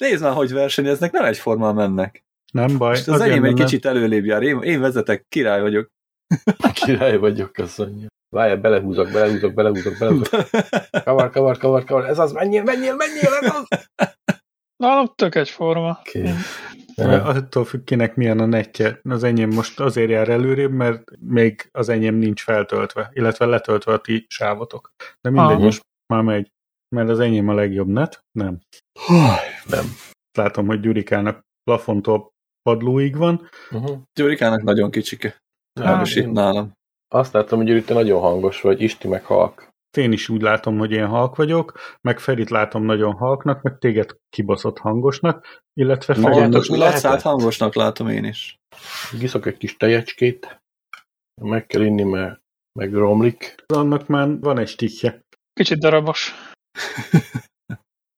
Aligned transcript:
Nézd 0.00 0.22
már, 0.22 0.32
hogy 0.32 0.52
versenyeznek, 0.52 1.12
nem 1.12 1.24
egyformán 1.24 1.74
mennek. 1.74 2.24
Nem 2.52 2.78
baj. 2.78 2.88
Most 2.88 3.08
az 3.08 3.20
enyém 3.20 3.44
egy 3.44 3.54
kicsit 3.54 3.86
előlébb 3.86 4.24
jár. 4.24 4.42
Én, 4.42 4.62
én 4.62 4.80
vezetek, 4.80 5.24
király 5.28 5.60
vagyok. 5.60 5.90
Király 6.84 7.16
vagyok, 7.16 7.52
köszönjük. 7.52 8.08
Várj, 8.28 8.54
belehúzok, 8.54 9.10
belehúzok, 9.10 9.54
belehúzok, 9.54 9.98
belehúzok. 9.98 10.46
Kavar, 11.04 11.30
kavar, 11.30 11.58
kavar, 11.58 11.84
kavar. 11.84 12.04
Ez 12.04 12.18
az, 12.18 12.32
menjél, 12.32 12.62
menjél, 12.62 12.94
menjél, 12.94 13.32
ez 13.40 13.54
az. 13.54 13.88
Nálam 14.76 15.12
tök 15.14 15.34
egyforma. 15.34 16.00
Okay. 16.00 16.32
Attól 16.96 17.64
függ, 17.64 17.84
kinek 17.84 18.14
milyen 18.14 18.38
a 18.38 18.46
netje. 18.46 19.00
Az 19.02 19.24
enyém 19.24 19.50
most 19.50 19.80
azért 19.80 20.10
jár 20.10 20.28
előrébb, 20.28 20.72
mert 20.72 21.02
még 21.18 21.68
az 21.72 21.88
enyém 21.88 22.14
nincs 22.14 22.42
feltöltve, 22.42 23.10
illetve 23.12 23.46
letöltve 23.46 23.92
a 23.92 23.98
ti 23.98 24.26
sávotok. 24.28 24.92
De 25.20 25.30
mindegy, 25.30 25.54
Aha. 25.54 25.64
most 25.64 25.86
már 26.06 26.22
megy. 26.22 26.52
Mert 26.96 27.08
az 27.08 27.20
enyém 27.20 27.48
a 27.48 27.54
legjobb 27.54 27.88
net? 27.88 28.24
Nem. 28.32 28.58
Nem. 29.66 29.84
Látom, 30.38 30.66
hogy 30.66 30.80
Gyurikának 30.80 31.40
plafontól 31.62 32.32
padlóig 32.62 33.16
van. 33.16 33.48
Uh-huh. 33.70 33.98
Gyurikának 34.12 34.62
nagyon 34.62 34.90
kicsike. 34.90 35.28
Hát, 35.28 35.40
Legalábbis 35.72 36.14
itt 36.16 36.24
én 36.24 36.30
nálam. 36.30 36.72
Azt 37.14 37.32
láttam, 37.32 37.58
hogy 37.58 37.66
Gyuri, 37.66 37.82
te 37.82 37.94
nagyon 37.94 38.20
hangos 38.20 38.60
vagy, 38.60 38.82
Isti 38.82 39.08
meg 39.08 39.24
halk. 39.24 39.68
Én 39.96 40.12
is 40.12 40.28
úgy 40.28 40.40
látom, 40.40 40.78
hogy 40.78 40.90
én 40.90 41.06
halk 41.06 41.36
vagyok, 41.36 41.78
meg 42.00 42.18
Ferit 42.18 42.50
látom 42.50 42.84
nagyon 42.84 43.12
halknak, 43.12 43.62
meg 43.62 43.78
téged 43.78 44.16
kibaszott 44.28 44.78
hangosnak, 44.78 45.62
illetve 45.80 46.14
Ferit 46.14 46.54
Lacát 46.54 46.78
lehetett? 46.78 47.22
hangosnak 47.22 47.74
látom 47.74 48.08
én 48.08 48.24
is. 48.24 48.56
Giszok 49.18 49.46
egy 49.46 49.56
kis 49.56 49.76
tejecskét, 49.76 50.60
meg 51.42 51.66
kell 51.66 51.82
inni, 51.82 52.02
mert 52.02 52.40
meg 52.78 52.94
romlik. 52.94 53.54
annak 53.66 54.06
már 54.06 54.38
van 54.40 54.58
egy 54.58 54.68
stikje. 54.68 55.20
Kicsit 55.52 55.78
darabos. 55.78 56.34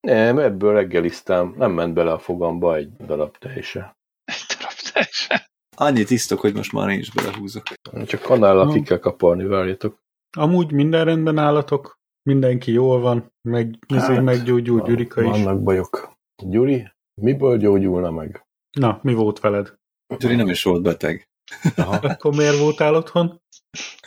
Nem, 0.01 0.39
ebből 0.39 0.73
reggeliztem, 0.73 1.55
nem 1.57 1.73
ment 1.73 1.95
bele 1.95 2.13
a 2.13 2.19
fogamba 2.19 2.77
egy 2.77 2.93
darab 2.97 3.39
tejse. 3.39 3.97
Egy 4.25 4.45
darab 4.49 4.73
teljesen. 4.93 5.41
Annyit 5.77 6.11
isztok, 6.11 6.41
hogy 6.41 6.55
most 6.55 6.73
már 6.73 6.89
én 6.89 6.99
is 6.99 7.11
belehúzok. 7.11 7.63
Csak 8.07 8.21
kanállal 8.21 8.73
ki 8.73 8.83
kell 8.83 8.99
kaparni, 8.99 9.45
várjatok. 9.45 9.99
Amúgy 10.37 10.73
minden 10.73 11.05
rendben 11.05 11.39
állatok, 11.39 11.99
mindenki 12.23 12.73
jól 12.73 13.01
van, 13.01 13.33
meg, 13.49 13.79
hát, 13.89 14.01
Hát, 14.01 14.23
meggyógyul 14.23 14.83
Gyurika 14.83 15.23
is. 15.23 15.29
Vannak 15.29 15.63
bajok. 15.63 16.13
Gyuri, 16.43 16.93
miből 17.21 17.57
gyógyulna 17.57 18.11
meg? 18.11 18.47
Na, 18.79 18.99
mi 19.03 19.15
volt 19.15 19.41
veled? 19.41 19.75
Gyuri 20.19 20.35
nem 20.35 20.49
is 20.49 20.63
volt 20.63 20.83
beteg. 20.83 21.29
Aha. 21.77 21.95
Akkor 21.97 22.35
miért 22.35 22.59
voltál 22.59 22.95
otthon? 22.95 23.41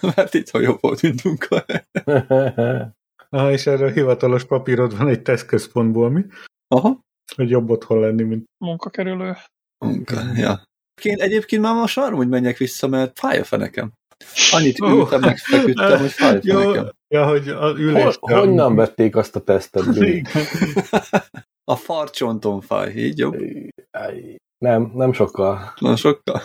Mert 0.15 0.33
itt 0.33 0.51
jobb 0.51 0.81
volt, 0.81 1.01
mint 1.01 1.23
munka. 1.23 1.65
Aha, 3.29 3.51
és 3.51 3.65
erre 3.67 3.85
a 3.85 3.89
hivatalos 3.91 4.43
papírod 4.43 4.97
van 4.97 5.07
egy 5.07 5.21
tesztközpontból, 5.21 6.09
mi? 6.09 6.25
Aha. 6.67 6.99
Hogy 7.35 7.49
jobb 7.49 7.69
otthon 7.69 7.99
lenni, 7.99 8.23
mint... 8.23 8.45
Munkakerülő. 8.57 9.35
Munka, 9.85 10.21
ja. 10.35 10.63
Én 11.01 11.21
egyébként 11.21 11.61
már 11.61 11.73
most 11.75 11.95
várom, 11.95 12.15
hogy 12.15 12.29
menjek 12.29 12.57
vissza, 12.57 12.87
mert 12.87 13.19
fáj 13.19 13.39
a 13.39 13.43
fenekem. 13.43 13.93
Annyit 14.51 14.79
ültem, 14.79 15.19
meg 15.19 15.37
feküdtem, 15.37 15.99
hogy 15.99 16.11
fáj 16.11 16.35
a 16.35 16.39
Jó, 16.43 16.59
fenekem. 16.59 16.91
ja, 17.07 17.27
hogy 17.27 17.49
a 17.49 17.59
Hol, 17.59 17.79
ülést... 17.79 18.19
honnan 18.19 18.75
vették 18.75 19.15
azt 19.15 19.35
a 19.35 19.43
tesztet? 19.43 19.83
A 21.71 21.75
farcsonton 21.75 22.61
fáj, 22.61 22.91
így 22.91 23.17
jobb? 23.17 23.35
Nem, 24.57 24.91
nem 24.93 25.13
sokkal. 25.13 25.73
Na 25.79 25.95
sokkal. 25.95 26.41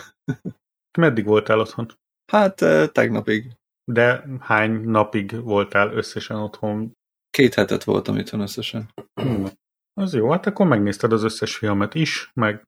Meddig 0.97 1.25
voltál 1.25 1.59
otthon? 1.59 1.91
Hát 2.31 2.61
eh, 2.61 2.87
tegnapig. 2.87 3.51
De 3.91 4.23
hány 4.39 4.71
napig 4.71 5.41
voltál 5.43 5.93
összesen 5.93 6.37
otthon? 6.37 6.91
Két 7.29 7.53
hetet 7.53 7.83
voltam 7.83 8.17
itthon 8.17 8.39
összesen. 8.39 8.89
Az 9.93 10.13
jó, 10.13 10.29
hát 10.29 10.45
akkor 10.45 10.67
megnézted 10.67 11.11
az 11.11 11.23
összes 11.23 11.55
filmet 11.55 11.95
is, 11.95 12.31
meg 12.33 12.63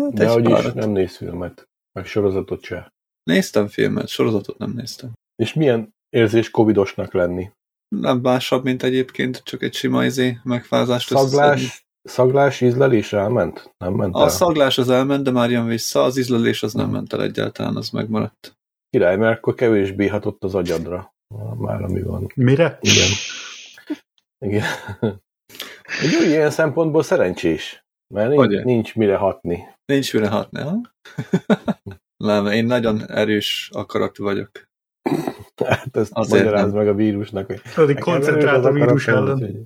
Hát 0.00 0.12
De 0.12 0.24
egy 0.24 0.32
hogy 0.32 0.50
is, 0.50 0.72
nem 0.72 0.90
néz 0.90 1.16
filmet, 1.16 1.68
meg 1.92 2.06
sorozatot 2.06 2.62
se. 2.62 2.92
Néztem 3.22 3.68
filmet, 3.68 4.08
sorozatot 4.08 4.58
nem 4.58 4.70
néztem. 4.70 5.12
És 5.42 5.52
milyen 5.52 5.94
érzés 6.08 6.50
covidosnak 6.50 7.12
lenni? 7.12 7.50
Nem 7.88 8.18
másabb, 8.18 8.64
mint 8.64 8.82
egyébként, 8.82 9.42
csak 9.44 9.62
egy 9.62 9.74
sima 9.74 10.04
izé 10.04 10.38
megfázást. 10.42 11.08
Szaglás, 11.08 11.86
szaglás, 12.02 12.60
ízlelés 12.60 13.12
elment? 13.12 13.70
Nem 13.78 13.94
ment 13.94 14.16
el? 14.16 14.22
A 14.22 14.28
szaglás 14.28 14.78
az 14.78 14.90
elment, 14.90 15.24
de 15.24 15.30
már 15.30 15.50
jön 15.50 15.66
vissza, 15.66 16.02
az 16.02 16.16
ízlelés 16.18 16.62
az 16.62 16.72
nem 16.72 16.90
ment 16.90 17.12
el 17.12 17.22
egyáltalán, 17.22 17.76
az 17.76 17.90
megmaradt. 17.90 18.55
Király, 18.96 19.16
mert 19.16 19.36
akkor 19.36 19.54
kevésbé 19.54 20.06
hatott 20.06 20.44
az 20.44 20.54
agyadra. 20.54 21.14
Már 21.56 21.82
ami 21.82 22.02
van. 22.02 22.26
mire? 22.34 22.78
Igen. 22.80 23.08
Igen. 24.38 24.64
Úgy 26.20 26.26
ilyen 26.28 26.50
szempontból 26.50 27.02
szerencsés. 27.02 27.84
Mert 28.14 28.30
nincs, 28.30 28.62
nincs 28.64 28.94
mire 28.94 29.16
hatni. 29.16 29.66
Nincs 29.92 30.12
mire 30.14 30.28
hatni, 30.28 30.60
ha? 30.60 30.80
nem, 32.24 32.46
én 32.46 32.64
nagyon 32.64 33.10
erős 33.10 33.70
akaratú 33.72 34.24
vagyok. 34.24 34.50
Hát 35.64 35.96
ezt 35.96 36.12
Azért 36.12 36.44
magyarázd 36.44 36.74
nem. 36.74 36.84
meg 36.84 36.88
a 36.88 36.94
vírusnak. 36.94 37.46
Hogy 37.74 37.86
nekem 37.86 38.02
koncentrált 38.02 38.64
a 38.64 38.68
az 38.68 38.74
vírus 38.74 39.08
ellen. 39.08 39.32
úgyhogy- 39.34 39.64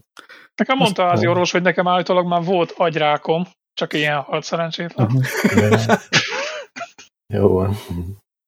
Nekem 0.55 0.77
mondta 0.77 1.03
a 1.03 1.07
házi 1.09 1.25
Azt- 1.25 1.33
orvos, 1.33 1.51
hogy 1.53 1.63
nekem 1.63 1.89
állítólag 1.89 2.27
már 2.27 2.45
volt 2.45 2.71
agyrákom, 2.77 3.45
csak 3.73 3.93
ilyen 3.93 4.21
halt 4.21 4.45
szerencsétlen. 4.45 5.11
Jó 7.35 7.49
van. 7.49 7.75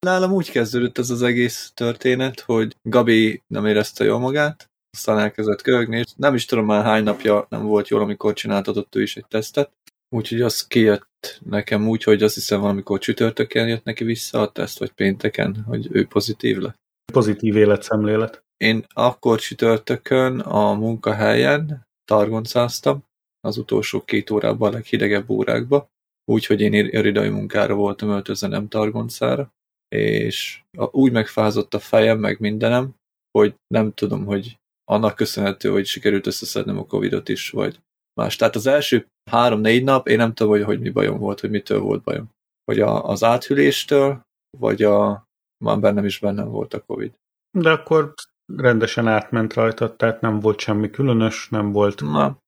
Nálam 0.06 0.32
úgy 0.32 0.50
kezdődött 0.50 0.98
ez 0.98 1.10
az 1.10 1.22
egész 1.22 1.72
történet, 1.74 2.40
hogy 2.40 2.76
Gabi 2.82 3.42
nem 3.46 3.66
érezte 3.66 4.04
jól 4.04 4.18
magát, 4.18 4.70
aztán 4.96 5.18
elkezdett 5.18 5.62
köhögni, 5.62 5.98
és 5.98 6.12
nem 6.16 6.34
is 6.34 6.44
tudom 6.44 6.64
már 6.64 6.84
hány 6.84 7.02
napja 7.02 7.46
nem 7.48 7.66
volt 7.66 7.88
jól, 7.88 8.00
amikor 8.00 8.32
csináltatott 8.32 8.94
ő 8.94 9.02
is 9.02 9.16
egy 9.16 9.26
tesztet. 9.28 9.72
Úgyhogy 10.08 10.40
az 10.40 10.66
kijött 10.66 11.40
nekem 11.44 11.88
úgy, 11.88 12.02
hogy 12.02 12.22
azt 12.22 12.34
hiszem 12.34 12.60
valamikor 12.60 12.98
csütörtökön 12.98 13.68
jött 13.68 13.84
neki 13.84 14.04
vissza 14.04 14.40
a 14.40 14.52
teszt, 14.52 14.78
vagy 14.78 14.92
pénteken, 14.92 15.64
hogy 15.66 15.88
ő 15.90 16.06
pozitív 16.06 16.56
lett. 16.56 16.76
Pozitív 17.12 17.56
életszemlélet. 17.56 18.42
Én 18.56 18.84
akkor 18.88 19.40
csütörtökön 19.40 20.40
a 20.40 20.72
munkahelyen 20.72 21.86
targoncáztam, 22.04 23.04
az 23.40 23.56
utolsó 23.56 24.00
két 24.04 24.30
órában, 24.30 24.68
a 24.68 24.72
leghidegebb 24.72 25.30
órákba, 25.30 25.88
úgyhogy 26.24 26.60
én 26.60 26.72
irodai 26.72 27.28
munkára 27.28 27.74
voltam 27.74 28.08
öltözve, 28.08 28.48
nem 28.48 28.68
targoncára, 28.68 29.52
és 29.92 30.62
úgy 30.90 31.12
megfázott 31.12 31.74
a 31.74 31.78
fejem, 31.78 32.18
meg 32.18 32.40
mindenem, 32.40 32.94
hogy 33.38 33.54
nem 33.66 33.92
tudom, 33.92 34.24
hogy 34.24 34.58
annak 34.84 35.16
köszönhető, 35.16 35.70
hogy 35.70 35.86
sikerült 35.86 36.26
összeszednem 36.26 36.78
a 36.78 36.86
Covidot 36.86 37.28
is, 37.28 37.50
vagy 37.50 37.80
más. 38.20 38.36
Tehát 38.36 38.56
az 38.56 38.66
első 38.66 39.06
három-négy 39.30 39.84
nap 39.84 40.08
én 40.08 40.16
nem 40.16 40.34
tudom, 40.34 40.52
hogy, 40.52 40.62
hogy 40.62 40.80
mi 40.80 40.90
bajom 40.90 41.18
volt, 41.18 41.40
hogy 41.40 41.50
mitől 41.50 41.80
volt 41.80 42.02
bajom. 42.02 42.30
Vagy 42.64 42.80
a, 42.80 43.08
az 43.08 43.22
áthűléstől, 43.22 44.20
vagy 44.58 44.82
a 44.82 45.24
már 45.64 45.80
bennem 45.80 46.04
is 46.04 46.18
bennem 46.18 46.48
volt 46.48 46.74
a 46.74 46.82
Covid. 46.82 47.14
De 47.58 47.70
akkor 47.70 48.14
rendesen 48.56 49.08
átment 49.08 49.54
rajtad, 49.54 49.96
tehát 49.96 50.20
nem 50.20 50.40
volt 50.40 50.58
semmi 50.58 50.90
különös, 50.90 51.48
nem 51.48 51.72
volt, 51.72 52.00
Na, 52.00 52.38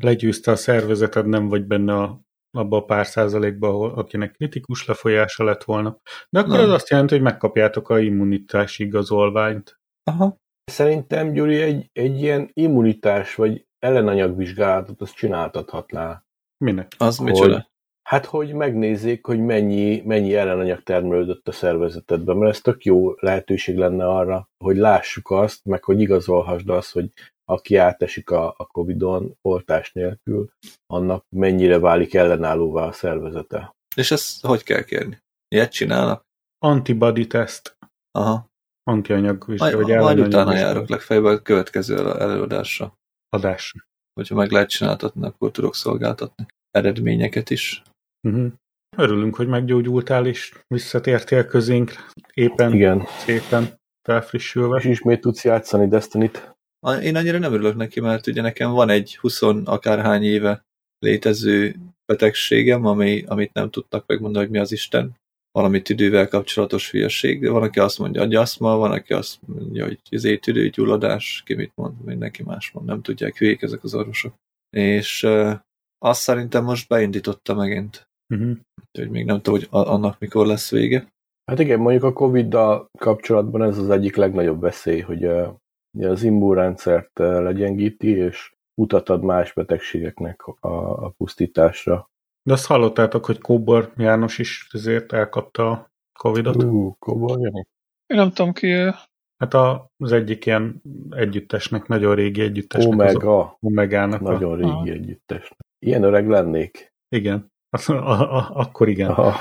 legyőzte 0.00 0.50
a 0.50 0.56
szervezeted, 0.56 1.26
nem 1.26 1.48
vagy 1.48 1.64
benne 1.64 1.94
a, 1.94 2.20
abba 2.56 2.76
a 2.76 2.84
pár 2.84 3.06
százalékba, 3.06 3.68
ahol, 3.68 3.90
akinek 3.94 4.32
kritikus 4.32 4.86
lefolyása 4.86 5.44
lett 5.44 5.64
volna. 5.64 5.98
De 6.30 6.40
akkor 6.40 6.52
Nem. 6.56 6.64
az 6.64 6.70
azt 6.70 6.88
jelenti, 6.88 7.14
hogy 7.14 7.22
megkapjátok 7.22 7.88
a 7.88 7.98
immunitási 8.00 8.84
igazolványt. 8.84 9.78
aha, 10.10 10.36
Szerintem, 10.70 11.32
Gyuri, 11.32 11.60
egy, 11.62 11.88
egy 11.92 12.20
ilyen 12.20 12.50
immunitás 12.52 13.34
vagy 13.34 13.66
ellenanyagvizsgálatot 13.78 15.00
azt 15.00 15.14
csináltathatnál. 15.14 16.26
Minek? 16.64 16.92
az 16.98 17.16
Hogy- 17.16 17.26
micsoda? 17.26 17.68
Hát, 18.08 18.24
hogy 18.24 18.52
megnézzék, 18.52 19.26
hogy 19.26 19.40
mennyi, 19.40 20.02
mennyi 20.04 20.34
ellenanyag 20.34 20.82
termelődött 20.82 21.48
a 21.48 21.52
szervezetedben, 21.52 22.36
mert 22.36 22.50
ez 22.54 22.60
tök 22.60 22.84
jó 22.84 23.12
lehetőség 23.20 23.76
lenne 23.76 24.08
arra, 24.08 24.48
hogy 24.64 24.76
lássuk 24.76 25.30
azt, 25.30 25.64
meg 25.64 25.84
hogy 25.84 26.00
igazolhassd 26.00 26.68
azt, 26.68 26.92
hogy 26.92 27.10
aki 27.48 27.76
átesik 27.76 28.30
a, 28.30 28.54
a 28.56 28.66
Covid-on 28.66 29.34
oltás 29.42 29.92
nélkül, 29.92 30.50
annak 30.86 31.24
mennyire 31.36 31.78
válik 31.78 32.14
ellenállóvá 32.14 32.86
a 32.86 32.92
szervezete. 32.92 33.74
És 33.96 34.10
ezt 34.10 34.46
hogy 34.46 34.62
kell 34.62 34.82
kérni? 34.82 35.18
Ilyet 35.48 35.72
csinálnak? 35.72 36.22
Antibody 36.58 37.26
test. 37.26 37.76
Aha. 38.10 38.46
Antianyag 38.82 39.44
Majd, 39.46 39.50
vizsgálat, 39.60 39.86
vagy 39.86 39.96
majd 39.96 40.18
utána 40.18 40.50
vizsgálat 40.50 40.74
járok 40.74 40.88
legfeljebb 40.88 41.24
a 41.24 41.42
következő 41.42 41.96
el- 41.96 42.20
előadásra. 42.20 42.94
adás. 43.28 43.74
Hogyha 44.14 44.34
meg 44.34 44.50
lehet 44.50 44.68
csináltatni, 44.68 45.26
akkor 45.26 45.50
tudok 45.50 45.74
szolgáltatni 45.74 46.46
eredményeket 46.70 47.50
is. 47.50 47.82
Uh-huh. 48.28 48.52
Örülünk, 48.96 49.36
hogy 49.36 49.46
meggyógyultál 49.48 50.26
és 50.26 50.58
visszatértél 50.66 51.44
közénk 51.44 51.92
éppen, 52.34 52.72
Igen, 52.72 53.06
szépen, 53.18 53.74
felfrissülve. 54.02 54.78
és 54.78 54.84
ismét 54.84 55.20
tudsz 55.20 55.44
játszani 55.44 55.88
Destiny-t. 55.88 56.55
Én 57.02 57.16
annyira 57.16 57.38
nem 57.38 57.52
örülök 57.52 57.76
neki, 57.76 58.00
mert 58.00 58.26
ugye 58.26 58.42
nekem 58.42 58.70
van 58.70 58.88
egy 58.88 59.16
20 59.16 59.42
akárhány 59.64 60.22
éve 60.22 60.64
létező 60.98 61.76
betegségem, 62.12 62.84
ami, 62.84 63.24
amit 63.26 63.52
nem 63.52 63.70
tudtak 63.70 64.06
megmondani, 64.06 64.44
hogy 64.44 64.54
mi 64.54 64.60
az 64.60 64.72
Isten. 64.72 65.16
Valami 65.50 65.82
tüdővel 65.82 66.28
kapcsolatos 66.28 66.90
hülyeség, 66.90 67.40
de 67.40 67.50
van, 67.50 67.62
aki 67.62 67.78
azt 67.78 67.98
mondja, 67.98 68.20
hogy 68.20 68.34
aszma, 68.34 68.76
van, 68.76 68.90
aki 68.90 69.12
azt 69.12 69.38
mondja, 69.46 69.84
hogy 69.84 69.98
izé 70.08 70.36
tüdőgyulladás, 70.36 71.42
ki 71.44 71.54
mit 71.54 71.72
mond, 71.74 72.04
mindenki 72.04 72.42
más 72.42 72.70
mond, 72.70 72.86
nem 72.86 73.02
tudják, 73.02 73.36
hülyék 73.36 73.62
ezek 73.62 73.84
az 73.84 73.94
orvosok. 73.94 74.34
És 74.70 75.22
uh, 75.22 75.58
azt 75.98 76.20
szerintem 76.20 76.64
most 76.64 76.88
beindította 76.88 77.54
megint. 77.54 78.08
Uh-huh. 78.34 78.56
Úgyhogy 78.86 79.10
még 79.10 79.24
nem 79.24 79.40
tudom, 79.40 79.60
hogy 79.60 79.68
annak 79.70 80.18
mikor 80.18 80.46
lesz 80.46 80.70
vége. 80.70 81.08
Hát 81.44 81.58
igen, 81.58 81.78
mondjuk 81.78 82.04
a 82.04 82.12
Covid-dal 82.12 82.86
kapcsolatban 82.98 83.62
ez 83.62 83.78
az 83.78 83.90
egyik 83.90 84.16
legnagyobb 84.16 84.60
veszély, 84.60 85.00
hogy 85.00 85.24
uh, 85.24 85.54
az 86.00 86.22
immunrendszert 86.22 87.18
uh, 87.18 87.26
legyengíti, 87.42 88.10
és 88.10 88.54
utat 88.74 89.08
ad 89.08 89.22
más 89.22 89.52
betegségeknek 89.52 90.46
a, 90.46 90.56
a 91.04 91.08
pusztításra. 91.08 92.10
De 92.42 92.52
azt 92.52 92.66
hallottátok, 92.66 93.24
hogy 93.24 93.38
Kóbor 93.38 93.92
János 93.96 94.38
is 94.38 94.68
ezért 94.72 95.12
elkapta 95.12 95.70
a 95.70 95.90
Covid-ot? 96.18 96.62
Ú, 96.62 96.96
Kóbor 96.98 97.40
Jani? 97.40 97.66
Én 98.06 98.16
nem 98.16 98.32
tudom 98.32 98.52
ki 98.52 98.66
ő. 98.66 98.92
Hát 99.36 99.54
a, 99.54 99.90
az 99.96 100.12
egyik 100.12 100.46
ilyen 100.46 100.82
együttesnek, 101.10 101.86
nagyon 101.86 102.14
régi 102.14 102.40
együttesnek. 102.40 102.92
Az 102.92 102.98
Omega, 102.98 103.56
Omegának. 103.60 104.20
A, 104.20 104.32
nagyon 104.32 104.62
Aha. 104.62 104.82
régi 104.82 104.98
együttes. 104.98 105.52
Ilyen 105.78 106.02
öreg 106.02 106.28
lennék. 106.28 106.94
igen. 107.08 107.52
A, 107.70 107.92
a, 107.92 108.36
a, 108.36 108.50
akkor 108.54 108.88
igen. 108.88 109.10
Aha. 109.10 109.36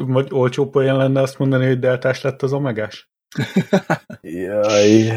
Vagy 0.00 0.28
olcsó 0.32 0.68
poén 0.68 0.96
lenne 0.96 1.20
azt 1.20 1.38
mondani, 1.38 1.66
hogy 1.66 1.78
deltás 1.78 2.22
lett 2.22 2.42
az 2.42 2.52
omegás? 2.52 3.09
Jaj, 4.22 5.10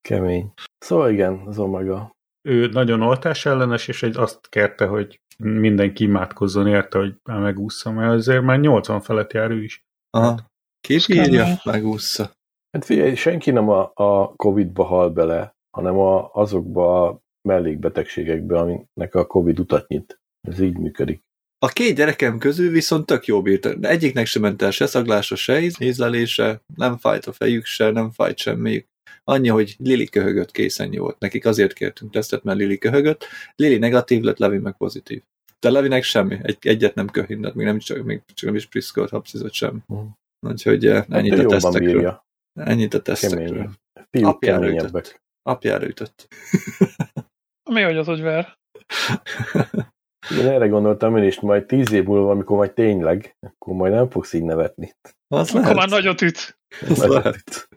kemény. 0.00 0.52
Szóval 0.78 1.10
igen, 1.10 1.42
az 1.46 1.58
Omega. 1.58 2.14
Ő 2.48 2.66
nagyon 2.66 3.02
oltás 3.02 3.46
ellenes, 3.46 3.88
és 3.88 4.02
egy 4.02 4.16
azt 4.16 4.48
kérte, 4.48 4.86
hogy 4.86 5.20
mindenki 5.38 6.04
imádkozzon 6.04 6.66
érte, 6.66 6.98
hogy 6.98 7.14
már 7.22 7.40
megúszza, 7.40 7.90
mert 7.90 8.12
azért 8.12 8.42
már 8.42 8.60
80 8.60 9.00
felett 9.00 9.32
jár 9.32 9.50
ő 9.50 9.62
is. 9.62 9.84
Aha. 10.10 10.40
Ki 10.80 10.94
Az 10.94 11.10
írja, 11.10 11.42
kemény. 11.42 11.56
megúszza. 11.64 12.30
Hát 12.70 12.84
figyelj, 12.84 13.14
senki 13.14 13.50
nem 13.50 13.68
a, 13.68 13.90
a 13.94 14.34
Covid-ba 14.36 14.84
hal 14.84 15.10
bele, 15.10 15.56
hanem 15.70 15.98
a, 15.98 16.30
azokba 16.32 17.08
a 17.08 17.20
mellékbetegségekbe, 17.48 18.58
aminek 18.58 19.14
a 19.14 19.26
Covid 19.26 19.58
utat 19.58 19.88
nyit. 19.88 20.20
Ez 20.48 20.60
így 20.60 20.78
működik. 20.78 21.24
A 21.58 21.68
két 21.68 21.96
gyerekem 21.96 22.38
közül 22.38 22.70
viszont 22.70 23.06
tök 23.06 23.26
jó 23.26 23.42
bírta. 23.42 23.74
De 23.74 23.88
egyiknek 23.88 24.26
sem 24.26 24.42
ment 24.42 24.62
el 24.62 24.70
se 24.70 24.86
szaglása, 24.86 25.36
se 25.36 25.60
íz- 25.60 25.80
ízlelése, 25.80 26.60
nem 26.74 26.96
fájt 26.98 27.26
a 27.26 27.32
fejük 27.32 27.64
se, 27.64 27.90
nem 27.90 28.10
fájt 28.10 28.38
semmiük. 28.38 28.86
Annyi, 29.24 29.48
hogy 29.48 29.76
Lili 29.78 30.06
köhögött 30.08 30.50
készen 30.50 30.92
jó 30.92 31.02
volt. 31.02 31.18
Nekik 31.18 31.44
azért 31.46 31.72
kértünk 31.72 32.12
tesztet, 32.12 32.42
mert 32.42 32.58
Lili 32.58 32.78
köhögött. 32.78 33.24
Lili 33.56 33.78
negatív 33.78 34.22
lett, 34.22 34.38
Levi 34.38 34.58
meg 34.58 34.76
pozitív. 34.76 35.22
De 35.60 35.70
Levinek 35.70 36.02
semmi. 36.02 36.38
Egy, 36.42 36.56
egyet 36.60 36.94
nem 36.94 37.06
köhindett, 37.08 37.54
még 37.54 37.66
nem 37.66 37.78
csak, 37.78 38.02
még 38.04 38.22
csak 38.34 38.46
nem 38.46 38.54
is 38.54 38.66
priszkolt, 38.66 39.10
hapszizott 39.10 39.52
sem. 39.52 39.82
Mhm. 39.86 40.04
Úgyhogy 40.46 40.86
eh, 40.86 41.04
ennyit 41.08 41.34
Hát 41.34 41.44
a 41.44 41.48
tesztekről. 41.48 41.92
bírja. 41.92 42.26
Ennyit 42.60 42.94
a 42.94 43.02
tesztekről. 43.02 43.70
Kemény. 44.10 44.28
Apjára 44.28 44.68
ütött. 44.68 45.20
Apjára 45.42 45.86
ütött. 45.86 46.28
Mi 47.70 47.80
hogy 47.82 47.96
az, 47.96 48.06
hogy 48.06 48.20
ver? 48.20 48.56
Én 50.30 50.46
erre 50.46 50.66
gondoltam 50.66 51.16
én 51.16 51.24
is, 51.24 51.40
majd 51.40 51.64
tíz 51.66 51.92
év 51.92 52.04
múlva, 52.04 52.30
amikor 52.30 52.56
majd 52.56 52.72
tényleg, 52.72 53.36
akkor 53.46 53.74
majd 53.74 53.92
nem 53.92 54.10
fogsz 54.10 54.32
így 54.32 54.42
nevetni. 54.42 54.94
Az 55.28 55.48
Akkor 55.48 55.60
lehet. 55.60 55.76
már 55.76 55.88
nagyot 55.88 56.20
üt. 56.22 56.58
Az 56.88 56.98
lehet. 57.06 57.68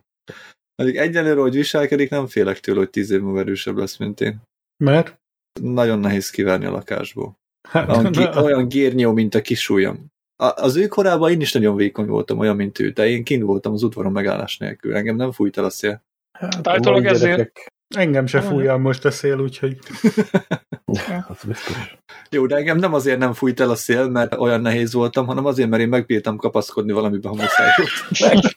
Mondjuk 0.75 0.99
egyelőre, 1.03 1.39
hogy 1.41 1.53
viselkedik, 1.55 2.09
nem 2.09 2.27
félek 2.27 2.59
tőle, 2.59 2.77
hogy 2.77 2.89
tíz 2.89 3.11
év 3.11 3.21
múlva 3.21 3.39
erősebb 3.39 3.77
lesz, 3.77 3.97
mint 3.97 4.21
én. 4.21 4.41
Mert? 4.83 5.19
Nagyon 5.61 5.99
nehéz 5.99 6.29
kivárni 6.29 6.65
a 6.65 6.71
lakásból. 6.71 7.37
Hát, 7.69 7.89
Olyan, 7.89 8.11
gi- 8.11 8.35
olyan 8.37 8.67
gírnyó, 8.67 9.11
mint 9.11 9.35
a 9.35 9.41
kisúlyom. 9.41 10.05
A- 10.43 10.53
Az 10.63 10.75
ő 10.75 10.87
korában 10.87 11.31
én 11.31 11.41
is 11.41 11.53
nagyon 11.53 11.75
vékony 11.75 12.05
voltam, 12.07 12.37
olyan, 12.39 12.55
mint 12.55 12.79
ő, 12.79 12.89
de 12.89 13.07
én 13.07 13.23
kint 13.23 13.43
voltam 13.43 13.73
az 13.73 13.83
udvaron 13.83 14.11
megállás 14.11 14.57
nélkül. 14.57 14.95
Engem 14.95 15.15
nem 15.15 15.31
fújt 15.31 15.57
el 15.57 15.63
a 15.63 15.69
szél. 15.69 16.03
Hát, 16.37 16.83
mai 16.85 17.05
ezért- 17.05 17.71
engem 17.95 18.25
se 18.25 18.41
fújja 18.41 18.77
most 18.77 19.06
a 19.06 19.12
szél, 19.12 19.39
úgyhogy 19.39 19.77
Az 21.27 21.44
biztos. 21.44 21.97
Jó, 22.30 22.45
de 22.45 22.56
engem 22.56 22.77
nem 22.77 22.94
azért 22.94 23.19
nem 23.19 23.33
fújt 23.33 23.59
el 23.59 23.69
a 23.69 23.75
szél, 23.75 24.07
mert 24.07 24.36
olyan 24.36 24.62
nehéz 24.62 24.94
voltam, 24.94 25.25
hanem 25.25 25.45
azért, 25.45 25.69
mert 25.69 25.81
én 25.81 25.88
megbírtam 25.88 26.38
kapaszkodni 26.38 26.91
valamibe, 26.91 27.27
ha 27.27 27.36
muszáj 27.36 27.69
volt. 27.77 28.56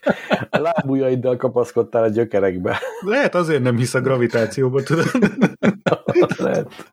A 0.51 0.59
lábujjaiddal 0.59 1.37
kapaszkodtál 1.37 2.03
a 2.03 2.09
gyökerekbe. 2.09 2.79
lehet 3.01 3.35
azért 3.35 3.63
nem 3.63 3.77
hisz 3.77 3.95
a 3.95 4.01
gravitációba, 4.01 4.83
tudod? 4.83 5.11
Lehet. 6.39 6.93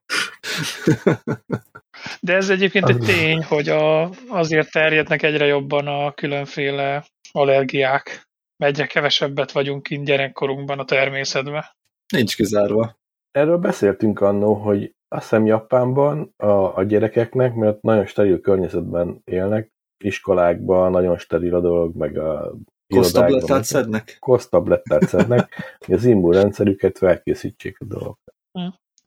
De 2.19 2.35
ez 2.35 2.49
egyébként 2.49 2.89
egy 2.89 2.97
tény, 2.97 3.43
hogy 3.43 3.69
a, 3.69 4.09
azért 4.27 4.71
terjednek 4.71 5.23
egyre 5.23 5.45
jobban 5.45 5.87
a 5.87 6.11
különféle 6.11 7.05
allergiák. 7.31 8.27
Egyre 8.57 8.85
kevesebbet 8.85 9.51
vagyunk 9.51 9.83
kint 9.83 10.05
gyerekkorunkban 10.05 10.79
a 10.79 10.85
természetben. 10.85 11.65
Nincs 12.13 12.35
kizárva. 12.35 12.97
Erről 13.31 13.57
beszéltünk 13.57 14.21
annó, 14.21 14.53
hogy 14.53 14.93
azt 15.07 15.21
hiszem 15.21 15.45
Japánban 15.45 16.33
a, 16.37 16.77
a 16.77 16.83
gyerekeknek, 16.83 17.53
mert 17.53 17.81
nagyon 17.81 18.05
steril 18.05 18.39
környezetben 18.39 19.21
élnek, 19.23 19.71
iskolákban 20.03 20.91
nagyon 20.91 21.17
steril 21.17 21.55
a 21.55 21.59
dolog, 21.59 21.95
meg 21.95 22.17
a 22.17 22.53
Kosztablettát 22.93 23.63
szednek? 23.63 24.17
kosztablettát 24.19 25.07
szednek, 25.07 25.75
hogy 25.85 25.95
az 25.95 26.05
immunrendszerüket 26.05 26.97
felkészítsék 26.97 27.79
a 27.79 27.85
dolog. 27.85 28.15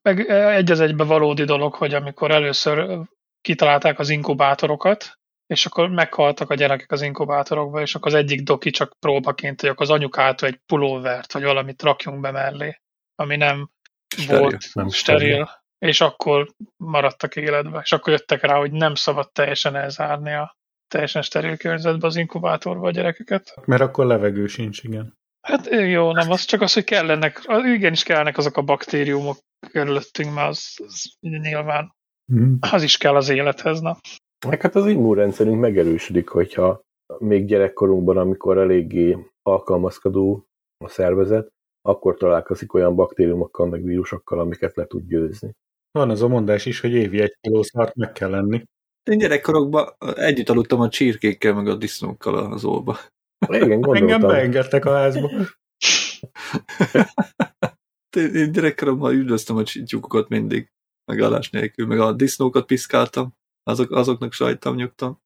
Meg 0.03 0.29
eh, 0.29 0.57
egy 0.57 0.71
az 0.71 0.81
egybe 0.81 1.05
valódi 1.05 1.45
dolog, 1.45 1.75
hogy 1.75 1.95
amikor 1.95 2.31
először 2.31 3.01
kitalálták 3.41 3.99
az 3.99 4.09
inkubátorokat, 4.09 5.19
és 5.47 5.67
akkor 5.67 5.89
meghaltak 5.89 6.51
a 6.51 6.55
gyerekek 6.55 6.91
az 6.93 7.03
inkubátorokba, 7.03 7.81
és 7.81 7.95
akkor 7.95 8.13
az 8.13 8.19
egyik 8.19 8.43
doki 8.43 8.71
csak 8.71 8.97
próbaként, 8.99 9.61
hogy 9.61 9.71
akkor 9.71 9.83
az 9.83 9.91
anyukától 9.91 10.49
egy 10.49 10.61
pulóvert, 10.67 11.33
vagy 11.33 11.43
valamit 11.43 11.83
rakjunk 11.83 12.21
be 12.21 12.31
mellé, 12.31 12.82
ami 13.15 13.37
nem 13.37 13.71
Steril. 14.17 14.41
volt 14.41 14.69
Nem 14.73 14.89
steril, 14.89 15.51
és 15.79 16.01
akkor 16.01 16.49
maradtak 16.77 17.37
életbe. 17.37 17.81
És 17.83 17.93
akkor 17.93 18.13
jöttek 18.13 18.43
rá, 18.43 18.57
hogy 18.59 18.73
nem 18.73 18.95
szabad 18.95 19.33
teljesen 19.33 19.77
elzárni 19.77 20.33
a 20.33 20.57
teljesen 20.89 21.23
steril 21.23 21.57
környezetbe 21.57 22.07
az 22.07 22.17
inkubátorba 22.17 22.87
a 22.87 22.91
gyerekeket. 22.91 23.55
Mert 23.67 23.83
akkor 23.83 24.07
levegő 24.07 24.47
sincs, 24.47 24.83
igen. 24.83 25.15
Hát 25.47 25.67
jó, 25.71 26.13
nem 26.13 26.31
az, 26.31 26.45
csak 26.45 26.61
az, 26.61 26.73
hogy 26.73 26.85
kellenek, 26.85 27.41
az- 27.45 27.65
igenis 27.65 28.03
kellenek 28.03 28.39
azok 28.39 28.57
a 28.57 28.63
baktériumok 28.63 29.39
körülöttünk, 29.71 30.35
mert 30.35 30.49
az, 30.49 30.81
az 30.87 31.13
nyilván 31.21 31.93
Mhm. 32.33 32.53
az 32.61 32.83
is 32.83 32.97
kell 32.97 33.17
az 33.17 33.29
élethez, 33.29 33.81
na. 33.81 33.97
Meg 34.47 34.61
hát 34.61 34.75
az 34.75 34.87
immunrendszerünk 34.87 35.61
megerősödik, 35.61 36.29
hogyha 36.29 36.81
még 37.19 37.47
gyerekkorunkban, 37.47 38.17
amikor 38.17 38.59
eléggé 38.59 39.17
alkalmazkodó 39.43 40.45
a 40.85 40.89
szervezet, 40.89 41.49
akkor 41.83 42.17
találkozik 42.17 42.75
olyan 42.75 42.95
baktériumokkal, 42.95 43.67
meg 43.67 43.85
vírusokkal, 43.85 44.39
amiket 44.39 44.77
le 44.77 44.87
tud 44.87 45.07
győzni. 45.07 45.53
Van 45.91 46.11
az 46.11 46.23
a 46.23 46.29
mondás 46.29 46.67
is, 46.67 46.81
hogy 46.81 46.93
évi 46.93 47.21
egy 47.21 47.37
kiló 47.41 47.63
szart 47.63 47.95
meg 47.95 48.13
kell 48.13 48.31
lenni. 48.31 48.65
Én 49.11 49.19
gyerekkorokban 49.19 49.89
együtt 50.15 50.49
aludtam 50.49 50.81
a 50.81 50.89
csirkékkel, 50.89 51.55
meg 51.55 51.67
a 51.67 51.75
disznókkal 51.75 52.53
az 52.53 52.65
óba. 52.65 52.97
Igen, 53.47 53.63
Engem 53.63 53.81
gondoltam. 53.81 54.29
beengedtek 54.29 54.85
a 54.85 54.93
házba. 54.93 55.31
Én 58.17 58.35
én 58.35 58.53
gyerekkoromban 58.53 59.15
üldöztem 59.15 59.57
a 59.57 59.63
tyúkokat 59.63 60.29
mindig, 60.29 60.71
megállás 61.13 61.51
nélkül, 61.51 61.87
meg 61.87 61.99
a 61.99 62.13
disznókat 62.13 62.67
piszkáltam, 62.67 63.35
azok, 63.63 63.91
azoknak 63.91 64.33
sajtam, 64.33 64.75
nyugtam. 64.75 65.19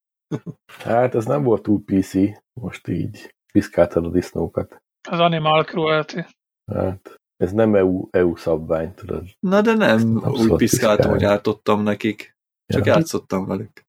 Hát 0.66 1.14
ez 1.14 1.24
nem 1.24 1.42
volt 1.42 1.62
túl 1.62 1.84
PC, 1.84 2.14
most 2.60 2.88
így 2.88 3.34
piszkáltad 3.52 4.04
a 4.04 4.10
disznókat. 4.10 4.82
Az 5.08 5.18
animal 5.18 5.64
cruelty. 5.64 6.20
Hát 6.74 7.14
ez 7.36 7.52
nem 7.52 7.74
EU, 7.74 8.08
EU 8.10 8.36
szabvány, 8.36 8.94
tudod. 8.94 9.24
Na 9.40 9.60
de 9.60 9.74
nem 9.74 10.16
Abszolút 10.16 10.50
úgy 10.50 10.56
piszkáltam, 10.56 11.10
hogy 11.10 11.24
ártottam 11.24 11.82
nekik. 11.82 12.34
Csak 12.72 12.86
Ja. 12.86 12.92
játszottam 12.92 13.46
velük. 13.46 13.84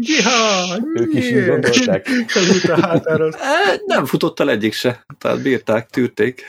Ja, 0.00 0.78
Ők 0.94 1.14
is 1.14 1.30
így 1.30 1.46
gondolták. 1.46 2.08
E, 3.40 3.80
nem 3.86 4.04
futott 4.04 4.40
el 4.40 4.50
egyik 4.50 4.72
se, 4.72 5.04
tehát 5.18 5.42
bírták, 5.42 5.90
tűrték. 5.90 6.42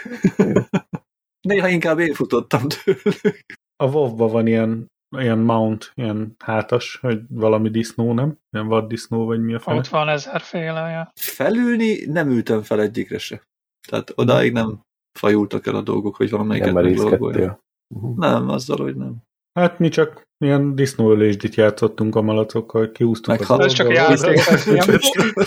Néha 1.47 1.67
inkább 1.67 1.99
én 1.99 2.13
futottam 2.13 2.67
tőlük. 2.67 3.39
A 3.75 3.85
WoW-ban 3.85 4.31
van 4.31 4.47
ilyen, 4.47 4.87
ilyen 5.17 5.37
mount, 5.37 5.91
ilyen 5.95 6.35
hátas, 6.43 6.97
hogy 7.01 7.21
valami 7.29 7.69
disznó, 7.69 8.13
nem? 8.13 8.37
Ilyen 8.51 8.67
vaddisznó, 8.67 9.25
vagy 9.25 9.41
mi 9.41 9.53
a 9.53 9.59
fele? 9.59 9.77
Ott 9.77 9.87
van 9.87 10.09
ezerféle. 10.09 10.89
Ja. 10.89 11.11
Felülni 11.15 12.05
nem 12.05 12.29
ültem 12.29 12.61
fel 12.61 12.81
egyikre 12.81 13.17
se. 13.17 13.41
Tehát 13.87 14.11
odáig 14.15 14.51
nem 14.51 14.81
fajultak 15.19 15.67
el 15.67 15.75
a 15.75 15.81
dolgok, 15.81 16.15
hogy 16.15 16.29
valamelyiket 16.29 16.73
Nem 16.73 16.83
meglorgolja. 16.83 17.19
merészkedtél. 17.19 17.63
Mhm. 17.87 18.19
Nem, 18.19 18.49
azzal, 18.49 18.77
hogy 18.77 18.95
nem. 18.95 19.15
Hát 19.59 19.79
mi 19.79 19.89
csak 19.89 20.21
ilyen 20.45 20.75
disznóölésdit 20.75 21.55
játszottunk 21.55 22.15
a 22.15 22.21
malacokkal, 22.21 22.91
kiúztuk 22.91 23.27
Meg 23.27 23.43
ha- 23.43 23.63
Ez 23.63 23.73
csak 23.73 23.87
a 23.87 23.91
játék, 23.93 24.39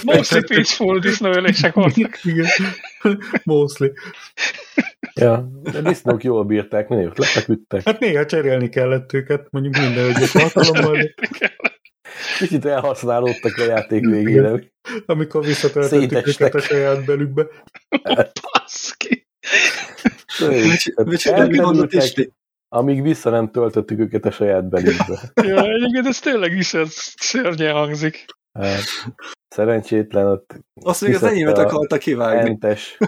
mostly 0.04 0.38
peaceful 0.40 0.98
disznóölések 0.98 1.74
voltak. 1.74 2.24
Igen, 2.24 2.46
mostly. 3.44 3.86
Ja, 5.14 5.48
de 5.62 5.80
disznók 5.80 6.24
jól 6.24 6.44
bírták, 6.44 6.88
nagyon 6.88 7.12
lefeküdtek. 7.16 7.82
Hát 7.84 8.00
néha 8.00 8.26
cserélni 8.26 8.68
kellett 8.68 9.12
őket, 9.12 9.46
mondjuk 9.50 9.76
minden 9.76 10.08
egyes 10.14 10.34
alkalommal, 10.34 10.98
Kicsit 12.38 12.64
elhasználódtak 12.64 13.56
a 13.56 13.64
játék 13.64 14.06
végére. 14.06 14.60
amikor 15.06 15.44
visszatöltöttük 15.44 16.26
őket 16.26 16.54
a 16.54 16.60
saját 16.60 17.04
belükbe. 17.04 17.46
Baszki. 18.52 19.13
Micsoda, 21.04 21.86
Isti? 21.90 22.32
amíg 22.68 23.02
vissza 23.02 23.30
nem 23.30 23.50
töltöttük 23.50 23.98
őket 23.98 24.24
a 24.24 24.30
saját 24.30 24.68
belünkbe. 24.68 25.32
ja, 25.48 25.62
egyébként 25.62 26.06
ez 26.06 26.18
tényleg 26.18 26.52
is 26.52 26.74
ez 26.74 26.92
szörnyen 27.16 27.74
hangzik. 27.74 28.24
Hát, 28.58 28.82
szerencsétlen 29.48 30.26
ott 30.26 30.54
Azt 30.82 31.00
még 31.00 31.14
az 31.14 31.22
enyémet 31.22 31.58
akarta 31.58 31.98
kivágni. 31.98 32.48
hentes, 32.48 32.98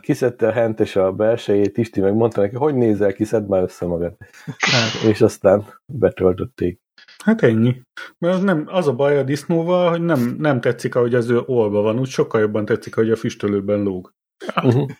kiszedte 0.00 0.46
a 0.46 0.52
hentes 0.52 0.96
a 0.96 1.12
belsejét, 1.12 1.78
Isti 1.78 2.00
meg 2.00 2.14
mondta 2.14 2.40
neki, 2.40 2.54
hogy 2.54 2.74
nézel 2.74 3.12
ki, 3.12 3.24
szedd 3.24 3.48
már 3.48 3.62
össze 3.62 3.86
magad. 3.86 4.16
Hát, 4.58 5.02
És 5.10 5.20
aztán 5.20 5.66
betöltötték. 5.92 6.80
hát 7.24 7.42
ennyi. 7.42 7.82
Mert 8.18 8.34
az, 8.34 8.42
nem, 8.42 8.64
az 8.66 8.86
a 8.88 8.94
baj 8.94 9.18
a 9.18 9.22
disznóval, 9.22 9.90
hogy 9.90 10.02
nem, 10.02 10.36
nem 10.38 10.60
tetszik, 10.60 10.94
ahogy 10.94 11.14
az 11.14 11.28
ő 11.30 11.40
olva 11.46 11.80
van, 11.80 11.98
úgy 11.98 12.08
sokkal 12.08 12.40
jobban 12.40 12.64
tetszik, 12.64 12.94
hogy 12.94 13.10
a 13.10 13.16
füstölőben 13.16 13.82
lóg. 13.82 14.12
Uh-huh. 14.56 14.90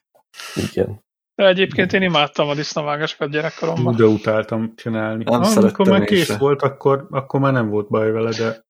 Igen. 0.55 1.01
De 1.35 1.47
egyébként 1.47 1.93
én 1.93 2.03
imádtam 2.03 2.49
a 2.49 2.55
disznavágásokat 2.55 3.31
gyerekkoromban. 3.31 3.97
De 3.97 4.05
utáltam 4.05 4.75
csinálni. 4.77 5.25
Nem 5.25 5.41
Ah, 5.41 5.57
amikor 5.57 5.89
már 5.89 6.05
kész 6.05 6.27
se. 6.27 6.37
volt, 6.37 6.63
akkor, 6.63 7.07
akkor 7.11 7.41
már 7.41 7.53
nem 7.53 7.69
volt 7.69 7.89
baj 7.89 8.11
vele, 8.11 8.31
de 8.31 8.65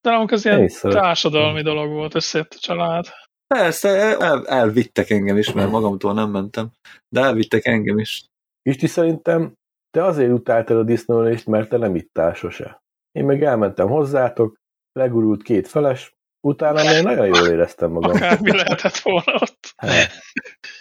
De 0.00 0.10
nálunk 0.10 0.30
az 0.30 0.44
ilyen 0.44 0.70
társadalmi 0.80 1.62
dolog 1.62 1.90
volt, 1.92 2.14
összejött 2.14 2.52
a 2.52 2.58
család. 2.58 3.06
Persze, 3.46 3.88
el, 4.18 4.46
elvittek 4.46 5.10
engem 5.10 5.36
is, 5.36 5.52
mert 5.52 5.70
magamtól 5.70 6.14
nem 6.14 6.30
mentem. 6.30 6.70
De 7.08 7.20
elvittek 7.20 7.66
engem 7.66 7.98
is. 7.98 8.24
Isti 8.62 8.86
szerintem 8.86 9.54
te 9.90 10.04
azért 10.04 10.32
utáltad 10.32 10.76
a 10.76 10.82
disznólést, 10.82 11.46
mert 11.46 11.68
te 11.68 11.76
nem 11.76 11.94
ittál 11.94 12.34
sose. 12.34 12.82
Én 13.12 13.24
meg 13.24 13.42
elmentem 13.42 13.88
hozzátok, 13.88 14.56
legurult 14.92 15.42
két 15.42 15.68
feles, 15.68 16.13
utána 16.44 16.92
még 16.92 17.02
nagyon 17.02 17.26
jól 17.26 17.46
éreztem 17.46 17.90
magam. 17.90 18.10
Akármi 18.10 18.50
lehetett 18.50 18.96
volna 18.96 19.34
ott. 19.34 19.74
Hát. 19.76 20.10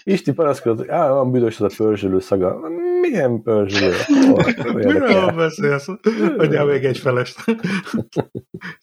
Isti 0.03 0.31
panaszkodott, 0.31 0.77
hogy 0.77 0.89
á, 0.89 1.09
van 1.09 1.31
büdös 1.31 1.59
az 1.59 1.73
a 1.73 1.83
pörzsölő 1.83 2.19
szaga. 2.19 2.69
Milyen 3.01 3.41
pörzsölő? 3.41 3.93
Nem 4.55 4.73
miről 4.73 5.31
beszélsz? 5.31 5.87
Adjál 6.37 6.65
még 6.65 6.83
egy 6.83 6.97
felest. 6.97 7.43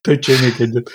Töcsél 0.00 0.36
még 0.40 0.68
egyet. 0.68 0.90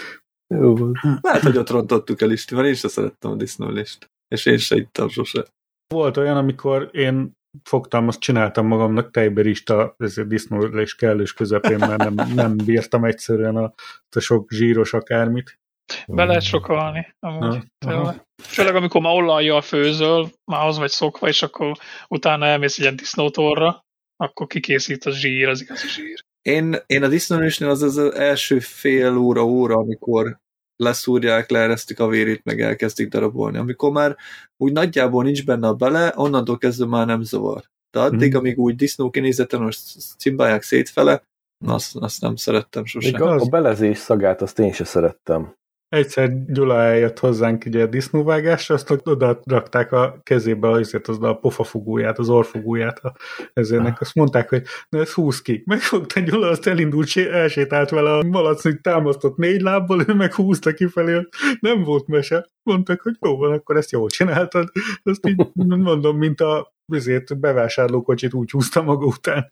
Jó 0.48 0.75
volt. 0.75 0.98
Lehet, 1.22 1.42
hogy 1.42 1.58
ott 1.58 1.70
rontottuk 1.70 2.22
el 2.22 2.32
Istivel, 2.32 2.65
én 2.65 2.74
se 2.74 2.88
szerettem 2.88 3.32
a 3.32 3.36
disznólést. 3.36 4.12
És 4.27 4.46
én 4.46 4.58
se 4.58 4.75
ittam 4.75 5.10
sose. 5.10 5.46
Volt 5.88 6.18
olyan, 6.18 6.38
amikor 6.38 6.89
én 6.92 7.32
fogtam, 7.63 8.08
azt 8.08 8.20
csináltam 8.20 8.68
magamnak 8.68 9.12
tejberista 9.12 9.96
ezért 9.98 10.27
disznólés 10.27 10.96
kellős 10.96 11.34
közepén, 11.34 11.77
mert 11.77 11.98
nem, 11.98 12.34
nem 12.36 12.58
bírtam 12.65 13.06
egyszerűen 13.06 13.56
a, 13.56 13.74
a 14.15 14.20
sok 14.20 14.51
zsíros 14.51 14.94
akármit. 14.94 15.60
Be 16.08 16.24
lehet 16.25 16.42
sokalni. 16.44 17.15
Amúgy, 17.20 17.58
aha. 17.86 18.15
Főleg 18.44 18.75
amikor 18.75 19.01
már 19.01 19.13
olajjal 19.15 19.62
főzöl, 19.62 20.30
már 20.51 20.68
az 20.68 20.77
vagy 20.77 20.89
szokva, 20.89 21.27
és 21.27 21.42
akkor 21.44 21.77
utána 22.08 22.46
elmész 22.46 22.77
egy 22.77 22.84
ilyen 22.84 22.96
disznótorra, 22.96 23.86
akkor 24.15 24.48
kikészít 24.48 25.04
a 25.06 25.12
zsír, 25.12 25.48
az 25.48 25.62
igazi 25.62 25.88
zsír. 25.88 26.24
Én, 26.42 26.75
én 26.86 27.04
a 27.04 27.08
disznólésnél 27.08 27.70
az 27.70 27.82
az 27.82 27.98
első 27.98 28.60
fél 28.60 29.18
óra, 29.18 29.44
óra, 29.46 29.75
amikor 29.75 30.39
leszúrják, 30.75 31.50
leeresztik 31.50 32.00
a 32.00 32.08
vérét, 32.08 32.44
meg 32.44 32.62
elkezdik 32.62 33.08
darabolni. 33.08 33.58
Amikor 33.58 33.92
már 33.92 34.15
úgy 34.58 34.72
nagyjából 34.72 35.24
nincs 35.24 35.46
benne 35.46 35.68
a 35.68 35.74
bele, 35.74 36.12
onnantól 36.15 36.58
kezdve 36.58 36.86
már 36.86 37.06
nem 37.06 37.22
zavar. 37.22 37.63
De 37.92 38.00
addig, 38.00 38.30
Mhm. 38.30 38.38
amíg 38.38 38.58
úgy 38.60 38.75
disznó 38.75 39.10
kinézeten 39.10 39.62
most 39.62 39.80
cimbálják 40.18 40.62
szétfele, 40.62 41.24
azt, 41.65 41.96
azt 41.96 42.22
nem 42.22 42.36
szerettem 42.36 42.82
Még 42.82 42.92
sose. 42.92 43.18
a, 43.24 43.46
belezés 43.46 43.98
szagát 43.98 44.42
azt 44.42 44.60
én 44.60 44.74
se 44.74 44.84
szerettem. 44.84 45.54
Egyszer 45.96 46.46
Gyula 46.46 46.82
eljött 46.82 47.20
hozzánk 47.20 47.64
ugye 47.66 47.84
a 47.84 47.86
disznóvágásra, 47.86 48.75
azt 48.75 49.02
oda 49.04 49.40
rakták 49.44 49.92
a 49.92 50.20
kezébe 50.24 50.70
azért 50.70 51.08
az 51.08 51.22
a 51.22 51.34
pofafugóját, 51.34 52.20
az 52.20 52.30
orfugóját 52.30 53.00
a 53.00 53.16
ezérnek. 53.54 54.02
Azt 54.02 54.16
mondták, 54.16 54.50
hogy 54.50 54.64
na 54.90 55.00
ez 55.00 55.12
húz 55.12 55.42
ki. 55.42 55.64
Megfogta 55.66 56.20
Gyula, 56.20 56.50
azt 56.50 56.68
elindult, 56.68 57.08
sé- 57.08 57.30
elsétált 57.30 57.90
vele 57.90 58.14
a 58.14 58.24
malacnig 58.24 58.82
támasztott 58.82 59.38
négy 59.38 59.62
lábbal, 59.62 60.04
ő 60.08 60.14
meg 60.14 60.34
húzta 60.34 60.74
kifelé. 60.74 61.28
Nem 61.60 61.84
volt 61.84 62.08
mese. 62.08 62.50
Mondtak, 62.64 63.02
hogy 63.02 63.16
jó 63.22 63.38
van, 63.38 63.52
akkor 63.52 63.78
ezt 63.78 63.92
jól 63.92 64.10
csináltad. 64.10 64.72
Azt 65.04 65.28
így 65.28 65.48
mondom, 65.54 66.18
mint 66.18 66.42
a 66.42 66.74
ezért 66.94 67.40
bevásárlókocsit 67.40 68.34
úgy 68.34 68.52
húzta 68.52 68.82
maga 68.82 69.06
után. 69.06 69.50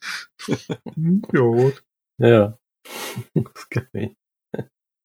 Jó 1.31 1.53
volt. 1.53 1.85
Ja. 2.15 2.61
Ez 3.53 3.63
kemény. 3.67 4.15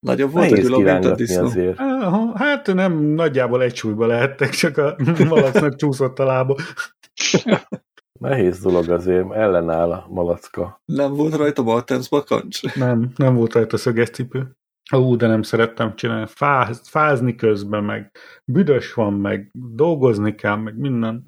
Nagyobb 0.07 0.33
volt 0.33 0.47
a 0.47 0.50
Nehéz 0.50 0.69
gyula, 0.69 0.93
mint 0.93 1.05
a 1.05 1.14
disznó. 1.14 1.45
azért. 1.45 1.78
Hát 2.35 2.75
nem, 2.75 2.99
nagyjából 2.99 3.62
egy 3.62 3.76
súlyba 3.76 4.07
lehettek, 4.07 4.50
csak 4.50 4.76
a 4.76 4.97
malacnak 5.28 5.76
csúszott 5.76 6.19
a 6.19 6.25
lába. 6.25 6.57
Nehéz 8.21 8.61
dolog 8.61 8.88
azért, 8.88 9.33
ellenáll 9.33 9.93
a 9.93 10.07
malacka. 10.11 10.83
Nem 10.85 11.14
volt 11.14 11.35
rajta 11.35 11.62
Martens 11.62 12.09
bakancs? 12.09 12.75
Nem, 12.75 13.11
nem 13.17 13.35
volt 13.35 13.52
rajta 13.52 13.76
szöges 13.76 14.11
cipő. 14.11 14.57
Ú, 14.93 15.17
de 15.17 15.26
nem 15.26 15.43
szerettem 15.43 15.97
csinálni. 15.97 16.26
Fáz, 16.28 16.88
fázni 16.88 17.35
közben, 17.35 17.85
meg 17.85 18.11
büdös 18.45 18.95
van, 18.95 19.12
meg 19.12 19.50
dolgozni 19.52 20.35
kell, 20.35 20.57
meg 20.57 20.76
minden. 20.76 21.25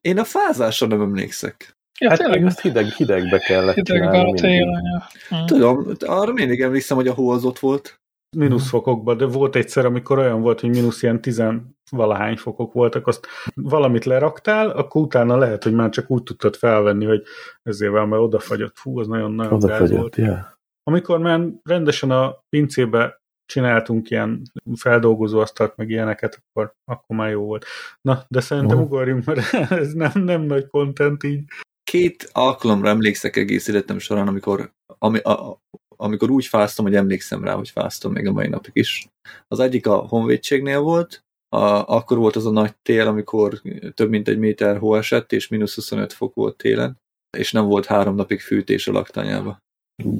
Én 0.00 0.18
a 0.18 0.24
fázásra 0.24 0.86
nem 0.86 1.00
emlékszek. 1.00 1.76
Ja, 2.00 2.08
Hát 2.08 2.18
tényleg, 2.18 2.44
azt 2.44 2.60
hideg, 2.60 2.86
hidegbe 2.86 3.38
kellett 3.38 3.74
hidegben 3.74 4.34
csinálni 4.34 4.94
a. 4.94 5.34
Mm. 5.34 5.44
Tudom, 5.46 5.86
arra 5.98 6.32
mindig 6.32 6.60
emlékszem, 6.60 6.96
hogy 6.96 7.08
a 7.08 7.14
hó 7.14 7.30
az 7.30 7.44
ott 7.44 7.58
volt. 7.58 8.00
Mínusz 8.36 8.68
fokokban, 8.68 9.16
de 9.16 9.26
volt 9.26 9.56
egyszer, 9.56 9.84
amikor 9.84 10.18
olyan 10.18 10.40
volt, 10.40 10.60
hogy 10.60 10.70
mínusz 10.70 11.02
ilyen 11.02 11.20
tizen 11.20 11.76
valahány 11.90 12.36
fokok 12.36 12.72
voltak, 12.72 13.06
azt 13.06 13.26
valamit 13.54 14.04
leraktál, 14.04 14.70
akkor 14.70 15.02
utána 15.02 15.36
lehet, 15.36 15.62
hogy 15.62 15.74
már 15.74 15.90
csak 15.90 16.10
úgy 16.10 16.22
tudtad 16.22 16.56
felvenni, 16.56 17.04
hogy 17.04 17.22
ezért 17.62 17.92
mert 17.92 18.12
odafagyott. 18.12 18.78
Fú, 18.78 18.98
az 18.98 19.06
nagyon-nagyon 19.06 19.58
gáz 19.58 19.78
volt. 19.78 19.82
Odafagyott, 19.82 20.16
ja. 20.16 20.58
Amikor 20.82 21.18
már 21.18 21.40
rendesen 21.62 22.10
a 22.10 22.44
pincébe 22.48 23.20
csináltunk 23.46 24.10
ilyen 24.10 24.42
feldolgozó 24.74 25.38
asztalt, 25.38 25.76
meg 25.76 25.90
ilyeneket, 25.90 26.42
akkor, 26.42 26.74
akkor 26.84 27.16
már 27.16 27.30
jó 27.30 27.44
volt. 27.44 27.64
Na, 28.00 28.24
de 28.28 28.40
szerintem 28.40 28.76
Aha. 28.76 28.86
ugorjunk, 28.86 29.24
mert 29.24 29.54
ez 29.70 29.92
nem, 29.92 30.12
nem 30.14 30.42
nagy 30.42 30.66
content 30.66 31.22
így. 31.22 31.44
Két 31.90 32.28
alkalomra 32.32 32.88
emlékszek 32.88 33.36
egész 33.36 33.68
életem 33.68 33.98
során, 33.98 34.28
amikor, 34.28 34.72
ami, 34.98 35.18
a, 35.18 35.60
amikor 35.96 36.30
úgy 36.30 36.46
fáztam, 36.46 36.84
hogy 36.84 36.94
emlékszem 36.94 37.44
rá, 37.44 37.54
hogy 37.54 37.70
fáztam 37.70 38.12
még 38.12 38.26
a 38.26 38.32
mai 38.32 38.48
napig 38.48 38.72
is. 38.74 39.08
Az 39.48 39.60
egyik 39.60 39.86
a 39.86 39.96
honvédségnél 39.96 40.80
volt, 40.80 41.24
a, 41.48 41.94
akkor 41.96 42.18
volt 42.18 42.36
az 42.36 42.46
a 42.46 42.50
nagy 42.50 42.74
tél, 42.82 43.06
amikor 43.06 43.60
több 43.94 44.10
mint 44.10 44.28
egy 44.28 44.38
méter 44.38 44.78
hó 44.78 44.94
esett, 44.96 45.32
és 45.32 45.48
mínusz 45.48 45.74
25 45.74 46.12
fok 46.12 46.34
volt 46.34 46.56
télen, 46.56 47.00
és 47.38 47.52
nem 47.52 47.64
volt 47.64 47.86
három 47.86 48.14
napig 48.14 48.40
fűtés 48.40 48.88
a 48.88 48.92
laktanyába. 48.92 49.64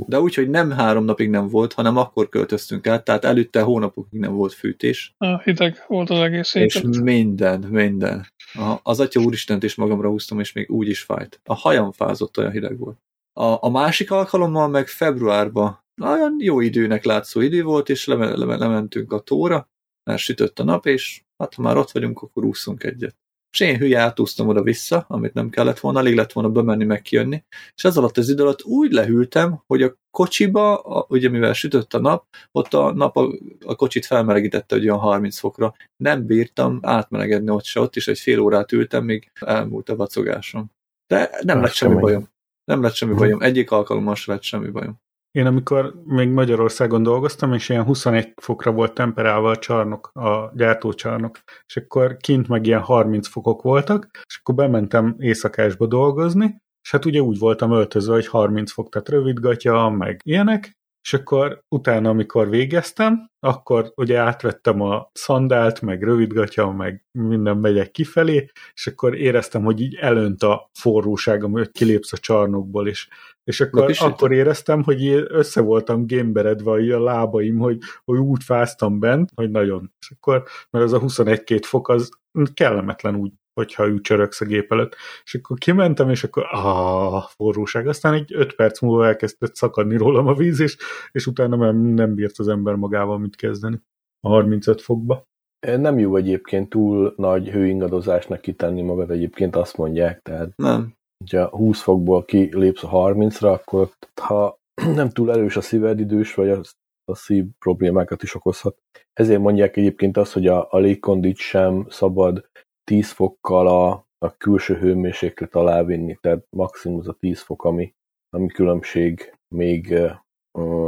De 0.07 0.21
úgy, 0.21 0.35
hogy 0.35 0.51
nem 0.51 0.71
három 0.71 1.05
napig 1.05 1.31
nem 1.31 1.49
volt, 1.49 1.73
hanem 1.73 1.97
akkor 1.97 2.29
költöztünk 2.29 2.87
át, 2.87 3.05
tehát 3.05 3.25
előtte 3.25 3.61
hónapokig 3.63 4.21
nem 4.21 4.35
volt 4.35 4.53
fűtés, 4.53 5.15
Ah, 5.19 5.43
Hideg 5.43 5.85
volt 5.89 6.11
az 6.11 6.19
egész 6.19 6.55
és 6.55 6.75
éjjel. 6.75 7.03
minden, 7.03 7.61
minden. 7.61 8.27
A, 8.55 8.77
az 8.83 9.01
atya 9.01 9.21
úristent 9.21 9.63
is 9.63 9.75
magamra 9.75 10.09
húztam, 10.09 10.41
és 10.41 10.53
még 10.53 10.71
úgy 10.71 10.89
is 10.89 11.03
fájt. 11.03 11.41
A 11.45 11.55
hajam 11.55 11.93
fázott, 11.93 12.39
olyan 12.39 12.51
hideg 12.51 12.79
volt. 12.79 12.99
A, 13.41 13.65
a 13.65 13.71
másik 13.71 14.11
alkalommal 14.11 14.69
meg 14.69 14.87
februárban 14.87 15.85
olyan 16.03 16.37
jó 16.39 16.61
időnek 16.61 17.05
látszó 17.05 17.41
idő 17.41 17.63
volt, 17.63 17.89
és 17.89 18.07
leme, 18.07 18.37
leme, 18.37 18.57
lementünk 18.57 19.13
a 19.13 19.21
tóra, 19.21 19.69
mert 20.11 20.21
sütött 20.21 20.59
a 20.59 20.65
nap, 20.65 20.87
és 20.87 21.23
hát 21.39 21.55
ha 21.55 21.63
már 21.63 21.77
ott 21.77 21.91
vagyunk, 21.91 22.23
akkor 22.23 22.45
úszunk 22.45 22.85
egyet. 22.85 23.17
És 23.53 23.61
én 23.61 23.79
hülye 23.79 23.99
átúztam 23.99 24.49
oda-vissza, 24.49 25.05
amit 25.09 25.35
nem 25.35 25.51
kellett 25.51 25.79
volna, 25.79 25.99
alig 25.99 26.15
lett 26.15 26.33
volna 26.33 26.51
bemenni, 26.51 26.85
meg 26.85 27.03
kijönni, 27.03 27.45
és 27.75 27.85
ez 27.85 27.97
alatt 27.97 28.17
az 28.17 28.29
idő 28.29 28.43
alatt 28.43 28.65
úgy 28.65 28.93
lehűltem, 28.93 29.63
hogy 29.67 29.83
a 29.83 29.95
kocsiba, 30.11 30.79
a, 30.79 31.07
ugye 31.09 31.29
mivel 31.29 31.53
sütött 31.53 31.95
a 31.95 32.01
nap, 32.01 32.27
ott 32.53 32.75
a 32.75 32.93
nap 32.93 33.17
a, 33.17 33.33
a 33.65 33.75
kocsit 33.75 34.07
felmelegítette, 34.07 34.75
hogy 34.75 34.85
olyan 34.85 34.99
30 34.99 35.39
fokra. 35.39 35.75
Nem 35.97 36.27
bírtam 36.27 36.79
átmelegedni 36.83 37.51
ott 37.51 37.65
se, 37.65 37.81
ott 37.81 37.97
is 37.97 38.09
egy 38.09 38.19
fél 38.19 38.41
órát 38.41 38.73
ültem, 38.73 39.05
még 39.05 39.31
elmúlt 39.41 39.89
a 39.89 39.97
vacogásom. 39.97 40.71
De 41.07 41.31
nem 41.43 41.61
lett 41.61 41.73
semmi 41.73 42.01
bajom. 42.01 42.35
Nem 42.67 42.83
lett 42.83 42.95
semmi 42.95 43.15
bajom. 43.15 43.43
Egyik 43.43 43.71
alkalommal 43.71 44.15
sem 44.15 44.35
lett 44.35 44.43
semmi 44.43 44.71
bajom. 44.71 45.01
Én 45.31 45.47
amikor 45.47 46.03
még 46.05 46.29
Magyarországon 46.29 47.03
dolgoztam, 47.03 47.53
és 47.53 47.69
ilyen 47.69 47.85
21 47.85 48.33
fokra 48.37 48.73
volt 48.73 48.95
temperálva 48.95 49.51
a 49.51 49.57
csarnok, 49.57 50.11
a 50.15 50.53
gyártócsarnok, 50.55 51.39
és 51.67 51.77
akkor 51.77 52.17
kint 52.17 52.49
meg 52.49 52.67
ilyen 52.67 52.81
30 52.81 53.29
fokok 53.29 53.63
voltak, 53.63 54.09
és 54.27 54.39
akkor 54.39 54.55
bementem 54.55 55.17
éjszakásba 55.19 55.87
dolgozni, 55.87 56.63
és 56.83 56.91
hát 56.91 57.05
ugye 57.05 57.21
úgy 57.21 57.39
voltam 57.39 57.73
öltözve, 57.73 58.15
hogy 58.15 58.27
30 58.27 58.73
fok, 58.73 58.89
tehát 58.89 59.09
rövid 59.09 59.39
gatya, 59.39 59.91
meg 59.91 60.21
ilyenek, 60.25 60.77
és 61.07 61.13
akkor 61.13 61.63
utána, 61.69 62.09
amikor 62.09 62.49
végeztem, 62.49 63.31
akkor 63.41 63.93
ugye 63.97 64.19
átvettem 64.19 64.81
a 64.81 65.11
szandált, 65.13 65.81
meg 65.81 66.03
rövidgatya, 66.03 66.71
meg 66.71 67.05
minden 67.13 67.57
megyek 67.57 67.91
kifelé, 67.91 68.51
és 68.75 68.87
akkor 68.87 69.15
éreztem, 69.15 69.65
hogy 69.65 69.81
így 69.81 69.95
elönt 69.95 70.43
a 70.43 70.71
forróságom, 70.73 71.53
hogy 71.53 71.71
kilépsz 71.71 72.13
a 72.13 72.17
csarnokból, 72.17 72.89
és, 72.89 73.09
és 73.45 73.61
akkor, 73.61 73.95
akkor 73.99 74.33
éreztem, 74.33 74.83
hogy 74.83 75.07
össze 75.29 75.61
voltam 75.61 76.07
gémberedve 76.07 76.71
a 76.71 77.03
lábaim, 77.03 77.59
hogy, 77.59 77.79
hogy 78.05 78.19
úgy 78.19 78.45
fáztam 78.45 78.99
bent, 78.99 79.31
hogy 79.35 79.51
nagyon. 79.51 79.93
És 79.99 80.11
akkor, 80.11 80.45
mert 80.71 80.85
az 80.85 80.93
a 80.93 81.01
21-2 81.01 81.61
fok 81.63 81.89
az 81.89 82.09
kellemetlen 82.55 83.15
úgy 83.15 83.33
hogyha 83.57 83.87
ücsöröksz 83.87 84.41
a 84.41 84.45
gép 84.45 84.73
előtt. 84.73 84.97
És 85.25 85.35
akkor 85.35 85.59
kimentem, 85.59 86.11
és 86.11 86.25
akkor 86.25 86.47
ah, 86.51 87.23
forróság. 87.23 87.89
Aztán 87.89 88.15
egy 88.15 88.35
öt 88.35 88.55
perc 88.55 88.81
múlva 88.81 89.07
elkezdett 89.07 89.55
szakadni 89.55 89.97
rólam 89.97 90.27
a 90.27 90.35
víz, 90.35 90.61
és, 90.61 90.77
és 91.13 91.27
utána 91.27 91.57
nem, 91.57 91.77
nem 91.77 92.15
bírt 92.15 92.39
az 92.39 92.49
ember 92.49 92.75
magával 92.75 93.19
mit 93.19 93.37
kezdeni. 93.37 93.81
A 94.21 94.29
35 94.29 94.81
fokba. 94.81 95.25
Nem 95.67 95.99
jó 95.99 96.17
egyébként 96.17 96.69
túl 96.69 97.15
nagy 97.17 97.49
hőingadozásnak 97.49 98.41
kitenni 98.41 98.83
magad, 98.83 99.11
egyébként 99.11 99.57
azt 99.57 99.77
mondják, 99.77 100.23
tehát 100.23 100.57
Nem. 100.57 100.95
hogyha 101.19 101.49
20 101.49 101.81
fokból 101.81 102.25
kilépsz 102.25 102.83
a 102.83 102.89
30-ra, 102.89 103.53
akkor 103.53 103.91
ha 104.21 104.59
nem 104.95 105.11
túl 105.11 105.33
erős 105.33 105.57
a 105.57 105.61
szíved 105.61 106.01
idős, 106.01 106.35
vagy 106.35 106.49
a, 106.49 106.61
a 107.05 107.15
szív 107.15 107.45
problémákat 107.59 108.23
is 108.23 108.35
okozhat. 108.35 108.77
Ezért 109.13 109.41
mondják 109.41 109.77
egyébként 109.77 110.17
azt, 110.17 110.33
hogy 110.33 110.47
a, 110.47 110.67
a 110.71 110.79
légkondit 110.79 111.37
sem 111.37 111.87
szabad 111.89 112.49
10 112.87 113.11
fokkal 113.11 113.69
a, 113.69 114.07
a 114.19 114.37
külső 114.37 114.75
hőmérséklet 114.75 115.55
alá 115.55 115.83
vinni, 115.83 116.19
tehát 116.21 116.47
maximum 116.51 116.99
az 116.99 117.09
a 117.09 117.17
10 117.21 117.41
fok, 117.41 117.65
ami, 117.65 117.95
ami 118.31 118.47
különbség 118.47 119.35
még 119.55 119.95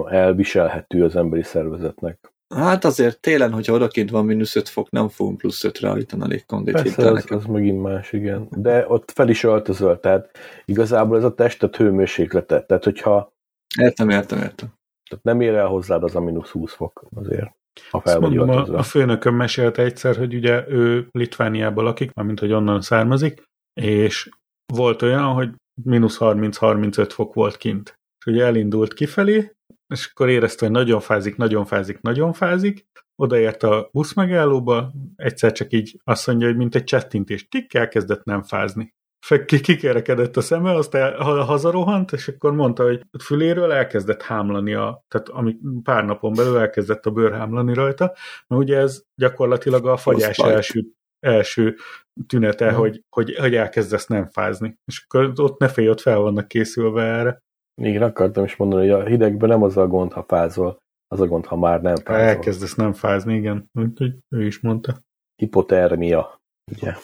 elviselhető 0.08 1.04
az 1.04 1.16
emberi 1.16 1.42
szervezetnek. 1.42 2.32
Hát 2.54 2.84
azért 2.84 3.20
télen, 3.20 3.52
hogyha 3.52 3.72
odakint 3.72 4.10
van 4.10 4.24
mínusz 4.24 4.56
5 4.56 4.68
fok, 4.68 4.90
nem 4.90 5.08
fogunk 5.08 5.38
plusz 5.38 5.64
5-re 5.66 5.88
állítani 5.88 6.22
a 6.22 6.26
légkondit. 6.26 6.74
Persze, 6.74 7.10
az, 7.10 7.24
az 7.28 7.44
megint 7.44 7.82
más, 7.82 8.12
igen. 8.12 8.48
De 8.50 8.84
ott 8.88 9.10
fel 9.10 9.28
is 9.28 9.42
öltözöl, 9.42 10.00
tehát 10.00 10.38
igazából 10.64 11.16
ez 11.16 11.24
a 11.24 11.34
testet 11.34 11.76
hőmérséklete. 11.76 12.62
Tehát, 12.62 12.84
hogyha... 12.84 13.32
Értem, 13.78 14.10
értem, 14.10 14.38
értem. 14.38 14.68
Tehát 15.08 15.24
nem 15.24 15.40
ér 15.40 15.54
el 15.54 15.66
hozzád 15.66 16.02
az 16.02 16.16
a 16.16 16.20
mínusz 16.20 16.50
20 16.50 16.72
fok 16.72 17.04
azért. 17.14 17.56
Ha 17.90 18.00
fel 18.00 18.20
vagy 18.20 18.34
mondom, 18.34 18.56
a, 18.56 18.78
a 18.78 18.82
főnököm 18.82 19.34
mesélte 19.34 19.82
egyszer, 19.82 20.16
hogy 20.16 20.34
ugye 20.34 20.68
ő 20.68 21.08
Litvániában 21.10 21.84
lakik, 21.84 22.12
mint 22.14 22.40
hogy 22.40 22.52
onnan 22.52 22.80
származik, 22.80 23.42
és 23.80 24.28
volt 24.72 25.02
olyan, 25.02 25.32
hogy 25.32 25.50
mínusz 25.82 26.16
30-35 26.20 27.08
fok 27.12 27.34
volt 27.34 27.56
kint. 27.56 27.94
És 28.18 28.32
ugye 28.32 28.44
elindult 28.44 28.94
kifelé, 28.94 29.52
és 29.94 30.08
akkor 30.10 30.28
érezte, 30.28 30.64
hogy 30.64 30.74
nagyon 30.74 31.00
fázik, 31.00 31.36
nagyon 31.36 31.64
fázik, 31.64 32.00
nagyon 32.00 32.32
fázik, 32.32 32.86
odaért 33.22 33.62
a 33.62 33.88
busz 33.92 34.14
megállóba, 34.14 34.92
egyszer 35.16 35.52
csak 35.52 35.72
így 35.72 36.00
azt 36.04 36.26
mondja, 36.26 36.46
hogy 36.46 36.56
mint 36.56 36.74
egy 36.74 36.84
csettintés, 36.84 37.48
tik 37.48 37.74
elkezdett 37.74 38.24
nem 38.24 38.42
fázni. 38.42 38.94
Kikerekedett 39.46 40.36
a 40.36 40.40
szeme, 40.40 40.74
aztán 40.74 41.22
hazarohant, 41.22 42.12
és 42.12 42.28
akkor 42.28 42.52
mondta, 42.52 42.82
hogy 42.82 43.02
füléről 43.24 43.72
elkezdett 43.72 44.22
hámlani, 44.22 44.74
a, 44.74 45.04
tehát 45.08 45.28
ami 45.28 45.56
pár 45.82 46.04
napon 46.04 46.32
belül 46.34 46.58
elkezdett 46.58 47.06
a 47.06 47.10
bőr 47.10 47.32
hámlani 47.32 47.74
rajta, 47.74 48.14
mert 48.46 48.62
ugye 48.62 48.76
ez 48.76 49.02
gyakorlatilag 49.14 49.86
a 49.86 49.96
fagyás 49.96 50.38
első, 50.38 50.84
első 51.20 51.76
tünete, 52.26 52.72
mm. 52.72 52.74
hogy, 52.74 53.04
hogy, 53.08 53.36
hogy 53.36 53.54
elkezdesz 53.54 54.06
nem 54.06 54.28
fázni. 54.28 54.78
És 54.84 55.04
akkor 55.06 55.32
ott 55.36 55.58
ne 55.58 55.68
félj, 55.68 55.88
ott 55.88 56.00
fel 56.00 56.18
vannak 56.18 56.48
készülve 56.48 57.02
erre. 57.02 57.42
Igen, 57.82 58.02
akartam 58.02 58.44
is 58.44 58.56
mondani, 58.56 58.88
hogy 58.88 59.00
a 59.00 59.06
hidegben 59.06 59.48
nem 59.48 59.62
az 59.62 59.76
a 59.76 59.86
gond, 59.86 60.12
ha 60.12 60.24
fázol, 60.28 60.78
az 61.08 61.20
a 61.20 61.26
gond, 61.26 61.46
ha 61.46 61.56
már 61.56 61.80
nem 61.82 61.96
fázol. 61.96 62.22
Elkezdesz 62.22 62.74
nem 62.74 62.92
fázni, 62.92 63.34
igen. 63.34 63.70
Úgyhogy 63.72 64.14
ő 64.28 64.46
is 64.46 64.60
mondta. 64.60 64.98
Hipotermia, 65.36 66.40
ugye? 66.72 66.94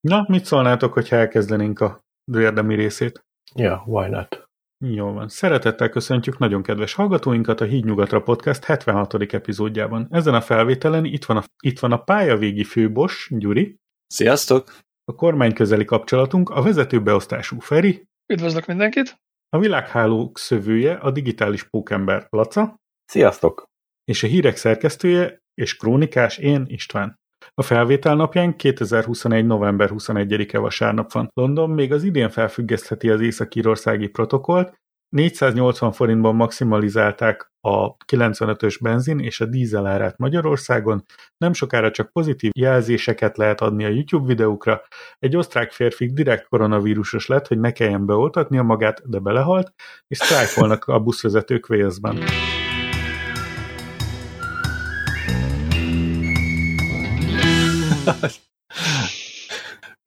Na, 0.00 0.24
mit 0.28 0.44
szólnátok, 0.44 0.92
hogyha 0.92 1.16
elkezdenénk 1.16 1.80
a 1.80 2.00
érdemi 2.32 2.74
részét? 2.74 3.24
Ja, 3.54 3.82
why 3.86 4.08
not? 4.08 4.48
Jó 4.84 5.12
van. 5.12 5.28
Szeretettel 5.28 5.88
köszöntjük 5.88 6.38
nagyon 6.38 6.62
kedves 6.62 6.94
hallgatóinkat 6.94 7.60
a 7.60 7.64
Híd 7.64 7.84
Nyugatra 7.84 8.22
Podcast 8.22 8.64
76. 8.64 9.14
epizódjában. 9.32 10.06
Ezen 10.10 10.34
a 10.34 10.40
felvételen 10.40 11.04
itt 11.04 11.24
van 11.24 11.36
a, 11.36 11.44
itt 11.62 11.78
van 11.78 11.92
a 11.92 12.02
pályavégi 12.02 12.64
főbos, 12.64 13.30
Gyuri. 13.38 13.76
Sziasztok! 14.06 14.76
A 15.04 15.14
kormány 15.14 15.54
közeli 15.54 15.84
kapcsolatunk, 15.84 16.50
a 16.50 16.62
vezetőbeosztású 16.62 17.58
Feri. 17.58 18.06
Üdvözlök 18.32 18.66
mindenkit! 18.66 19.16
A 19.48 19.58
világhálók 19.58 20.38
szövője 20.38 20.94
a 20.94 21.10
digitális 21.10 21.64
pókember 21.64 22.26
Laca. 22.30 22.76
Sziasztok! 23.04 23.64
És 24.04 24.22
a 24.22 24.26
hírek 24.26 24.56
szerkesztője 24.56 25.38
és 25.54 25.76
krónikás 25.76 26.38
én 26.38 26.64
István. 26.66 27.17
A 27.54 27.62
felvétel 27.62 28.14
napján 28.14 28.56
2021. 28.56 29.46
november 29.46 29.90
21-e 29.92 30.58
vasárnap 30.58 31.12
van. 31.12 31.30
London 31.34 31.70
még 31.70 31.92
az 31.92 32.02
idén 32.02 32.30
felfüggesztheti 32.30 33.10
az 33.10 33.20
észak-írországi 33.20 34.08
protokollt, 34.08 34.74
480 35.08 35.92
forintban 35.92 36.34
maximalizálták 36.34 37.52
a 37.60 37.96
95-ös 37.96 38.78
benzin 38.80 39.18
és 39.18 39.40
a 39.40 39.46
dízel 39.46 39.86
árát 39.86 40.18
Magyarországon, 40.18 41.04
nem 41.36 41.52
sokára 41.52 41.90
csak 41.90 42.12
pozitív 42.12 42.50
jelzéseket 42.54 43.36
lehet 43.36 43.60
adni 43.60 43.84
a 43.84 43.88
YouTube 43.88 44.26
videókra. 44.26 44.82
Egy 45.18 45.36
osztrák 45.36 45.72
férfi 45.72 46.06
direkt 46.12 46.48
koronavírusos 46.48 47.26
lett, 47.26 47.46
hogy 47.46 47.58
ne 47.58 47.72
kelljen 47.72 48.06
beoltatnia 48.06 48.62
magát, 48.62 49.10
de 49.10 49.18
belehalt, 49.18 49.72
és 50.06 50.18
sztrájkolnak 50.18 50.84
a 50.84 50.98
buszvezetők 50.98 51.68
Walesben. 51.68 52.18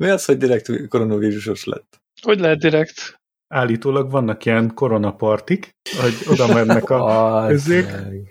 Mi 0.03 0.09
az, 0.09 0.25
hogy 0.25 0.37
direkt 0.37 0.87
koronavírusos 0.87 1.63
lett? 1.63 2.01
Hogy 2.21 2.39
lehet 2.39 2.59
direkt? 2.59 3.21
állítólag 3.51 4.11
vannak 4.11 4.45
ilyen 4.45 4.73
koronapartik, 4.73 5.75
hogy 6.01 6.13
oda 6.27 6.53
mennek 6.53 6.89
a 6.89 7.45
közék, 7.47 7.85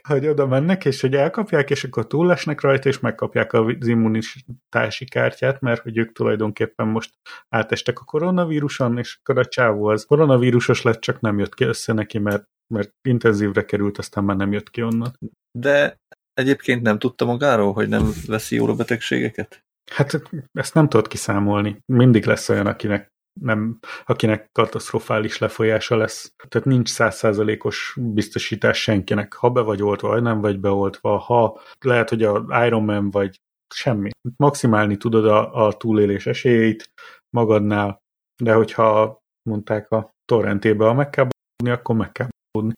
hogy 0.08 0.26
oda 0.26 0.46
mennek, 0.46 0.84
és 0.84 1.00
hogy 1.00 1.14
elkapják, 1.14 1.70
és 1.70 1.84
akkor 1.84 2.06
túlesnek 2.06 2.60
rajta, 2.60 2.88
és 2.88 3.00
megkapják 3.00 3.52
az 3.52 3.86
immunitási 3.86 5.04
kártyát, 5.04 5.60
mert 5.60 5.82
hogy 5.82 5.98
ők 5.98 6.12
tulajdonképpen 6.12 6.86
most 6.86 7.14
átestek 7.48 8.00
a 8.00 8.04
koronavíruson, 8.04 8.98
és 8.98 9.18
akkor 9.22 9.38
a 9.38 9.48
csávó 9.48 9.86
az 9.86 10.04
koronavírusos 10.04 10.82
lett, 10.82 11.00
csak 11.00 11.20
nem 11.20 11.38
jött 11.38 11.54
ki 11.54 11.64
össze 11.64 11.92
neki, 11.92 12.18
mert, 12.18 12.44
mert 12.74 12.90
intenzívre 13.08 13.64
került, 13.64 13.98
aztán 13.98 14.24
már 14.24 14.36
nem 14.36 14.52
jött 14.52 14.70
ki 14.70 14.82
onnan. 14.82 15.18
De 15.58 15.96
egyébként 16.40 16.82
nem 16.82 16.98
tudta 16.98 17.24
magáról, 17.24 17.72
hogy 17.72 17.88
nem 17.88 18.10
veszi 18.26 18.56
jól 18.56 18.70
a 18.70 18.74
betegségeket? 18.74 19.64
Hát 19.90 20.22
ezt 20.52 20.74
nem 20.74 20.88
tudod 20.88 21.08
kiszámolni. 21.08 21.78
Mindig 21.92 22.24
lesz 22.24 22.48
olyan, 22.48 22.66
akinek 22.66 23.08
nem, 23.40 23.78
akinek 24.04 24.48
katasztrofális 24.52 25.38
lefolyása 25.38 25.96
lesz. 25.96 26.32
Tehát 26.48 26.66
nincs 26.66 26.88
százszázalékos 26.88 27.96
biztosítás 28.00 28.82
senkinek. 28.82 29.32
Ha 29.32 29.50
be 29.50 29.60
vagy 29.60 29.82
oltva, 29.82 30.08
vagy 30.08 30.22
nem 30.22 30.40
vagy 30.40 30.60
beoltva, 30.60 31.16
ha 31.16 31.60
lehet, 31.80 32.08
hogy 32.08 32.22
a 32.22 32.64
Iron 32.66 32.84
Man 32.84 33.10
vagy 33.10 33.40
semmi. 33.74 34.10
Maximálni 34.36 34.96
tudod 34.96 35.26
a, 35.26 35.66
a 35.66 35.72
túlélés 35.72 36.26
esélyeit 36.26 36.90
magadnál, 37.36 37.98
de 38.42 38.52
hogyha 38.54 39.18
mondták 39.42 39.90
a 39.90 40.10
torrentébe, 40.24 40.84
ha 40.84 40.94
meg 40.94 41.10
kell 41.10 41.24
bódni, 41.24 41.78
akkor 41.78 41.96
meg 41.96 42.12
kell 42.12 42.28
bódni. 42.50 42.72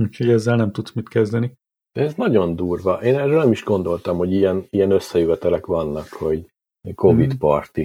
Úgyhogy 0.00 0.30
ezzel 0.30 0.56
nem 0.56 0.72
tudsz 0.72 0.92
mit 0.92 1.08
kezdeni. 1.08 1.52
Ez 1.98 2.14
nagyon 2.14 2.56
durva. 2.56 2.92
Én 3.02 3.18
erről 3.18 3.38
nem 3.38 3.50
is 3.50 3.64
gondoltam, 3.64 4.16
hogy 4.16 4.32
ilyen, 4.32 4.66
ilyen 4.70 4.90
összejövetelek 4.90 5.66
vannak, 5.66 6.08
hogy 6.08 6.46
Covid 6.94 7.34
mm. 7.34 7.38
party. 7.38 7.80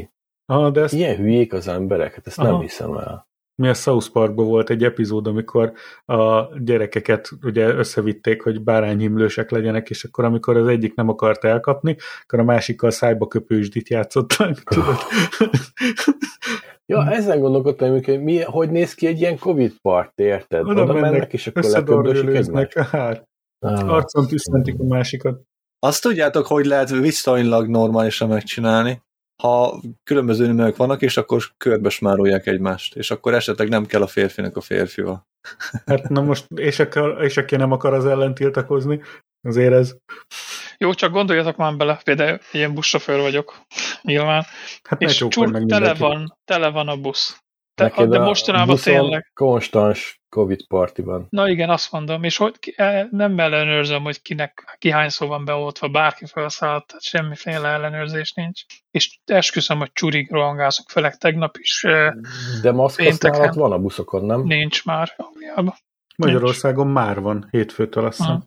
Aha, 0.45 0.69
de 0.69 0.81
ezt... 0.81 0.93
Ilyen 0.93 1.15
hülyék 1.15 1.53
az 1.53 1.67
emberek, 1.67 2.13
hát 2.13 2.27
ezt 2.27 2.39
Aha. 2.39 2.51
nem 2.51 2.59
hiszem 2.59 2.93
el. 2.93 3.27
Mi 3.55 3.67
a 3.67 3.73
South 3.73 4.11
Parkban 4.11 4.45
volt 4.45 4.69
egy 4.69 4.83
epizód, 4.83 5.27
amikor 5.27 5.73
a 6.05 6.57
gyerekeket 6.59 7.29
ugye 7.41 7.67
összevitték, 7.67 8.41
hogy 8.41 8.63
bárányhimlősek 8.63 9.51
legyenek, 9.51 9.89
és 9.89 10.03
akkor 10.03 10.23
amikor 10.23 10.57
az 10.57 10.67
egyik 10.67 10.95
nem 10.95 11.09
akart 11.09 11.43
elkapni, 11.43 11.95
akkor 12.23 12.39
a 12.39 12.43
másikkal 12.43 12.91
szájba 12.91 13.27
köpősdit 13.27 13.89
játszottak. 13.89 14.63
Tudod? 14.63 14.97
Ja, 16.85 17.11
ezen 17.11 17.39
gondolkodtam, 17.39 17.89
hogy 17.89 18.21
mi, 18.23 18.41
hogy 18.41 18.69
néz 18.69 18.93
ki 18.93 19.07
egy 19.07 19.19
ilyen 19.19 19.37
Covid 19.39 19.73
part, 19.81 20.19
érted? 20.19 20.65
Oda, 20.65 20.81
Oda 20.81 20.93
mennek, 20.93 21.11
mennek, 21.11 21.33
és 21.33 21.47
akkor 21.47 21.63
leköbdösik 21.63 22.29
egymást. 22.29 22.73
Hát, 22.77 23.31
arcon 23.63 24.27
tüsszentik 24.27 24.79
a 24.79 24.83
másikat. 24.83 25.41
Azt 25.79 26.01
tudjátok, 26.01 26.47
hogy 26.47 26.65
lehet 26.65 26.89
viszonylag 26.89 27.67
normálisan 27.67 28.29
megcsinálni? 28.29 29.01
ha 29.41 29.81
különböző 30.03 30.51
nők 30.51 30.77
vannak, 30.77 31.01
és 31.01 31.17
akkor 31.17 31.43
körbe 31.57 31.89
smárolják 31.89 32.47
egymást, 32.47 32.95
és 32.95 33.11
akkor 33.11 33.33
esetleg 33.33 33.69
nem 33.69 33.85
kell 33.85 34.01
a 34.01 34.07
férfinek 34.07 34.55
a 34.55 34.61
férfival. 34.61 35.27
Hát 35.85 36.09
na 36.09 36.21
most, 36.21 36.45
és, 36.55 36.79
akar, 36.79 37.23
és 37.23 37.37
aki 37.37 37.55
nem 37.55 37.71
akar 37.71 37.93
az 37.93 38.05
ellen 38.05 38.33
tiltakozni, 38.33 39.01
azért 39.41 39.73
ez... 39.73 39.95
Jó, 40.77 40.93
csak 40.93 41.11
gondoljatok 41.11 41.55
már 41.55 41.75
bele, 41.77 41.99
például 42.03 42.39
ilyen 42.51 42.73
buszsofőr 42.73 43.19
vagyok, 43.19 43.61
nyilván, 44.01 44.45
hát 44.83 45.01
és 45.01 45.17
csur, 45.17 45.63
tele 45.65 45.93
van, 45.93 46.37
tele 46.45 46.69
van 46.69 46.87
a 46.87 46.97
busz. 46.97 47.43
De, 47.75 48.05
de 48.05 48.19
mostanában 48.19 48.77
tényleg. 48.77 49.31
konstans 49.33 50.21
Covid 50.33 50.67
partiban. 50.67 51.27
Na 51.29 51.49
igen, 51.49 51.69
azt 51.69 51.91
mondom, 51.91 52.23
és 52.23 52.37
hogy 52.37 52.73
e, 52.75 53.07
nem 53.11 53.39
ellenőrzöm, 53.39 54.03
hogy 54.03 54.21
kinek, 54.21 54.77
ki 54.79 54.89
hányszor 54.89 55.27
van 55.27 55.45
beoltva, 55.45 55.87
bárki 55.87 56.25
felszállt, 56.25 56.85
tehát 56.87 57.03
semmiféle 57.03 57.67
ellenőrzés 57.67 58.33
nincs. 58.33 58.61
És 58.91 59.19
esküszöm, 59.25 59.77
hogy 59.77 59.91
csurig 59.91 60.31
rohangászok, 60.31 60.89
főleg 60.89 61.17
tegnap 61.17 61.57
is. 61.57 61.83
E, 61.83 62.15
de 62.61 62.71
maszkhasználat 62.71 63.55
van 63.55 63.71
a 63.71 63.79
buszokon, 63.79 64.25
nem? 64.25 64.41
Nincs 64.41 64.85
már 64.85 65.13
Angliában. 65.17 65.73
Magyarországon 66.17 66.85
nincs. 66.85 66.97
már 66.97 67.19
van, 67.19 67.47
hétfőtől 67.51 68.05
azt 68.05 68.17
hiszem. 68.17 68.43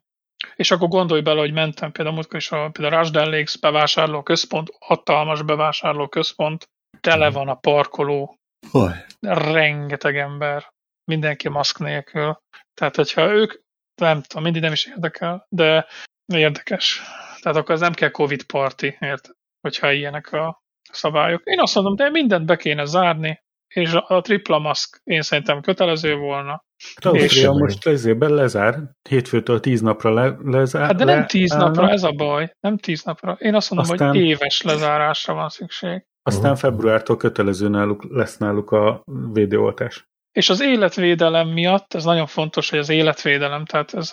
És 0.57 0.71
akkor 0.71 0.89
gondolj 0.89 1.21
bele, 1.21 1.41
hogy 1.41 1.53
mentem 1.53 1.93
például 1.93 2.15
múltkor 2.15 2.39
is 2.39 2.51
a, 2.51 2.71
például 2.71 2.95
a 2.95 2.97
Rasden 2.97 3.31
Lakes 3.31 3.59
bevásárló 3.59 4.23
központ, 4.23 4.71
hatalmas 4.81 5.43
bevásárló 5.43 6.09
központ, 6.09 6.69
tele 7.01 7.31
van 7.31 7.49
a 7.49 7.55
parkoló, 7.55 8.39
Hogy? 8.71 8.93
rengeteg 9.21 10.17
ember, 10.17 10.75
mindenki 11.07 11.49
maszk 11.49 11.79
nélkül. 11.79 12.41
Tehát, 12.75 12.97
hogyha 12.97 13.33
ők, 13.33 13.53
nem 14.01 14.23
tudom, 14.23 14.43
mindig 14.43 14.63
nem 14.63 14.73
is 14.73 14.87
érdekel, 14.87 15.47
de 15.49 15.87
érdekes. 16.35 17.03
Tehát 17.41 17.59
akkor 17.59 17.75
ez 17.75 17.81
nem 17.81 17.93
kell 17.93 18.11
Covid 18.11 18.43
party, 18.43 18.87
ért? 19.01 19.31
Hogyha 19.61 19.93
ilyenek 19.93 20.33
a 20.33 20.63
szabályok. 20.93 21.43
Én 21.45 21.61
azt 21.61 21.75
mondom, 21.75 21.97
de 21.97 22.11
mindent 22.11 22.47
be 22.47 22.57
kéne 22.57 22.85
zárni, 22.85 23.45
és 23.75 23.93
a, 23.93 24.05
a 24.09 24.21
tripla 24.21 24.59
maszk 24.59 25.01
én 25.05 25.23
szerintem 25.23 25.61
kötelező 25.61 26.17
volna. 26.17 26.65
Ausztria 26.95 27.53
most 27.53 27.87
ezében 27.87 28.35
lezár, 28.35 28.79
hétfőtől 29.09 29.61
tíz 29.61 29.81
napra 29.81 30.15
le, 30.15 30.37
lezár. 30.43 30.87
Hát 30.87 30.97
de 30.97 31.05
nem 31.05 31.19
le, 31.19 31.27
tíz 31.27 31.51
napra, 31.51 31.89
ez 31.89 32.03
a 32.03 32.13
baj. 32.13 32.51
Nem 32.61 32.79
tíz 32.79 33.03
napra. 33.03 33.37
Én 33.41 33.55
azt 33.55 33.71
mondom, 33.71 33.93
Aztán- 33.93 34.09
hogy 34.09 34.21
éves 34.21 34.63
lezárásra 34.63 35.35
van 35.35 35.49
szükség. 35.49 36.05
Aztán 36.23 36.57
februártól 36.57 37.17
kötelező 37.17 37.69
náluk, 37.69 38.07
lesz 38.11 38.37
náluk 38.37 38.71
a 38.71 39.03
védőoltás. 39.33 40.07
És 40.37 40.51
az 40.51 40.61
életvédelem 40.61 41.49
miatt, 41.49 41.95
ez 41.95 42.05
nagyon 42.05 42.27
fontos, 42.27 42.71
hogy 42.71 42.79
az 42.79 42.89
életvédelem, 42.89 43.65
tehát 43.65 43.95
ez, 43.95 44.13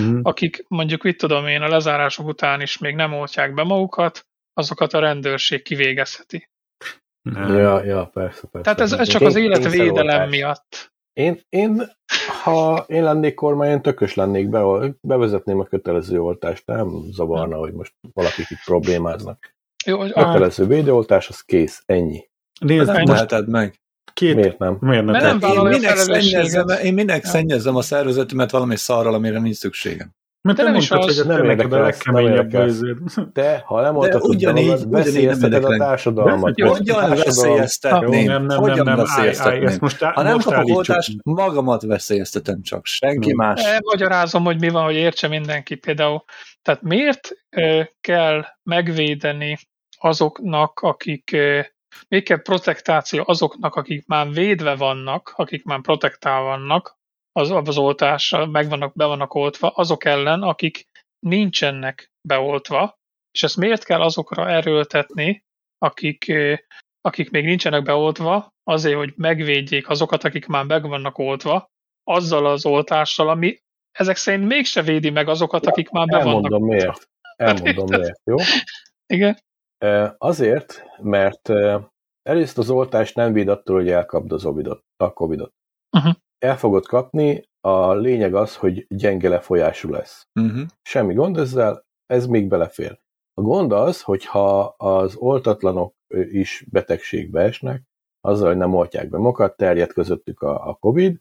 Mm. 0.00 0.20
akik 0.22 0.64
mondjuk, 0.68 1.02
mit 1.02 1.16
tudom 1.16 1.46
én, 1.46 1.62
a 1.62 1.68
lezárások 1.68 2.26
után 2.26 2.60
is 2.60 2.78
még 2.78 2.94
nem 2.94 3.12
oltják 3.12 3.54
be 3.54 3.62
magukat, 3.62 4.26
azokat 4.52 4.92
a 4.92 4.98
rendőrség 4.98 5.62
kivégezheti. 5.62 6.48
Ja, 7.34 7.84
ja, 7.84 8.10
persze, 8.12 8.46
persze. 8.50 8.60
Tehát 8.60 8.80
ez, 8.80 8.92
ez 8.92 9.08
csak 9.08 9.20
Én- 9.20 9.26
az 9.26 9.36
életvédelem 9.36 10.28
miatt. 10.28 10.92
Én, 11.12 11.40
én, 11.48 11.82
ha 12.42 12.84
én 12.88 13.02
lennék 13.02 13.34
kormány, 13.34 13.70
én 13.70 13.82
tökös 13.82 14.14
lennék, 14.14 14.48
be, 14.48 14.62
bevezetném 15.00 15.60
a 15.60 15.64
kötelező 15.64 16.20
oltást, 16.20 16.66
nem 16.66 16.88
zavarna, 17.10 17.56
hogy 17.56 17.72
most 17.72 17.92
valakik 18.12 18.50
itt 18.50 18.64
problémáznak. 18.64 19.54
Jó, 19.86 19.98
Kötelező 19.98 20.66
védőoltás, 20.66 21.28
az 21.28 21.40
kész, 21.40 21.82
ennyi. 21.86 22.28
Nézd, 22.60 22.86
Nem 22.86 22.96
most 22.96 23.12
Teheted 23.12 23.48
meg. 23.48 23.80
Két... 24.12 24.34
Miért 24.34 24.58
nem? 24.58 24.76
Miért 24.80 25.04
nem? 25.04 25.12
Mert 25.12 25.40
nem 25.40 25.50
Én 25.50 25.58
a 25.58 25.62
minek, 25.62 25.96
szennyezem, 25.96 26.66
én 26.82 26.94
minek 26.94 27.24
szennyezem 27.24 27.76
a 27.76 27.82
szervezetemet 27.82 28.50
valami 28.50 28.76
szarral, 28.76 29.14
amire 29.14 29.38
nincs 29.38 29.56
szükségem. 29.56 30.14
Mert 30.42 30.58
te 30.58 30.64
nem 30.64 30.74
is 30.74 30.90
mondtad, 30.90 31.14
hogy 31.14 31.30
a 31.30 31.32
Nem 31.32 31.46
a 31.46 31.50
érdekelsz, 31.50 31.70
nem 31.70 31.82
legkeményebb 31.82 32.54
érdekelsz. 32.54 32.80
Te, 33.32 33.62
ha 33.66 33.80
nem 33.80 33.96
oltatod 33.96 34.20
be 34.20 34.36
ugyanígy- 34.36 34.68
nem 34.68 34.90
veszélyezteted 34.90 35.64
a 35.64 35.76
társadalmat. 35.76 36.60
A 36.60 36.68
Hogyan 36.68 37.10
veszélyeztetném? 37.10 38.24
Nem, 38.24 38.44
nem, 38.44 38.58
Hogyan 38.58 38.84
nem, 38.84 38.96
nem, 38.96 40.12
Ha 40.14 40.22
nem 40.22 40.38
kapok 40.38 40.76
oltást, 40.76 41.12
magamat 41.22 41.82
veszélyeztetem 41.82 42.62
csak. 42.62 42.86
Senki 42.86 43.32
Nem. 43.32 43.36
más. 43.36 43.62
Elmagyarázom, 43.62 44.44
hogy 44.44 44.60
mi 44.60 44.68
van, 44.68 44.84
hogy 44.84 44.94
értse 44.94 45.28
mindenki 45.28 45.74
például. 45.74 46.24
Tehát 46.62 46.82
miért 46.82 47.30
kell 48.00 48.44
megvédeni 48.62 49.58
azoknak, 49.98 50.80
akik, 50.80 51.36
kell 52.22 52.42
protektáció 52.42 53.24
azoknak, 53.26 53.74
akik 53.74 54.06
már 54.06 54.30
védve 54.30 54.76
vannak, 54.76 55.32
akik 55.36 55.64
már 55.64 55.80
protektál 55.80 56.42
vannak, 56.42 56.96
az, 57.32 57.50
az 57.50 57.78
oltással 57.78 58.46
meg 58.46 58.68
vannak, 58.68 58.94
be 58.94 59.04
vannak 59.04 59.34
oltva, 59.34 59.68
azok 59.68 60.04
ellen, 60.04 60.42
akik 60.42 60.86
nincsenek 61.18 62.10
beoltva, 62.28 62.98
és 63.30 63.42
ezt 63.42 63.56
miért 63.56 63.84
kell 63.84 64.00
azokra 64.00 64.48
erőltetni, 64.48 65.44
akik, 65.78 66.28
ö, 66.28 66.54
akik 67.00 67.30
még 67.30 67.44
nincsenek 67.44 67.82
beoltva, 67.82 68.48
azért, 68.64 68.96
hogy 68.96 69.12
megvédjék 69.16 69.88
azokat, 69.88 70.24
akik 70.24 70.46
már 70.46 70.64
meg 70.64 70.88
vannak 70.88 71.18
oltva, 71.18 71.70
azzal 72.04 72.46
az 72.46 72.66
oltással, 72.66 73.28
ami 73.28 73.60
ezek 73.98 74.16
szerint 74.16 74.48
mégse 74.48 74.82
védi 74.82 75.10
meg 75.10 75.28
azokat, 75.28 75.66
akik 75.66 75.90
már 75.90 76.06
be 76.06 76.16
vannak. 76.16 76.34
Elmondom 76.34 76.64
miért. 76.64 77.08
Elmondom 77.36 77.86
érted? 77.86 77.98
miért, 78.00 78.20
jó? 78.24 78.36
Igen. 79.06 79.38
Azért, 80.18 80.82
mert 81.02 81.48
először 82.22 82.58
az 82.58 82.70
oltás 82.70 83.12
nem 83.12 83.32
véd 83.32 83.48
attól, 83.48 83.76
hogy 83.76 83.88
elkapd 83.88 84.32
az 84.32 84.44
ovidot, 84.44 84.84
a 84.96 85.12
covidot. 85.12 85.52
Uh-huh. 85.96 86.14
El 86.38 86.56
fogod 86.56 86.86
kapni, 86.86 87.44
a 87.60 87.94
lényeg 87.94 88.34
az, 88.34 88.56
hogy 88.56 88.86
gyenge 88.88 89.28
lefolyású 89.28 89.90
lesz. 89.90 90.26
Uh-huh. 90.40 90.62
Semmi 90.82 91.14
gond 91.14 91.36
ezzel, 91.36 91.84
ez 92.06 92.26
még 92.26 92.48
belefér. 92.48 93.00
A 93.34 93.40
gond 93.40 93.72
az, 93.72 94.02
hogyha 94.02 94.60
az 94.76 95.16
oltatlanok 95.16 95.94
is 96.14 96.66
betegségbe 96.70 97.40
esnek, 97.40 97.82
azzal, 98.20 98.48
hogy 98.48 98.56
nem 98.56 98.74
oltják 98.74 99.08
be 99.08 99.18
magukat, 99.18 99.56
terjed 99.56 99.92
közöttük 99.92 100.40
a, 100.40 100.68
a 100.68 100.74
COVID. 100.74 101.20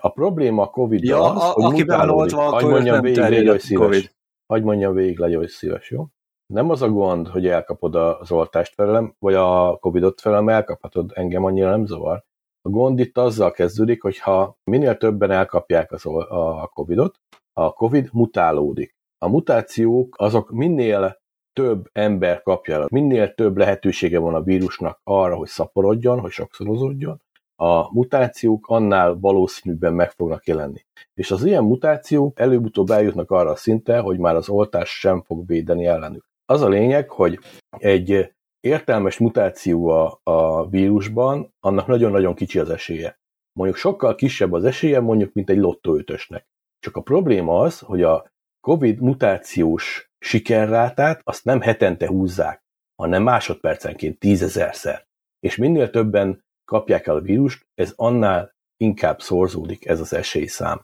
A 0.00 0.08
probléma 0.08 0.62
a 0.62 0.70
covid 0.70 1.02
Ja, 1.02 1.22
az, 1.22 1.42
a, 1.42 1.50
hogy 1.50 1.64
aki 1.64 1.82
be 1.84 1.96
van 1.96 2.06
mutálódik. 2.06 2.36
oltva, 2.36 2.56
akkor 2.56 2.70
mondjam 2.70 3.00
végig, 3.00 3.60
szíves. 3.60 3.84
Covid. 3.86 4.10
Hagy 4.46 4.62
mondjam 4.62 4.94
végig, 4.94 5.18
legyen 5.18 5.38
hogy 5.38 5.48
szíves, 5.48 5.90
jó? 5.90 6.06
Nem 6.46 6.70
az 6.70 6.82
a 6.82 6.88
gond, 6.88 7.28
hogy 7.28 7.46
elkapod 7.46 7.94
az 7.94 8.32
oltást 8.32 8.74
felem, 8.74 9.14
vagy 9.18 9.34
a 9.34 9.76
Covidot 9.80 10.20
felem, 10.20 10.48
elkaphatod, 10.48 11.10
engem 11.14 11.44
annyira 11.44 11.70
nem 11.70 11.86
zavar. 11.86 12.24
A 12.62 12.68
gond 12.68 12.98
itt 12.98 13.18
azzal 13.18 13.50
kezdődik, 13.50 14.02
hogy 14.02 14.18
ha 14.18 14.56
minél 14.64 14.96
többen 14.96 15.30
elkapják 15.30 15.92
az, 15.92 16.06
a 16.06 16.70
Covidot, 16.74 17.20
a 17.52 17.72
Covid 17.72 18.08
mutálódik. 18.12 18.94
A 19.18 19.28
mutációk 19.28 20.14
azok 20.18 20.50
minél 20.50 21.20
több 21.52 21.88
ember 21.92 22.42
kapja 22.42 22.86
minél 22.90 23.34
több 23.34 23.56
lehetősége 23.56 24.18
van 24.18 24.34
a 24.34 24.42
vírusnak 24.42 25.00
arra, 25.04 25.36
hogy 25.36 25.48
szaporodjon, 25.48 26.20
hogy 26.20 26.30
sokszorozódjon, 26.30 27.20
a 27.56 27.92
mutációk 27.92 28.68
annál 28.68 29.18
valószínűbben 29.20 29.94
meg 29.94 30.10
fognak 30.10 30.46
jelenni. 30.46 30.84
És 31.14 31.30
az 31.30 31.44
ilyen 31.44 31.64
mutációk 31.64 32.40
előbb-utóbb 32.40 32.90
eljutnak 32.90 33.30
arra 33.30 33.50
a 33.50 33.56
szintre, 33.56 33.98
hogy 33.98 34.18
már 34.18 34.36
az 34.36 34.48
oltás 34.48 34.98
sem 34.98 35.22
fog 35.22 35.46
védeni 35.46 35.86
ellenük. 35.86 36.24
Az 36.52 36.62
a 36.62 36.68
lényeg, 36.68 37.10
hogy 37.10 37.38
egy 37.70 38.34
értelmes 38.60 39.18
mutáció 39.18 39.88
a, 39.88 40.20
a 40.22 40.68
vírusban, 40.68 41.54
annak 41.60 41.86
nagyon-nagyon 41.86 42.34
kicsi 42.34 42.58
az 42.58 42.70
esélye. 42.70 43.18
Mondjuk 43.52 43.78
sokkal 43.78 44.14
kisebb 44.14 44.52
az 44.52 44.64
esélye, 44.64 45.00
mondjuk, 45.00 45.32
mint 45.32 45.50
egy 45.50 45.56
lottóötösnek. 45.56 46.46
Csak 46.78 46.96
a 46.96 47.00
probléma 47.00 47.60
az, 47.60 47.78
hogy 47.78 48.02
a 48.02 48.26
COVID 48.60 49.00
mutációs 49.00 50.10
sikerrátát 50.18 51.20
azt 51.24 51.44
nem 51.44 51.60
hetente 51.60 52.06
húzzák, 52.06 52.62
hanem 52.94 53.22
másodpercenként 53.22 54.18
tízezerszer. 54.18 55.06
És 55.40 55.56
minél 55.56 55.90
többen 55.90 56.44
kapják 56.64 57.06
el 57.06 57.16
a 57.16 57.20
vírust, 57.20 57.66
ez 57.74 57.92
annál 57.96 58.52
inkább 58.76 59.20
szorzódik 59.20 59.86
ez 59.86 60.00
az 60.00 60.12
esélyszám. 60.12 60.82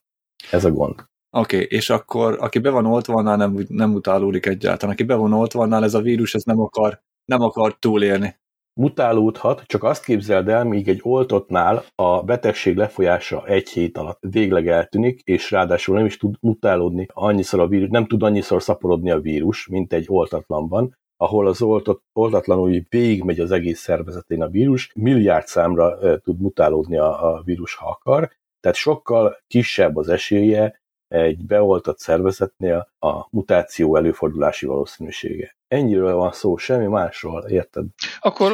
Ez 0.51 0.65
a 0.65 0.71
gond. 0.71 1.05
Oké, 1.31 1.57
okay, 1.57 1.69
és 1.79 1.91
akkor 1.91 2.37
aki 2.41 2.59
be 2.59 2.71
van 2.71 2.87
oltva, 2.87 3.37
nem, 3.37 3.65
nem 3.69 3.91
mutálódik 3.91 4.47
egyáltalán. 4.47 4.95
Aki 4.95 5.03
be 5.05 5.15
van 5.15 5.33
oltva, 5.33 5.83
ez 5.83 5.95
a 5.95 6.01
vírus 6.01 6.35
ez 6.35 6.43
nem 6.43 6.61
akar, 6.61 7.03
nem 7.25 7.41
akar 7.41 7.79
túlélni. 7.79 8.37
Mutálódhat, 8.81 9.63
csak 9.67 9.85
azt 9.85 10.05
képzeld 10.05 10.49
el, 10.49 10.65
míg 10.65 10.89
egy 10.89 11.01
oltottnál 11.03 11.85
a 11.95 12.23
betegség 12.23 12.77
lefolyása 12.77 13.47
egy 13.47 13.69
hét 13.69 13.99
alatt 13.99 14.19
végleg 14.31 14.69
eltűnik, 14.69 15.21
és 15.25 15.51
ráadásul 15.51 15.97
nem 15.97 16.07
is 16.07 16.17
tud 16.17 16.35
mutálódni 16.41 17.07
annyiszor 17.13 17.61
a 17.61 17.67
vírus, 17.67 17.89
nem 17.89 18.07
tud 18.07 18.23
annyiszor 18.23 18.63
szaporodni 18.63 19.11
a 19.11 19.21
vírus, 19.21 19.67
mint 19.67 19.93
egy 19.93 20.05
oltatlanban, 20.09 20.97
ahol 21.17 21.47
az 21.47 21.63
oltott, 21.63 22.03
oltatlanul 22.13 22.83
végigmegy 22.89 23.41
az 23.41 23.51
egész 23.51 23.81
szervezetén 23.81 24.43
a 24.43 24.49
vírus, 24.49 24.93
milliárd 24.95 25.47
számra 25.47 26.19
tud 26.19 26.41
mutálódni 26.41 26.97
a, 26.97 27.35
a 27.35 27.43
vírus, 27.43 27.75
ha 27.75 27.89
akar, 27.89 28.31
tehát 28.61 28.77
sokkal 28.77 29.37
kisebb 29.47 29.97
az 29.97 30.09
esélye 30.09 30.81
egy 31.09 31.47
beoltott 31.47 31.99
szervezetnél 31.99 32.89
a 32.99 33.27
mutáció 33.31 33.97
előfordulási 33.97 34.67
valószínűsége. 34.67 35.57
Ennyiről 35.69 36.15
van 36.15 36.33
szó, 36.33 36.57
semmi 36.57 36.87
másról, 36.87 37.43
érted? 37.43 37.87
Akkor 38.21 38.53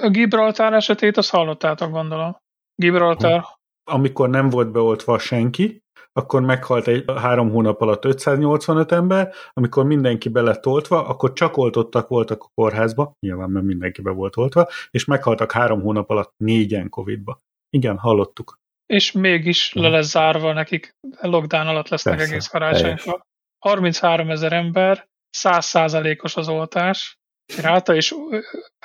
a 0.00 0.08
Gibraltár 0.08 0.72
esetét 0.72 1.16
azt 1.16 1.30
hallottátok, 1.30 1.90
gondolom. 1.90 2.36
Gibraltár. 2.74 3.44
Amikor 3.90 4.28
nem 4.28 4.48
volt 4.48 4.72
beoltva 4.72 5.18
senki, 5.18 5.84
akkor 6.12 6.40
meghalt 6.42 6.86
egy 6.86 7.04
három 7.16 7.50
hónap 7.50 7.80
alatt 7.80 8.04
585 8.04 8.92
ember, 8.92 9.32
amikor 9.52 9.84
mindenki 9.84 10.28
be 10.28 10.40
lett 10.40 10.66
oltva, 10.66 11.06
akkor 11.06 11.32
csak 11.32 11.56
oltottak 11.56 12.08
voltak 12.08 12.42
a 12.42 12.50
kórházba, 12.54 13.12
nyilván 13.20 13.50
mert 13.50 13.66
mindenki 13.66 14.02
be 14.02 14.10
volt 14.10 14.36
oltva, 14.36 14.68
és 14.90 15.04
meghaltak 15.04 15.52
három 15.52 15.82
hónap 15.82 16.10
alatt 16.10 16.32
négyen 16.36 16.88
Covid-ba. 16.88 17.40
Igen, 17.70 17.98
hallottuk. 17.98 18.58
És 18.86 19.12
mégis 19.12 19.72
le 19.72 19.88
lesz 19.88 20.10
zárva 20.10 20.52
nekik, 20.52 20.96
lockdown 21.20 21.66
alatt 21.66 21.88
lesznek 21.88 22.16
Persze, 22.16 22.32
egész 22.32 22.46
karácsonykor. 22.46 23.24
33 23.58 24.30
ezer 24.30 24.52
ember, 24.52 25.08
100 25.30 25.64
százalékos 25.64 26.36
az 26.36 26.48
oltás, 26.48 27.18
ráta, 27.62 27.94
és 27.94 28.14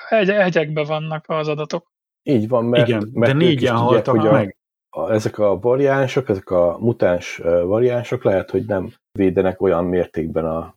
egy, 0.10 0.30
egyekbe 0.30 0.84
vannak 0.84 1.26
az 1.28 1.48
adatok. 1.48 1.92
Így 2.24 2.48
van, 2.48 2.66
mert, 2.66 2.88
Igen, 2.88 3.10
mert 3.14 3.32
de 3.32 3.38
négyen 3.38 3.76
haltak 3.76 4.16
hogy 4.18 4.28
a, 4.28 4.32
meg. 4.32 4.58
A, 4.90 5.12
ezek 5.12 5.38
a 5.38 5.60
variánsok, 5.60 6.30
ezek 6.30 6.50
a 6.50 6.78
mutáns 6.80 7.38
variánsok 7.64 8.24
lehet, 8.24 8.50
hogy 8.50 8.66
nem 8.66 8.94
védenek 9.12 9.62
olyan 9.62 9.86
mértékben 9.86 10.46
a 10.46 10.76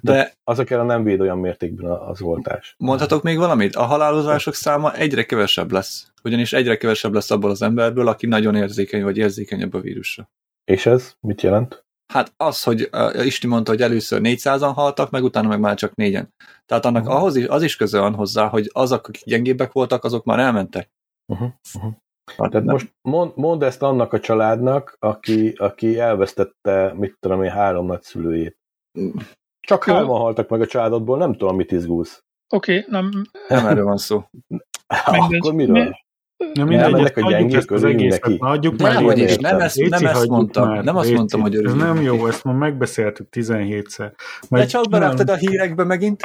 De 0.00 0.32
azok 0.44 0.70
ellen 0.70 0.86
nem 0.86 1.04
véd 1.04 1.20
olyan 1.20 1.38
mértékben 1.38 1.90
az 1.90 2.20
oltás. 2.20 2.74
mondhatok 2.78 3.22
még 3.22 3.38
valamit? 3.38 3.76
A 3.76 3.82
halálozások 3.82 4.54
száma 4.54 4.94
egyre 4.94 5.24
kevesebb 5.24 5.72
lesz. 5.72 6.12
Ugyanis 6.24 6.52
egyre 6.52 6.76
kevesebb 6.76 7.12
lesz 7.12 7.30
abból 7.30 7.50
az 7.50 7.62
emberből, 7.62 8.08
aki 8.08 8.26
nagyon 8.26 8.54
érzékeny 8.54 9.02
vagy 9.02 9.16
érzékenyebb 9.16 9.74
a 9.74 9.80
vírusra. 9.80 10.30
És 10.64 10.86
ez 10.86 11.16
mit 11.20 11.42
jelent? 11.42 11.84
Hát 12.12 12.32
az, 12.36 12.62
hogy 12.62 12.88
uh, 12.92 13.26
Isti 13.26 13.46
mondta, 13.46 13.70
hogy 13.70 13.82
először 13.82 14.20
400-an 14.22 14.72
haltak, 14.74 15.10
meg 15.10 15.22
utána 15.22 15.48
meg 15.48 15.60
már 15.60 15.76
csak 15.76 15.94
négyen. 15.94 16.34
Tehát 16.66 16.84
annak 16.84 17.02
uh-huh. 17.02 17.18
ahhoz 17.18 17.36
is, 17.36 17.46
az 17.46 17.62
is 17.62 17.76
köze 17.76 18.00
van 18.00 18.14
hozzá, 18.14 18.48
hogy 18.48 18.70
azok, 18.72 19.08
akik 19.08 19.24
gyengébbek 19.24 19.72
voltak, 19.72 20.04
azok 20.04 20.24
már 20.24 20.38
elmentek. 20.38 20.90
Uh-huh. 21.32 21.48
Uh-huh. 21.74 21.92
Hát, 22.36 22.52
hát 22.52 22.64
most 22.64 22.94
mond, 23.02 23.32
mondd 23.34 23.64
ezt 23.64 23.82
annak 23.82 24.12
a 24.12 24.20
családnak, 24.20 24.96
aki, 24.98 25.52
aki 25.56 25.98
elvesztette, 25.98 26.92
mit 26.96 27.16
tudom 27.20 27.42
én, 27.42 27.50
három 27.50 27.86
nagyszülőjét. 27.86 28.58
Csak 29.66 29.84
hárman 29.84 30.20
haltak 30.20 30.48
meg 30.48 30.60
a 30.60 30.66
családodból, 30.66 31.18
nem 31.18 31.32
tudom, 31.32 31.56
mit 31.56 31.72
izgulsz. 31.72 32.24
Oké, 32.48 32.78
okay, 32.78 32.90
nem... 32.90 33.10
Nem 33.48 33.66
erről 33.66 33.84
van 33.84 33.96
szó. 33.96 34.24
Akkor 35.06 35.54
miről? 35.54 35.82
Mi? 35.82 35.90
Ja, 36.52 36.64
mindegy, 36.64 37.12
a 37.14 37.30
gyengék 37.30 37.64
közül 37.64 37.94
neki. 37.94 38.36
Adjuk 38.38 38.76
nem, 38.76 39.04
hogy 39.04 39.18
is, 39.18 39.36
nem, 39.36 39.60
ezt, 39.60 39.88
nem 39.88 40.06
ezt 40.06 40.26
mondtam, 40.26 40.68
már, 40.68 40.84
nem 40.84 40.96
azt 40.96 41.04
Léci. 41.04 41.16
mondtam, 41.16 41.40
hogy 41.40 41.54
örülünk. 41.54 41.80
Ez 41.80 41.86
nem 41.86 42.02
jó, 42.02 42.26
ezt 42.26 42.44
már 42.44 42.54
megbeszéltük 42.54 43.28
17-szer. 43.30 44.12
De 44.50 44.66
csak 44.66 44.88
beraktad 44.88 45.30
a 45.30 45.34
hírekbe 45.34 45.84
megint. 45.84 46.22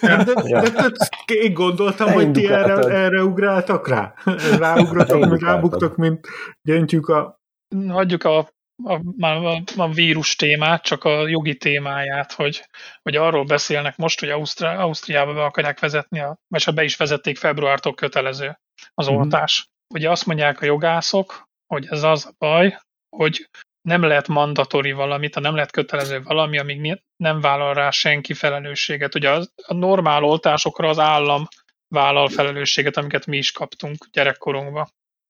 De, 0.00 0.24
de, 0.24 0.32
de, 0.34 0.70
de, 0.70 1.34
én 1.34 1.54
gondoltam, 1.54 2.06
Te 2.06 2.12
hogy 2.12 2.30
ti 2.30 2.46
erre, 2.46 2.74
erre 2.74 3.22
ugráltak 3.22 3.88
rá. 3.88 4.14
Ráugratok, 4.58 5.40
rábuktak, 5.40 5.96
mint 5.96 6.26
gyentjük 6.62 7.08
a... 7.08 7.40
Hagyjuk 7.88 8.24
a 8.24 8.48
a, 8.84 9.26
a, 9.26 9.62
a 9.76 9.88
vírus 9.88 10.36
témát, 10.36 10.82
csak 10.82 11.04
a 11.04 11.28
jogi 11.28 11.56
témáját, 11.56 12.32
hogy, 12.32 12.64
hogy 13.02 13.16
arról 13.16 13.44
beszélnek 13.44 13.96
most, 13.96 14.20
hogy 14.20 14.30
Ausztri- 14.30 14.66
Ausztriába 14.66 15.34
be 15.34 15.44
akarják 15.44 15.80
vezetni, 15.80 16.20
a, 16.20 16.38
vagy 16.48 16.64
ha 16.64 16.72
be 16.72 16.84
is 16.84 16.96
vezették 16.96 17.36
februártól 17.36 17.94
kötelező 17.94 18.58
az 18.94 19.08
mm-hmm. 19.08 19.18
oltás. 19.18 19.68
Ugye 19.94 20.10
azt 20.10 20.26
mondják 20.26 20.60
a 20.60 20.64
jogászok, 20.64 21.48
hogy 21.66 21.86
ez 21.90 22.02
az 22.02 22.26
a 22.26 22.34
baj, 22.38 22.78
hogy 23.16 23.48
nem 23.88 24.02
lehet 24.02 24.28
mandatori 24.28 24.92
valamit, 24.92 25.40
nem 25.40 25.54
lehet 25.54 25.70
kötelező 25.70 26.22
valami, 26.22 26.58
amíg 26.58 27.02
nem 27.16 27.40
vállal 27.40 27.74
rá 27.74 27.90
senki 27.90 28.34
felelősséget. 28.34 29.14
Ugye 29.14 29.30
a, 29.30 29.42
a 29.66 29.74
normál 29.74 30.24
oltásokra 30.24 30.88
az 30.88 30.98
állam 30.98 31.48
vállal 31.88 32.28
felelősséget, 32.28 32.96
amiket 32.96 33.26
mi 33.26 33.36
is 33.36 33.52
kaptunk 33.52 34.06
gyerekkorunkban. 34.12 34.88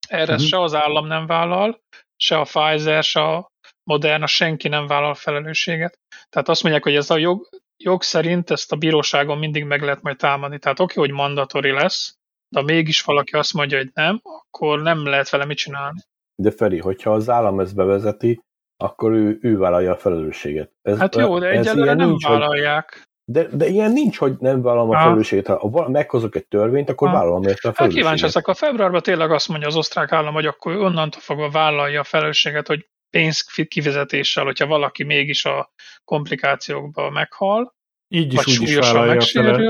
Erre 0.09 0.33
uh-huh. 0.33 0.49
se 0.49 0.61
az 0.61 0.75
állam 0.75 1.07
nem 1.07 1.27
vállal, 1.27 1.81
se 2.23 2.39
a 2.39 2.43
Pfizer, 2.43 3.03
se 3.03 3.21
a 3.21 3.49
Moderna, 3.91 4.27
senki 4.27 4.69
nem 4.69 4.87
vállal 4.87 5.15
felelősséget. 5.15 5.99
Tehát 6.29 6.49
azt 6.49 6.63
mondják, 6.63 6.85
hogy 6.85 6.95
ez 6.95 7.11
a 7.11 7.17
jog, 7.17 7.49
jog 7.77 8.03
szerint 8.03 8.51
ezt 8.51 8.73
a 8.73 8.77
bíróságon 8.77 9.39
mindig 9.39 9.65
meg 9.65 9.83
lehet 9.83 10.03
majd 10.03 10.17
támadni. 10.17 10.59
Tehát 10.59 10.81
oké, 10.81 10.95
hogy 10.95 11.11
mandatori 11.11 11.71
lesz, 11.71 12.15
de 12.55 12.63
mégis 12.63 13.03
valaki 13.03 13.37
azt 13.37 13.53
mondja, 13.53 13.79
hogy 13.79 13.91
nem, 13.95 14.21
akkor 14.23 14.83
nem 14.83 15.05
lehet 15.05 15.31
vele 15.31 15.45
mit 15.45 15.57
csinálni. 15.57 16.01
De 16.43 16.51
Feri, 16.51 16.79
hogyha 16.79 17.13
az 17.13 17.29
állam 17.29 17.61
ezt 17.61 17.75
bevezeti, 17.75 18.41
akkor 18.77 19.13
ő, 19.13 19.39
ő 19.43 19.59
vállalja 19.59 19.93
a 19.93 19.97
felelősséget. 19.97 20.73
Ez, 20.83 20.99
hát 20.99 21.17
jó, 21.17 21.39
de 21.39 21.49
egyelőre 21.49 21.95
nem 21.95 22.09
nincs, 22.09 22.27
vállalják. 22.27 23.03
De, 23.31 23.47
de 23.53 23.67
ilyen 23.67 23.93
nincs, 23.93 24.19
hogy 24.19 24.37
nem 24.39 24.63
vállalom 24.63 24.91
a 24.91 24.99
felelősséget. 24.99 25.47
Ha 25.47 25.89
meghozok 25.89 26.37
egy 26.37 26.47
törvényt, 26.47 26.91
akkor 26.91 27.09
ha. 27.09 27.15
vállalom 27.15 27.43
érte 27.43 27.69
a 27.69 27.73
felelősséget. 27.73 27.81
Hát 27.81 28.15
kíváncsi 28.17 28.23
leszek, 28.23 28.47
a 28.47 28.55
februárban 28.55 29.03
tényleg 29.03 29.31
azt 29.31 29.49
mondja 29.49 29.69
az 29.69 29.77
osztrák 29.77 30.13
állam, 30.13 30.35
hogy 30.35 30.47
akkor 30.47 30.77
onnantól 30.77 31.21
fogva 31.21 31.51
vállalja 31.51 32.01
a 32.01 32.05
felelősséget, 32.05 32.67
hogy 32.67 32.89
pénz 33.11 33.41
kifizetéssel, 33.69 34.45
hogyha 34.45 34.67
valaki 34.67 35.05
mégis 35.05 35.45
a 35.45 35.73
komplikációkba 36.05 37.11
meghal, 37.11 37.75
így 38.09 38.33
is 38.33 38.47
úgy 38.47 38.69
is 38.69 38.77
vállalja 38.77 39.21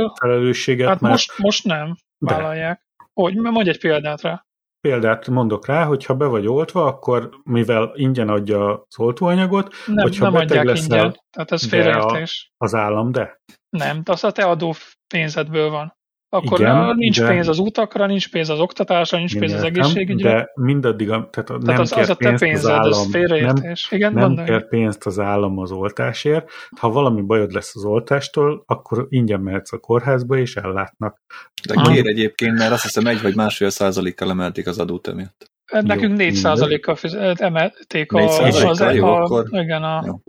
a 0.05 0.17
felelősséget. 0.21 0.89
Hát 0.89 1.01
mert... 1.01 1.13
most, 1.13 1.39
most 1.39 1.65
nem 1.65 1.97
vállalják. 2.19 2.85
De. 2.99 3.05
Hogy, 3.13 3.35
mondj 3.37 3.69
egy 3.69 3.81
példát 3.81 4.21
rá. 4.21 4.47
Példát 4.81 5.29
mondok 5.29 5.67
rá, 5.67 5.85
hogy 5.85 6.05
ha 6.05 6.15
be 6.15 6.27
vagy 6.27 6.47
oltva, 6.47 6.85
akkor 6.85 7.31
mivel 7.45 7.93
ingyen 7.95 8.29
adja 8.29 8.73
az 8.73 8.99
oltóanyagot, 8.99 9.75
nem, 9.87 9.97
hogyha 9.97 10.31
nem 10.31 10.33
beteg 10.33 10.65
leszel, 10.65 10.99
ingyen, 10.99 11.21
tehát 11.31 11.53
ez 11.53 11.67
félreértés. 11.67 12.53
Az 12.57 12.75
állam, 12.75 13.13
de? 13.13 13.41
Nem, 13.69 14.03
az 14.05 14.25
a 14.25 14.33
te 14.33 14.45
adó 14.45 14.75
pénzedből 15.15 15.71
van. 15.71 15.99
Akkor 16.33 16.61
Igen, 16.61 16.97
nincs 16.97 17.21
de... 17.21 17.29
pénz 17.29 17.49
az 17.49 17.59
utakra, 17.59 18.07
nincs 18.07 18.31
pénz 18.31 18.49
az 18.49 18.61
oktatásra, 18.61 19.19
nincs 19.19 19.39
pénz 19.39 19.53
az 19.53 19.63
egészségügyre. 19.63 20.33
De 20.33 20.51
mindaddig, 20.55 21.07
tehát, 21.07 21.31
tehát 21.31 21.63
nem 21.63 21.81
az, 21.81 21.93
az 21.93 22.09
a 22.09 22.15
te 22.15 22.35
pénzed, 22.35 22.71
az 22.71 22.79
állam, 22.79 23.11
félreértés. 23.11 23.89
Nem, 23.89 24.01
Igen, 24.01 24.13
nem 24.13 24.45
kell 24.45 24.69
pénzt 24.69 25.07
az 25.07 25.19
állam 25.19 25.59
az 25.59 25.71
oltásért. 25.71 26.51
Ha 26.79 26.91
valami 26.91 27.21
bajod 27.21 27.53
lesz 27.53 27.77
az 27.77 27.85
oltástól, 27.85 28.63
akkor 28.67 29.07
ingyen 29.09 29.41
mehetsz 29.41 29.73
a 29.73 29.79
kórházba, 29.79 30.37
és 30.37 30.57
ellátnak. 30.57 31.21
De 31.69 31.83
kér 31.83 32.07
egyébként, 32.07 32.59
mert 32.59 32.73
azt 32.73 32.83
hiszem 32.83 33.07
egy 33.07 33.23
vagy 33.23 33.37
másfél 33.37 33.71
százalékkal 33.71 34.31
emelték 34.31 34.67
az 34.67 34.79
adót 34.79 35.09
emiatt. 35.09 35.51
Nekünk 35.71 36.17
4 36.17 36.35
százalékkal 36.35 36.97
emelték 37.35 38.13
a, 38.13 38.19
az, 38.19 38.65
az, 38.65 38.95
jó, 38.95 39.07
a, 39.07 39.23
akkor... 39.23 39.47
igen, 39.51 39.83
a 39.83 40.03
jó. 40.07 40.21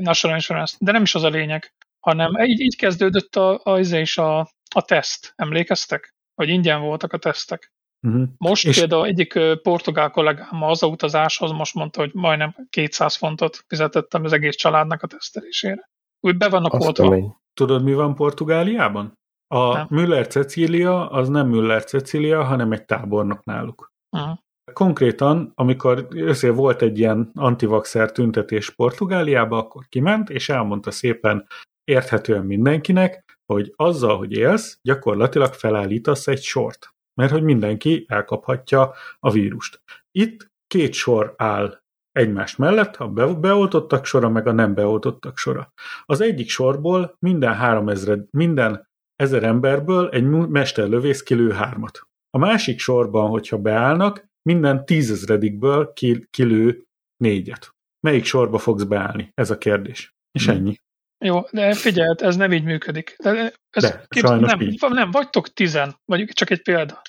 National 0.00 0.36
Insurance, 0.36 0.76
de 0.80 0.92
nem 0.92 1.02
is 1.02 1.14
az 1.14 1.22
a 1.22 1.28
lényeg, 1.28 1.72
hanem 2.00 2.30
így, 2.44 2.60
így 2.60 2.76
kezdődött 2.76 3.36
a, 3.36 3.60
a, 3.62 3.78
a, 4.14 4.22
a, 4.22 4.48
a 4.74 4.82
teszt. 4.82 5.32
Emlékeztek? 5.36 6.14
Hogy 6.34 6.48
ingyen 6.48 6.80
voltak 6.80 7.12
a 7.12 7.18
tesztek. 7.18 7.72
Uh-huh. 8.06 8.28
Most 8.36 8.66
és... 8.66 8.78
például 8.78 9.06
egyik 9.06 9.38
portugál 9.62 10.10
kollégám 10.10 10.62
az 10.62 10.82
utazáshoz 10.82 11.50
most 11.50 11.74
mondta, 11.74 12.00
hogy 12.00 12.10
majdnem 12.14 12.54
200 12.70 13.16
fontot 13.16 13.64
fizetettem 13.66 14.24
az 14.24 14.32
egész 14.32 14.56
családnak 14.56 15.02
a 15.02 15.06
tesztelésére. 15.06 15.90
Úgy 16.20 16.36
be 16.36 16.48
vannak 16.48 16.72
oltva. 16.72 17.38
Tudod, 17.54 17.82
mi 17.82 17.94
van 17.94 18.14
Portugáliában? 18.14 19.18
A 19.54 19.72
nem. 19.72 19.86
Müller 19.90 20.26
Cecília 20.26 21.10
az 21.10 21.28
nem 21.28 21.48
Müller 21.48 21.84
Cecília, 21.84 22.44
hanem 22.44 22.72
egy 22.72 22.84
tábornok 22.84 23.44
náluk. 23.44 23.92
Uh-huh. 24.16 24.38
Konkrétan, 24.72 25.52
amikor 25.54 26.06
össze 26.10 26.50
volt 26.50 26.82
egy 26.82 26.98
ilyen 26.98 27.30
antivaxer 27.34 28.12
tüntetés 28.12 28.70
Portugáliába, 28.70 29.58
akkor 29.58 29.86
kiment, 29.88 30.30
és 30.30 30.48
elmondta 30.48 30.90
szépen 30.90 31.46
érthetően 31.90 32.44
mindenkinek, 32.44 33.24
hogy 33.52 33.72
azzal, 33.76 34.16
hogy 34.16 34.32
élsz, 34.32 34.78
gyakorlatilag 34.82 35.52
felállítasz 35.52 36.26
egy 36.26 36.42
sort. 36.42 36.94
Mert 37.14 37.32
hogy 37.32 37.42
mindenki 37.42 38.04
elkaphatja 38.08 38.94
a 39.18 39.30
vírust. 39.30 39.82
Itt 40.10 40.50
két 40.66 40.92
sor 40.92 41.34
áll 41.36 41.80
egymás 42.12 42.56
mellett, 42.56 42.96
a 42.96 43.08
beoltottak 43.34 44.04
sora, 44.04 44.28
meg 44.28 44.46
a 44.46 44.52
nem 44.52 44.74
beoltottak 44.74 45.36
sora. 45.36 45.72
Az 46.04 46.20
egyik 46.20 46.48
sorból 46.48 47.16
minden 47.18 47.54
három 47.54 47.88
ezred, 47.88 48.26
minden 48.30 48.88
ezer 49.16 49.42
emberből 49.42 50.08
egy 50.08 50.24
mesterlövész 50.28 51.22
kilő 51.22 51.50
hármat. 51.50 52.08
A 52.30 52.38
másik 52.38 52.78
sorban, 52.78 53.28
hogyha 53.28 53.58
beállnak, 53.58 54.28
minden 54.42 54.84
tízezredikből 54.84 55.92
kilő 56.30 56.84
négyet. 57.16 57.74
Melyik 58.00 58.24
sorba 58.24 58.58
fogsz 58.58 58.82
beállni? 58.82 59.30
Ez 59.34 59.50
a 59.50 59.58
kérdés. 59.58 60.14
És 60.32 60.46
hmm. 60.46 60.56
ennyi. 60.56 60.76
Jó, 61.24 61.40
de 61.50 61.74
figyeld, 61.74 62.22
ez 62.22 62.36
nem 62.36 62.52
így 62.52 62.64
működik. 62.64 63.16
De, 63.18 63.52
ez 63.70 63.82
de 63.82 64.04
kép, 64.08 64.22
nem, 64.22 64.60
így. 64.60 64.80
nem, 64.88 65.10
vagytok 65.10 65.52
tizen, 65.52 65.96
vagy 66.04 66.24
csak 66.32 66.50
egy 66.50 66.62
példa. 66.62 67.02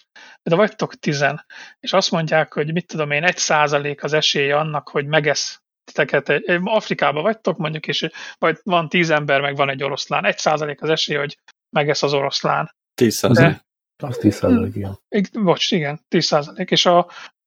De 0.44 0.56
vagytok 0.56 0.96
tizen, 0.96 1.46
és 1.80 1.94
azt 1.94 2.12
mondják, 2.12 2.54
hogy 2.54 2.74
mit 2.74 2.88
tudom 2.88 3.12
én, 3.12 3.24
egy 3.24 3.38
százalék 3.38 4.04
az 4.04 4.14
esélye 4.14 4.58
annak, 4.58 4.90
hogy 4.90 5.08
megesz 5.08 5.62
titeket, 5.84 6.30
egy, 6.30 6.60
Afrikában 6.64 7.24
vagytok 7.24 7.58
mondjuk, 7.58 7.88
és 7.88 8.10
vagy 8.38 8.60
van 8.64 8.90
tíz 8.90 9.10
ember, 9.10 9.42
meg 9.42 9.56
van 9.56 9.70
egy 9.70 9.84
oroszlán. 9.84 10.26
Egy 10.26 10.38
százalék 10.38 10.82
az 10.82 10.90
esély, 10.90 11.16
hogy 11.16 11.38
megesz 11.70 12.04
az 12.04 12.14
oroszlán. 12.14 12.76
Tíz 12.94 13.16
százalék. 13.16 13.58
Az 14.04 14.18
tíz 14.18 14.36
százalék, 14.36 14.76
igen. 14.76 15.00
Bocs, 15.34 15.72
igen, 15.72 16.02
tíz 16.08 16.26
százalék. 16.26 16.72
És 16.72 16.86
a, 16.86 16.98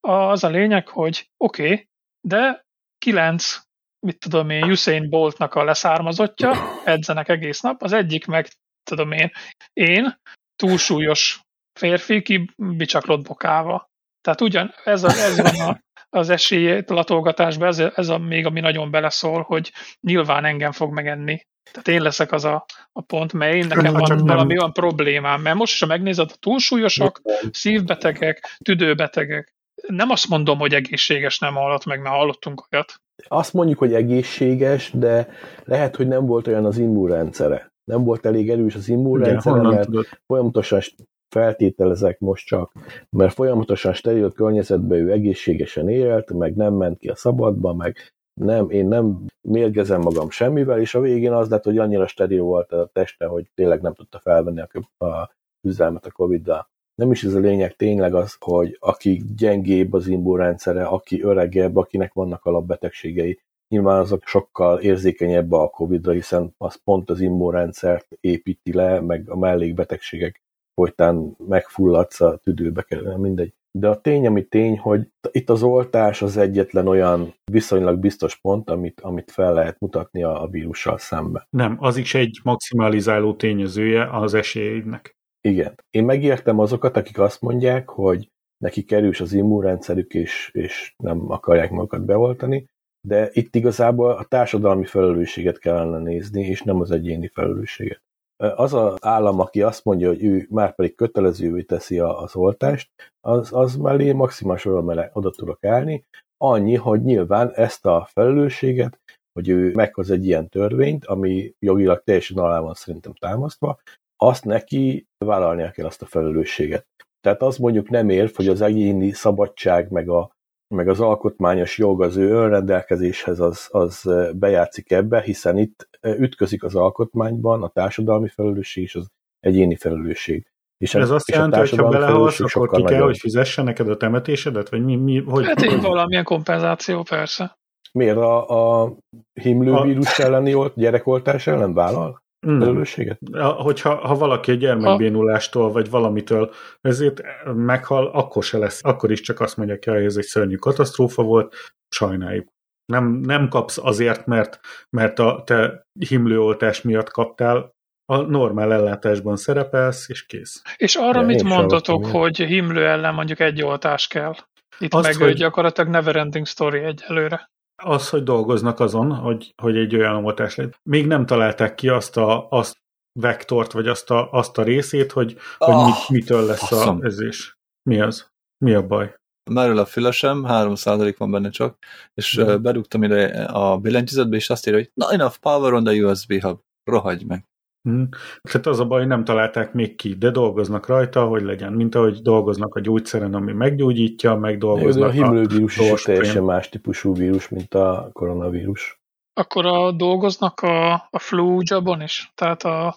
a, 0.01 0.13
az 0.13 0.45
a 0.45 0.49
lényeg, 0.49 0.89
hogy 0.89 1.31
oké, 1.37 1.63
okay, 1.63 1.89
de 2.21 2.67
kilenc 2.99 3.64
mit 4.05 4.19
tudom 4.19 4.51
én, 4.51 4.65
Usain 4.65 5.09
Boltnak 5.09 5.55
a 5.55 5.65
leszármazottja, 5.65 6.53
edzenek 6.85 7.29
egész 7.29 7.61
nap, 7.61 7.83
az 7.83 7.93
egyik 7.93 8.27
meg, 8.27 8.49
tudom 8.83 9.13
én, 9.13 9.31
én, 9.73 10.19
túlsúlyos 10.57 11.41
férfi, 11.79 12.23
ki 12.23 12.51
bicsaklott 12.57 13.27
bokáva. 13.27 13.91
Tehát 14.21 14.41
ugyan 14.41 14.75
ez, 14.85 15.05
a, 15.05 15.09
ez 15.09 15.41
van 15.41 15.69
a, 15.69 15.81
az 16.19 16.31
esély 16.31 16.83
latolgatásban, 16.87 17.69
ez, 17.69 17.79
ez 17.79 18.09
a 18.09 18.19
még, 18.19 18.47
ami 18.47 18.61
nagyon 18.61 18.91
beleszól, 18.91 19.43
hogy 19.43 19.73
nyilván 20.01 20.45
engem 20.45 20.73
fog 20.73 20.93
megenni. 20.93 21.41
Tehát 21.71 21.89
én 21.89 22.03
leszek 22.03 22.33
az 22.33 22.45
a, 22.45 22.65
a 22.93 23.01
pont, 23.01 23.33
mely 23.33 23.57
én 23.57 23.67
nekem 23.67 23.93
van 23.93 24.19
valami 24.19 24.59
olyan 24.59 24.73
problémám, 24.73 25.41
mert 25.41 25.57
most, 25.57 25.81
ha 25.81 25.87
megnézed, 25.87 26.31
a 26.33 26.37
túlsúlyosak, 26.41 27.21
szívbetegek, 27.51 28.57
tüdőbetegek, 28.65 29.55
nem 29.89 30.11
azt 30.11 30.29
mondom, 30.29 30.59
hogy 30.59 30.75
egészséges 30.75 31.39
nem 31.39 31.55
hallott 31.55 31.85
meg, 31.85 32.01
mert 32.01 32.15
hallottunk 32.15 32.67
olyat. 32.71 32.95
Azt 33.29 33.53
mondjuk, 33.53 33.79
hogy 33.79 33.95
egészséges, 33.95 34.91
de 34.91 35.29
lehet, 35.65 35.97
hogy 35.97 36.09
nem 36.09 36.27
volt 36.27 36.47
olyan 36.47 36.65
az 36.65 36.79
immunrendszere. 36.79 37.73
Nem 37.85 38.05
volt 38.05 38.27
elég 38.27 38.51
erős 38.51 38.75
az 38.75 38.89
immunrendszere, 38.89 39.61
mert 39.61 39.85
tudod? 39.85 40.07
folyamatosan 40.27 40.81
feltételezek 41.29 42.19
most 42.19 42.47
csak, 42.47 42.73
mert 43.11 43.35
folyamatosan 43.35 43.93
steril 43.93 44.33
környezetben 44.33 44.99
ő 44.99 45.13
egészségesen 45.13 45.89
élt, 45.89 46.33
meg 46.33 46.55
nem 46.55 46.75
ment 46.75 46.99
ki 46.99 47.09
a 47.09 47.17
szabadba, 47.17 47.75
meg 47.75 47.97
nem, 48.41 48.71
én 48.71 48.87
nem 48.87 49.25
mérgezem 49.41 50.01
magam 50.01 50.31
semmivel, 50.31 50.81
és 50.81 50.95
a 50.95 51.01
végén 51.01 51.33
az 51.33 51.49
lett, 51.49 51.65
hogy 51.65 51.79
annyira 51.79 52.07
steril 52.07 52.43
volt 52.43 52.73
a 52.73 52.91
teste, 52.93 53.27
hogy 53.27 53.51
tényleg 53.55 53.81
nem 53.81 53.95
tudta 53.95 54.19
felvenni 54.19 54.61
a, 54.61 55.05
a 55.05 55.31
üzelmet 55.67 56.07
a 56.07 56.11
Covid-dal 56.11 56.73
nem 56.95 57.11
is 57.11 57.25
ez 57.25 57.35
a 57.35 57.39
lényeg 57.39 57.77
tényleg 57.77 58.15
az, 58.15 58.37
hogy 58.41 58.77
aki 58.81 59.23
gyengébb 59.37 59.93
az 59.93 60.07
immunrendszere, 60.07 60.85
aki 60.85 61.23
öregebb, 61.23 61.77
akinek 61.77 62.13
vannak 62.13 62.45
alapbetegségei, 62.45 63.41
nyilván 63.69 64.01
azok 64.01 64.27
sokkal 64.27 64.81
érzékenyebb 64.81 65.53
a 65.53 65.69
Covid-ra, 65.69 66.13
hiszen 66.13 66.55
az 66.59 66.81
pont 66.85 67.11
az 67.11 67.21
immunrendszert 67.21 68.07
építi 68.21 68.73
le, 68.73 69.01
meg 69.01 69.31
a 69.31 69.37
mellékbetegségek 69.37 70.43
folytán 70.75 71.37
megfulladsz 71.49 72.21
a 72.21 72.37
tüdőbe 72.37 72.83
kerül, 72.83 73.17
mindegy. 73.17 73.53
De 73.79 73.89
a 73.89 74.01
tény, 74.01 74.27
ami 74.27 74.45
tény, 74.45 74.79
hogy 74.79 75.09
itt 75.31 75.51
az 75.51 75.63
oltás 75.63 76.23
az 76.23 76.37
egyetlen 76.37 76.89
olyan 76.89 77.35
viszonylag 77.53 77.99
biztos 77.99 78.37
pont, 78.37 78.71
amit, 78.71 79.01
amit 79.01 79.31
fel 79.31 79.55
lehet 79.55 79.81
mutatni 79.81 80.23
a, 80.23 80.43
a 80.43 80.49
vírussal 80.49 80.99
szembe. 80.99 81.47
Nem, 81.51 81.77
az 81.81 81.97
is 81.97 82.15
egy 82.15 82.41
maximalizáló 82.43 83.35
tényezője 83.35 84.17
az 84.19 84.35
esélynek. 84.35 85.17
Igen. 85.49 85.75
Én 85.91 86.05
megértem 86.05 86.59
azokat, 86.59 86.97
akik 86.97 87.19
azt 87.19 87.41
mondják, 87.41 87.89
hogy 87.89 88.31
neki 88.57 88.85
kerülsz 88.85 89.21
az 89.21 89.33
immunrendszerük, 89.33 90.15
és, 90.15 90.51
és 90.53 90.95
nem 90.97 91.31
akarják 91.31 91.71
magukat 91.71 92.05
beoltani, 92.05 92.67
de 93.09 93.29
itt 93.33 93.55
igazából 93.55 94.11
a 94.11 94.25
társadalmi 94.25 94.85
felelősséget 94.85 95.59
kellene 95.59 95.99
nézni, 95.99 96.47
és 96.47 96.63
nem 96.63 96.81
az 96.81 96.91
egyéni 96.91 97.29
felelősséget. 97.29 98.03
Az 98.37 98.75
az 98.75 98.97
állam, 99.01 99.41
aki 99.41 99.63
azt 99.63 99.85
mondja, 99.85 100.09
hogy 100.09 100.25
ő 100.25 100.47
már 100.51 100.75
pedig 100.75 100.95
kötelezővé 100.95 101.63
teszi 101.63 101.99
az 101.99 102.37
oltást, 102.37 102.91
az, 103.21 103.53
az 103.53 103.77
mellé 103.77 104.13
maximális 104.13 104.65
oda 105.13 105.31
tudok 105.31 105.65
állni, 105.65 106.05
annyi, 106.37 106.75
hogy 106.75 107.03
nyilván 107.03 107.53
ezt 107.55 107.87
a 107.87 108.09
felelősséget, 108.13 109.01
hogy 109.33 109.49
ő 109.49 109.73
meghoz 109.75 110.11
egy 110.11 110.27
ilyen 110.27 110.49
törvényt, 110.49 111.05
ami 111.05 111.55
jogilag 111.59 112.03
teljesen 112.05 112.39
alá 112.39 112.61
van 112.61 112.75
szerintem 112.75 113.13
támasztva, 113.13 113.79
azt 114.17 114.45
neki 114.45 115.09
vállalnia 115.19 115.71
kell 115.71 115.87
azt 115.87 116.03
a 116.03 116.07
felelősséget. 116.07 116.87
Tehát 117.21 117.43
az 117.43 117.57
mondjuk 117.57 117.89
nem 117.89 118.09
ér, 118.09 118.31
hogy 118.35 118.49
az 118.49 118.61
egyéni 118.61 119.13
szabadság, 119.13 119.91
meg, 119.91 120.09
a, 120.09 120.37
meg 120.75 120.89
az 120.89 121.01
alkotmányos 121.01 121.79
jog 121.79 122.03
az 122.03 122.17
ő 122.17 122.31
önrendelkezéshez 122.31 123.41
az, 123.41 123.69
az 123.71 124.11
bejátszik 124.35 124.91
ebbe, 124.91 125.21
hiszen 125.21 125.59
itt 125.59 125.89
ütközik 126.03 126.65
az 126.65 126.75
alkotmányban 126.75 127.63
a 127.63 127.69
társadalmi 127.69 128.29
felelősség 128.29 128.83
és 128.83 128.95
az 128.95 129.11
egyéni 129.41 129.77
felelősség. 129.77 130.47
És 130.79 130.95
ez 130.95 131.11
azt 131.11 131.29
és 131.29 131.35
jelenti, 131.35 131.59
hogy 131.59 131.71
ha 131.71 131.89
belehalsz, 131.89 132.41
akkor 132.41 132.71
ki 132.71 132.83
kell, 132.83 133.03
hogy 133.03 133.19
fizesse 133.19 133.63
neked 133.63 133.89
a 133.89 133.97
temetésedet? 133.97 134.69
Vagy 134.69 134.85
mi, 134.85 134.97
mi, 134.97 135.19
hogy, 135.19 135.47
hát 135.47 135.63
így 135.63 135.81
valamilyen 135.81 136.25
kompenzáció, 136.25 137.03
persze. 137.03 137.59
Miért 137.93 138.17
a, 138.17 138.83
a 138.83 138.97
himlővírus 139.33 140.19
a... 140.19 140.23
elleni 140.23 140.73
gyerekoltás 140.75 141.47
ellen 141.47 141.75
vállal? 141.75 142.23
Felelősséget? 142.45 143.19
Hogyha 143.39 143.95
ha 143.95 144.15
valaki 144.15 144.51
a 144.51 144.55
gyermekbénulástól 144.55 145.73
vagy 145.73 145.91
valamitől 145.91 146.53
ezért 146.81 147.23
meghal, 147.55 148.07
akkor 148.07 148.43
se 148.43 148.59
lesz. 148.59 148.85
Akkor 148.85 149.11
is 149.11 149.21
csak 149.21 149.41
azt 149.41 149.57
mondják, 149.57 149.85
hogy 149.85 150.05
ez 150.05 150.17
egy 150.17 150.25
szörnyű 150.25 150.57
katasztrófa 150.57 151.23
volt, 151.23 151.55
sajnáljuk. 151.89 152.49
Nem, 152.93 153.07
nem 153.07 153.49
kapsz 153.49 153.79
azért, 153.79 154.27
mert, 154.27 154.61
mert 154.91 155.19
a 155.19 155.43
te 155.47 155.83
himlőoltás 156.09 156.83
miatt 156.83 157.11
kaptál, 157.11 157.73
a 158.07 158.17
normál 158.17 158.73
ellátásban 158.73 159.37
szerepelsz, 159.37 160.09
és 160.09 160.27
kész. 160.27 160.63
És 160.77 160.97
arra 160.97 161.21
ja, 161.21 161.27
mit 161.27 161.43
mondtatok, 161.43 162.07
hogy 162.07 162.37
himlő 162.37 162.87
ellen 162.87 163.15
mondjuk 163.15 163.41
egy 163.41 163.63
oltás 163.63 164.07
kell? 164.07 164.35
Itt 164.79 164.95
Azt, 164.95 165.05
meg 165.05 165.17
hogy... 165.17 165.35
gyakorlatilag 165.35 165.91
neverending 165.91 166.47
story 166.47 166.79
egyelőre. 166.79 167.51
Az, 167.83 168.09
hogy 168.09 168.23
dolgoznak 168.23 168.81
azon, 168.81 169.13
hogy, 169.13 169.55
hogy 169.63 169.77
egy 169.77 169.97
olyan 169.97 170.25
oltás 170.25 170.55
legyen. 170.55 170.75
Még 170.83 171.07
nem 171.07 171.27
találták 171.27 171.75
ki 171.75 171.89
azt 171.89 172.17
a 172.17 172.49
azt 172.51 172.83
vektort, 173.21 173.73
vagy 173.73 173.89
azt 173.89 174.11
a, 174.11 174.31
azt 174.31 174.59
a 174.59 174.63
részét, 174.63 175.13
hogy, 175.13 175.37
oh, 175.59 175.75
hogy 175.75 175.85
mit, 175.85 175.95
ah, 175.95 176.11
mitől 176.11 176.47
lesz 176.47 176.69
faszom. 176.69 176.99
a 177.03 177.05
ezés. 177.05 177.55
Mi 177.91 178.01
az? 178.01 178.29
Mi 178.65 178.75
a 178.75 178.87
baj? 178.87 179.15
Merül 179.51 179.79
a 179.79 179.87
fülesem, 179.87 180.45
3% 180.49 181.15
van 181.19 181.31
benne 181.31 181.51
csak, 181.51 181.79
és 182.15 182.41
mm. 182.41 182.63
bedugtam 182.63 183.03
ide 183.03 183.45
a 183.45 183.79
billentyűzetbe, 183.79 184.37
és 184.37 184.51
azt 184.51 184.67
írja, 184.67 184.79
hogy 184.79 184.91
not 184.95 185.13
enough 185.13 185.37
power 185.37 185.73
on 185.73 185.85
the 185.85 185.95
USB 185.95 186.41
hub. 186.41 186.61
Rohagy 186.85 187.27
meg. 187.27 187.45
Hmm. 187.89 188.09
Tehát 188.43 188.67
az 188.67 188.81
a 188.81 188.87
baj, 188.87 189.07
nem 189.07 189.25
találták 189.25 189.73
még 189.73 189.97
ki, 189.97 190.15
de 190.15 190.31
dolgoznak 190.31 190.87
rajta, 190.87 191.27
hogy 191.27 191.43
legyen, 191.43 191.73
mint 191.73 191.95
ahogy 191.95 192.23
dolgoznak 192.23 192.75
a 192.75 192.81
gyógyszeren, 192.81 193.35
ami 193.35 193.53
meggyógyítja, 193.53 194.35
meg 194.35 194.59
dolgoznak 194.59 195.09
a 195.09 195.13
himlővírus 195.13 195.77
is 195.77 196.03
teljesen 196.03 196.43
más 196.43 196.69
típusú 196.69 197.15
vírus, 197.15 197.49
mint 197.49 197.75
a 197.75 198.11
koronavírus. 198.13 199.01
Akkor 199.41 199.67
a, 199.67 199.93
dolgoznak 199.93 200.61
a, 200.61 200.93
a 200.93 201.19
flu 201.19 201.59
jobon 201.71 202.01
is? 202.01 202.33
Tehát 202.35 202.63
a, 202.63 202.97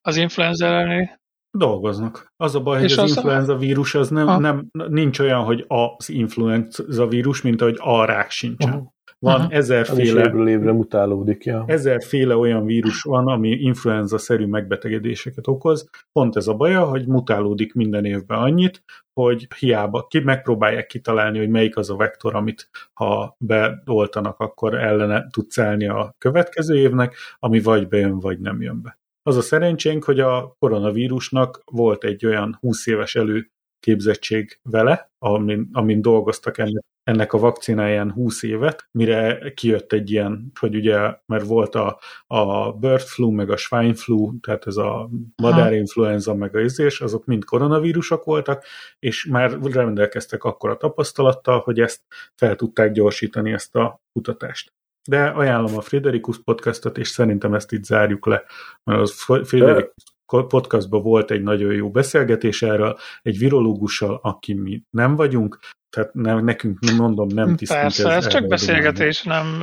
az 0.00 0.16
influenza 0.16 0.66
elleni? 0.66 1.20
Dolgoznak. 1.58 2.32
Az 2.36 2.54
a 2.54 2.60
baj, 2.60 2.80
hogy 2.80 2.92
az, 2.92 2.98
az 2.98 3.16
influenza 3.16 3.56
vírus 3.56 3.94
az 3.94 4.08
nem, 4.08 4.40
nem, 4.40 4.66
nincs 4.88 5.18
olyan, 5.18 5.44
hogy 5.44 5.64
az 5.68 6.08
influenza 6.08 7.06
vírus, 7.06 7.42
mint 7.42 7.60
ahogy 7.60 7.76
a 7.78 8.04
rák 8.04 8.30
sincsen. 8.30 8.72
Uh-huh. 8.72 8.91
Van 9.22 9.40
uh-huh. 9.40 9.56
ezerféle, 9.56 10.24
évről 10.24 10.48
évre 10.48 10.72
mutálódik, 10.72 11.44
ja. 11.44 11.64
ezerféle 11.66 12.36
olyan 12.36 12.64
vírus 12.64 13.02
van, 13.02 13.26
ami 13.26 13.48
influenza-szerű 13.48 14.46
megbetegedéseket 14.46 15.46
okoz. 15.46 15.90
Pont 16.12 16.36
ez 16.36 16.46
a 16.46 16.54
baja, 16.54 16.84
hogy 16.84 17.06
mutálódik 17.06 17.74
minden 17.74 18.04
évben 18.04 18.38
annyit, 18.38 18.82
hogy 19.12 19.48
hiába 19.58 20.06
ki 20.06 20.18
megpróbálják 20.18 20.86
kitalálni, 20.86 21.38
hogy 21.38 21.48
melyik 21.48 21.76
az 21.76 21.90
a 21.90 21.96
vektor, 21.96 22.34
amit 22.34 22.70
ha 22.92 23.36
beoltanak, 23.38 24.38
akkor 24.38 24.74
ellene 24.74 25.26
tudsz 25.30 25.58
állni 25.58 25.86
a 25.86 26.14
következő 26.18 26.76
évnek, 26.76 27.14
ami 27.38 27.60
vagy 27.60 27.88
bejön, 27.88 28.20
vagy 28.20 28.40
nem 28.40 28.62
jön 28.62 28.82
be. 28.82 28.98
Az 29.22 29.36
a 29.36 29.42
szerencsénk, 29.42 30.04
hogy 30.04 30.20
a 30.20 30.56
koronavírusnak 30.58 31.62
volt 31.64 32.04
egy 32.04 32.26
olyan 32.26 32.56
20 32.60 32.86
éves 32.86 33.14
előképzettség 33.14 34.58
vele, 34.62 35.10
amin, 35.18 35.68
amin 35.72 36.02
dolgoztak 36.02 36.58
ennek 36.58 36.84
ennek 37.04 37.32
a 37.32 37.38
vakcináján 37.38 38.12
20 38.12 38.42
évet, 38.42 38.88
mire 38.90 39.52
kijött 39.54 39.92
egy 39.92 40.10
ilyen, 40.10 40.52
hogy 40.60 40.74
ugye, 40.74 41.14
mert 41.26 41.46
volt 41.46 41.74
a, 41.74 41.98
a 42.26 42.72
bird 42.72 43.00
flu, 43.00 43.30
meg 43.30 43.50
a 43.50 43.56
swine 43.56 43.94
flu, 43.94 44.40
tehát 44.40 44.66
ez 44.66 44.76
a 44.76 45.10
madárinfluenza, 45.36 46.34
meg 46.34 46.56
a 46.56 46.60
izés, 46.60 47.00
azok 47.00 47.24
mind 47.24 47.44
koronavírusok 47.44 48.24
voltak, 48.24 48.64
és 48.98 49.24
már 49.24 49.58
rendelkeztek 49.62 50.44
akkor 50.44 50.70
a 50.70 50.76
tapasztalattal, 50.76 51.58
hogy 51.58 51.80
ezt 51.80 52.00
fel 52.34 52.56
tudták 52.56 52.92
gyorsítani, 52.92 53.52
ezt 53.52 53.76
a 53.76 54.00
kutatást. 54.12 54.72
De 55.08 55.24
ajánlom 55.24 55.76
a 55.76 55.80
Friderikus 55.80 56.42
podcastot, 56.42 56.98
és 56.98 57.08
szerintem 57.08 57.54
ezt 57.54 57.72
itt 57.72 57.84
zárjuk 57.84 58.26
le, 58.26 58.44
mert 58.84 59.00
az 59.00 59.24
Friderikus 59.42 59.92
podcastban 60.26 61.02
volt 61.02 61.30
egy 61.30 61.42
nagyon 61.42 61.72
jó 61.72 61.90
beszélgetés 61.90 62.62
erről, 62.62 62.98
egy 63.22 63.38
virológussal, 63.38 64.18
aki 64.22 64.54
mi 64.54 64.82
nem 64.90 65.16
vagyunk, 65.16 65.58
tehát 65.96 66.14
nem, 66.14 66.44
nekünk, 66.44 66.80
nem 66.80 66.96
mondom, 66.96 67.26
nem 67.26 67.56
tisztünk. 67.56 67.80
Persze, 67.80 68.08
ez, 68.08 68.24
ez 68.24 68.32
csak 68.32 68.46
beszélgetés, 68.46 69.22
nem 69.22 69.62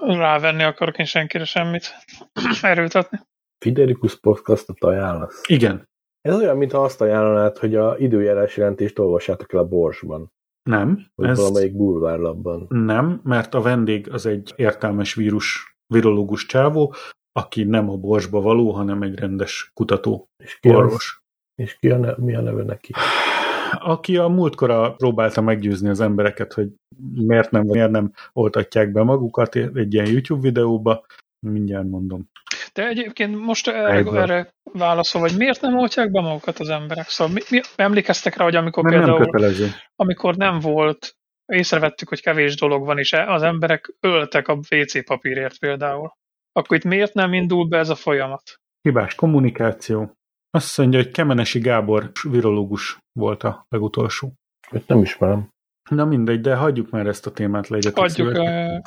rávenni 0.00 0.62
akarok 0.62 0.98
én 0.98 1.06
senkire 1.06 1.44
semmit 1.44 1.94
erőltetni. 2.62 3.20
Fiderikus 3.58 4.20
podcastot 4.20 4.84
ajánlasz? 4.84 5.40
Igen. 5.46 5.90
Ez 6.20 6.34
olyan, 6.34 6.56
mintha 6.56 6.84
azt 6.84 7.00
ajánlanád, 7.00 7.58
hogy 7.58 7.74
a 7.74 7.96
időjárás 7.98 8.56
jelentést 8.56 8.98
olvassátok 8.98 9.52
el 9.52 9.60
a 9.60 9.68
Borsban. 9.68 10.32
Nem. 10.62 11.06
Vagy 11.14 11.28
ezt... 11.28 11.40
valamelyik 11.40 11.76
bulvárlapban. 11.76 12.66
Nem, 12.68 13.20
mert 13.24 13.54
a 13.54 13.60
vendég 13.60 14.10
az 14.10 14.26
egy 14.26 14.52
értelmes 14.56 15.14
vírus, 15.14 15.76
virológus 15.86 16.46
csávó, 16.46 16.94
aki 17.32 17.64
nem 17.64 17.90
a 17.90 17.96
Borsba 17.96 18.40
való, 18.40 18.70
hanem 18.70 19.02
egy 19.02 19.18
rendes 19.18 19.70
kutató, 19.74 20.28
és 20.44 20.58
ki 20.58 20.68
orvos. 20.68 21.22
Az, 21.22 21.64
és 21.64 21.76
ki 21.76 21.90
a 21.90 21.96
ne, 21.96 22.14
mi 22.16 22.34
a 22.34 22.40
neve 22.40 22.62
neki? 22.62 22.92
aki 23.78 24.16
a 24.16 24.28
múltkor 24.28 24.96
próbálta 24.96 25.40
meggyőzni 25.40 25.88
az 25.88 26.00
embereket, 26.00 26.52
hogy 26.52 26.68
miért 27.14 27.50
nem, 27.50 27.62
miért 27.62 27.90
nem 27.90 28.12
oltatják 28.32 28.92
be 28.92 29.02
magukat 29.02 29.56
egy 29.56 29.94
ilyen 29.94 30.06
YouTube 30.06 30.40
videóba, 30.40 31.06
mindjárt 31.46 31.88
mondom. 31.88 32.30
De 32.72 32.86
egyébként 32.86 33.44
most 33.44 33.68
erre, 33.68 34.20
erre 34.20 34.54
válaszol, 34.72 35.20
hogy 35.20 35.34
miért 35.36 35.60
nem 35.60 35.78
oltják 35.78 36.10
be 36.10 36.20
magukat 36.20 36.58
az 36.58 36.68
emberek? 36.68 37.08
Szóval 37.08 37.34
mi, 37.34 37.40
mi, 37.50 37.60
emlékeztek 37.76 38.36
rá, 38.36 38.44
hogy 38.44 38.56
amikor 38.56 38.82
Mert 38.82 38.96
például, 38.96 39.18
nem 39.18 39.28
kötelező. 39.28 39.68
amikor 39.96 40.36
nem 40.36 40.58
volt, 40.58 41.16
észrevettük, 41.52 42.08
hogy 42.08 42.22
kevés 42.22 42.56
dolog 42.56 42.84
van, 42.84 42.98
és 42.98 43.12
az 43.12 43.42
emberek 43.42 43.94
öltek 44.00 44.48
a 44.48 44.58
WC 44.70 45.04
papírért 45.04 45.58
például. 45.58 46.12
Akkor 46.52 46.76
itt 46.76 46.84
miért 46.84 47.14
nem 47.14 47.32
indul 47.32 47.68
be 47.68 47.78
ez 47.78 47.88
a 47.88 47.94
folyamat? 47.94 48.42
Hibás 48.80 49.14
kommunikáció. 49.14 50.16
Azt 50.54 50.78
mondja, 50.78 51.02
hogy 51.02 51.10
Kemenesi 51.10 51.58
Gábor 51.58 52.12
virológus 52.22 52.98
volt 53.12 53.42
a 53.42 53.66
legutolsó. 53.68 54.32
Őt 54.70 54.86
nem 54.86 55.02
ismerem. 55.02 55.48
Na 55.90 56.04
mindegy, 56.04 56.40
de 56.40 56.54
hagyjuk 56.54 56.90
már 56.90 57.06
ezt 57.06 57.26
a 57.26 57.32
témát, 57.32 57.68
legyetek 57.68 57.98
hagyjuk, 57.98 58.28
uh, 58.28 58.80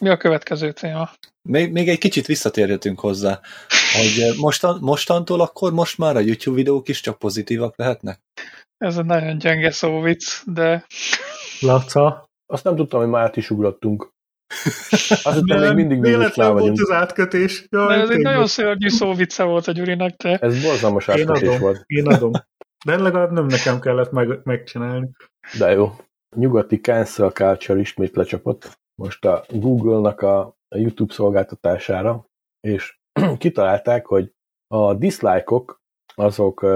Mi 0.00 0.08
a 0.08 0.16
következő 0.16 0.72
téma? 0.72 1.10
Még, 1.48 1.72
még 1.72 1.88
egy 1.88 1.98
kicsit 1.98 2.26
visszatérhetünk 2.26 3.00
hozzá, 3.00 3.40
hogy 3.92 4.38
mostan, 4.38 4.78
mostantól 4.80 5.40
akkor 5.40 5.72
most 5.72 5.98
már 5.98 6.16
a 6.16 6.20
YouTube 6.20 6.56
videók 6.56 6.88
is 6.88 7.00
csak 7.00 7.18
pozitívak 7.18 7.76
lehetnek? 7.76 8.20
Ez 8.76 8.96
egy 8.96 9.04
nagyon 9.04 9.38
gyenge 9.38 9.70
szóvic, 9.70 10.42
de... 10.46 10.86
Laca? 11.60 12.24
Azt 12.46 12.64
nem 12.64 12.76
tudtam, 12.76 13.00
hogy 13.00 13.08
már 13.08 13.22
át 13.22 13.36
nem, 15.46 15.58
még 15.58 15.74
mindig 15.74 16.00
véletlen 16.00 16.52
volt 16.52 16.78
az 16.80 16.90
átkötés. 16.90 17.66
Jaj, 17.70 18.00
ez 18.00 18.10
egy 18.10 18.18
nagyon 18.20 18.46
szörnyű 18.46 18.88
szóvice 18.88 19.42
volt 19.44 19.66
a 19.66 19.72
Gyurinak, 19.72 20.16
te. 20.16 20.38
Ez 20.38 20.62
borzalmas 20.62 21.08
átkötés 21.08 21.48
adom, 21.48 21.60
volt. 21.60 21.82
Én 21.86 22.06
adom. 22.06 22.30
De 22.84 22.96
legalább 22.96 23.30
nem 23.30 23.46
nekem 23.46 23.80
kellett 23.80 24.10
meg, 24.10 24.40
megcsinálni. 24.44 25.10
De 25.58 25.70
jó. 25.70 25.96
Nyugati 26.36 26.80
cancel 26.80 27.30
culture 27.30 27.80
ismét 27.80 28.16
lecsapott. 28.16 28.78
most 28.94 29.24
a 29.24 29.44
Google-nak 29.48 30.20
a, 30.20 30.40
a 30.68 30.76
YouTube 30.76 31.12
szolgáltatására, 31.12 32.26
és 32.60 32.98
kitalálták, 33.38 34.06
hogy 34.06 34.32
a 34.74 34.94
dislike-ok 34.94 35.80
azok, 36.14 36.66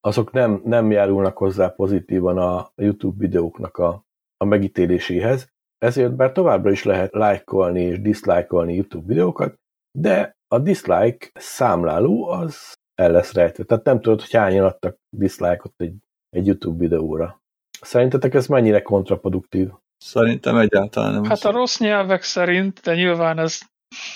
azok 0.00 0.32
nem, 0.32 0.60
nem 0.64 0.90
járulnak 0.90 1.36
hozzá 1.36 1.68
pozitívan 1.68 2.38
a 2.38 2.72
YouTube 2.74 3.16
videóknak 3.18 3.76
a, 3.76 4.04
a 4.36 4.44
megítéléséhez, 4.44 5.53
ezért 5.84 6.16
bár 6.16 6.32
továbbra 6.32 6.70
is 6.70 6.82
lehet 6.82 7.12
lájkolni 7.12 7.80
és 7.80 8.00
diszlájkolni 8.00 8.74
YouTube 8.74 9.06
videókat, 9.06 9.54
de 9.98 10.36
a 10.48 10.58
dislike 10.58 11.30
számláló 11.34 12.28
az 12.28 12.72
el 12.94 13.10
lesz 13.10 13.32
rejtve. 13.32 13.64
Tehát 13.64 13.84
nem 13.84 14.00
tudod, 14.00 14.20
hogy 14.20 14.32
hányan 14.32 14.64
adtak 14.64 14.96
dislike-ot 15.16 15.72
egy, 15.76 15.94
egy 16.30 16.46
YouTube 16.46 16.78
videóra. 16.78 17.42
Szerintetek 17.80 18.34
ez 18.34 18.46
mennyire 18.46 18.82
kontraproduktív? 18.82 19.68
Szerintem 19.96 20.56
egyáltalán 20.56 21.12
nem. 21.12 21.24
Hát 21.24 21.44
a 21.44 21.50
rossz 21.50 21.78
nyelvek 21.78 22.22
szerint, 22.22 22.80
de 22.80 22.94
nyilván 22.94 23.38
ez 23.38 23.58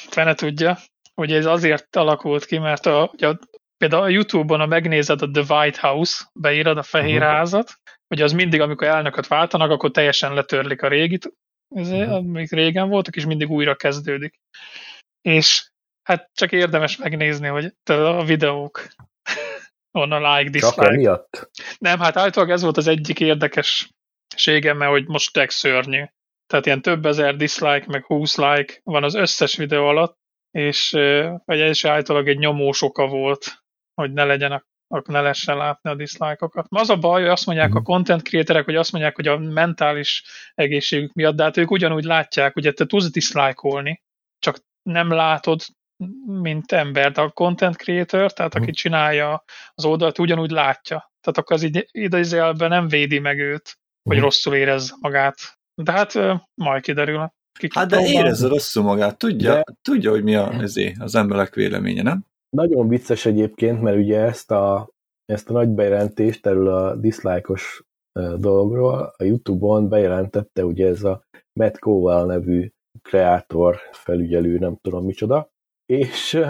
fene 0.08 0.34
tudja, 0.34 0.78
hogy 1.14 1.32
ez 1.32 1.46
azért 1.46 1.96
alakult 1.96 2.44
ki, 2.44 2.58
mert 2.58 2.86
a, 2.86 3.02
a, 3.02 3.38
például 3.76 4.02
a 4.02 4.08
YouTube-on, 4.08 4.60
ha 4.60 4.66
megnézed 4.66 5.22
a 5.22 5.30
The 5.30 5.54
White 5.54 5.78
House, 5.80 6.24
beírod 6.32 6.76
a 6.76 6.82
fehér 6.82 7.16
uh-huh. 7.16 7.32
házat, 7.32 7.72
hogy 8.08 8.22
az 8.22 8.32
mindig, 8.32 8.60
amikor 8.60 8.86
elnököt 8.86 9.26
váltanak, 9.26 9.70
akkor 9.70 9.90
teljesen 9.90 10.34
letörlik 10.34 10.82
a 10.82 10.88
régit, 10.88 11.32
ez, 11.68 11.90
uh-huh. 11.90 12.14
amik 12.14 12.50
régen 12.50 12.88
voltak, 12.88 13.16
és 13.16 13.24
mindig 13.24 13.50
újra 13.50 13.74
kezdődik. 13.74 14.40
És 15.20 15.70
hát 16.02 16.30
csak 16.34 16.52
érdemes 16.52 16.96
megnézni, 16.96 17.46
hogy 17.46 17.74
a 17.84 18.24
videók 18.24 18.88
onnan 19.98 20.36
like, 20.36 20.50
dislike. 20.50 20.82
Csak 20.84 20.94
miatt? 20.94 21.50
Nem, 21.78 21.98
hát 21.98 22.16
általában 22.16 22.54
ez 22.54 22.62
volt 22.62 22.76
az 22.76 22.86
egyik 22.86 23.20
érdekességem, 23.20 24.76
mert 24.76 24.90
hogy 24.90 25.06
most 25.06 25.32
tech 25.32 25.52
szörnyű. 25.52 26.04
Tehát 26.46 26.66
ilyen 26.66 26.82
több 26.82 27.06
ezer 27.06 27.36
dislike, 27.36 27.84
meg 27.86 28.04
20 28.04 28.36
like 28.36 28.80
van 28.82 29.04
az 29.04 29.14
összes 29.14 29.56
videó 29.56 29.86
alatt, 29.86 30.16
és 30.50 30.90
vagy 31.44 31.60
ez 31.60 31.70
is 31.70 31.84
általában 31.84 32.28
egy 32.28 32.38
nyomós 32.38 32.82
oka 32.82 33.06
volt, 33.06 33.62
hogy 33.94 34.12
ne 34.12 34.24
legyenek 34.24 34.67
akkor 34.88 35.14
ne 35.14 35.20
lehessen 35.20 35.56
látni 35.56 35.90
a 35.90 35.94
diszlájkokat. 35.94 36.66
Az 36.68 36.90
a 36.90 36.96
baj, 36.96 37.20
hogy 37.20 37.30
azt 37.30 37.46
mondják 37.46 37.74
a 37.74 37.78
mhm. 37.78 37.82
content 37.82 38.22
creatorek, 38.22 38.64
hogy 38.64 38.76
azt 38.76 38.92
mondják, 38.92 39.16
hogy 39.16 39.28
a 39.28 39.38
mentális 39.38 40.24
egészségük 40.54 41.12
miatt, 41.12 41.36
de 41.36 41.42
hát 41.42 41.56
ők 41.56 41.70
ugyanúgy 41.70 42.04
látják, 42.04 42.56
ugye 42.56 42.72
te 42.72 42.86
tudsz 42.86 43.10
diszlájkolni, 43.10 44.02
csak 44.38 44.58
nem 44.82 45.10
látod, 45.10 45.60
mint 46.26 46.72
ember, 46.72 47.12
de 47.12 47.20
a 47.20 47.30
content 47.30 47.76
creator, 47.76 48.32
tehát 48.32 48.54
aki 48.54 48.64
mhm. 48.64 48.72
csinálja 48.72 49.44
az 49.74 49.84
oldalt, 49.84 50.18
ugyanúgy 50.18 50.50
látja. 50.50 51.12
Tehát 51.20 51.38
akkor 51.38 51.56
az 51.56 51.62
így 51.62 51.88
idézőjelben 51.90 52.68
nem 52.68 52.88
védi 52.88 53.18
meg 53.18 53.38
őt, 53.38 53.78
hogy 54.02 54.16
mhm. 54.16 54.24
rosszul 54.24 54.54
érez 54.54 54.94
magát. 55.00 55.58
De 55.74 55.92
hát 55.92 56.12
majd 56.54 56.82
kiderül. 56.82 57.32
Hát 57.74 57.88
de 57.88 58.06
érezze 58.06 58.48
rosszul 58.48 58.82
magát, 58.82 59.18
tudja, 59.18 59.54
de... 59.54 59.62
tudja 59.82 60.10
hogy 60.10 60.22
mi 60.22 60.34
a, 60.34 60.62
az 60.98 61.14
emberek 61.14 61.54
véleménye, 61.54 62.02
nem? 62.02 62.26
Nagyon 62.56 62.88
vicces 62.88 63.26
egyébként, 63.26 63.80
mert 63.80 63.96
ugye 63.96 64.20
ezt 64.20 64.50
a, 64.50 64.90
ezt 65.24 65.50
a 65.50 65.52
nagy 65.52 65.68
bejelentést 65.68 66.46
erről 66.46 66.68
a 66.68 66.96
dislike-os 66.96 67.82
dologról 68.36 69.14
a 69.16 69.24
Youtube-on 69.24 69.88
bejelentette 69.88 70.64
ugye 70.64 70.86
ez 70.86 71.04
a 71.04 71.22
Matt 71.60 71.78
Cowell 71.78 72.26
nevű 72.26 72.70
kreátor, 73.02 73.76
felügyelő, 73.92 74.58
nem 74.58 74.76
tudom 74.80 75.04
micsoda, 75.04 75.48
és 75.86 76.40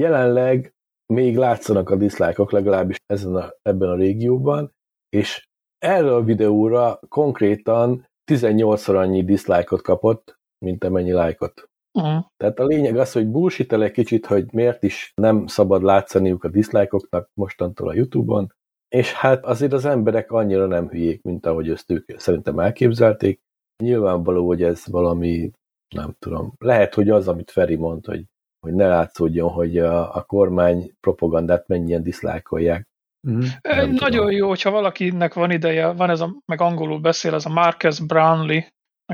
jelenleg 0.00 0.74
még 1.12 1.36
látszanak 1.36 1.90
a 1.90 1.96
dislike-ok, 1.96 2.50
legalábbis 2.50 2.96
ezen 3.06 3.34
a, 3.34 3.52
ebben 3.62 3.88
a 3.88 3.94
régióban, 3.94 4.72
és 5.08 5.48
erre 5.78 6.14
a 6.14 6.22
videóra 6.22 6.98
konkrétan 7.08 8.06
18-szor 8.32 8.96
annyi 8.96 9.24
dislike-ot 9.24 9.82
kapott, 9.82 10.38
mint 10.64 10.84
amennyi 10.84 11.12
lájkot. 11.12 11.71
Uh-huh. 11.94 12.24
Tehát 12.36 12.58
a 12.58 12.64
lényeg 12.64 12.96
az, 12.96 13.12
hogy 13.12 13.26
bullshit 13.26 13.72
egy 13.72 13.90
kicsit, 13.90 14.26
hogy 14.26 14.52
miért 14.52 14.82
is 14.82 15.12
nem 15.14 15.46
szabad 15.46 15.82
látszaniuk 15.82 16.44
a 16.44 16.48
diszlájkoknak 16.48 17.30
mostantól 17.34 17.88
a 17.88 17.94
Youtube-on, 17.94 18.52
és 18.88 19.12
hát 19.12 19.44
azért 19.44 19.72
az 19.72 19.84
emberek 19.84 20.30
annyira 20.30 20.66
nem 20.66 20.88
hülyék, 20.88 21.22
mint 21.22 21.46
ahogy 21.46 21.70
ezt 21.70 21.90
ők 21.90 22.18
szerintem 22.18 22.58
elképzelték. 22.58 23.40
Nyilvánvaló, 23.82 24.46
hogy 24.46 24.62
ez 24.62 24.86
valami, 24.86 25.50
nem 25.94 26.14
tudom, 26.18 26.52
lehet, 26.58 26.94
hogy 26.94 27.10
az, 27.10 27.28
amit 27.28 27.50
Feri 27.50 27.76
mond, 27.76 28.06
hogy, 28.06 28.24
hogy 28.60 28.74
ne 28.74 28.86
látszódjon, 28.86 29.50
hogy 29.50 29.78
a, 29.78 30.14
a 30.14 30.22
kormány 30.22 30.92
propagandát 31.00 31.68
mennyien 31.68 32.02
diszlájkolják. 32.02 32.86
Mm, 33.30 33.40
Nagyon 33.62 33.96
tudom. 33.96 34.30
jó, 34.30 34.48
hogyha 34.48 34.70
valakinek 34.70 35.34
van 35.34 35.50
ideje, 35.50 35.92
van 35.92 36.10
ez 36.10 36.20
a, 36.20 36.36
meg 36.46 36.60
angolul 36.60 37.00
beszél, 37.00 37.34
ez 37.34 37.46
a 37.46 37.52
Marcus 37.52 38.00
Brownlee, 38.00 38.68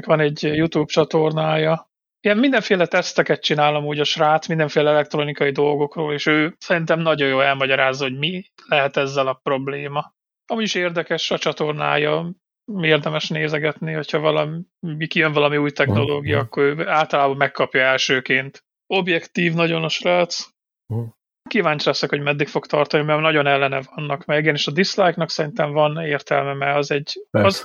van 0.06 0.20
egy 0.20 0.42
YouTube 0.42 0.92
csatornája, 0.92 1.87
ilyen 2.20 2.38
mindenféle 2.38 2.86
teszteket 2.86 3.42
csinálom 3.42 3.84
úgy 3.84 4.00
a 4.00 4.04
srác, 4.04 4.46
mindenféle 4.46 4.90
elektronikai 4.90 5.50
dolgokról, 5.50 6.12
és 6.12 6.26
ő 6.26 6.54
szerintem 6.58 7.00
nagyon 7.00 7.28
jól 7.28 7.42
elmagyarázza, 7.44 8.04
hogy 8.04 8.18
mi 8.18 8.44
lehet 8.66 8.96
ezzel 8.96 9.26
a 9.26 9.40
probléma. 9.42 10.14
Ami 10.46 10.62
is 10.62 10.74
érdekes 10.74 11.30
a 11.30 11.38
csatornája, 11.38 12.32
érdemes 12.80 13.28
nézegetni, 13.28 13.92
hogyha 13.92 14.18
valami, 14.18 14.62
kijön 15.06 15.32
valami 15.32 15.56
új 15.56 15.70
technológia, 15.70 16.34
uh-huh. 16.34 16.46
akkor 16.46 16.62
ő 16.62 16.88
általában 16.88 17.36
megkapja 17.36 17.80
elsőként. 17.80 18.64
Objektív 18.86 19.52
nagyon 19.52 19.84
a 19.84 19.88
srác. 19.88 20.48
Uh-huh. 20.92 21.08
Kíváncsi 21.48 21.86
leszek, 21.86 22.10
hogy 22.10 22.20
meddig 22.20 22.48
fog 22.48 22.66
tartani, 22.66 23.04
mert 23.04 23.20
nagyon 23.20 23.46
ellene 23.46 23.80
vannak, 23.94 24.24
meg 24.24 24.38
igen, 24.38 24.54
és 24.54 24.66
a 24.66 24.70
dislike-nak 24.70 25.30
szerintem 25.30 25.72
van 25.72 26.04
értelme, 26.04 26.54
mert 26.54 26.76
az 26.76 26.90
egy... 26.90 27.12
Az, 27.30 27.62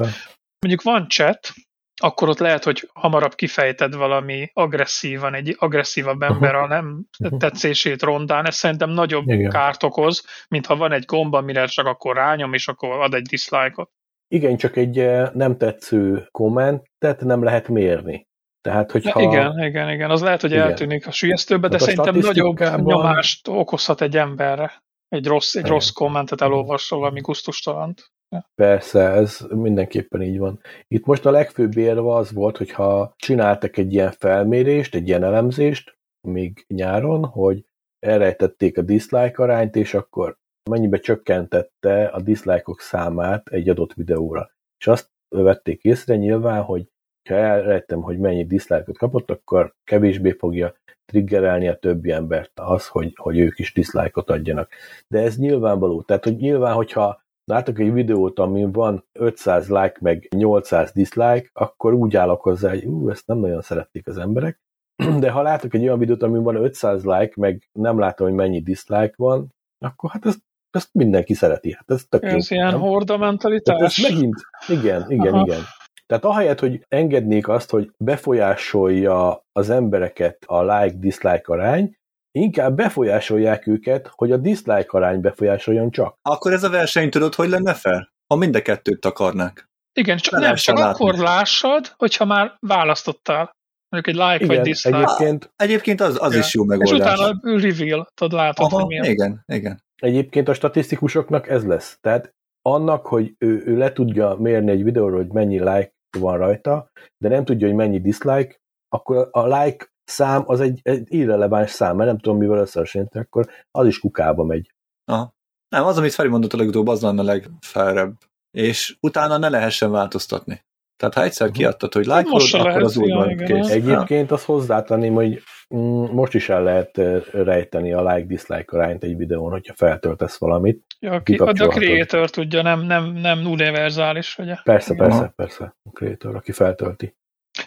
mondjuk 0.60 0.82
van 0.82 1.10
chat, 1.10 1.54
akkor 2.02 2.30
ott 2.30 2.40
lehet, 2.40 2.64
hogy 2.64 2.90
hamarabb 2.94 3.36
kifejted 3.36 3.96
valami 3.96 4.50
agresszívan, 4.54 5.34
egy 5.34 5.56
agresszívabb 5.60 6.22
ember 6.22 6.56
a 6.56 6.68
nem 6.68 7.06
tetszését 7.38 8.02
rondán, 8.02 8.46
ez 8.46 8.56
szerintem 8.56 8.90
nagyobb 8.90 9.28
Igen. 9.28 9.50
kárt 9.50 9.84
okoz, 9.84 10.26
mint 10.48 10.66
ha 10.66 10.76
van 10.76 10.92
egy 10.92 11.06
gomba, 11.06 11.38
amire 11.38 11.66
csak 11.66 11.86
akkor 11.86 12.16
rányom, 12.16 12.54
és 12.54 12.68
akkor 12.68 13.02
ad 13.02 13.14
egy 13.14 13.22
dislike-ot. 13.22 13.90
Igen, 14.28 14.58
csak 14.58 14.76
egy 14.76 15.00
eh, 15.00 15.30
nem 15.34 15.58
tetsző 15.58 16.28
kommentet 16.32 17.20
nem 17.20 17.44
lehet 17.44 17.68
mérni. 17.68 18.28
Tehát, 18.62 18.92
hogyha... 18.92 19.22
Igen, 19.22 19.64
igen, 19.64 19.90
igen. 19.90 20.10
Az 20.10 20.22
lehet, 20.22 20.42
hogy 20.42 20.52
igen. 20.52 20.68
eltűnik 20.68 21.08
a 21.08 21.12
sülyeztőbe, 21.12 21.68
de 21.68 21.78
szerintem 21.78 22.16
nagyobb 22.16 22.60
nyomást 22.60 23.48
okozhat 23.48 24.02
egy 24.02 24.18
emberre. 24.18 24.84
Egy 25.08 25.26
rossz, 25.26 25.56
egy 25.56 25.66
rossz 25.66 25.90
kommentet 25.90 26.42
elolvasol, 26.42 27.00
valami 27.00 27.20
gusztustalant. 27.20 28.12
Persze, 28.56 29.00
ez 29.00 29.46
mindenképpen 29.50 30.22
így 30.22 30.38
van. 30.38 30.60
Itt 30.88 31.06
most 31.06 31.26
a 31.26 31.32
legfőbb 31.32 31.78
érve 31.78 32.14
az 32.14 32.32
volt, 32.32 32.58
hogyha 32.58 33.14
csináltak 33.18 33.78
egy 33.78 33.94
ilyen 33.94 34.12
felmérést, 34.12 34.96
egy 34.96 35.08
ilyen 35.08 35.24
elemzést, 35.24 35.98
még 36.28 36.66
nyáron, 36.68 37.26
hogy 37.26 37.66
elrejtették 38.00 38.78
a 38.78 38.82
dislike 38.82 39.44
arányt, 39.44 39.76
és 39.76 39.94
akkor 39.94 40.38
mennyibe 40.70 40.98
csökkentette 40.98 42.06
a 42.06 42.22
dislike-ok 42.22 42.80
számát 42.80 43.48
egy 43.48 43.70
adott 43.70 43.94
videóra. 43.94 44.52
És 44.80 44.88
azt 44.88 45.12
vették 45.36 45.84
észre 45.84 46.16
nyilván, 46.16 46.62
hogy 46.62 46.92
ha 47.30 47.36
elrejtem, 47.36 48.02
hogy 48.02 48.20
mennyi 48.20 48.46
dislike-ot 48.46 48.98
kapott, 48.98 49.32
akkor 49.32 49.74
kevésbé 49.84 50.32
fogja 50.32 50.76
triggerelni 51.06 51.68
a 51.68 51.80
többi 51.80 52.12
embert 52.12 52.52
az, 52.56 52.88
hogy, 52.88 53.14
hogy 53.16 53.38
ők 53.38 53.60
is 53.60 53.74
dislike-ot 53.74 54.30
adjanak. 54.30 54.70
De 55.08 55.20
ez 55.20 55.38
nyilvánvaló. 55.38 56.02
Tehát, 56.02 56.24
hogy 56.24 56.36
nyilván, 56.36 56.74
hogyha 56.74 57.23
látok 57.46 57.80
egy 57.80 57.94
videót, 57.94 58.40
amin 58.40 58.72
van 58.72 59.06
500 59.12 59.70
like, 59.70 59.98
meg 60.00 60.28
800 60.36 60.92
dislike, 60.92 61.50
akkor 61.54 61.94
úgy 61.94 62.16
állok 62.16 62.42
hozzá, 62.42 62.70
hogy 62.70 62.86
ú, 62.86 63.10
ezt 63.10 63.28
nem 63.28 63.38
nagyon 63.38 63.62
szerették 63.62 64.08
az 64.08 64.18
emberek. 64.18 64.62
De 65.20 65.32
ha 65.32 65.42
látok 65.42 65.74
egy 65.74 65.84
olyan 65.84 66.00
videót, 66.00 66.24
amin 66.24 66.44
van 66.44 66.56
500 66.56 67.04
like, 67.04 67.34
meg 67.36 67.70
nem 67.72 68.00
látom, 68.00 68.28
hogy 68.28 68.36
mennyi 68.36 68.62
dislike 68.62 69.14
van, 69.16 69.54
akkor 69.80 70.10
hát 70.10 70.26
ezt, 70.26 70.40
ezt 70.70 70.90
mindenki 70.94 71.34
szereti. 71.34 71.74
Hát 71.74 71.92
ez 71.92 72.06
tök 72.10 72.24
Ez 72.24 72.52
ilyen 72.52 72.72
nem? 72.72 72.80
horda 72.80 73.18
mentalitás. 73.18 73.78
Tehát 73.78 73.92
ez 73.98 74.12
megint, 74.12 74.36
igen, 74.68 75.12
igen, 75.12 75.34
Aha. 75.34 75.46
igen. 75.46 75.62
Tehát 76.06 76.26
ahelyett, 76.26 76.60
hogy 76.60 76.86
engednék 76.88 77.48
azt, 77.48 77.70
hogy 77.70 77.92
befolyásolja 77.98 79.46
az 79.52 79.70
embereket 79.70 80.44
a 80.46 80.64
like-dislike 80.64 81.54
arány, 81.54 81.98
Inkább 82.40 82.76
befolyásolják 82.76 83.68
őket, 83.68 84.10
hogy 84.12 84.32
a 84.32 84.38
dislike 84.38 84.88
arány 84.90 85.22
befolyásoljon 85.22 85.92
csak. 85.92 86.16
Akkor 86.22 86.54
ez 86.54 86.64
a 86.64 86.70
verseny 86.70 87.10
tudod, 87.10 87.36
hogy 87.36 87.50
lenne 87.50 87.74
fel? 87.74 88.12
Ha 88.28 88.36
mind 88.36 88.56
a 88.56 88.62
kettőt 88.62 89.06
akarnák. 89.06 89.70
Igen, 89.94 90.18
csak, 90.18 90.40
nem, 90.40 90.56
csak 90.56 90.78
látni. 90.78 91.06
akkor 91.06 91.20
lássad, 91.20 91.94
hogyha 91.98 92.26
már 92.26 92.58
választottál. 92.60 93.52
Mondjuk 93.90 94.16
egy 94.16 94.22
like 94.22 94.44
igen, 94.44 94.56
vagy 94.56 94.66
dislike. 94.66 94.98
Egyébként, 94.98 95.54
egyébként 95.56 96.02
az, 96.02 96.18
az 96.22 96.36
is 96.36 96.54
jó 96.54 96.64
megoldás. 96.64 97.14
És 97.14 97.20
utána 97.20 97.40
reveal, 97.44 98.08
tudod, 98.14 98.34
látod, 98.40 98.66
Aha, 98.66 98.76
hogy 98.76 98.88
milyen. 98.88 99.06
Igen, 99.06 99.44
igen. 99.46 99.84
Egyébként 100.02 100.48
a 100.48 100.54
statisztikusoknak 100.54 101.48
ez 101.48 101.66
lesz. 101.66 101.98
Tehát 102.02 102.34
annak, 102.62 103.06
hogy 103.06 103.36
ő, 103.38 103.64
ő 103.66 103.78
le 103.78 103.94
tudja 103.94 104.36
mérni 104.36 104.72
egy 104.72 104.84
videóról, 104.84 105.18
hogy 105.18 105.32
mennyi 105.32 105.60
like 105.60 105.94
van 106.18 106.38
rajta, 106.38 106.92
de 107.18 107.30
nem 107.30 107.46
tudja, 107.46 107.68
hogy 107.68 107.76
mennyi 107.76 108.02
dislike, 108.02 108.56
akkor 108.90 109.28
a 109.32 109.48
like 109.48 109.93
szám 110.06 110.44
az 110.46 110.60
egy, 110.60 110.80
egy 110.84 111.14
irreleváns 111.14 111.70
szám, 111.72 111.96
mert 111.96 112.10
nem 112.10 112.20
tudom, 112.20 112.38
mivel 112.38 112.58
összehasonlítani, 112.58 113.26
akkor 113.26 113.48
az 113.72 113.88
is 113.88 114.00
kukába 114.00 114.44
megy. 114.44 114.72
Aha. 115.12 115.34
Nem, 115.70 115.86
az, 115.86 115.98
amit 115.98 116.14
Feri 116.14 116.30
mondott 116.30 116.54
a 116.54 116.58
legutóbb, 116.58 116.88
az 116.88 117.02
lenne 117.02 117.22
a 117.22 117.26
legfelrebb. 117.26 118.14
És 118.58 118.96
utána 119.02 119.38
ne 119.38 119.50
lehessen 119.50 119.92
változtatni. 119.92 120.62
Tehát 120.96 121.14
ha 121.14 121.24
egyszer 121.24 121.48
Mhm. 121.48 121.58
kiadtad, 121.58 121.94
hogy 121.94 122.08
Hát 122.08 122.24
most 122.26 122.26
lájkolod, 122.26 122.48
se 122.48 122.58
akkor 122.58 122.70
lehet, 122.70 122.86
az 122.86 122.98
úgy 122.98 123.12
van 123.14 123.38
kész. 123.38 123.66
az- 123.66 123.70
Egyébként 123.72 124.32
azt 124.32 124.46
hozzátenném, 124.46 125.14
hogy 125.14 125.42
mm, 125.76 126.04
most 126.04 126.34
is 126.34 126.50
el 126.50 126.64
lehet 126.64 126.98
rejteni 127.32 127.94
a 127.94 128.04
like-dislike 128.14 128.78
arányt 128.78 129.04
egy 129.04 129.18
videón, 129.18 129.52
hogyha 129.52 129.74
feltöltesz 129.74 130.38
valamit. 130.38 130.86
Ja, 131.00 131.22
ki, 131.22 131.36
a 131.36 131.54
creator 131.54 132.30
tudja, 132.30 132.62
nem, 132.62 132.82
nem, 132.82 133.06
nem 133.14 133.46
univerzális, 133.46 134.38
ugye? 134.38 134.56
Persze, 134.64 134.96
persze, 134.96 135.34
persze, 135.36 135.76
a 135.84 135.90
creator, 135.94 136.36
aki 136.36 136.52
feltölti. 136.52 137.16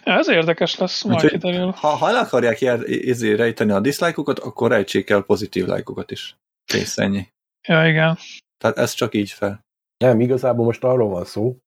Ez 0.07 0.29
érdekes 0.29 0.77
lesz, 0.77 1.03
majd 1.03 1.23
Úgyhogy- 1.23 1.41
kiderül. 1.41 1.71
Ha, 1.71 1.87
ha 1.87 2.09
el 2.09 2.15
akarják 2.15 2.59
jel, 2.59 2.83
izé, 2.85 3.33
rejteni 3.33 3.71
a 3.71 3.79
dislike-okat, 3.79 4.39
akkor 4.39 4.69
rejtsék 4.69 5.09
el 5.09 5.21
pozitív 5.21 5.65
lájkokat 5.65 6.11
is. 6.11 6.37
Kész, 6.65 6.97
ennyi. 6.97 7.27
Ja, 7.67 7.87
igen. 7.87 8.17
Tehát 8.57 8.77
ez 8.77 8.91
csak 8.91 9.13
így 9.13 9.29
fel. 9.31 9.65
Nem, 9.97 10.19
igazából 10.19 10.65
most 10.65 10.83
arról 10.83 11.09
van 11.09 11.25
szó, 11.25 11.57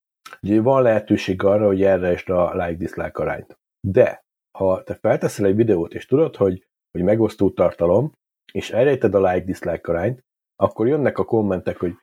hogy 0.41 0.63
van 0.63 0.83
lehetőség 0.83 1.43
arra, 1.43 1.67
hogy 1.67 1.83
elrejtsd 1.83 2.29
a 2.31 2.55
like-dislike 2.55 3.23
arányt. 3.23 3.59
De, 3.89 4.21
ha 4.59 4.83
te 4.83 4.95
felteszel 4.95 5.47
egy 5.47 5.57
videót, 5.57 5.95
és 5.95 6.07
tudod, 6.07 6.37
hogy, 6.37 6.67
hogy 6.91 7.03
megosztó 7.03 7.51
tartalom, 7.51 8.13
és 8.53 8.71
elrejted 8.71 9.15
a 9.15 9.31
like-dislike 9.31 9.93
arányt, 9.93 10.21
akkor 10.57 10.87
jönnek 10.89 11.19
a 11.19 11.25
kommentek, 11.25 11.77
hogy 11.79 11.95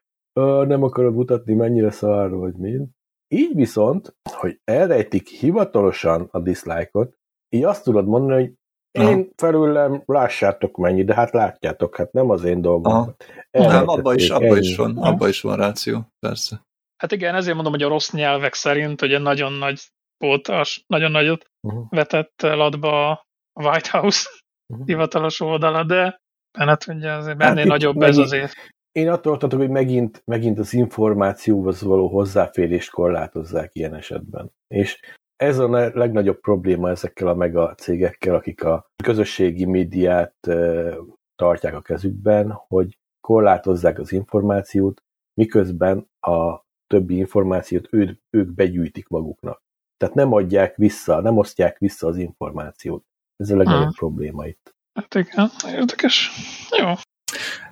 nem 0.68 0.84
akarod 0.84 1.14
mutatni, 1.14 1.54
mennyire 1.54 1.92
szar 1.92 2.30
vagy 2.30 2.54
mind. 2.54 2.88
Így 3.28 3.56
viszont, 3.56 4.16
hogy 4.32 4.60
elrejtik 4.64 5.28
hivatalosan 5.28 6.28
a 6.32 6.40
dislike-ot, 6.40 7.16
így 7.50 7.64
azt 7.64 7.84
tudod 7.84 8.08
mondani, 8.08 8.42
hogy 8.44 8.54
én 9.08 9.30
felülem 9.36 10.04
lássátok 10.06 10.78
mennyi, 10.78 11.04
de 11.04 11.14
hát 11.14 11.32
látjátok, 11.32 11.96
hát 11.96 12.12
nem 12.12 12.30
az 12.30 12.44
én 12.44 12.62
dolgom. 12.62 13.16
Nem, 13.52 13.88
abba 13.88 14.14
is, 14.14 14.30
abba 14.30 14.46
ennyi. 14.46 14.58
is 14.60 14.76
van, 14.76 14.98
abba 14.98 15.28
is 15.28 15.42
van 15.42 15.56
ráció, 15.58 16.08
persze. 16.20 16.62
Hát 16.98 17.12
igen, 17.12 17.36
ezért 17.36 17.54
mondom, 17.56 17.74
hogy 17.74 17.84
a 17.84 17.88
rossz 17.88 18.12
nyelvek 18.12 18.54
szerint 18.54 19.02
ugye 19.02 19.18
nagyon 19.18 19.52
nagy 19.54 19.82
volt, 20.18 20.50
nagyon 20.88 21.12
nagyot 21.12 21.46
Uh-huh. 21.68 21.86
vetett 21.90 22.42
latba 22.42 23.12
a 23.12 23.26
White 23.64 23.90
House 23.98 24.30
Mhm. 24.74 24.84
hivatalos 24.86 25.40
oldala, 25.40 25.84
de 25.84 26.18
hát 26.60 26.88
ugye 26.88 27.12
azért 27.12 27.42
ennél 27.42 27.64
itt 27.64 27.70
nagyobb 27.70 27.96
ez 28.02 28.02
megint- 28.18 28.26
azért. 28.26 28.54
Én 28.98 29.10
attól 29.10 29.38
tartok, 29.38 29.60
hogy 29.60 29.70
megint, 29.70 30.22
megint 30.26 30.60
az 30.60 30.74
információhoz 30.74 31.82
való 31.82 32.08
hozzáférést 32.08 32.92
korlátozzák 32.92 33.76
ilyen 33.76 33.94
esetben. 33.94 34.52
És 34.68 35.00
ez 35.36 35.58
a 35.58 35.70
legnagyobb 35.70 36.40
probléma 36.40 36.90
ezekkel 36.90 37.28
a 37.28 37.36
mega 37.36 37.76
cégekkel, 37.76 38.36
akik 38.36 38.64
a 38.64 38.92
közösségi 39.04 39.66
médiát 39.66 40.36
tartják 41.36 41.74
a 41.74 41.82
kezükben, 41.82 42.52
hogy 42.52 42.98
korlátozzák 43.22 44.00
az 44.00 44.12
információt, 44.12 45.04
miközben 45.34 46.10
a 46.20 46.62
többi 46.88 47.16
információt 47.16 47.88
ő, 47.92 48.20
ők 48.30 48.54
begyűjtik 48.54 49.08
maguknak. 49.08 49.62
Tehát 49.98 50.16
nem 50.16 50.34
adják 50.34 50.76
vissza, 50.76 51.22
nem 51.22 51.38
osztják 51.38 51.78
vissza 51.78 52.08
az 52.08 52.18
információt. 52.18 53.04
Ez 53.36 53.50
a 53.50 53.56
legnagyobb 53.56 53.82
Hmm. 53.82 53.92
probléma 53.92 54.46
itt. 54.46 54.76
Hát 54.94 55.16
igen, 55.16 55.50
érdekes. 55.66 56.32
Jó. 56.78 56.94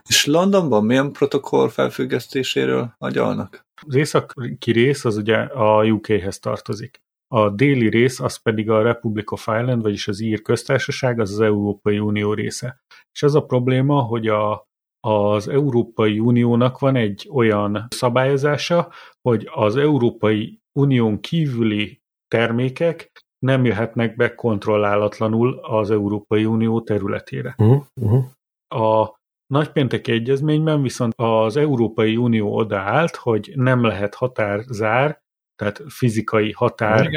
És 0.10 0.26
Londonban 0.26 0.86
milyen 0.86 1.12
protokoll 1.12 1.70
felfüggesztéséről 1.70 2.96
agyalnak? 2.98 3.66
Az 3.88 3.96
északi 3.96 4.72
rész 4.72 5.06
az 5.06 5.18
ugye 5.18 5.38
a 5.38 5.86
UK-hez 5.86 6.40
tartozik. 6.40 7.04
A 7.28 7.50
déli 7.50 7.90
rész 7.90 8.20
az 8.20 8.36
pedig 8.36 8.70
a 8.70 8.82
Republic 8.82 9.32
of 9.32 9.48
Ireland, 9.48 9.82
vagyis 9.82 10.08
az 10.08 10.20
Ír 10.20 10.42
köztársaság, 10.42 11.20
az 11.20 11.32
az 11.32 11.40
Európai 11.40 12.00
Unió 12.00 12.34
része. 12.34 12.80
És 13.12 13.24
az 13.24 13.36
a 13.36 13.46
probléma, 13.46 14.02
hogy 14.02 14.28
a, 14.28 14.68
az 15.08 15.48
Európai 15.48 16.20
Uniónak 16.20 16.80
van 16.80 16.96
egy 16.96 17.30
olyan 17.32 17.88
szabályozása, 17.90 18.92
hogy 19.22 19.50
az 19.54 19.76
Európai 19.76 20.60
Unión 20.80 21.20
kívüli 21.20 22.02
termékek 22.28 23.12
nem 23.46 23.66
jöhetnek 23.66 24.16
be 24.16 24.36
kontrollálatlanul 24.36 25.60
az 25.62 25.92
Európai 25.92 26.46
Unió 26.46 26.82
területére. 26.82 27.56
Uh-huh. 27.58 27.84
Uh-huh. 28.02 28.26
A 28.68 29.16
nagypénteki 29.48 30.12
egyezményben 30.12 30.82
viszont 30.82 31.14
az 31.16 31.58
Európai 31.58 32.18
Unió 32.18 32.56
odaállt, 32.56 33.16
hogy 33.16 33.52
nem 33.56 33.84
lehet 33.84 34.16
határzár, 34.16 35.24
tehát 35.56 35.84
fizikai 35.88 36.52
határ 36.52 37.10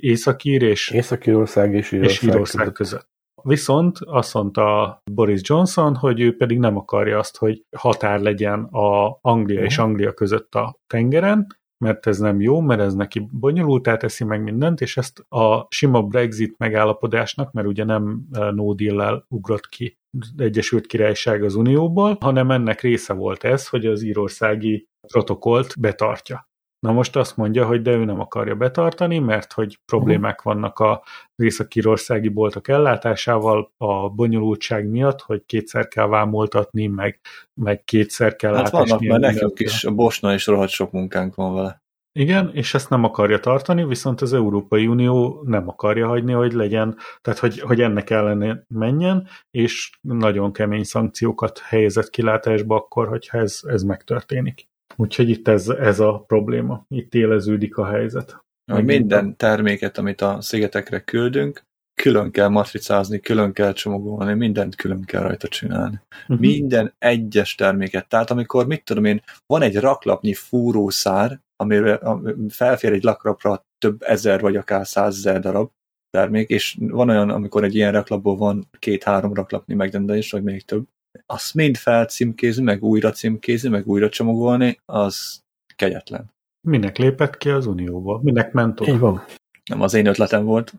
Északír 0.00 0.62
és, 0.62 0.90
Észak-Írország 0.90 1.74
és 1.74 1.92
Írország, 1.92 2.14
és 2.14 2.22
Írország 2.22 2.72
között. 2.72 3.08
Viszont 3.42 3.98
azt 3.98 4.34
mondta 4.34 4.98
Boris 5.12 5.40
Johnson, 5.42 5.94
hogy 5.94 6.20
ő 6.20 6.36
pedig 6.36 6.58
nem 6.58 6.76
akarja 6.76 7.18
azt, 7.18 7.36
hogy 7.36 7.64
határ 7.76 8.20
legyen 8.20 8.64
a 8.64 9.18
Anglia 9.20 9.62
és 9.62 9.78
Anglia 9.78 10.12
között 10.12 10.54
a 10.54 10.78
tengeren, 10.86 11.46
mert 11.84 12.06
ez 12.06 12.18
nem 12.18 12.40
jó, 12.40 12.60
mert 12.60 12.80
ez 12.80 12.94
neki 12.94 13.28
bonyolultá 13.32 13.96
teszi 13.96 14.24
meg 14.24 14.42
mindent, 14.42 14.80
és 14.80 14.96
ezt 14.96 15.18
a 15.28 15.66
sima 15.68 16.02
Brexit 16.02 16.58
megállapodásnak, 16.58 17.52
mert 17.52 17.66
ugye 17.66 17.84
nem 17.84 18.26
eh, 18.32 18.52
no 18.52 18.74
deal 18.74 19.26
ugrott 19.28 19.68
ki 19.68 19.98
Egyesült 20.36 20.86
Királyság 20.86 21.42
az 21.42 21.54
Unióból, 21.54 22.16
hanem 22.20 22.50
ennek 22.50 22.80
része 22.80 23.12
volt 23.12 23.44
ez, 23.44 23.68
hogy 23.68 23.86
az 23.86 24.02
írországi 24.02 24.88
protokollt 25.06 25.80
betartja. 25.80 26.48
Na 26.78 26.92
most 26.92 27.16
azt 27.16 27.36
mondja, 27.36 27.66
hogy 27.66 27.82
de 27.82 27.90
ő 27.90 28.04
nem 28.04 28.20
akarja 28.20 28.54
betartani, 28.54 29.18
mert 29.18 29.52
hogy 29.52 29.78
problémák 29.84 30.42
vannak 30.42 30.78
az 30.78 30.98
észak-írországi 31.36 32.28
boltok 32.28 32.68
ellátásával 32.68 33.72
a 33.76 34.08
bonyolultság 34.08 34.88
miatt, 34.88 35.20
hogy 35.20 35.42
kétszer 35.46 35.88
kell 35.88 36.06
vámoltatni, 36.06 36.86
meg, 36.86 37.20
meg 37.54 37.84
kétszer 37.84 38.36
kell 38.36 38.54
Hát 38.54 38.66
átesni. 38.66 38.88
vannak, 38.88 39.20
mert 39.20 39.34
nekünk 39.34 39.60
is, 39.60 39.84
a 39.84 39.90
Bosna 39.90 40.34
is 40.34 40.46
rohadt 40.46 40.70
sok 40.70 40.92
munkánk 40.92 41.34
van 41.34 41.54
vele. 41.54 41.82
Igen, 42.18 42.50
és 42.52 42.74
ezt 42.74 42.90
nem 42.90 43.04
akarja 43.04 43.40
tartani, 43.40 43.84
viszont 43.84 44.20
az 44.20 44.32
Európai 44.32 44.86
Unió 44.86 45.42
nem 45.44 45.68
akarja 45.68 46.06
hagyni, 46.06 46.32
hogy 46.32 46.52
legyen, 46.52 46.96
tehát 47.20 47.38
hogy, 47.38 47.60
hogy 47.60 47.80
ennek 47.80 48.10
ellene 48.10 48.64
menjen, 48.68 49.28
és 49.50 49.90
nagyon 50.00 50.52
kemény 50.52 50.84
szankciókat 50.84 51.58
helyezett 51.58 52.10
kilátásba 52.10 52.76
akkor, 52.76 53.08
hogyha 53.08 53.38
ez, 53.38 53.60
ez 53.62 53.82
megtörténik. 53.82 54.66
Úgyhogy 54.96 55.28
itt 55.28 55.48
ez, 55.48 55.68
ez 55.68 56.00
a 56.00 56.24
probléma, 56.26 56.84
itt 56.88 57.14
éleződik 57.14 57.76
a 57.76 57.86
helyzet. 57.86 58.44
Megint 58.72 58.88
minden 58.88 59.36
terméket, 59.36 59.98
amit 59.98 60.20
a 60.20 60.40
szigetekre 60.40 61.00
küldünk, 61.00 61.62
külön 62.02 62.30
kell 62.30 62.48
matricázni, 62.48 63.20
külön 63.20 63.52
kell 63.52 63.72
csomagolni, 63.72 64.34
mindent 64.34 64.74
külön 64.74 65.04
kell 65.04 65.22
rajta 65.22 65.48
csinálni. 65.48 66.00
Mhm. 66.26 66.40
Minden 66.40 66.94
egyes 66.98 67.54
terméket. 67.54 68.08
Tehát 68.08 68.30
amikor, 68.30 68.66
mit 68.66 68.84
tudom 68.84 69.04
én, 69.04 69.22
van 69.46 69.62
egy 69.62 69.76
raklapnyi 69.76 70.34
fúrószár, 70.34 71.40
amire 71.56 71.94
ami 71.94 72.32
felfér 72.48 72.92
egy 72.92 73.02
lakrapra 73.02 73.64
több 73.78 74.02
ezer 74.02 74.40
vagy 74.40 74.56
akár 74.56 74.86
százezer 74.86 75.40
darab 75.40 75.70
termék, 76.10 76.48
és 76.48 76.76
van 76.80 77.08
olyan, 77.08 77.30
amikor 77.30 77.64
egy 77.64 77.74
ilyen 77.74 77.92
raklapból 77.92 78.36
van 78.36 78.68
két-három 78.78 79.34
raklapnyi 79.34 79.74
megrendelés, 79.74 80.30
vagy 80.30 80.42
még 80.42 80.64
több, 80.64 80.86
azt 81.26 81.54
mind 81.54 81.76
felcímkézni, 81.76 82.62
meg 82.62 82.82
újra 82.82 83.10
címkézni, 83.10 83.68
meg 83.68 83.86
újra 83.86 84.08
csomagolni, 84.08 84.80
az 84.84 85.40
kegyetlen. 85.76 86.34
Minek 86.68 86.96
lépett 86.96 87.36
ki 87.36 87.50
az 87.50 87.66
Unióból? 87.66 88.22
Minek 88.22 88.52
ment 88.52 88.80
oda? 88.80 88.92
Így 88.92 88.98
van. 88.98 89.24
Nem 89.70 89.80
az 89.80 89.94
én 89.94 90.06
ötletem 90.06 90.44
volt. 90.44 90.72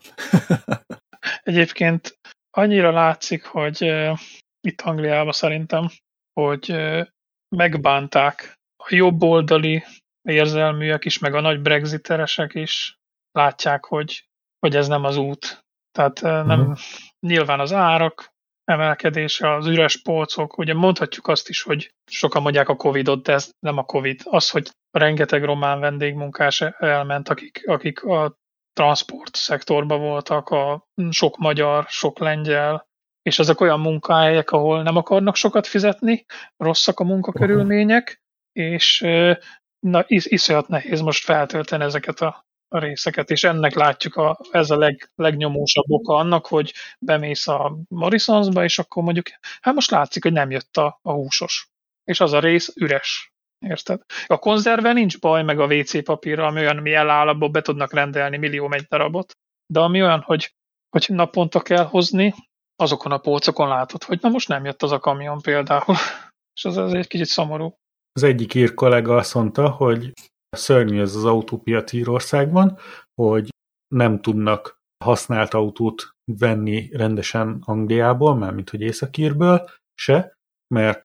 Egyébként 1.43 2.17
annyira 2.57 2.91
látszik, 2.91 3.43
hogy 3.43 3.84
uh, 3.84 4.19
itt 4.67 4.82
Angliában 4.82 5.32
szerintem, 5.32 5.88
hogy 6.34 6.71
uh, 6.71 7.07
megbánták 7.55 8.53
a 8.84 8.95
jobboldali 8.95 9.84
érzelműek 10.28 11.05
is, 11.05 11.19
meg 11.19 11.34
a 11.36 11.41
nagy 11.41 11.61
brexiteresek 11.61 12.53
is 12.53 12.97
látják, 13.32 13.86
hogy, 13.86 14.28
hogy 14.59 14.75
ez 14.75 14.88
nem 14.88 15.03
az 15.03 15.17
út. 15.17 15.65
Tehát 15.91 16.21
uh, 16.21 16.45
nem 16.45 16.59
Mhm. 16.59 16.71
nyilván 17.19 17.59
az 17.59 17.73
árak 17.73 18.36
emelkedése, 18.63 19.53
az 19.55 19.65
üres 19.67 20.01
polcok, 20.01 20.57
ugye 20.57 20.73
mondhatjuk 20.73 21.28
azt 21.28 21.49
is, 21.49 21.61
hogy 21.61 21.93
sokan 22.11 22.41
mondják 22.41 22.69
a 22.69 22.75
Covid-ot, 22.75 23.23
de 23.23 23.34
ez 23.34 23.49
nem 23.59 23.78
a 23.78 23.84
Covid. 23.84 24.21
Az, 24.23 24.49
hogy 24.49 24.69
rengeteg 24.91 25.43
román 25.43 25.80
vendégmunkás 25.80 26.61
elment, 26.61 27.30
akik, 27.30 27.61
akik 27.65 28.03
a 28.03 28.38
transport 28.73 29.36
szektorban 29.36 29.99
voltak, 29.99 30.49
a 30.49 30.88
sok 31.09 31.38
magyar, 31.38 31.86
sok 31.88 32.19
lengyel, 32.19 32.88
és 33.21 33.39
ezek 33.39 33.61
olyan 33.61 33.80
munkahelyek, 33.80 34.51
ahol 34.51 34.84
nem 34.84 34.95
akarnak 34.95 35.36
sokat 35.36 35.67
fizetni, 35.67 36.25
rosszak 36.57 36.99
a 36.99 37.03
munkakörülmények, 37.03 38.21
és 38.51 39.01
ö, 39.01 39.34
na, 39.80 40.03
is, 40.07 40.25
iszonyat 40.25 40.67
nehéz 40.67 41.01
most 41.01 41.23
feltölteni 41.23 41.84
ezeket 41.84 42.21
a, 42.21 42.45
a 42.67 42.80
részeket, 42.80 43.30
és 43.30 43.43
ennek 43.43 43.73
látjuk, 43.73 44.15
a, 44.15 44.39
ez 44.51 44.69
a 44.69 44.78
leg, 44.78 45.11
legnyomósabb 45.15 45.89
oka 45.89 46.15
annak, 46.15 46.47
hogy 46.47 46.73
bemész 46.99 47.47
a 47.47 47.78
Morrisonsba, 47.88 48.63
és 48.63 48.80
akkor 48.80 49.03
mondjuk, 49.03 49.25
hát 49.61 49.73
most 49.73 49.91
látszik, 49.91 50.23
hogy 50.23 50.34
nem 50.34 50.51
jött 50.51 50.78
a, 50.78 50.99
a 51.01 51.11
húsos. 51.11 51.69
És 52.03 52.19
az 52.19 52.34
a 52.34 52.39
rész 52.39 52.73
üres. 52.75 53.32
Érted? 53.59 54.01
A 54.28 54.38
konzerve 54.38 54.93
nincs 54.93 55.19
baj, 55.19 55.43
meg 55.43 55.59
a 55.59 55.65
WC 55.65 56.03
papírra, 56.03 56.45
ami 56.45 56.59
olyan, 56.59 56.78
ami 56.78 56.93
eláll, 56.93 57.28
abból 57.28 57.49
be 57.49 57.61
tudnak 57.61 57.93
rendelni 57.93 58.38
millió 58.38 58.71
egy 58.71 58.84
darabot. 58.84 59.38
De 59.73 59.80
ami 59.80 60.01
olyan, 60.01 60.21
hogy, 60.21 60.55
hogy 60.89 61.05
naponta 61.07 61.61
kell 61.61 61.86
hozni, 61.86 62.34
azokon 62.75 63.11
a 63.11 63.17
polcokon 63.17 63.67
látod, 63.67 64.03
hogy 64.03 64.19
na 64.21 64.30
most 64.30 64.47
nem 64.47 64.65
jött 64.65 64.84
az 64.84 64.91
a 64.91 64.99
kamion 64.99 65.41
például. 65.41 65.95
És 66.55 66.65
az, 66.65 66.78
az 66.78 66.93
egy 66.93 67.07
kicsit 67.07 67.25
szomorú. 67.25 67.78
Az 68.18 68.24
egyik 68.24 68.53
ír 68.53 68.74
kollega 68.74 69.15
azt 69.15 69.34
mondta, 69.34 69.70
hogy 69.70 70.11
szörnyű 70.49 70.99
ez 70.99 71.15
az 71.15 71.26
autópiac 71.26 71.93
Írországban, 71.93 72.78
hogy 73.22 73.49
nem 73.95 74.22
tudnak 74.22 74.80
használt 75.03 75.53
autót 75.53 76.09
venni 76.32 76.89
rendesen 76.91 77.61
Angliából, 77.65 78.36
mármint 78.36 78.70
hogy 78.70 78.82
Északírből 78.82 79.70
se, 79.93 80.38
mert 80.74 81.03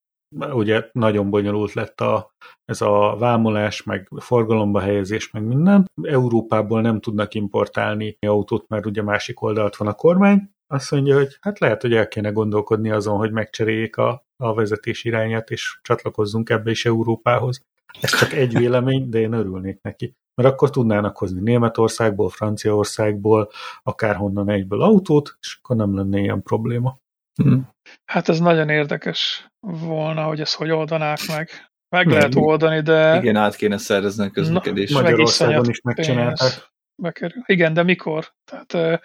ugye 0.52 0.88
nagyon 0.92 1.30
bonyolult 1.30 1.72
lett 1.72 2.00
a, 2.00 2.30
ez 2.64 2.80
a 2.80 3.16
vámolás, 3.18 3.82
meg 3.82 4.08
forgalomba 4.16 4.80
helyezés, 4.80 5.30
meg 5.30 5.42
minden. 5.44 5.90
Európából 6.02 6.80
nem 6.80 7.00
tudnak 7.00 7.34
importálni 7.34 8.16
autót, 8.26 8.68
mert 8.68 8.86
ugye 8.86 9.02
másik 9.02 9.42
oldalt 9.42 9.76
van 9.76 9.88
a 9.88 9.94
kormány. 9.94 10.50
Azt 10.72 10.90
mondja, 10.90 11.16
hogy 11.16 11.36
hát 11.40 11.58
lehet, 11.58 11.82
hogy 11.82 11.94
el 11.94 12.08
kéne 12.08 12.30
gondolkodni 12.30 12.90
azon, 12.90 13.16
hogy 13.16 13.32
megcseréljék 13.32 13.96
a, 13.96 14.26
a 14.36 14.54
vezetés 14.54 15.04
irányát, 15.04 15.50
és 15.50 15.78
csatlakozzunk 15.82 16.50
ebbe 16.50 16.70
is 16.70 16.84
Európához. 16.84 17.62
Ez 18.00 18.18
csak 18.18 18.32
egy 18.32 18.56
vélemény, 18.56 19.08
de 19.08 19.18
én 19.18 19.32
örülnék 19.32 19.78
neki. 19.82 20.14
Mert 20.34 20.48
akkor 20.48 20.70
tudnának 20.70 21.18
hozni 21.18 21.40
Németországból, 21.40 22.28
Franciaországból, 22.28 23.50
akárhonnan 23.82 24.50
egyből 24.50 24.82
autót, 24.82 25.36
és 25.40 25.58
akkor 25.62 25.76
nem 25.76 25.94
lenne 25.96 26.18
ilyen 26.18 26.42
probléma. 26.42 26.98
Hmm. 27.42 27.68
Hát 28.04 28.28
ez 28.28 28.40
nagyon 28.40 28.68
érdekes 28.68 29.48
volna, 29.60 30.22
hogy 30.22 30.40
ezt 30.40 30.54
hogy 30.54 30.70
oldanák 30.70 31.18
meg. 31.28 31.50
Meg 31.88 32.06
Nem. 32.06 32.14
lehet 32.14 32.34
oldani, 32.34 32.80
de... 32.80 33.16
Igen, 33.16 33.36
át 33.36 33.56
kéne 33.56 33.78
szerezni 33.78 34.24
a 34.24 34.30
közlekedést. 34.30 34.92
Magyarországon 34.92 35.68
is 35.68 35.80
megcsinálták. 35.80 36.71
Bekerül. 36.96 37.42
Igen, 37.46 37.74
de 37.74 37.82
mikor? 37.82 38.32
Tehát, 38.44 39.00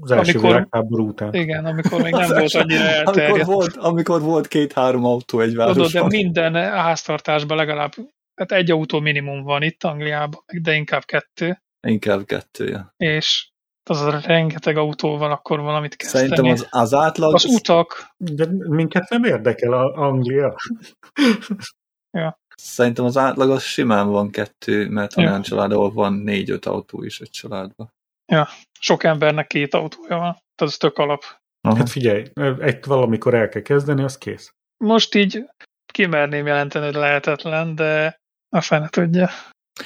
az 0.00 0.10
első 0.10 0.32
amikor, 0.32 0.50
világháború 0.50 1.08
után. 1.08 1.34
Igen, 1.34 1.64
amikor 1.64 2.02
még 2.02 2.12
nem 2.12 2.28
volt 2.28 2.54
annyira 2.62 2.84
elterjedt. 2.84 3.30
Amikor 3.30 3.54
volt, 3.54 3.76
amikor 3.76 4.20
volt 4.20 4.48
két-három 4.48 5.04
autó 5.04 5.40
egy 5.40 5.54
városban. 5.54 5.86
Tudod, 5.86 6.10
de 6.10 6.16
minden 6.16 6.54
háztartásban 6.54 7.56
legalább 7.56 7.92
hát 8.34 8.52
egy 8.52 8.70
autó 8.70 9.00
minimum 9.00 9.42
van 9.42 9.62
itt 9.62 9.84
Angliában, 9.84 10.40
de 10.62 10.74
inkább 10.74 11.04
kettő. 11.04 11.62
Inkább 11.86 12.24
kettő, 12.24 12.68
ja. 12.68 12.94
És 12.96 13.50
az 13.90 14.00
a 14.00 14.20
rengeteg 14.20 14.76
autóval 14.76 15.30
akkor 15.30 15.60
valamit 15.60 15.96
kezdeni. 15.96 16.28
Szerintem 16.28 16.52
az, 16.52 16.66
az 16.70 16.94
átlag... 16.94 17.34
Az 17.34 17.44
utak... 17.44 18.14
De 18.16 18.46
minket 18.50 19.08
nem 19.08 19.24
érdekel 19.24 19.72
a 19.72 19.92
Anglia. 19.94 20.54
ja. 22.18 22.40
Szerintem 22.64 23.04
az 23.04 23.16
átlag 23.16 23.50
az 23.50 23.62
simán 23.62 24.08
van 24.08 24.30
kettő, 24.30 24.88
mert 24.88 25.14
ja. 25.14 25.28
olyan 25.28 25.42
család, 25.42 25.72
ahol 25.72 25.92
van 25.92 26.12
négy-öt 26.12 26.66
autó 26.66 27.02
is 27.02 27.20
egy 27.20 27.30
családban. 27.30 27.92
Ja, 28.32 28.48
sok 28.80 29.04
embernek 29.04 29.46
két 29.46 29.74
autója 29.74 30.16
van, 30.16 30.32
tehát 30.32 30.72
ez 30.72 30.76
tök 30.76 30.98
alap. 30.98 31.24
Aha. 31.60 31.76
Hát 31.76 31.90
figyelj, 31.90 32.24
egy 32.58 32.84
valamikor 32.84 33.34
el 33.34 33.48
kell 33.48 33.62
kezdeni, 33.62 34.02
az 34.02 34.18
kész. 34.18 34.54
Most 34.84 35.14
így 35.14 35.44
kimerném 35.92 36.46
jelenteni, 36.46 36.84
hogy 36.84 36.94
lehetetlen, 36.94 37.74
de 37.74 38.16
a 38.48 38.60
fene 38.60 38.88
tudja. 38.88 39.28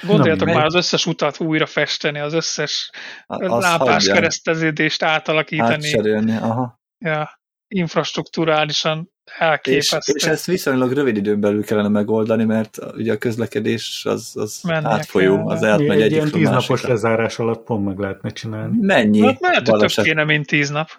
Gondoljatok 0.03 0.49
már 0.49 0.65
az 0.65 0.75
összes 0.75 1.07
utat 1.07 1.41
újra 1.41 1.67
festeni, 1.67 2.19
az 2.19 2.33
összes 2.33 2.91
az 3.27 3.65
hagyján. 3.65 4.15
kereszteződést 4.15 5.03
átalakítani. 5.03 5.95
Aha. 6.31 6.81
Ja, 7.05 7.41
infrastruktúrálisan 7.69 9.11
elképesztő. 9.39 10.13
És, 10.15 10.23
és 10.23 10.29
ezt 10.29 10.47
viszonylag 10.47 10.93
rövid 10.93 11.17
időn 11.17 11.41
belül 11.41 11.65
kellene 11.65 11.89
megoldani, 11.89 12.45
mert 12.45 12.79
ugye 12.95 13.13
a 13.13 13.19
közlekedés 13.19 14.05
az, 14.05 14.33
az 14.35 14.61
átfolyó, 14.65 15.49
az 15.49 15.65
átmegy 15.65 15.91
egy 15.91 16.01
egyik 16.01 16.17
ilyen 16.17 16.31
tíznapos 16.31 16.83
lezárás 16.83 17.39
alatt 17.39 17.65
pont 17.65 17.85
meg 17.85 17.99
lehetne 17.99 18.31
csinálni. 18.31 18.79
Mennyi? 18.81 19.21
Hát 19.21 19.41
mert 19.41 19.69
hogy 19.69 19.93
több 19.93 20.05
kéne, 20.05 20.25
mint 20.25 20.47
tíz 20.47 20.71
nap. 20.71 20.91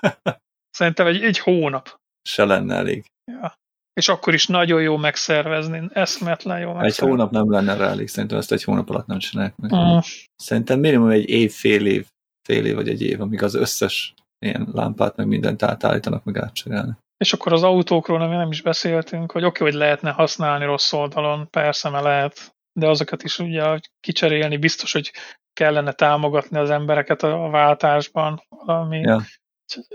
Szerintem 0.78 1.06
egy, 1.06 1.22
egy 1.22 1.38
hónap. 1.38 2.00
Se 2.22 2.44
lenne 2.44 2.74
elég. 2.74 3.04
Ja 3.24 3.62
és 3.94 4.08
akkor 4.08 4.34
is 4.34 4.46
nagyon 4.46 4.82
jó 4.82 4.96
megszervezni, 4.96 5.88
eszmetlen 5.92 6.58
jó 6.58 6.72
megszervezni. 6.72 7.04
Egy 7.04 7.10
hónap 7.10 7.30
nem 7.30 7.50
lenne 7.50 7.76
rá 7.76 7.88
elég, 7.88 8.08
szerintem 8.08 8.38
ezt 8.38 8.52
egy 8.52 8.64
hónap 8.64 8.90
alatt 8.90 9.06
nem 9.06 9.18
csinálják 9.18 9.56
meg. 9.56 9.72
Uh. 9.72 10.04
Szerintem 10.36 10.80
minimum 10.80 11.08
egy 11.08 11.28
év, 11.28 11.52
fél 11.52 11.86
év, 11.86 12.06
fél 12.48 12.66
év 12.66 12.74
vagy 12.74 12.88
egy 12.88 13.02
év, 13.02 13.20
amíg 13.20 13.42
az 13.42 13.54
összes 13.54 14.14
ilyen 14.44 14.68
lámpát 14.72 15.16
meg 15.16 15.26
mindent 15.26 15.62
átállítanak, 15.62 16.24
meg 16.24 16.38
átcserélni. 16.38 16.96
És 17.16 17.32
akkor 17.32 17.52
az 17.52 17.62
autókról 17.62 18.18
nem, 18.18 18.30
nem 18.30 18.50
is 18.50 18.62
beszéltünk, 18.62 19.32
hogy 19.32 19.44
oké, 19.44 19.60
okay, 19.60 19.70
hogy 19.70 19.80
lehetne 19.80 20.10
használni 20.10 20.64
rossz 20.64 20.92
oldalon, 20.92 21.50
persze, 21.50 21.88
mert 21.88 22.04
lehet, 22.04 22.54
de 22.72 22.88
azokat 22.88 23.22
is 23.22 23.38
ugye 23.38 23.78
kicserélni, 24.00 24.56
biztos, 24.56 24.92
hogy 24.92 25.12
kellene 25.52 25.92
támogatni 25.92 26.58
az 26.58 26.70
embereket 26.70 27.22
a 27.22 27.48
váltásban, 27.50 28.42
valami. 28.48 29.00
Ja. 29.00 29.20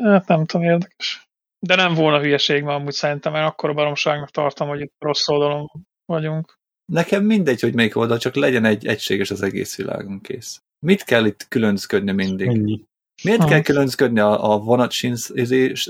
Hát 0.03 0.27
nem 0.27 0.45
tudom, 0.45 0.65
érdekes. 0.65 1.27
De 1.59 1.75
nem 1.75 1.93
volna 1.93 2.19
hülyeség 2.19 2.63
ma 2.63 2.73
amúgy 2.73 2.93
szerintem, 2.93 3.31
mert 3.31 3.47
akkor 3.47 3.69
a 3.69 3.73
baromságnak 3.73 4.29
tartom, 4.29 4.67
hogy 4.67 4.81
itt 4.81 4.93
rossz 4.99 5.27
oldalon 5.27 5.71
vagyunk. 6.05 6.57
Nekem 6.85 7.23
mindegy, 7.23 7.61
hogy 7.61 7.73
melyik 7.73 7.95
oldal, 7.95 8.17
csak 8.17 8.35
legyen 8.35 8.65
egy 8.65 8.87
egységes 8.87 9.31
az 9.31 9.41
egész 9.41 9.77
világon 9.77 10.21
kész. 10.21 10.61
Mit 10.85 11.03
kell 11.03 11.25
itt 11.25 11.47
különcködni 11.47 12.11
mindig? 12.11 12.47
Ennyi. 12.47 12.83
Miért 13.23 13.45
kell 13.45 13.61
különcködni 13.61 14.19
a, 14.19 14.51
a 14.51 14.59
vonatsin 14.59 15.15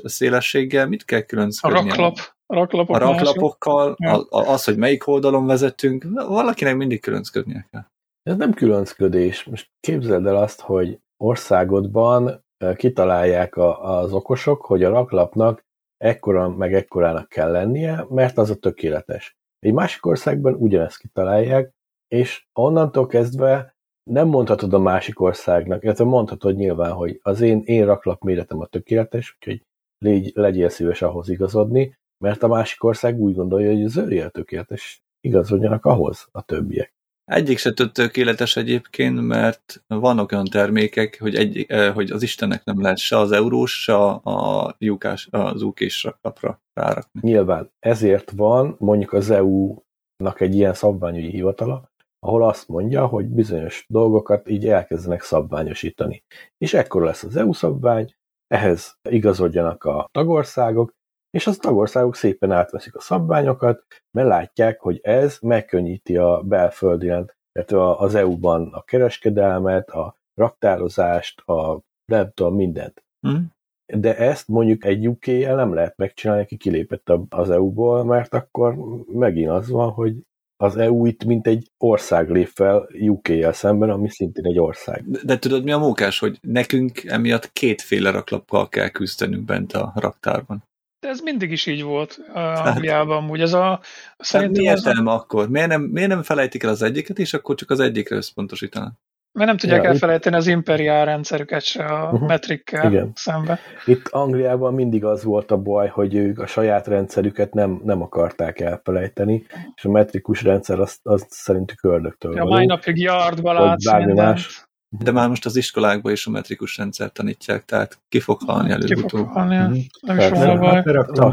szélességgel? 0.04 0.88
Mit 0.88 1.06
kell 1.06 1.22
különcködni? 1.22 1.78
A 1.78 1.82
raklap. 1.82 2.18
A, 2.46 2.54
raklapok 2.56 2.96
a 2.96 3.00
raklapokkal, 3.00 3.96
a, 3.98 4.16
a, 4.30 4.50
az, 4.50 4.64
hogy 4.64 4.78
melyik 4.78 5.08
oldalon 5.08 5.46
vezetünk, 5.46 6.06
valakinek 6.14 6.76
mindig 6.76 7.02
különcködnie 7.02 7.68
kell. 7.72 7.84
Ez 8.24 8.38
nem 8.38 8.54
különcködés. 8.54 9.44
Most 9.44 9.70
képzeld 9.80 10.26
el 10.26 10.36
azt, 10.36 10.62
hogy 10.62 11.00
országodban 11.18 12.46
kitalálják 12.76 13.56
a, 13.56 14.00
az 14.00 14.14
okosok, 14.14 14.66
hogy 14.66 14.84
a 14.84 14.90
raklapnak 14.90 15.66
ekkora 15.98 16.50
meg 16.50 16.74
ekkorának 16.74 17.30
kell 17.30 17.52
lennie, 17.52 18.06
mert 18.10 18.38
az 18.38 18.50
a 18.50 18.56
tökéletes. 18.56 19.38
Egy 19.60 19.74
másik 19.74 20.06
országban 20.06 20.54
ugyanezt 20.54 20.98
kitalálják, 20.98 21.74
és 22.08 22.48
onnantól 22.54 23.08
kezdve 23.08 23.78
nem 24.10 24.28
mondhatod 24.28 24.74
a 24.74 24.80
másik 24.80 25.22
országnak, 25.22 25.84
illetve 25.84 26.03
mondhatod 26.03 26.55
nyilván, 26.55 26.91
hogy 26.91 27.20
az 27.24 27.41
én, 27.41 27.62
én 27.66 27.86
raklap 27.86 28.24
méretem 28.24 28.60
a 28.60 28.66
tökéletes, 28.66 29.36
úgyhogy 29.39 29.62
légy, 29.97 30.32
legyél 30.36 30.70
szíves 30.70 31.01
ahhoz 31.01 31.30
igazodni, 31.30 31.97
mert 32.24 32.43
a 32.43 32.47
másik 32.47 32.84
ország 32.84 33.20
úgy 33.20 33.36
gondolja, 33.36 33.72
hogy 33.72 33.84
az 33.84 33.97
ő 33.97 34.24
a 34.24 34.30
tökéletes, 34.30 35.03
igazodjanak 35.22 35.86
ahhoz 35.86 36.28
a 36.32 36.41
többiek. 36.41 36.93
Egyik 37.26 37.57
se 37.57 37.74
tökéletes 37.74 38.55
egyébként, 38.55 39.22
mert 39.22 39.84
vannak 39.88 40.32
olyan 40.32 40.45
termékek, 40.45 41.18
hogy, 41.20 41.36
egy, 41.36 41.66
eh, 41.68 41.93
hogy 41.93 42.12
az 42.12 42.24
Istennek 42.24 42.64
nem 42.64 42.82
lehet 42.82 42.97
se 42.97 43.18
az 43.18 43.32
eurós, 43.32 43.82
se 43.82 43.95
a 43.95 44.76
lyukás, 44.78 45.28
az 45.32 45.62
UK-s 45.62 46.03
raklapra 46.03 46.62
rárakni. 46.74 47.20
Nyilván 47.24 47.72
ezért 47.80 48.32
van 48.32 48.76
mondjuk 48.80 49.14
az 49.14 49.30
EU-nak 49.30 50.39
egy 50.39 50.55
ilyen 50.55 50.74
szabványügyi 50.74 51.30
hivatala, 51.30 51.89
ahol 52.20 52.44
azt 52.44 52.68
mondja, 52.68 53.06
hogy 53.06 53.26
bizonyos 53.26 53.86
dolgokat 53.90 54.50
így 54.50 54.68
elkezdenek 54.68 55.22
szabványosítani. 55.22 56.24
És 56.58 56.74
ekkor 56.74 57.04
lesz 57.04 57.24
az 57.24 57.36
EU 57.36 57.54
szabvány, 57.54 58.14
ehhez 58.48 58.98
igazodjanak 59.10 59.84
a 59.84 60.08
tagországok, 60.12 60.94
és 61.30 61.48
az 61.48 61.58
tagországok 61.58 62.16
szépen 62.16 62.52
átveszik 62.52 62.96
a 62.96 63.02
szabványokat, 63.02 63.84
mert 64.12 64.28
látják, 64.28 64.80
hogy 64.80 65.00
ez 65.04 65.38
megkönnyíti 65.42 66.18
a 66.18 66.42
belföldi, 66.42 67.08
tehát 67.08 67.72
az 68.00 68.16
EU-ban 68.16 68.74
a 68.74 68.82
kereskedelmet, 68.82 69.90
a 69.90 70.18
raktározást, 70.34 71.42
a 71.42 71.80
nem 72.06 72.32
tudom, 72.34 72.56
mindent. 72.56 73.04
Mm. 73.28 73.44
De 73.86 74.18
ezt 74.18 74.48
mondjuk 74.48 74.86
egy 74.86 75.08
uk 75.08 75.26
nem 75.26 75.74
lehet 75.74 75.98
megcsinálni, 75.98 76.44
aki 76.44 76.58
kilépett 76.58 77.12
az 77.30 77.50
EU-ból, 77.50 78.04
mert 78.04 78.34
akkor 78.34 78.76
megint 79.14 79.50
az 79.50 79.70
van, 79.70 79.92
hogy 79.92 80.16
az 80.64 80.78
EU 80.78 81.05
itt 81.05 81.24
mint 81.24 81.47
egy 81.47 81.72
ország 81.78 82.30
lép 82.30 82.49
fel 82.53 82.89
uk 82.99 83.28
szemben, 83.51 83.89
ami 83.89 84.10
szintén 84.10 84.45
egy 84.45 84.60
ország. 84.60 85.03
De, 85.05 85.20
de 85.24 85.39
tudod 85.39 85.64
mi 85.64 85.72
a 85.72 85.78
mókás, 85.78 86.20
hogy 86.20 86.38
nekünk 86.41 87.03
emiatt 87.03 87.53
kétféle 87.53 88.12
raklappal 88.12 88.70
kell 88.70 88.89
küzdenünk 88.89 89.45
bent 89.45 89.74
a 89.74 89.93
raktárban. 89.95 90.64
De 90.99 91.07
ez 91.07 91.20
mindig 91.20 91.51
is 91.51 91.66
így 91.66 91.84
volt 91.84 92.20
uh, 92.28 92.66
Angliában, 92.66 93.30
úgy 93.30 93.41
ez 93.41 93.53
a... 93.53 93.82
Szerintem 94.18 94.64
mi 94.64 94.70
értelme 94.70 95.12
az... 95.12 95.20
akkor? 95.20 95.49
Miért 95.49 95.68
nem, 95.68 95.82
miért 95.82 96.10
nem 96.10 96.24
felejtik 96.24 96.64
el 96.64 96.70
az 96.70 96.82
egyiket, 96.82 97.20
és 97.20 97.34
akkor 97.34 97.55
csak 97.55 97.70
az 97.70 97.80
egyikre 97.80 98.16
összpontosítanak? 98.16 98.93
Mert 99.40 99.52
nem 99.52 99.60
tudják 99.60 99.84
ja, 99.84 99.90
elfelejteni 99.90 100.36
itt... 100.36 100.42
az 100.42 100.48
imperiál 100.48 101.06
rendszerüket 101.06 101.62
se 101.62 101.86
a 101.86 102.04
uh-huh. 102.12 102.28
metrikkel 102.28 102.92
Igen. 102.92 103.12
szembe. 103.16 103.60
Itt 103.86 104.08
Angliában 104.08 104.74
mindig 104.74 105.06
az 105.06 105.24
volt 105.24 105.52
a 105.52 105.58
baj, 105.58 105.88
hogy 105.88 106.16
ők 106.16 106.40
a 106.40 106.48
saját 106.48 106.88
rendszerüket 106.88 107.54
nem, 107.54 107.82
nem 107.84 108.02
akarták 108.02 108.60
elfelejteni, 108.60 109.46
és 109.76 109.86
a 109.86 109.90
metrikus 109.90 110.44
rendszer 110.44 110.80
az, 110.80 111.00
az 111.04 111.26
szerintük 111.30 111.84
ördögtől 111.84 112.36
ja, 112.36 112.44
való. 112.44 112.56
mai 112.56 112.66
napig 112.66 112.98
yardba 112.98 113.54
látsz 113.54 113.92
mindent. 113.92 114.18
Más. 114.18 114.68
De 114.90 115.12
már 115.12 115.30
most 115.30 115.46
az 115.46 115.56
iskolákban 115.56 116.12
is 116.12 116.26
a 116.26 116.30
metrikus 116.30 116.78
rendszert 116.78 117.14
tanítják, 117.14 117.66
tehát 117.66 118.00
ki 118.10 118.20
fog 118.20 118.40
halni 118.46 118.72
előbb-utóbb. 118.72 119.10
Ki 119.10 119.18
fog 119.18 119.28
halni, 119.28 119.56
mm. 119.56 119.82
nem 120.02 120.18
is 120.18 120.30
van 120.30 120.60
baj. 120.60 120.84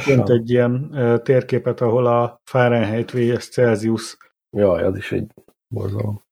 Pont 0.05 0.29
egy 0.29 0.51
ilyen 0.51 0.91
térképet, 1.23 1.81
ahol 1.81 2.07
a 2.07 2.41
Fahrenheit 2.45 3.11
vs. 3.11 3.49
Celsius. 3.49 4.17
Jaj, 4.57 4.83
az 4.83 4.97
is 4.97 5.13
egy 5.13 5.27
borzalom. 5.69 6.25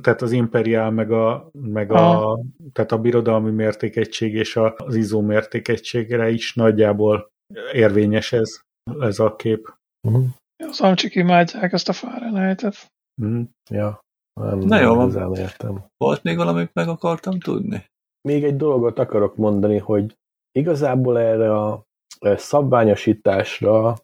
Tehát 0.00 0.22
az 0.22 0.32
imperiál, 0.32 0.90
meg 0.90 1.10
a, 1.10 1.50
meg 1.52 1.92
a, 1.92 2.38
tehát 2.72 2.92
a 2.92 2.98
birodalmi 2.98 3.50
mértékegység 3.50 4.34
és 4.34 4.56
az 4.76 4.94
izó 4.94 5.20
mértékegységre 5.20 6.30
is 6.30 6.54
nagyjából 6.54 7.30
érvényes 7.72 8.32
ez, 8.32 8.60
ez 9.00 9.18
a 9.18 9.36
kép. 9.36 9.74
Uh-huh. 10.08 10.24
Az 10.68 10.80
amcsik 10.80 11.14
imádják 11.14 11.72
ezt 11.72 11.88
a 11.88 11.92
Fahrenheit-et. 11.92 12.86
Uh-huh. 13.22 13.44
Ja. 13.70 14.00
Nem, 14.40 14.58
Na 14.58 14.80
jó, 14.80 14.94
van. 14.94 15.08
nem 15.08 15.32
értem. 15.32 15.84
Volt 15.96 16.22
még 16.22 16.36
valamit 16.36 16.70
meg 16.74 16.88
akartam 16.88 17.38
tudni? 17.38 17.84
Még 18.28 18.44
egy 18.44 18.56
dolgot 18.56 18.98
akarok 18.98 19.36
mondani, 19.36 19.78
hogy 19.78 20.14
igazából 20.52 21.18
erre 21.18 21.58
a 21.62 21.82
e, 22.18 22.36
szabványosításra 22.36 23.96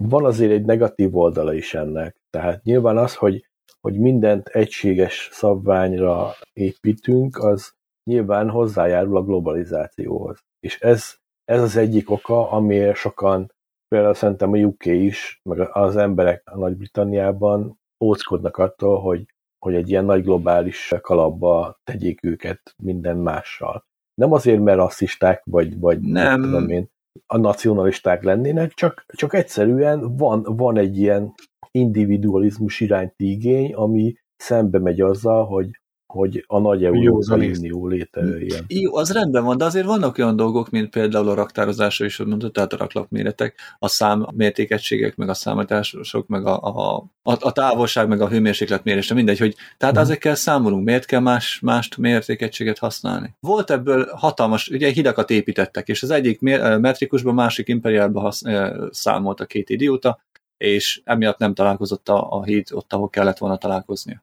van 0.00 0.24
azért 0.24 0.52
egy 0.52 0.64
negatív 0.64 1.16
oldala 1.16 1.54
is 1.54 1.74
ennek. 1.74 2.16
Tehát 2.30 2.62
nyilván 2.62 2.96
az, 2.96 3.14
hogy, 3.14 3.46
hogy 3.80 3.98
mindent 3.98 4.48
egységes 4.48 5.28
szabványra 5.32 6.34
építünk, 6.52 7.38
az 7.38 7.72
nyilván 8.10 8.50
hozzájárul 8.50 9.16
a 9.16 9.24
globalizációhoz. 9.24 10.38
És 10.60 10.80
ez, 10.80 11.14
ez 11.44 11.62
az 11.62 11.76
egyik 11.76 12.10
oka, 12.10 12.50
amiért 12.50 12.96
sokan, 12.96 13.52
például 13.88 14.14
szerintem 14.14 14.52
a 14.52 14.56
UK 14.56 14.84
is, 14.86 15.40
meg 15.42 15.68
az 15.72 15.96
emberek 15.96 16.42
a 16.44 16.58
Nagy-Britanniában 16.58 17.78
óckodnak 18.04 18.56
attól, 18.56 19.00
hogy, 19.00 19.24
hogy 19.58 19.74
egy 19.74 19.90
ilyen 19.90 20.04
nagy 20.04 20.22
globális 20.22 20.94
kalapba 21.00 21.80
tegyék 21.84 22.24
őket 22.24 22.74
minden 22.82 23.16
mással. 23.16 23.84
Nem 24.14 24.32
azért, 24.32 24.60
mert 24.60 24.78
rasszisták, 24.78 25.42
vagy, 25.44 25.78
vagy 25.78 26.00
Nem. 26.00 26.42
tudom 26.42 26.68
én, 26.68 26.88
a 27.26 27.36
nacionalisták 27.36 28.22
lennének, 28.22 28.72
csak, 28.72 29.04
csak 29.06 29.34
egyszerűen 29.34 30.16
van, 30.16 30.42
van 30.42 30.76
egy 30.76 30.98
ilyen 30.98 31.34
individualizmus 31.70 32.80
iránti 32.80 33.30
igény, 33.30 33.72
ami 33.74 34.14
szembe 34.36 34.78
megy 34.78 35.00
azzal, 35.00 35.44
hogy, 35.46 35.68
hogy 36.06 36.44
a 36.46 36.58
nagy 36.58 36.84
Európai. 36.84 37.50
Unió 37.50 37.86
létejöjjön. 37.86 38.64
Jó, 38.68 38.96
az 38.96 39.12
rendben 39.12 39.44
van, 39.44 39.56
de 39.56 39.64
azért 39.64 39.86
vannak 39.86 40.18
olyan 40.18 40.36
dolgok, 40.36 40.70
mint 40.70 40.90
például 40.90 41.28
a 41.28 41.34
raktározásra 41.34 42.04
is, 42.04 42.16
hogy 42.16 42.26
mondtad, 42.26 42.52
tehát 42.52 42.72
a 42.72 42.76
raklapméretek, 42.76 43.54
a 43.78 43.88
szám 43.88 44.26
mértékegységek, 44.34 45.16
meg 45.16 45.28
a 45.28 45.34
számítások, 45.34 46.26
meg 46.26 46.46
a, 46.46 46.60
a, 46.62 46.96
a, 47.22 47.36
a 47.40 47.52
távolság, 47.52 48.08
meg 48.08 48.20
a 48.20 48.28
hőmérséklet 48.28 48.84
mérése, 48.84 49.14
mindegy, 49.14 49.38
hogy 49.38 49.54
tehát 49.78 49.94
Mhm. 49.94 50.04
ezekkel 50.04 50.34
számolunk, 50.34 50.84
miért 50.84 51.04
kell 51.04 51.20
más, 51.20 51.60
más 51.62 51.88
mértékegységet 51.96 52.78
használni? 52.78 53.34
Volt 53.40 53.70
ebből 53.70 54.08
hatalmas, 54.14 54.68
ugye 54.68 54.88
hidakat 54.90 55.30
építettek, 55.30 55.88
és 55.88 56.02
az 56.02 56.10
egyik 56.10 56.40
mér- 56.40 56.78
metrikusban, 56.78 57.34
másik 57.34 57.68
imperiálban 57.68 58.22
hasz, 58.22 58.42
eh, 58.44 58.70
számolt 58.90 59.40
a 59.40 59.44
két 59.46 59.70
idióta, 59.70 60.20
és 60.64 61.00
emiatt 61.04 61.38
nem 61.38 61.54
találkozott 61.54 62.08
a, 62.08 62.32
a 62.32 62.44
híd 62.44 62.68
ott, 62.72 62.92
ahol 62.92 63.08
kellett 63.08 63.38
volna 63.38 63.56
találkoznia. 63.56 64.22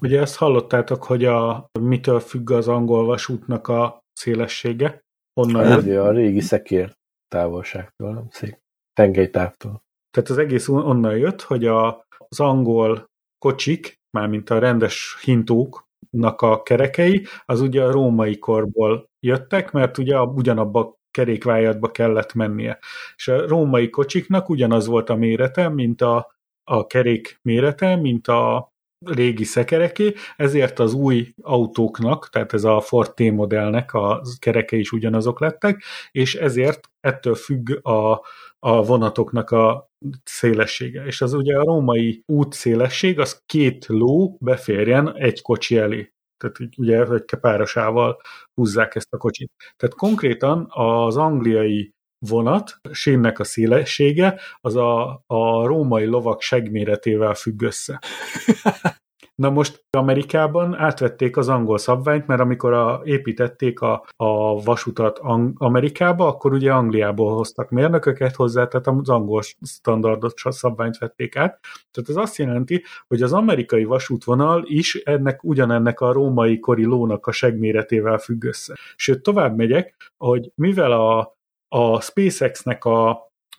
Ugye 0.00 0.20
ezt 0.20 0.36
hallottátok, 0.36 1.04
hogy 1.04 1.24
a 1.24 1.70
mitől 1.80 2.20
függ 2.20 2.50
az 2.50 2.68
angol 2.68 3.04
vasútnak 3.04 3.68
a 3.68 3.98
szélessége? 4.12 5.00
Honnan 5.40 5.62
Nem. 5.62 5.86
jött? 5.86 5.96
Ez 5.96 6.04
a 6.04 6.10
régi 6.10 6.40
szekér 6.40 6.96
távolságtól, 7.28 8.12
nem 8.12 8.26
szép. 8.30 8.58
Tengelytávtól. 8.92 9.82
Tehát 10.10 10.30
az 10.30 10.38
egész 10.38 10.68
on- 10.68 10.84
onnan 10.84 11.16
jött, 11.16 11.42
hogy 11.42 11.66
a, 11.66 12.04
az 12.28 12.40
angol 12.40 13.06
kocsik, 13.38 13.94
mármint 14.16 14.50
a 14.50 14.58
rendes 14.58 15.18
hintóknak 15.22 16.40
a 16.40 16.62
kerekei, 16.62 17.26
az 17.44 17.60
ugye 17.60 17.84
a 17.84 17.90
római 17.90 18.38
korból 18.38 19.04
jöttek, 19.26 19.72
mert 19.72 19.98
ugye 19.98 20.16
a, 20.16 20.24
ugyanabba 20.24 20.94
kerékvájatba 21.18 21.90
kellett 21.90 22.34
mennie. 22.34 22.78
És 23.16 23.28
a 23.28 23.46
római 23.46 23.90
kocsiknak 23.90 24.48
ugyanaz 24.48 24.86
volt 24.86 25.10
a 25.10 25.14
mérete, 25.16 25.68
mint 25.68 26.02
a, 26.02 26.34
a 26.64 26.86
kerék 26.86 27.38
mérete, 27.42 27.96
mint 27.96 28.28
a 28.28 28.72
régi 29.06 29.44
szekereké, 29.44 30.14
ezért 30.36 30.78
az 30.78 30.94
új 30.94 31.34
autóknak, 31.42 32.28
tehát 32.28 32.52
ez 32.52 32.64
a 32.64 32.80
Ford 32.80 33.14
T 33.14 33.30
modellnek 33.30 33.94
a 33.94 34.22
kereke 34.38 34.76
is 34.76 34.92
ugyanazok 34.92 35.40
lettek, 35.40 35.82
és 36.10 36.34
ezért 36.34 36.90
ettől 37.00 37.34
függ 37.34 37.86
a, 37.86 38.12
a 38.58 38.82
vonatoknak 38.84 39.50
a 39.50 39.90
szélessége. 40.24 41.04
És 41.06 41.20
az 41.20 41.32
ugye 41.32 41.58
a 41.58 41.64
római 41.64 42.22
út 42.26 42.52
szélesség, 42.52 43.20
az 43.20 43.42
két 43.46 43.86
ló 43.86 44.36
beférjen 44.40 45.16
egy 45.16 45.42
kocsi 45.42 45.76
elé. 45.76 46.12
Tehát 46.38 46.60
így 46.60 46.74
ugye, 46.78 47.04
hogy 47.04 47.24
párosával 47.40 48.20
húzzák 48.54 48.94
ezt 48.94 49.12
a 49.12 49.16
kocsit. 49.16 49.50
Tehát 49.76 49.94
konkrétan 49.94 50.66
az 50.68 51.16
angliai 51.16 51.92
vonat, 52.18 52.80
sínnek 52.90 53.38
a 53.38 53.44
szélessége, 53.44 54.40
az 54.60 54.76
a, 54.76 55.22
a 55.26 55.66
római 55.66 56.04
lovak 56.04 56.40
segméretével 56.40 57.34
függ 57.34 57.62
össze. 57.62 58.00
Na 59.38 59.50
most 59.50 59.84
Amerikában 59.90 60.74
átvették 60.74 61.36
az 61.36 61.48
angol 61.48 61.78
szabványt, 61.78 62.26
mert 62.26 62.40
amikor 62.40 62.72
a, 62.72 63.00
építették 63.04 63.80
a, 63.80 64.04
a 64.16 64.62
vasutat 64.62 65.18
Ang- 65.18 65.54
Amerikába, 65.58 66.26
akkor 66.26 66.52
ugye 66.52 66.72
Angliából 66.72 67.34
hoztak 67.34 67.70
mérnököket 67.70 68.34
hozzá, 68.34 68.66
tehát 68.66 68.86
az 68.86 69.08
angol 69.08 69.42
standardot 69.64 70.34
szabványt 70.36 70.98
vették 70.98 71.36
át. 71.36 71.60
Tehát 71.90 72.08
ez 72.08 72.16
azt 72.16 72.36
jelenti, 72.36 72.82
hogy 73.08 73.22
az 73.22 73.32
amerikai 73.32 73.84
vasútvonal 73.84 74.62
is 74.66 74.94
ennek 74.94 75.44
ugyanennek 75.44 76.00
a 76.00 76.12
római 76.12 76.58
kori 76.58 76.84
lónak 76.84 77.26
a 77.26 77.32
segméretével 77.32 78.18
függ 78.18 78.44
össze. 78.44 78.74
Sőt, 78.96 79.22
tovább 79.22 79.56
megyek, 79.56 80.12
hogy 80.16 80.52
mivel 80.54 80.92
a, 80.92 81.36
a 81.68 82.00
SpaceX-nek 82.00 82.84
a, 82.84 83.08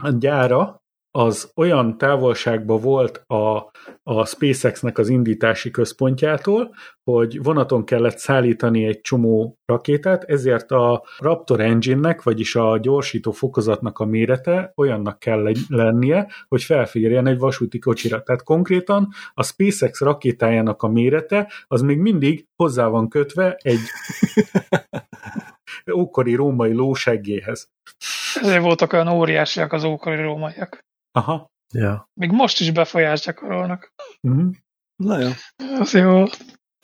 a 0.03 0.09
gyára 0.09 0.78
az 1.11 1.51
olyan 1.55 1.97
távolságban 1.97 2.81
volt 2.81 3.23
a, 3.27 3.71
a 4.03 4.25
SpaceX-nek 4.25 4.97
az 4.97 5.09
indítási 5.09 5.71
központjától, 5.71 6.75
hogy 7.03 7.43
vonaton 7.43 7.85
kellett 7.85 8.17
szállítani 8.17 8.85
egy 8.85 9.01
csomó 9.01 9.57
rakétát, 9.65 10.23
ezért 10.23 10.71
a 10.71 11.03
Raptor 11.17 11.59
engine-nek, 11.59 12.23
vagyis 12.23 12.55
a 12.55 12.77
gyorsító 12.77 13.31
fokozatnak 13.31 13.99
a 13.99 14.05
mérete 14.05 14.71
olyannak 14.75 15.19
kell 15.19 15.51
lennie, 15.67 16.27
hogy 16.47 16.63
felférjen 16.63 17.27
egy 17.27 17.37
vasúti 17.37 17.79
kocsira. 17.79 18.23
Tehát 18.23 18.43
konkrétan 18.43 19.07
a 19.33 19.43
SpaceX 19.43 19.99
rakétájának 19.99 20.83
a 20.83 20.87
mérete 20.87 21.51
az 21.67 21.81
még 21.81 21.97
mindig 21.97 22.47
hozzá 22.55 22.87
van 22.87 23.09
kötve 23.09 23.57
egy 23.61 23.79
ókori 26.01 26.35
római 26.35 26.73
lóseggéhez. 26.73 27.69
Ezért 28.41 28.61
voltak 28.61 28.93
olyan 28.93 29.07
óriásiak 29.07 29.73
az 29.73 29.83
ókori 29.83 30.21
rómaiak. 30.21 30.87
Aha. 31.19 31.51
Ja. 31.73 32.09
Még 32.13 32.31
most 32.31 32.59
is 32.59 32.71
befolyást 32.71 33.25
gyakorolnak. 33.25 33.93
Uh-huh. 34.21 34.55
Na 34.95 35.19
jó. 35.19 35.29
Az 35.79 35.93
jó. 35.93 36.23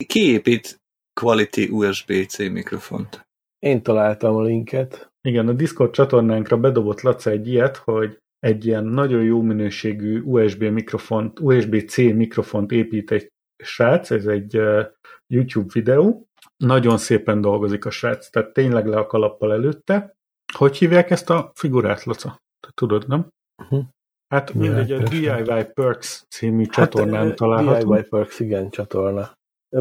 Ki 0.06 0.20
épít 0.20 0.76
Quality 1.20 1.68
USB-C 1.70 2.38
mikrofont? 2.38 3.26
Én 3.58 3.82
találtam 3.82 4.34
a 4.34 4.42
linket. 4.42 5.12
Igen, 5.20 5.48
a 5.48 5.52
Discord 5.52 5.92
csatornánkra 5.92 6.56
bedobott 6.56 7.00
Laca 7.00 7.30
egy 7.30 7.48
ilyet, 7.48 7.76
hogy 7.76 8.18
egy 8.38 8.66
ilyen 8.66 8.84
nagyon 8.84 9.22
jó 9.22 9.42
minőségű 9.42 10.20
USB 10.20 10.62
mikrofont, 10.62 11.40
USB-C 11.40 11.96
mikrofont 11.96 12.72
épít 12.72 13.10
egy 13.10 13.28
srác, 13.64 14.10
ez 14.10 14.26
egy 14.26 14.58
uh, 14.58 14.86
YouTube 15.26 15.70
videó. 15.72 16.26
Nagyon 16.56 16.98
szépen 16.98 17.40
dolgozik 17.40 17.84
a 17.84 17.90
srác, 17.90 18.30
tehát 18.30 18.52
tényleg 18.52 18.86
le 18.86 18.98
a 18.98 19.06
kalappal 19.06 19.52
előtte. 19.52 20.16
Hogy 20.52 20.76
hívják 20.76 21.10
ezt 21.10 21.30
a 21.30 21.52
figurát, 21.54 22.04
Laca? 22.04 22.40
Te 22.60 22.68
tudod, 22.74 23.08
nem? 23.08 23.28
Uh-huh. 23.62 23.84
Hát 24.28 24.54
mindegy, 24.54 24.92
a 24.92 24.98
DIY 25.02 25.64
Perks 25.74 26.24
című 26.28 26.64
csatornán 26.66 27.26
hát, 27.26 27.36
található. 27.36 27.92
DIY 27.94 28.02
Perks, 28.02 28.40
igen, 28.40 28.70
csatorna. 28.70 29.34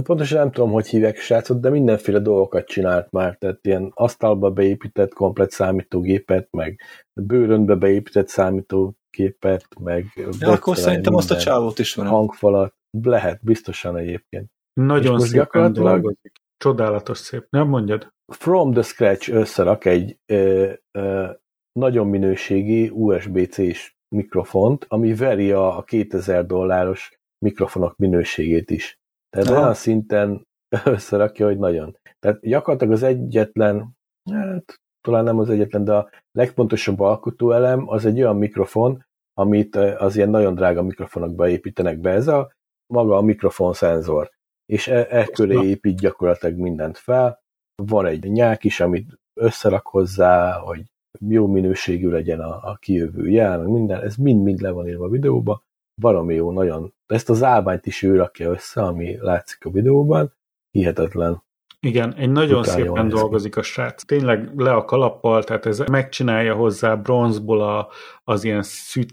Pontosan 0.03 0.37
nem 0.37 0.51
tudom, 0.51 0.71
hogy 0.71 0.87
hívják 0.87 1.17
srácot, 1.17 1.59
de 1.59 1.69
mindenféle 1.69 2.19
dolgokat 2.19 2.65
csinált 2.65 3.11
már, 3.11 3.35
tehát 3.35 3.59
ilyen 3.65 3.91
asztalba 3.93 4.51
beépített 4.51 5.13
komplet 5.13 5.51
számítógépet, 5.51 6.47
meg 6.51 6.79
bőrönbe 7.21 7.75
beépített 7.75 8.27
számítógépet, 8.27 9.65
meg 9.79 10.05
Ja, 10.39 10.51
akkor 10.51 10.77
szerintem 10.77 11.15
azt 11.15 11.31
a 11.31 11.37
csávót 11.37 11.79
is 11.79 11.95
van. 11.95 12.07
hangfalat, 12.07 12.73
lehet, 13.01 13.39
biztosan 13.43 13.97
egyébként. 13.97 14.49
Nagyon 14.73 15.19
szépen 15.19 15.37
gyakorlatilag- 15.39 15.91
dolgozik. 16.01 16.31
Csodálatos 16.57 17.17
szép. 17.17 17.45
Nem 17.49 17.67
mondjad? 17.67 18.13
From 18.33 18.71
the 18.71 18.81
scratch 18.81 19.33
összerak 19.33 19.85
egy 19.85 20.17
ö, 20.25 20.71
ö, 20.91 21.27
nagyon 21.79 22.07
minőségi 22.07 22.89
USB-C-s 22.89 23.94
mikrofont, 24.15 24.85
ami 24.87 25.13
veri 25.13 25.51
a, 25.51 25.77
a 25.77 25.83
2000 25.83 26.45
dolláros 26.45 27.19
mikrofonok 27.45 27.97
minőségét 27.97 28.71
is. 28.71 28.99
Tehát 29.29 29.47
Aha. 29.47 29.59
olyan 29.59 29.73
szinten 29.73 30.47
összerakja, 30.83 31.45
hogy 31.45 31.57
nagyon. 31.57 31.97
Tehát 32.19 32.39
gyakorlatilag 32.41 32.93
az 32.93 33.03
egyetlen, 33.03 33.97
hát 34.31 34.81
talán 35.01 35.23
nem 35.23 35.39
az 35.39 35.49
egyetlen, 35.49 35.83
de 35.83 35.93
a 35.93 36.09
legfontosabb 36.31 36.99
alkotóelem 36.99 37.89
az 37.89 38.05
egy 38.05 38.17
olyan 38.17 38.37
mikrofon, 38.37 39.05
amit 39.33 39.75
az 39.75 40.15
ilyen 40.15 40.29
nagyon 40.29 40.55
drága 40.55 40.81
mikrofonokba 40.81 41.49
építenek 41.49 41.99
be. 41.99 42.09
Ez 42.09 42.27
a 42.27 42.51
maga 42.93 43.17
a 43.17 43.21
mikrofon 43.21 43.73
szenzor. 43.73 44.31
És 44.65 44.87
e, 44.87 45.07
e 45.09 45.25
köré 45.25 45.67
épít 45.67 45.99
gyakorlatilag 45.99 46.57
mindent 46.57 46.97
fel. 46.97 47.43
Van 47.83 48.05
egy 48.05 48.31
nyák 48.31 48.63
is, 48.63 48.79
amit 48.79 49.19
összerak 49.39 49.87
hozzá, 49.87 50.59
hogy 50.59 50.83
jó 51.27 51.47
minőségű 51.47 52.09
legyen 52.09 52.39
a, 52.39 52.59
a 52.61 52.77
kijövő 52.81 53.29
jel, 53.29 53.57
meg 53.57 53.67
minden, 53.67 54.01
ez 54.01 54.15
mind-mind 54.15 54.61
le 54.61 54.71
van 54.71 54.87
írva 54.87 55.05
a 55.05 55.09
videóba, 55.09 55.63
baromi 56.01 56.33
jó, 56.33 56.51
nagyon. 56.51 56.93
Ezt 57.05 57.29
az 57.29 57.43
állványt 57.43 57.85
is 57.85 58.03
ő 58.03 58.15
rakja 58.15 58.49
össze, 58.49 58.81
ami 58.81 59.17
látszik 59.19 59.65
a 59.65 59.69
videóban, 59.69 60.33
hihetetlen. 60.71 61.43
Igen, 61.79 62.13
egy 62.13 62.29
nagyon 62.29 62.51
jól 62.51 62.63
szépen 62.63 63.09
dolgozik 63.09 63.57
a 63.57 63.61
srác. 63.61 64.05
Tényleg 64.05 64.51
le 64.55 64.73
a 64.73 64.85
kalappal, 64.85 65.43
tehát 65.43 65.65
ez 65.65 65.79
megcsinálja 65.79 66.55
hozzá 66.55 66.95
bronzból 66.95 67.61
a, 67.61 67.89
az 68.23 68.43
ilyen 68.43 68.63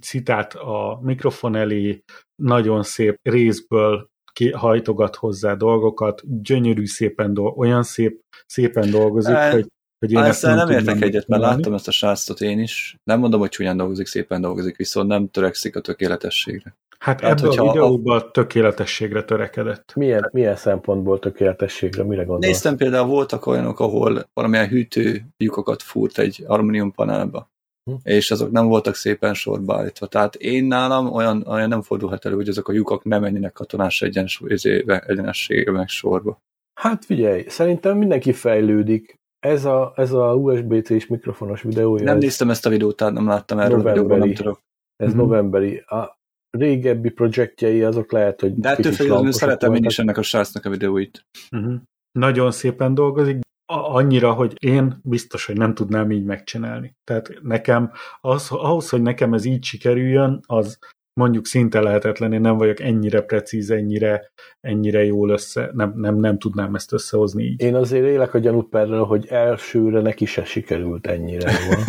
szitát 0.00 0.54
a 0.54 0.98
mikrofon 1.02 1.56
elé, 1.56 2.02
nagyon 2.42 2.82
szép 2.82 3.18
részből 3.22 4.10
ki, 4.32 4.50
hajtogat 4.50 5.16
hozzá 5.16 5.54
dolgokat, 5.54 6.22
gyönyörű 6.42 6.86
szépen 6.86 7.34
dolgozik, 7.34 7.60
olyan 7.60 7.82
szép, 7.82 8.20
szépen 8.46 8.90
dolgozik, 8.90 9.34
Hát, 9.34 9.52
hogy, 9.52 9.66
hogy 10.02 10.12
én 10.12 10.18
ezt 10.18 10.42
nem, 10.42 10.56
nem 10.56 10.70
értek 10.70 11.00
egyet, 11.00 11.26
mert 11.26 11.42
láttam 11.42 11.74
ezt 11.74 11.88
a 11.88 11.90
srácot 11.90 12.40
én 12.40 12.58
is. 12.58 12.96
Nem 13.04 13.18
mondom, 13.18 13.40
hogy 13.40 13.48
csúnyán 13.48 13.76
dolgozik, 13.76 14.06
szépen 14.06 14.40
dolgozik, 14.40 14.76
viszont 14.76 15.08
nem 15.08 15.30
törekszik 15.30 15.76
a 15.76 15.80
tökéletességre. 15.80 16.76
Hát 16.98 17.20
Tehát, 17.20 17.40
ebben 17.40 17.58
a 17.58 17.72
videóban 17.72 18.18
a 18.18 18.30
tökéletességre 18.30 19.22
törekedett. 19.22 19.92
Milyen, 19.94 20.28
milyen 20.32 20.56
szempontból 20.56 21.18
tökéletességre, 21.18 22.02
mire 22.02 22.22
gondolsz? 22.22 22.46
Néztem 22.46 22.76
például, 22.76 23.06
voltak 23.06 23.46
olyanok, 23.46 23.80
ahol 23.80 24.28
valamilyen 24.32 24.68
hűtő 24.68 25.22
lyukokat 25.36 25.82
fúrt 25.82 26.18
egy 26.18 26.44
alumínium 26.46 26.92
panelba, 26.92 27.50
Hm. 27.90 27.94
és 28.02 28.30
azok 28.30 28.50
nem 28.50 28.66
voltak 28.66 28.94
szépen 28.94 29.34
sorba 29.34 29.76
állítva. 29.76 30.06
Tehát 30.06 30.34
én 30.34 30.64
nálam 30.64 31.12
olyan, 31.12 31.46
olyan 31.46 31.68
nem 31.68 31.82
fordulhat 31.82 32.24
elő, 32.24 32.34
hogy 32.34 32.48
azok 32.48 32.68
a 32.68 32.72
lyukak 32.72 33.04
nem 33.04 33.20
menjenek 33.20 33.52
katonás 33.52 34.02
egyenességbe 34.02 35.70
meg 35.70 35.88
sorba. 35.88 36.38
Hát 36.80 37.04
figyelj, 37.04 37.44
szerintem 37.48 37.98
mindenki 37.98 38.32
fejlődik. 38.32 39.20
Ez 39.46 39.64
a, 39.64 39.92
ez 39.96 40.12
a 40.12 40.34
USB-C-s 40.34 41.06
mikrofonos 41.06 41.62
videója, 41.62 42.04
Nem 42.04 42.16
ez, 42.16 42.22
néztem 42.22 42.50
ezt 42.50 42.66
a 42.66 42.70
videót, 42.70 42.96
tehát 42.96 43.12
nem 43.14 43.26
láttam 43.26 43.58
erről 43.58 43.72
a 43.72 43.76
Novemberi. 43.76 44.00
videóban, 44.00 44.26
nem 44.26 44.36
tudok. 44.36 44.60
ez 44.96 45.08
Mhm. 45.12 45.18
novemberi. 45.18 45.76
A 45.78 46.18
régebbi 46.50 47.10
projektjei 47.10 47.82
azok 47.82 48.12
lehet, 48.12 48.40
hogy 48.40 48.54
De 48.54 48.74
függetlenül 48.74 49.12
lamposak 49.14 49.38
szeretem 49.40 49.74
én 49.74 49.84
is 49.84 49.98
ennek 49.98 50.16
a 50.16 50.22
srácnak 50.22 50.64
a 50.64 50.70
videóit. 50.70 51.26
Uh-huh. 51.56 51.74
Nagyon 52.18 52.50
szépen 52.50 52.94
dolgozik, 52.94 53.40
a- 53.72 53.94
annyira, 53.94 54.32
hogy 54.32 54.54
én 54.64 55.00
biztos, 55.02 55.46
hogy 55.46 55.56
nem 55.56 55.74
tudnám 55.74 56.10
így 56.10 56.24
megcsinálni. 56.24 56.94
Tehát 57.04 57.32
nekem, 57.42 57.90
az, 58.20 58.50
ahhoz, 58.50 58.88
hogy 58.88 59.02
nekem 59.02 59.32
ez 59.34 59.44
így 59.44 59.64
sikerüljön, 59.64 60.40
az 60.46 60.78
mondjuk 61.20 61.46
szinte 61.46 61.80
lehetetlen, 61.80 62.32
én 62.32 62.40
nem 62.40 62.56
vagyok 62.56 62.80
ennyire 62.80 63.20
precíz, 63.20 63.70
ennyire, 63.70 64.32
ennyire 64.60 65.04
jól 65.04 65.30
össze, 65.30 65.70
nem, 65.72 65.92
nem, 65.96 66.16
nem 66.16 66.38
tudnám 66.38 66.74
ezt 66.74 66.92
összehozni 66.92 67.42
így. 67.44 67.60
Én 67.62 67.74
azért 67.74 68.06
élek 68.06 68.34
a 68.34 68.38
gyanúperrel, 68.38 69.02
hogy 69.02 69.26
elsőre 69.26 70.00
neki 70.00 70.24
se 70.24 70.44
sikerült 70.44 71.06
ennyire 71.06 71.50
jól. 71.50 71.84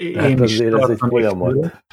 Én 0.00 0.18
Hát 0.18 0.30
is 0.30 0.40
azért 0.40 0.74
ez 0.78 0.88
egy 0.88 0.98
folyamat. 0.98 1.52
tőle. 1.52 1.84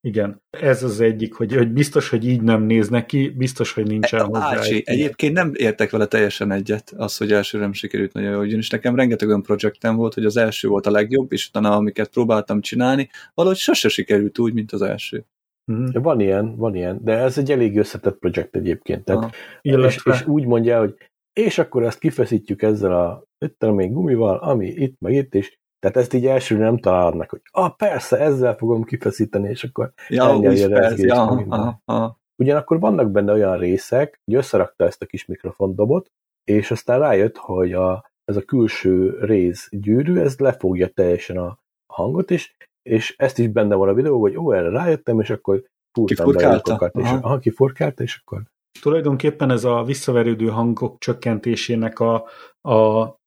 Igen, 0.00 0.42
ez 0.50 0.82
az 0.82 1.00
egyik, 1.00 1.34
hogy, 1.34 1.54
hogy 1.54 1.68
biztos, 1.72 2.08
hogy 2.08 2.26
így 2.26 2.42
nem 2.42 2.62
néz 2.62 2.88
neki, 2.88 3.28
biztos, 3.28 3.72
hogy 3.72 3.86
nincsen 3.86 4.24
hozzá. 4.24 4.56
Ácsi, 4.56 4.74
egy- 4.74 4.82
egyébként 4.86 5.32
nem 5.34 5.52
értek 5.54 5.90
vele 5.90 6.06
teljesen 6.06 6.50
egyet, 6.52 6.92
az, 6.96 7.16
hogy 7.16 7.32
elsőre 7.32 7.62
nem 7.62 7.72
sikerült 7.72 8.12
nagyon 8.12 8.30
jól, 8.32 8.40
ugyanis 8.44 8.70
nekem 8.70 8.94
rengeteg 8.96 9.28
olyan 9.28 9.42
projektem 9.42 9.96
volt, 9.96 10.14
hogy 10.14 10.24
az 10.24 10.36
első 10.36 10.68
volt 10.68 10.86
a 10.86 10.90
legjobb, 10.90 11.32
és 11.32 11.48
utána 11.48 11.76
amiket 11.76 12.08
próbáltam 12.08 12.60
csinálni, 12.60 13.10
valahogy 13.34 13.58
sose 13.58 13.88
sikerült 13.88 14.38
úgy, 14.38 14.52
mint 14.52 14.72
az 14.72 14.82
első. 14.82 15.24
Mhm. 15.68 16.02
Van 16.02 16.20
ilyen, 16.20 16.56
van 16.56 16.74
ilyen, 16.74 16.98
de 17.02 17.16
ez 17.16 17.38
egy 17.38 17.50
elég 17.50 17.78
összetett 17.78 18.18
projekt 18.18 18.56
egyébként. 18.56 19.04
Tehát, 19.04 19.22
Aha. 19.22 19.30
és, 19.60 19.72
Illetve, 19.72 20.12
és 20.12 20.26
úgy 20.26 20.46
mondja, 20.46 20.78
hogy 20.78 20.96
és 21.32 21.58
akkor 21.58 21.82
ezt 21.82 21.98
kifeszítjük 21.98 22.62
ezzel 22.62 22.92
a 22.92 23.22
itt 23.44 23.70
még 23.70 23.92
gumival, 23.92 24.36
ami 24.36 24.66
itt, 24.66 25.00
meg 25.00 25.12
itt, 25.12 25.34
és 25.34 25.58
tehát 25.78 25.96
ezt 25.96 26.12
így 26.12 26.26
elsőre 26.26 26.64
nem 26.64 26.78
találod 26.78 27.14
meg, 27.14 27.30
hogy 27.30 27.40
ah, 27.50 27.76
persze, 27.76 28.18
ezzel 28.18 28.56
fogom 28.56 28.84
kifeszíteni, 28.84 29.48
és 29.48 29.64
akkor 29.64 29.92
Ja, 30.08 30.28
Ennyi 30.28 30.46
a 30.46 30.50
úgy 30.50 30.68
persze, 30.68 31.06
ja, 31.06 31.34
minden. 31.34 31.58
aha, 31.58 31.82
aha. 31.84 32.18
Ugyanakkor 32.42 32.80
vannak 32.80 33.10
benne 33.10 33.32
olyan 33.32 33.58
részek, 33.58 34.20
hogy 34.24 34.34
összerakta 34.34 34.84
ezt 34.84 35.02
a 35.02 35.06
kis 35.06 35.24
mikrofondobot, 35.26 36.10
és 36.44 36.70
aztán 36.70 36.98
rájött, 36.98 37.36
hogy 37.36 37.72
a, 37.72 38.10
ez 38.24 38.36
a 38.36 38.42
külső 38.42 39.18
rész 39.20 39.68
gyűrű, 39.70 40.18
ez 40.18 40.38
lefogja 40.38 40.88
teljesen 40.88 41.36
a 41.36 41.58
hangot, 41.92 42.30
és, 42.30 42.54
és 42.88 43.14
ezt 43.18 43.38
is 43.38 43.48
benne 43.48 43.74
van 43.74 43.88
a 43.88 43.94
videó, 43.94 44.20
hogy 44.20 44.36
ó, 44.36 44.52
erre 44.52 44.68
rájöttem, 44.70 45.20
és 45.20 45.30
akkor 45.30 45.64
fúrtam 45.92 46.32
be 46.32 46.48
a 46.48 46.52
lyukokat, 46.52 46.94
és 46.96 47.04
Aha. 47.04 47.16
aha, 47.22 47.38
kifurkálta, 47.38 48.02
és 48.02 48.20
akkor 48.24 48.42
tulajdonképpen 48.80 49.50
ez 49.50 49.64
a 49.64 49.82
visszaverődő 49.82 50.46
hangok 50.48 50.98
csökkentésének 50.98 51.98
a, 52.00 52.24
a, 52.60 52.74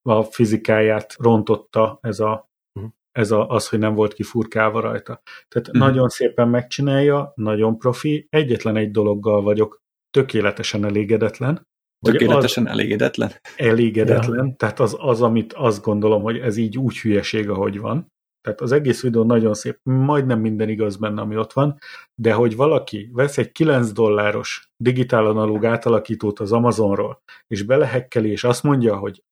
a 0.01 0.21
fizikáját 0.29 1.15
rontotta 1.19 1.97
ez, 2.01 2.19
a, 2.19 2.49
Mhm. 2.79 2.87
ez 3.11 3.31
a, 3.31 3.47
az, 3.47 3.69
hogy 3.69 3.79
nem 3.79 3.93
volt 3.95 4.13
kifurkálva 4.13 4.79
rajta. 4.79 5.21
Tehát 5.47 5.67
Mhm. 5.67 5.77
nagyon 5.77 6.09
szépen 6.09 6.49
megcsinálja, 6.49 7.31
nagyon 7.35 7.77
profi. 7.77 8.27
Egyetlen 8.29 8.75
egy 8.75 8.91
dologgal 8.91 9.41
vagyok 9.41 9.79
tökéletesen 10.09 10.85
elégedetlen. 10.85 11.67
Tökéletesen 12.05 12.67
elégedetlen. 12.67 13.27
Az 13.27 13.53
elégedetlen, 13.57 14.57
tehát 14.57 14.79
az, 14.79 14.95
az, 14.99 15.21
amit 15.21 15.53
azt 15.53 15.83
gondolom, 15.83 16.21
hogy 16.21 16.37
ez 16.37 16.57
így 16.57 16.77
úgy 16.77 16.97
hülyeség, 16.99 17.49
ahogy 17.49 17.79
van. 17.79 18.07
Tehát 18.41 18.61
az 18.61 18.71
egész 18.71 19.01
videó 19.01 19.23
nagyon 19.23 19.53
szép, 19.53 19.79
majdnem 19.83 20.39
minden 20.39 20.69
igaz 20.69 20.95
benne, 20.95 21.21
ami 21.21 21.37
ott 21.37 21.53
van, 21.53 21.77
de 22.15 22.33
hogy 22.33 22.55
valaki 22.55 23.09
vesz 23.13 23.37
egy 23.37 23.51
9 23.51 23.91
dolláros 23.91 24.71
digitál 24.77 25.25
analóg 25.25 25.65
átalakítót 25.65 26.39
az 26.39 26.51
Amazonról, 26.51 27.21
és 27.47 27.63
belehekkeli, 27.63 28.29
és 28.29 28.43
azt 28.43 28.63
mondja, 28.63 28.97
hogy 28.97 29.23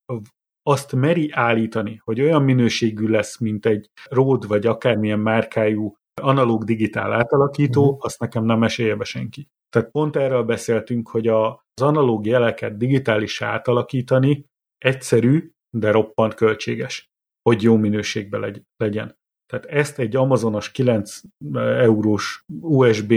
azt 0.64 0.96
meri 0.96 1.32
állítani, 1.32 2.02
hogy 2.04 2.22
olyan 2.22 2.44
minőségű 2.44 3.08
lesz, 3.08 3.40
mint 3.40 3.66
egy 3.66 3.90
Rode 4.10 4.48
vagy 4.48 4.66
akármilyen 4.66 5.20
márkájú 5.20 5.96
analóg 6.22 6.64
digitál 6.64 7.14
átalakító, 7.14 7.84
uh-huh. 7.84 7.98
azt 8.02 8.20
nekem 8.20 8.46
nem 8.46 8.64
esélye 8.64 8.96
be 8.96 9.04
senki. 9.04 9.48
Tehát 9.70 9.92
pont 9.92 10.16
erről 10.16 10.44
beszéltünk, 10.44 11.10
hogy 11.10 11.28
a, 11.28 11.50
az 11.50 11.82
analóg 11.82 12.26
jeleket 12.26 12.78
digitális 12.78 13.42
átalakítani 13.42 14.46
egyszerű, 14.78 15.52
de 15.70 15.92
roppant 15.92 16.34
költséges, 16.34 17.10
hogy 17.50 17.64
jó 17.64 17.76
minőségben 17.76 18.40
legy, 18.40 18.62
legyen. 18.78 19.18
Tehát 19.46 19.66
ezt 19.66 20.00
egy 20.00 20.16
Amazonos 20.16 20.72
9 20.72 21.22
eurós 21.56 22.44
USB 22.62 23.14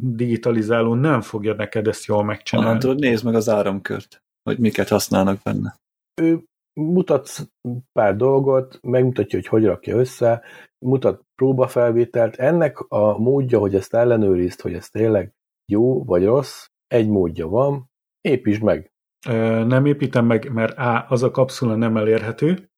digitalizáló 0.00 0.94
nem 0.94 1.20
fogja 1.20 1.54
neked 1.54 1.86
ezt 1.86 2.04
jól 2.04 2.24
megcsinálni. 2.24 2.78
tudod, 2.78 2.98
nézd 2.98 3.24
meg 3.24 3.34
az 3.34 3.48
áramkört, 3.48 4.22
hogy 4.42 4.58
miket 4.58 4.88
használnak 4.88 5.42
benne. 5.42 5.76
ő 6.22 6.44
mutatsz 6.80 7.48
pár 7.92 8.16
dolgot, 8.16 8.78
megmutatja, 8.82 9.38
hogy 9.38 9.48
hogy 9.48 9.64
rakja 9.64 9.96
össze, 9.96 10.42
mutat 10.86 11.22
próbafelvételt. 11.34 12.36
Ennek 12.36 12.80
a 12.80 13.18
módja, 13.18 13.58
hogy 13.58 13.74
ezt 13.74 13.94
ellenőrizd, 13.94 14.60
hogy 14.60 14.74
ez 14.74 14.88
tényleg 14.88 15.32
jó 15.72 16.04
vagy 16.04 16.24
rossz, 16.24 16.66
egy 16.86 17.08
módja 17.08 17.48
van, 17.48 17.86
építsd 18.20 18.62
meg. 18.62 18.90
Ö, 19.28 19.64
Nem 19.64 19.86
építem 19.86 20.26
meg, 20.26 20.52
mert 20.52 20.78
A, 20.78 21.06
az 21.08 21.22
a 21.22 21.30
kapszula 21.30 21.76
nem 21.76 21.96
elérhető, 21.96 22.68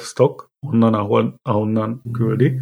stock, 0.00 0.50
onnan, 0.66 0.94
ahol, 0.94 1.34
ahonnan 1.42 2.02
küldi. 2.12 2.60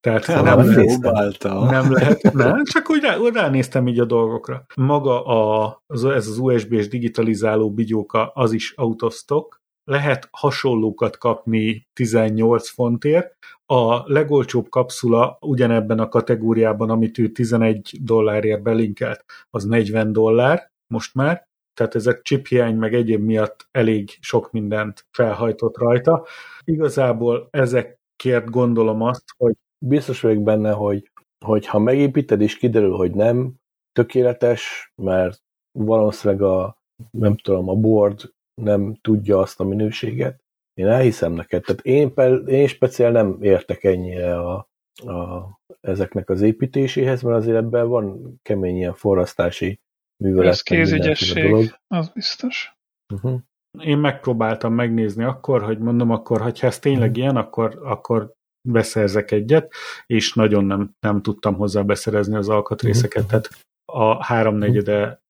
Tehát 0.00 0.24
Hát, 0.24 0.44
nem 0.44 0.58
nem 0.58 0.72
lehet, 0.74 1.40
nem 1.70 1.92
lehet, 1.92 2.32
nem, 2.32 2.64
csak 2.64 2.90
úgy, 2.90 3.02
rá, 3.02 3.16
ránéztem 3.32 3.88
így 3.88 4.00
a 4.00 4.04
dolgokra. 4.04 4.66
Maga 4.76 5.24
a, 5.24 5.82
az, 5.86 6.04
ez 6.04 6.26
az 6.26 6.38
USB-s 6.38 6.88
digitalizáló 6.88 7.72
bigyóka, 7.72 8.30
az 8.34 8.52
is 8.52 8.74
stock, 9.10 9.60
lehet 9.84 10.28
hasonlókat 10.30 11.18
kapni 11.18 11.86
18 11.92 12.68
fontért. 12.68 13.34
A 13.66 14.12
legolcsóbb 14.12 14.68
kapszula 14.68 15.36
ugyanebben 15.40 15.98
a 15.98 16.08
kategóriában, 16.08 16.90
amit 16.90 17.18
ő 17.18 17.28
11 17.28 17.98
dollárért 18.02 18.62
belinkelt, 18.62 19.24
az 19.50 19.64
40 19.64 20.12
dollár 20.12 20.70
most 20.86 21.14
már, 21.14 21.48
tehát 21.76 21.94
ezek 21.94 22.22
chip 22.22 22.46
hiány 22.46 22.76
meg 22.76 22.94
egyéb 22.94 23.24
miatt 23.24 23.68
elég 23.70 24.10
sok 24.20 24.52
mindent 24.52 25.06
felhajtott 25.10 25.78
rajta. 25.78 26.26
Igazából 26.64 27.48
ezekért 27.50 28.50
gondolom 28.50 29.02
azt, 29.02 29.24
hogy 29.36 29.54
Biztos 29.78 30.20
vagyok 30.20 30.42
benne, 30.42 30.72
hogy, 30.72 31.10
hogy 31.44 31.66
ha 31.66 31.78
megépíted 31.78 32.40
és 32.40 32.56
kiderül, 32.56 32.96
hogy 32.96 33.14
nem 33.14 33.54
tökéletes, 33.92 34.92
mert 35.02 35.38
valószínűleg 35.78 36.42
a, 36.42 36.78
nem 37.10 37.36
tudom, 37.36 37.68
a 37.68 37.74
board 37.74 38.34
nem 38.62 38.94
tudja 39.00 39.38
azt 39.38 39.60
a 39.60 39.64
minőséget, 39.64 40.40
én 40.74 40.86
elhiszem 40.86 41.32
neked. 41.32 41.62
Tehát 41.62 41.80
én, 41.82 42.12
én 42.46 42.66
speciál 42.66 43.10
nem 43.10 43.38
értek 43.40 43.84
ennyire 43.84 44.38
a, 44.38 44.68
a, 44.94 45.48
ezeknek 45.80 46.30
az 46.30 46.40
építéséhez, 46.40 47.22
mert 47.22 47.36
azért 47.36 47.56
ebben 47.56 47.88
van 47.88 48.34
kemény 48.42 48.76
ilyen 48.76 48.94
forrasztási 48.94 49.80
művelet. 50.24 50.52
Ez 50.52 50.60
kézügyesség, 50.62 51.74
az 51.86 52.08
biztos. 52.08 52.74
Uh-huh. 53.14 53.40
én 53.82 53.98
megpróbáltam 53.98 54.74
megnézni 54.74 55.24
akkor, 55.24 55.62
hogy 55.62 55.78
mondom, 55.78 56.10
akkor, 56.10 56.40
ha 56.40 56.52
ez 56.60 56.78
tényleg 56.78 57.10
Mhm. 57.10 57.18
ilyen, 57.18 57.36
akkor, 57.36 57.78
akkor 57.82 58.32
beszerzek 58.68 59.30
egyet, 59.30 59.72
és 60.06 60.34
nagyon 60.34 60.64
nem, 60.64 60.90
nem 61.00 61.22
tudtam 61.22 61.54
hozzá 61.54 61.82
beszerezni 61.82 62.36
az 62.36 62.48
alkatrészeket, 62.48 63.22
Mhm. 63.22 63.30
tehát 63.30 63.48
a 63.92 64.24
háromnegyede 64.24 65.20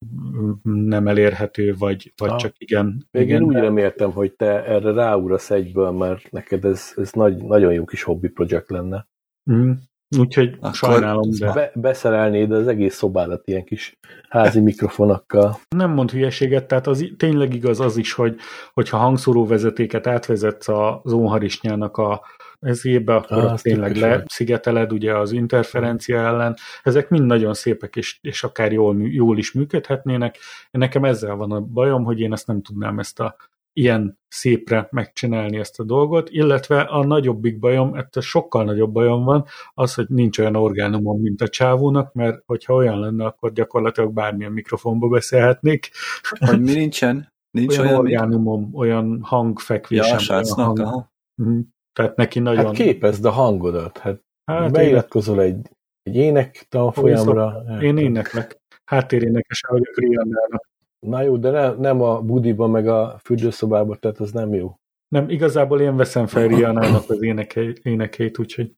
nem 0.62 1.08
elérhető, 1.08 1.74
vagy, 1.78 2.12
vagy 2.16 2.30
Ah. 2.30 2.36
csak 2.36 2.52
igen. 2.58 3.06
Még 3.10 3.22
igen 3.26 3.40
én 3.42 3.48
úgy 3.48 3.54
reméltem, 3.54 4.10
hogy 4.12 4.32
te 4.32 4.64
erre 4.64 4.92
ráugrasz 4.92 5.50
egyből, 5.50 5.90
mert 5.90 6.30
neked 6.30 6.64
ez, 6.64 6.92
ez 6.96 7.12
nagy, 7.12 7.36
nagyon 7.36 7.72
jó 7.72 7.84
kis 7.84 8.02
hobby 8.02 8.28
projekt 8.28 8.70
lenne. 8.70 9.06
Mm. 9.52 9.72
Úgyhogy 10.18 10.54
Akkor- 10.60 10.74
sajnálom, 10.74 11.30
de 11.38 11.52
Be, 11.52 11.70
beszerelnéd 11.74 12.52
az 12.52 12.66
egész 12.68 12.94
szobádat 12.94 13.48
ilyen 13.48 13.64
kis 13.64 13.98
házi 14.28 14.60
mikrofonokkal. 14.60 15.58
nem 15.68 15.90
mond 15.90 16.10
hülyeséget, 16.10 16.66
tehát 16.66 16.86
az 16.86 17.12
tényleg 17.16 17.54
igaz 17.54 17.80
az 17.80 17.96
is, 17.96 18.12
hogy 18.12 18.36
hogyha 18.72 18.96
hangszóró 18.96 19.46
vezetéket 19.46 20.06
átvezetsz 20.06 20.68
a 20.68 21.00
zónharisnyának 21.04 21.96
a 21.96 22.22
ezébe, 22.60 23.14
akkor 23.14 23.44
Ah, 23.44 23.58
tényleg 23.58 23.96
leszigeteled 23.96 24.92
ugye 24.92 25.16
az 25.16 25.32
interferencia 25.32 26.18
ellen. 26.18 26.56
Ezek 26.82 27.08
mind 27.08 27.26
nagyon 27.26 27.54
szépek, 27.54 27.96
és, 27.96 28.18
és 28.20 28.42
akár 28.44 28.72
jól, 28.72 28.96
jól 29.00 29.38
is 29.38 29.52
működhetnének. 29.52 30.36
Nekem 30.70 31.04
ezzel 31.04 31.34
van 31.34 31.52
a 31.52 31.60
bajom, 31.60 32.04
hogy 32.04 32.20
én 32.20 32.32
ezt 32.32 32.46
nem 32.46 32.62
tudnám 32.62 32.98
ezt 32.98 33.20
a 33.20 33.36
ilyen 33.76 34.18
szépre 34.28 34.88
megcsinálni 34.90 35.56
ezt 35.56 35.80
a 35.80 35.84
dolgot, 35.84 36.30
illetve 36.30 36.80
a 36.80 37.04
nagyobbik 37.04 37.58
bajom, 37.58 37.94
ettől 37.94 38.22
sokkal 38.22 38.64
nagyobb 38.64 38.92
bajom 38.92 39.24
van, 39.24 39.44
az, 39.74 39.94
hogy 39.94 40.06
nincs 40.08 40.38
olyan 40.38 40.56
orgánumom, 40.56 41.20
mint 41.20 41.40
a 41.40 41.48
csávónak, 41.48 42.12
mert 42.12 42.42
hogyha 42.46 42.74
olyan 42.74 43.00
lenne, 43.00 43.24
akkor 43.24 43.52
gyakorlatilag 43.52 44.12
bármilyen 44.12 44.52
mikrofonba 44.52 45.08
beszélhetnék. 45.08 45.90
Hogy 46.38 46.60
mi 46.60 46.72
nincsen? 46.72 47.32
Nincs 47.50 47.78
olyan, 47.78 47.90
olyan, 47.90 48.02
mint... 48.02 48.14
orgánumum, 48.14 48.70
olyan 48.74 49.20
hangfekvésem. 49.22 50.06
Ja, 50.06 50.18
srácnak, 50.18 50.78
hang. 50.78 51.06
Mhm. 51.34 51.58
Tehát 51.92 52.16
neki 52.16 52.38
nagyon... 52.38 52.64
Hát 52.64 52.74
képezd 52.74 53.24
a 53.24 53.30
hangodat. 53.30 53.98
Hát, 53.98 54.24
Hát 54.44 54.60
hát 54.60 54.72
beiratkozol 54.72 55.40
egy, 55.40 55.70
egy 56.02 56.16
ének 56.16 56.66
tanfolyamra. 56.68 57.64
én 57.80 57.96
éneklek. 57.98 58.60
Háttérénekese 58.84 59.68
vagyok 59.70 59.98
Rihannának. 59.98 60.68
Na 61.06 61.22
jó, 61.22 61.36
de 61.36 61.50
ne, 61.50 61.72
nem 61.72 62.02
a 62.02 62.20
budiba, 62.20 62.66
meg 62.66 62.88
a 62.88 63.18
fürdőszobába, 63.24 63.96
tehát 63.96 64.18
az 64.18 64.32
nem 64.32 64.54
jó. 64.54 64.74
Nem, 65.08 65.28
igazából 65.28 65.80
én 65.80 65.96
veszem 65.96 66.26
fel 66.26 66.48
Rihannának 66.48 67.10
az 67.10 67.22
énekei- 67.22 67.80
énekeit, 67.82 68.38
úgyhogy 68.38 68.74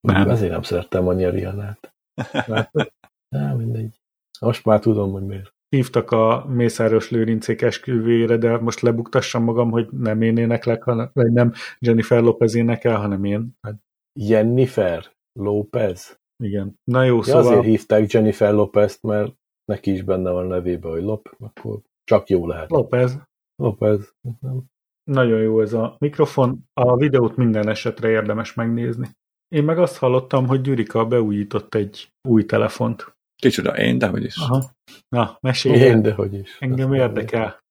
nem. 0.00 0.30
Ezért 0.30 0.50
nem 0.52 0.62
szerettem 0.62 1.08
annyira. 1.08 1.32
Látod? 2.46 2.92
Na, 3.28 3.54
mindegy. 3.56 4.00
Most 4.40 4.64
már 4.64 4.80
tudom, 4.80 5.12
hogy 5.12 5.22
miért. 5.26 5.52
Hívtak 5.68 6.10
a 6.10 6.44
Mészáros 6.48 7.10
Lőrincék 7.10 7.62
esküvére, 7.62 8.36
de 8.36 8.58
most 8.58 8.80
lebuktassam 8.80 9.42
magam, 9.44 9.70
hogy 9.70 9.88
nem 9.90 10.22
én 10.22 10.36
éneklek, 10.36 10.82
hanem, 10.82 11.10
vagy 11.12 11.32
nem 11.32 11.52
Jennifer 11.78 12.22
Lopez 12.22 12.54
énekel, 12.54 12.96
hanem 12.96 13.24
én. 13.24 13.56
Hát, 13.62 13.74
Jennifer 14.20 15.04
Lopez. 15.32 16.18
igen. 16.44 16.78
Na 16.84 17.04
jó, 17.04 17.16
Ja, 17.16 17.22
szóval 17.22 17.40
azért 17.46 17.64
hívták 17.64 18.10
Jennifer 18.12 18.52
Lopez-t, 18.52 19.02
mert 19.02 19.32
neki 19.64 19.90
is 19.90 20.02
benne 20.02 20.30
van 20.30 20.44
a 20.44 20.48
nevében, 20.48 20.90
hogy 20.90 21.02
Lop, 21.02 21.36
akkor 21.38 21.78
csak 22.04 22.28
jó 22.28 22.46
lehet. 22.46 22.70
Lopez. 22.70 23.18
Lopez. 23.62 24.14
Nem. 24.40 24.64
Nagyon 25.10 25.40
jó 25.40 25.60
ez 25.60 25.72
a 25.72 25.96
mikrofon. 25.98 26.64
A 26.72 26.96
videót 26.96 27.36
minden 27.36 27.68
esetre 27.68 28.08
érdemes 28.08 28.54
megnézni. 28.54 29.10
Én 29.48 29.64
meg 29.64 29.78
azt 29.78 29.96
hallottam, 29.96 30.46
hogy 30.46 30.60
Gyurika 30.60 31.06
beújított 31.06 31.74
egy 31.74 32.08
új 32.28 32.44
telefont. 32.44 33.14
Kicsoda, 33.42 33.76
én, 33.76 33.98
de 33.98 34.08
hogy 34.08 34.24
is. 34.24 34.36
Aha. 34.36 34.70
Na, 35.08 35.38
mesélj. 35.40 35.78
Én, 35.78 36.02
de 36.02 36.12
hogy 36.12 36.34
is. 36.34 36.56
Engem 36.58 36.90
Azt 36.90 36.98
érdekel. 36.98 37.62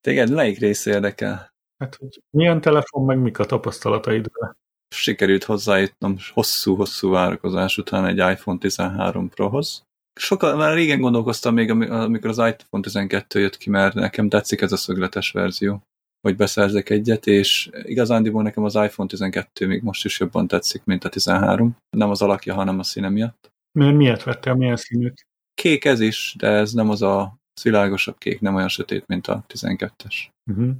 Téged 0.00 0.32
melyik 0.32 0.58
rész 0.58 0.86
érdekel? 0.86 1.52
Hát, 1.76 1.94
hogy 1.94 2.22
milyen 2.36 2.60
telefon, 2.60 3.04
meg 3.04 3.18
mik 3.18 3.38
a 3.38 3.44
tapasztalataid 3.44 4.30
vele? 4.32 4.56
Sikerült 4.94 5.44
hozzájutnom 5.44 6.16
hosszú-hosszú 6.32 7.10
várakozás 7.10 7.78
után 7.78 8.04
egy 8.04 8.32
iPhone 8.32 8.58
13 8.58 9.28
Prohoz. 9.28 9.84
Sokkal, 10.20 10.56
már 10.56 10.74
régen 10.74 11.00
gondolkoztam 11.00 11.54
még, 11.54 11.70
ami- 11.70 11.86
amikor 11.86 12.30
az 12.30 12.38
iPhone 12.38 12.82
12 12.82 13.40
jött 13.40 13.56
ki, 13.56 13.70
mert 13.70 13.94
nekem 13.94 14.28
tetszik 14.28 14.60
ez 14.60 14.72
a 14.72 14.76
szögletes 14.76 15.30
verzió, 15.30 15.82
hogy 16.20 16.36
beszerzek 16.36 16.90
egyet, 16.90 17.26
és 17.26 17.70
igazándiból 17.82 18.42
nekem 18.42 18.64
az 18.64 18.74
iPhone 18.74 19.08
12 19.08 19.66
még 19.66 19.82
most 19.82 20.04
is 20.04 20.20
jobban 20.20 20.46
tetszik, 20.46 20.84
mint 20.84 21.04
a 21.04 21.08
13. 21.08 21.76
Nem 21.96 22.10
az 22.10 22.22
alakja, 22.22 22.54
hanem 22.54 22.78
a 22.78 22.82
színe 22.82 23.08
miatt. 23.08 23.50
Miért, 23.78 23.96
miért 23.96 24.22
vettél, 24.22 24.54
milyen 24.54 24.76
színűt? 24.76 25.26
Kék 25.54 25.84
ez 25.84 26.00
is, 26.00 26.34
de 26.38 26.48
ez 26.48 26.72
nem 26.72 26.90
az 26.90 27.02
a 27.02 27.36
világosabb 27.62 28.18
kék, 28.18 28.40
nem 28.40 28.54
olyan 28.54 28.68
sötét, 28.68 29.06
mint 29.06 29.26
a 29.26 29.44
12-es. 29.48 30.14
Uh-huh. 30.50 30.70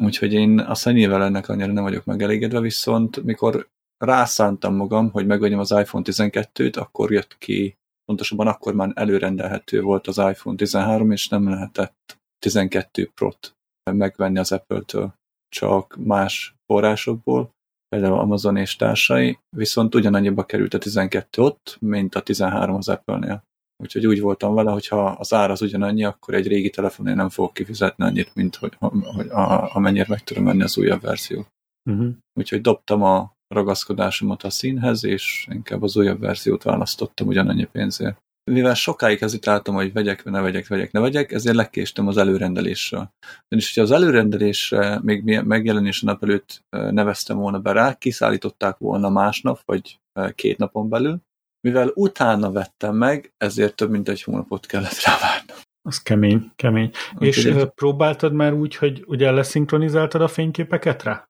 Úgyhogy 0.00 0.32
én 0.32 0.58
a 0.58 0.74
szennyével 0.74 1.24
ennek 1.24 1.48
annyira 1.48 1.72
nem 1.72 1.82
vagyok 1.82 2.04
megelégedve, 2.04 2.60
viszont 2.60 3.22
mikor 3.22 3.68
rászántam 4.04 4.74
magam, 4.74 5.10
hogy 5.10 5.26
megvegyem 5.26 5.58
az 5.58 5.70
iPhone 5.70 6.04
12-t, 6.08 6.78
akkor 6.78 7.12
jött 7.12 7.38
ki, 7.38 7.76
pontosabban 8.10 8.46
akkor 8.46 8.74
már 8.74 8.92
előrendelhető 8.94 9.80
volt 9.80 10.06
az 10.06 10.18
iPhone 10.18 10.56
13, 10.56 11.10
és 11.10 11.28
nem 11.28 11.48
lehetett 11.48 12.18
12 12.38 13.10
Pro-t 13.14 13.54
megvenni 13.90 14.38
az 14.38 14.52
Apple-től, 14.52 15.14
csak 15.48 15.96
más 15.96 16.54
forrásokból, 16.66 17.50
például 17.88 18.18
Amazon 18.18 18.56
és 18.56 18.76
társai, 18.76 19.38
viszont 19.56 19.94
ugyanannyiba 19.94 20.44
került 20.44 20.74
a 20.74 20.78
12 20.78 21.42
ott, 21.42 21.76
mint 21.80 22.14
a 22.14 22.22
13 22.22 22.76
az 22.76 22.88
Apple-nél. 22.88 23.42
Úgyhogy 23.82 24.06
úgy 24.06 24.20
voltam 24.20 24.54
vele, 24.54 24.70
hogy 24.70 24.86
ha 24.86 25.04
az 25.04 25.32
ár 25.32 25.50
az 25.50 25.62
ugyanannyi, 25.62 26.04
akkor 26.04 26.34
egy 26.34 26.46
régi 26.46 26.70
telefonon 26.70 27.16
nem 27.16 27.28
fogok 27.28 27.54
kifizetni 27.54 28.04
annyit, 28.04 28.34
mint 28.34 28.56
hogy, 28.56 28.76
hogy 29.16 29.28
a, 29.28 29.74
amennyire 29.74 30.06
meg 30.08 30.24
tudom 30.24 30.44
venni 30.44 30.62
az 30.62 30.78
újabb 30.78 31.00
verziót. 31.00 31.48
Uh-huh. 31.90 32.14
Úgyhogy 32.32 32.60
dobtam 32.60 33.02
a 33.02 33.32
ragaszkodásomat 33.54 34.42
a 34.42 34.50
színhez, 34.50 35.04
és 35.04 35.46
inkább 35.50 35.82
az 35.82 35.96
újabb 35.96 36.20
verziót 36.20 36.62
választottam 36.62 37.26
ugyanannyi 37.26 37.64
pénzért. 37.64 38.18
Mivel 38.50 38.74
sokáig 38.74 39.18
hezitáltam, 39.18 39.74
hogy 39.74 39.92
vegyek, 39.92 40.24
ne 40.24 40.40
vegyek, 40.40 40.68
vegyek, 40.68 40.92
ne 40.92 41.00
vegyek, 41.00 41.32
ezért 41.32 41.56
lekéstem 41.56 42.06
az 42.06 42.16
előrendelésről. 42.16 43.10
És 43.48 43.66
hogyha 43.74 43.82
az 43.94 44.02
előrendelésre 44.02 45.00
még 45.02 45.40
megjelenés 45.40 46.02
nap 46.02 46.22
előtt 46.22 46.64
neveztem 46.70 47.36
volna 47.38 47.58
be 47.58 47.72
rá, 47.72 47.94
kiszállították 47.94 48.76
volna 48.78 49.08
másnap, 49.08 49.60
vagy 49.64 50.00
két 50.34 50.58
napon 50.58 50.88
belül, 50.88 51.18
mivel 51.60 51.90
utána 51.94 52.50
vettem 52.52 52.96
meg, 52.96 53.32
ezért 53.36 53.76
több 53.76 53.90
mint 53.90 54.08
egy 54.08 54.22
hónapot 54.22 54.66
kellett 54.66 55.00
rá 55.04 55.12
várnom. 55.20 55.56
Az 55.88 56.02
kemény, 56.02 56.50
kemény. 56.56 56.90
És 57.18 57.36
Úgyhogy- 57.38 57.62
ö, 57.62 57.66
próbáltad 57.66 58.32
már 58.32 58.52
úgy, 58.52 58.76
hogy 58.76 59.04
ugye 59.06 59.30
leszinkronizáltad 59.30 60.20
a 60.22 60.28
fényképeket 60.28 61.02
rá? 61.02 61.28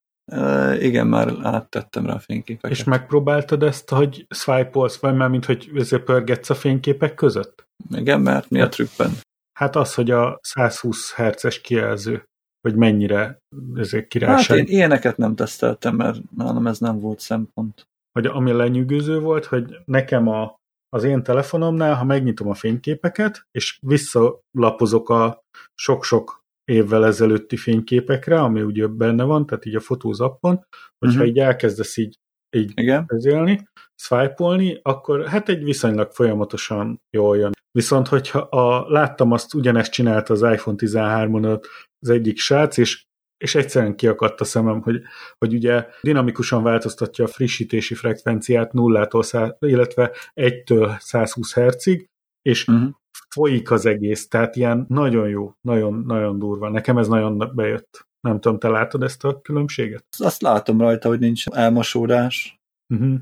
Igen, 0.80 1.06
már 1.06 1.34
áttettem 1.42 2.06
rá 2.06 2.14
a 2.14 2.18
fényképeket. 2.18 2.76
És 2.76 2.84
megpróbáltad 2.84 3.62
ezt, 3.62 3.90
hogy 3.90 4.26
swipe-olsz, 4.30 4.98
vagy 5.00 5.14
már 5.14 5.28
mint 5.28 5.44
hogy 5.44 5.70
ezért 5.74 6.02
pörgetsz 6.04 6.50
a 6.50 6.54
fényképek 6.54 7.14
között? 7.14 7.64
Igen, 7.90 8.20
mert 8.20 8.50
mi 8.50 8.60
a 8.60 8.68
trükkben? 8.68 9.10
Hát 9.58 9.76
az, 9.76 9.94
hogy 9.94 10.10
a 10.10 10.38
120 10.42 11.14
Hz-es 11.14 11.60
kijelző, 11.60 12.24
hogy 12.60 12.74
mennyire 12.76 13.38
ezért 13.74 14.02
Hát 14.02 14.08
királyság. 14.08 14.58
én 14.58 14.64
ilyeneket 14.66 15.16
nem 15.16 15.34
teszteltem, 15.34 15.94
mert 15.96 16.18
nálam 16.36 16.66
ez 16.66 16.78
nem 16.78 17.00
volt 17.00 17.20
szempont. 17.20 17.88
hogy 18.12 18.26
ami 18.26 18.52
lenyűgöző 18.52 19.18
volt, 19.20 19.44
hogy 19.44 19.76
nekem 19.84 20.28
a, 20.28 20.56
az 20.88 21.04
én 21.04 21.22
telefonomnál, 21.22 21.94
ha 21.94 22.04
megnyitom 22.04 22.48
a 22.48 22.54
fényképeket, 22.54 23.42
és 23.50 23.78
visszalapozok 23.86 25.08
a 25.08 25.40
sok-sok 25.74 26.39
évvel 26.70 27.06
ezelőtti 27.06 27.56
fényképekre, 27.56 28.40
ami 28.40 28.62
ugye 28.62 28.86
benne 28.86 29.24
van, 29.24 29.46
tehát 29.46 29.64
így 29.64 29.74
a 29.74 29.80
fotózappon, 29.80 30.66
hogyha 30.98 31.18
Mhm. 31.18 31.28
így 31.28 31.38
elkezdesz 31.38 31.96
így, 31.96 32.16
így 32.56 32.72
Igen? 32.74 33.06
közélni, 33.06 33.68
swipe 33.94 34.78
akkor 34.82 35.26
hát 35.26 35.48
egy 35.48 35.64
viszonylag 35.64 36.10
folyamatosan 36.12 37.00
jól 37.16 37.36
jön. 37.36 37.52
Viszont, 37.70 38.08
hogyha 38.08 38.38
a, 38.38 38.90
láttam 38.90 39.32
azt, 39.32 39.54
ugyanezt 39.54 39.92
csinálta 39.92 40.32
az 40.32 40.42
iPhone 40.42 40.76
13-on 40.80 41.62
az 41.98 42.08
egyik 42.08 42.38
srác, 42.38 42.76
és, 42.76 43.04
és 43.44 43.54
egyszerűen 43.54 43.96
kiakadt 43.96 44.40
a 44.40 44.44
szemem, 44.44 44.80
hogy, 44.80 45.02
hogy 45.38 45.54
ugye 45.54 45.86
dinamikusan 46.00 46.62
változtatja 46.62 47.24
a 47.24 47.28
frissítési 47.28 47.94
frekvenciát 47.94 48.72
nullától, 48.72 49.22
illetve 49.58 50.10
1-től 50.34 50.98
120 50.98 51.54
Hz-ig, 51.54 52.06
és 52.42 52.68
Uh-huh. 52.68 52.90
Folyik 53.28 53.70
az 53.70 53.86
egész, 53.86 54.28
tehát 54.28 54.56
ilyen 54.56 54.84
nagyon 54.88 55.28
jó, 55.28 55.52
nagyon, 55.60 56.02
nagyon 56.06 56.38
durva. 56.38 56.68
Nekem 56.68 56.98
ez 56.98 57.08
nagyon 57.08 57.52
bejött. 57.54 58.08
Nem 58.20 58.40
tudom, 58.40 58.58
te 58.58 58.68
látod 58.68 59.02
ezt 59.02 59.24
a 59.24 59.40
különbséget? 59.40 60.04
Azt 60.18 60.42
látom 60.42 60.80
rajta, 60.80 61.08
hogy 61.08 61.18
nincs 61.18 61.46
elmosódás. 61.46 62.60
Uh-huh. 62.94 63.14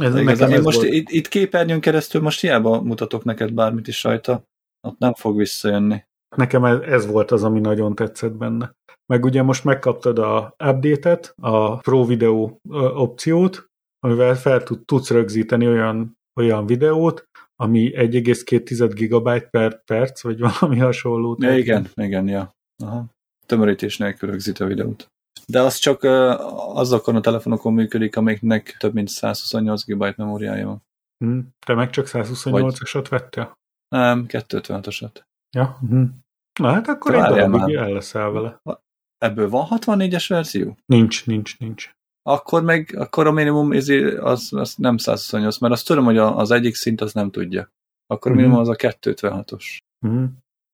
Ez 0.00 0.16
Igazán, 0.16 0.50
én 0.50 0.62
most 0.62 0.82
itt, 0.82 1.08
itt 1.08 1.28
képernyőn 1.28 1.80
keresztül 1.80 2.20
most 2.20 2.40
hiába 2.40 2.82
mutatok 2.82 3.24
neked 3.24 3.52
bármit 3.52 3.88
is 3.88 4.04
rajta, 4.04 4.42
ott 4.88 4.98
nem 4.98 5.14
fog 5.14 5.36
visszajönni. 5.36 6.04
Nekem 6.36 6.64
ez, 6.64 6.78
ez 6.80 7.06
volt 7.06 7.30
az, 7.30 7.44
ami 7.44 7.60
nagyon 7.60 7.94
tetszett 7.94 8.32
benne. 8.32 8.74
Meg 9.12 9.24
ugye 9.24 9.42
most 9.42 9.64
megkaptad 9.64 10.18
a 10.18 10.54
update-et, 10.64 11.34
a 11.42 11.76
Pro 11.76 12.04
Video 12.04 12.56
opciót, 12.94 13.66
amivel 13.98 14.34
fel 14.34 14.62
tud, 14.62 14.84
tudsz 14.84 15.10
rögzíteni 15.10 15.68
olyan, 15.68 16.18
olyan 16.40 16.66
videót, 16.66 17.24
ami 17.60 17.90
1,2 17.94 18.90
gigabyte 18.94 19.48
per 19.50 19.84
perc, 19.84 20.22
vagy 20.22 20.38
valami 20.38 20.78
hasonló. 20.78 21.36
Ja, 21.40 21.56
igen, 21.56 21.86
igen, 21.94 22.28
ja. 22.28 22.54
Aha. 22.84 23.04
Tömörítés 23.46 23.98
nélkül 23.98 24.30
rögzít 24.30 24.58
a 24.58 24.66
videót. 24.66 25.06
De 25.46 25.60
az 25.60 25.76
csak 25.76 26.02
azokon 26.74 27.16
a 27.16 27.20
telefonokon 27.20 27.72
működik, 27.72 28.16
amiknek 28.16 28.76
több 28.78 28.94
mint 28.94 29.08
128 29.08 29.84
GB 29.84 30.14
memóriája 30.16 30.66
van. 30.66 30.82
Hm, 31.24 31.38
Te 31.66 31.74
meg 31.74 31.90
csak 31.90 32.06
128-asat 32.08 33.06
vettél? 33.08 33.58
Nem, 33.88 34.24
256-osat. 34.28 35.22
Ja. 35.56 35.78
hm. 35.88 36.04
Na 36.60 36.72
hát 36.72 36.88
akkor 36.88 37.12
Te 37.12 37.24
egy 37.24 37.30
darabig 37.34 37.74
el 37.74 37.92
leszel 37.92 38.30
vele. 38.30 38.60
Ebből 39.18 39.48
van 39.48 39.66
64-es 39.70 40.24
verzió? 40.28 40.76
Nincs, 40.86 41.26
nincs, 41.26 41.58
nincs. 41.58 41.90
Akkor 42.22 42.62
meg, 42.62 42.94
akkor 42.96 43.26
a 43.26 43.32
minimum 43.32 43.72
izé, 43.72 44.16
az, 44.16 44.52
az 44.52 44.74
nem 44.74 44.96
128, 44.96 45.58
mert 45.58 45.72
azt 45.72 45.86
tudom, 45.86 46.04
hogy 46.04 46.18
az 46.18 46.50
egyik 46.50 46.74
szint 46.74 47.00
az 47.00 47.12
nem 47.12 47.30
tudja. 47.30 47.70
Akkor 48.06 48.30
a 48.30 48.34
Mhm. 48.34 48.42
minimum 48.42 48.60
az 48.60 48.68
a 48.68 48.76
256-os. 48.76 49.78
Hm. 50.06 50.24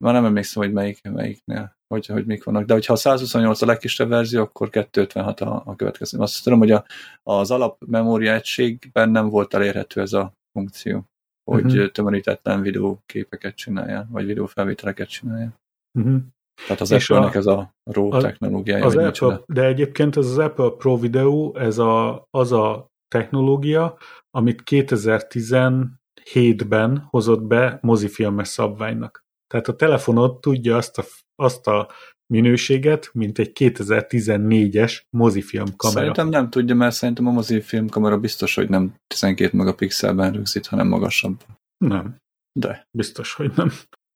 Már 0.05 0.13
nem 0.13 0.25
emlékszem, 0.25 0.63
hogy 0.63 0.73
melyik, 0.73 1.03
melyiknél. 1.03 1.75
hogy, 1.95 2.07
hogy 2.07 2.27
mik 2.27 2.45
vannak. 2.45 2.65
De 2.65 2.73
hogyha 2.73 2.93
a 2.93 2.97
128 2.97 3.63
a 3.63 3.67
legkisebb 3.67 4.09
verzió, 4.09 4.43
akkor 4.43 4.71
256 4.71 5.41
a, 5.41 5.63
a 5.67 5.77
következő. 5.77 6.19
Azt 6.19 6.43
tudom, 6.43 6.59
hogy 6.59 6.71
a, 6.71 6.85
az 7.23 7.51
alap 7.51 7.85
memória 7.87 8.33
egységben 8.33 9.11
nem 9.11 9.29
volt 9.29 9.55
elérhető 9.55 10.01
ez 10.01 10.13
a 10.13 10.33
funkció, 10.53 11.05
hogy 11.51 11.65
uh-huh. 11.65 11.91
tömörítetlen 11.91 12.61
videóképeket 12.63 13.55
csinálja, 13.55 14.07
vagy 14.11 14.27
videófelvételeket 14.27 15.09
csinálja. 15.09 15.55
Uh-huh. 15.99 16.21
Tehát 16.67 16.81
az 16.81 16.93
Apple-nek 16.93 17.35
ez 17.35 17.47
a 17.47 17.75
RAW 17.91 18.13
a, 18.13 18.21
technológiája. 18.21 18.85
Az 18.85 18.97
Apple, 18.97 19.43
de 19.47 19.65
egyébként 19.65 20.17
ez 20.17 20.27
az 20.27 20.39
Apple 20.39 20.71
Pro 20.71 20.99
Video, 20.99 21.57
ez 21.57 21.79
a, 21.79 22.27
az 22.31 22.53
a 22.53 22.91
technológia, 23.09 23.99
amit 24.31 24.63
2017-ben 24.71 27.07
hozott 27.11 27.43
be 27.43 27.79
mozifilmes 27.83 28.49
szabványnak. 28.49 29.25
Tehát 29.47 29.69
a 29.69 29.77
telefonod 29.77 30.41
tudja 30.41 30.77
azt 30.77 30.99
a, 30.99 31.05
azt 31.35 31.67
a 31.67 31.91
minőséget, 32.33 33.11
mint 33.13 33.39
egy 33.39 33.53
2014-es 33.55 35.03
mozifilm 35.17 35.77
kamera. 35.77 36.01
Szerintem 36.01 36.29
nem 36.29 36.51
tudja, 36.51 36.75
mert 36.75 36.95
szerintem 36.95 37.27
a 37.27 37.31
mozifilm 37.31 37.89
kamera 37.89 38.19
biztos, 38.19 38.55
hogy 38.55 38.69
nem 38.69 38.95
12 39.07 39.57
megapixelben 39.57 40.33
rögzít, 40.33 40.67
hanem 40.67 40.89
magasabb. 40.89 41.45
Nem, 41.85 42.17
De, 42.59 42.87
biztos, 42.99 43.35
hogy 43.35 43.53
nem. 43.57 43.71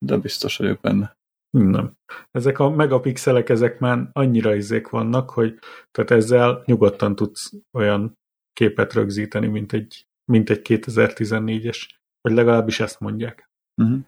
de 0.07 0.17
biztos 0.17 0.57
vagyok 0.57 0.81
benne. 0.81 1.19
Nem. 1.51 1.97
Ezek 2.31 2.59
a 2.59 2.71
megapixelek, 2.71 3.49
ezek 3.49 3.79
már 3.79 4.09
annyira 4.13 4.55
izék 4.55 4.89
vannak, 4.89 5.31
hogy 5.31 5.59
tehát 5.91 6.11
ezzel 6.11 6.63
nyugodtan 6.65 7.17
tudsz 7.17 7.53
olyan 7.73 8.19
képet 8.53 8.93
rögzíteni, 8.93 9.47
mint 9.47 9.73
egy, 9.73 10.07
mint 10.33 10.51
egy 10.51 10.61
2014-es. 10.65 11.89
Vagy 12.21 12.33
legalábbis 12.33 12.81
ezt 12.81 13.01
mondják. 13.01 13.51
Uh-huh. 13.83 14.01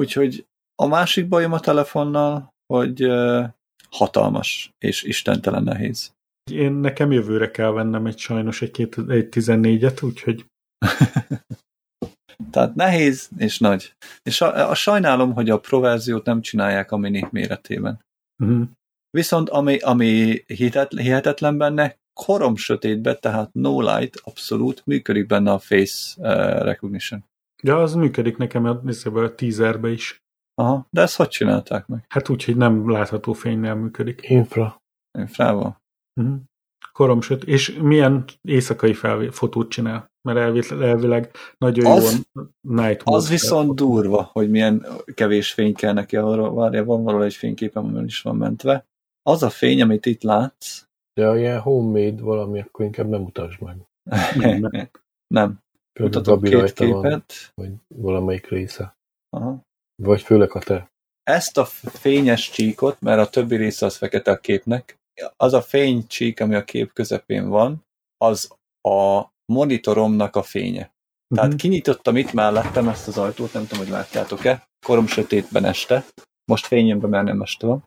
Úgyhogy 0.00 0.46
a 0.74 0.86
másik 0.86 1.28
bajom 1.28 1.52
a 1.52 1.60
telefonnal, 1.60 2.54
hogy 2.66 3.04
uh, 3.04 3.44
hatalmas 3.90 4.70
és 4.78 5.02
istentelen 5.02 5.62
nehéz. 5.62 6.12
Én 6.50 6.72
nekem 6.72 7.12
jövőre 7.12 7.50
kell 7.50 7.70
vennem 7.70 8.06
egy 8.06 8.18
sajnos 8.18 8.62
egy, 8.62 8.70
két, 8.70 8.98
egy 9.08 9.28
14-et, 9.30 10.04
úgyhogy 10.04 10.46
Tehát 12.50 12.74
nehéz 12.74 13.30
és 13.36 13.58
nagy. 13.58 13.94
És 14.22 14.40
a, 14.40 14.70
a 14.70 14.74
sajnálom, 14.74 15.32
hogy 15.32 15.50
a 15.50 15.58
Pro 15.58 15.80
verziót 15.80 16.24
nem 16.24 16.40
csinálják 16.40 16.92
a 16.92 16.96
mini 16.96 17.28
méretében. 17.30 18.00
uh-huh. 18.42 18.68
Viszont 19.10 19.48
ami, 19.48 19.78
ami 19.78 20.42
hihetet, 20.46 20.92
hihetetlen 20.92 21.58
benne, 21.58 21.96
korom 22.12 22.56
sötétbe, 22.56 23.14
tehát 23.14 23.52
no 23.52 23.80
light, 23.80 24.20
abszolút 24.24 24.86
működik 24.86 25.26
benne 25.26 25.52
a 25.52 25.58
face 25.58 26.14
uh, 26.16 26.62
recognition. 26.62 27.24
de 27.62 27.74
az 27.74 27.94
működik 27.94 28.36
nekem 28.36 28.64
a, 28.64 28.80
a, 29.04 29.34
teaserbe 29.34 29.90
is. 29.90 30.22
Aha, 30.54 30.86
de 30.90 31.00
ezt 31.00 31.16
hogy 31.16 31.28
csinálták 31.28 31.86
meg? 31.86 32.04
Hát 32.08 32.28
úgy, 32.28 32.44
hogy 32.44 32.56
nem 32.56 32.90
látható 32.90 33.32
fénynél 33.32 33.74
működik. 33.74 34.20
Infra. 34.22 34.82
Uh-huh. 36.20 36.40
Korom 36.92 37.20
sötét. 37.20 37.48
És 37.48 37.78
milyen 37.82 38.24
éjszakai 38.42 38.94
felvé- 38.94 39.34
fotót 39.34 39.70
csinál? 39.70 40.08
Mert 40.28 40.38
elvileg, 40.38 40.80
elvileg 40.82 41.30
nagyon 41.58 41.86
Az- 41.86 42.22
jó 42.34 42.42
night 42.60 43.00
Az 43.04 43.28
viszont 43.28 43.66
fotó. 43.66 43.74
durva, 43.92 44.30
hogy 44.32 44.50
milyen 44.50 44.86
kevés 45.14 45.52
fény 45.52 45.74
kell 45.74 45.92
neki, 45.92 46.16
arra 46.16 46.52
várja, 46.54 46.84
van 46.84 47.02
valahol 47.02 47.24
egy 47.24 47.34
fényképem, 47.34 47.84
amin 47.84 48.04
is 48.04 48.20
van 48.22 48.36
mentve. 48.36 48.84
Az 49.22 49.42
a 49.42 49.50
fény, 49.50 49.82
amit 49.82 50.06
itt 50.06 50.22
látsz, 50.22 50.84
De 51.14 51.26
ha 51.26 51.38
ilyen 51.38 51.60
homemade 51.60 52.22
valami, 52.22 52.60
akkor 52.60 52.84
inkább 52.84 53.08
nem 53.08 53.20
mutasd 53.20 53.60
meg. 53.62 53.76
Nem, 54.34 54.58
nem. 54.60 54.90
nem. 55.34 55.58
Mutatok 56.00 56.34
Gabi 56.34 56.48
két 56.48 56.58
rajta 56.58 56.86
van, 56.86 57.02
képet. 57.02 57.52
vagy 57.54 57.70
valamelyik 57.88 58.48
része. 58.48 58.96
Aha. 59.36 59.60
Vagy 60.02 60.22
főleg 60.22 60.54
a 60.54 60.58
te. 60.58 60.90
Ezt 61.22 61.58
a 61.58 61.64
fényes 61.64 62.50
csíkot, 62.50 63.00
mert 63.00 63.20
a 63.20 63.30
többi 63.30 63.56
része 63.56 63.86
az 63.86 63.96
fekete 63.96 64.30
a 64.30 64.36
képnek, 64.38 64.98
az 65.36 65.52
a 65.52 65.62
fénycsík, 65.62 66.40
ami 66.40 66.54
a 66.54 66.64
kép 66.64 66.92
közepén 66.92 67.48
van, 67.48 67.84
az 68.16 68.50
a 68.88 69.22
monitoromnak 69.52 70.36
a 70.36 70.42
fénye. 70.42 70.92
Tehát 71.34 71.48
Mhm. 71.48 71.58
kinyitottam 71.58 72.16
itt 72.16 72.32
mellettem 72.32 72.88
ezt 72.88 73.08
az 73.08 73.18
ajtót, 73.18 73.52
nem 73.52 73.66
tudom, 73.66 73.84
hogy 73.84 73.92
látjátok-e, 73.92 74.68
korom 74.86 75.06
sötétben 75.06 75.64
este. 75.64 76.04
Most 76.44 76.66
fényemben, 76.66 77.10
mert 77.10 77.24
nem 77.24 77.40
este 77.42 77.66
van. 77.66 77.84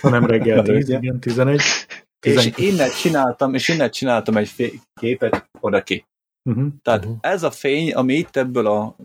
hanem 0.00 0.26
reggel 0.26 0.62
10, 0.62 0.84
Ugye? 0.88 0.98
igen, 0.98 1.20
11. 1.20 1.54
És 1.56 2.34
12. 2.34 2.62
innen 2.62 2.90
csináltam, 2.90 3.54
és 3.54 3.68
innen 3.68 3.90
csináltam 3.90 4.36
egy 4.36 4.48
fé- 4.48 4.80
képet 5.00 5.48
oda 5.60 5.82
ki. 5.82 6.04
Uh-huh. 6.50 6.66
Tehát 6.82 7.04
Mhm. 7.04 7.12
ez 7.20 7.42
a 7.42 7.50
fény, 7.50 7.92
ami 7.92 8.14
itt 8.14 8.36
ebből 8.36 8.66
a, 8.66 8.96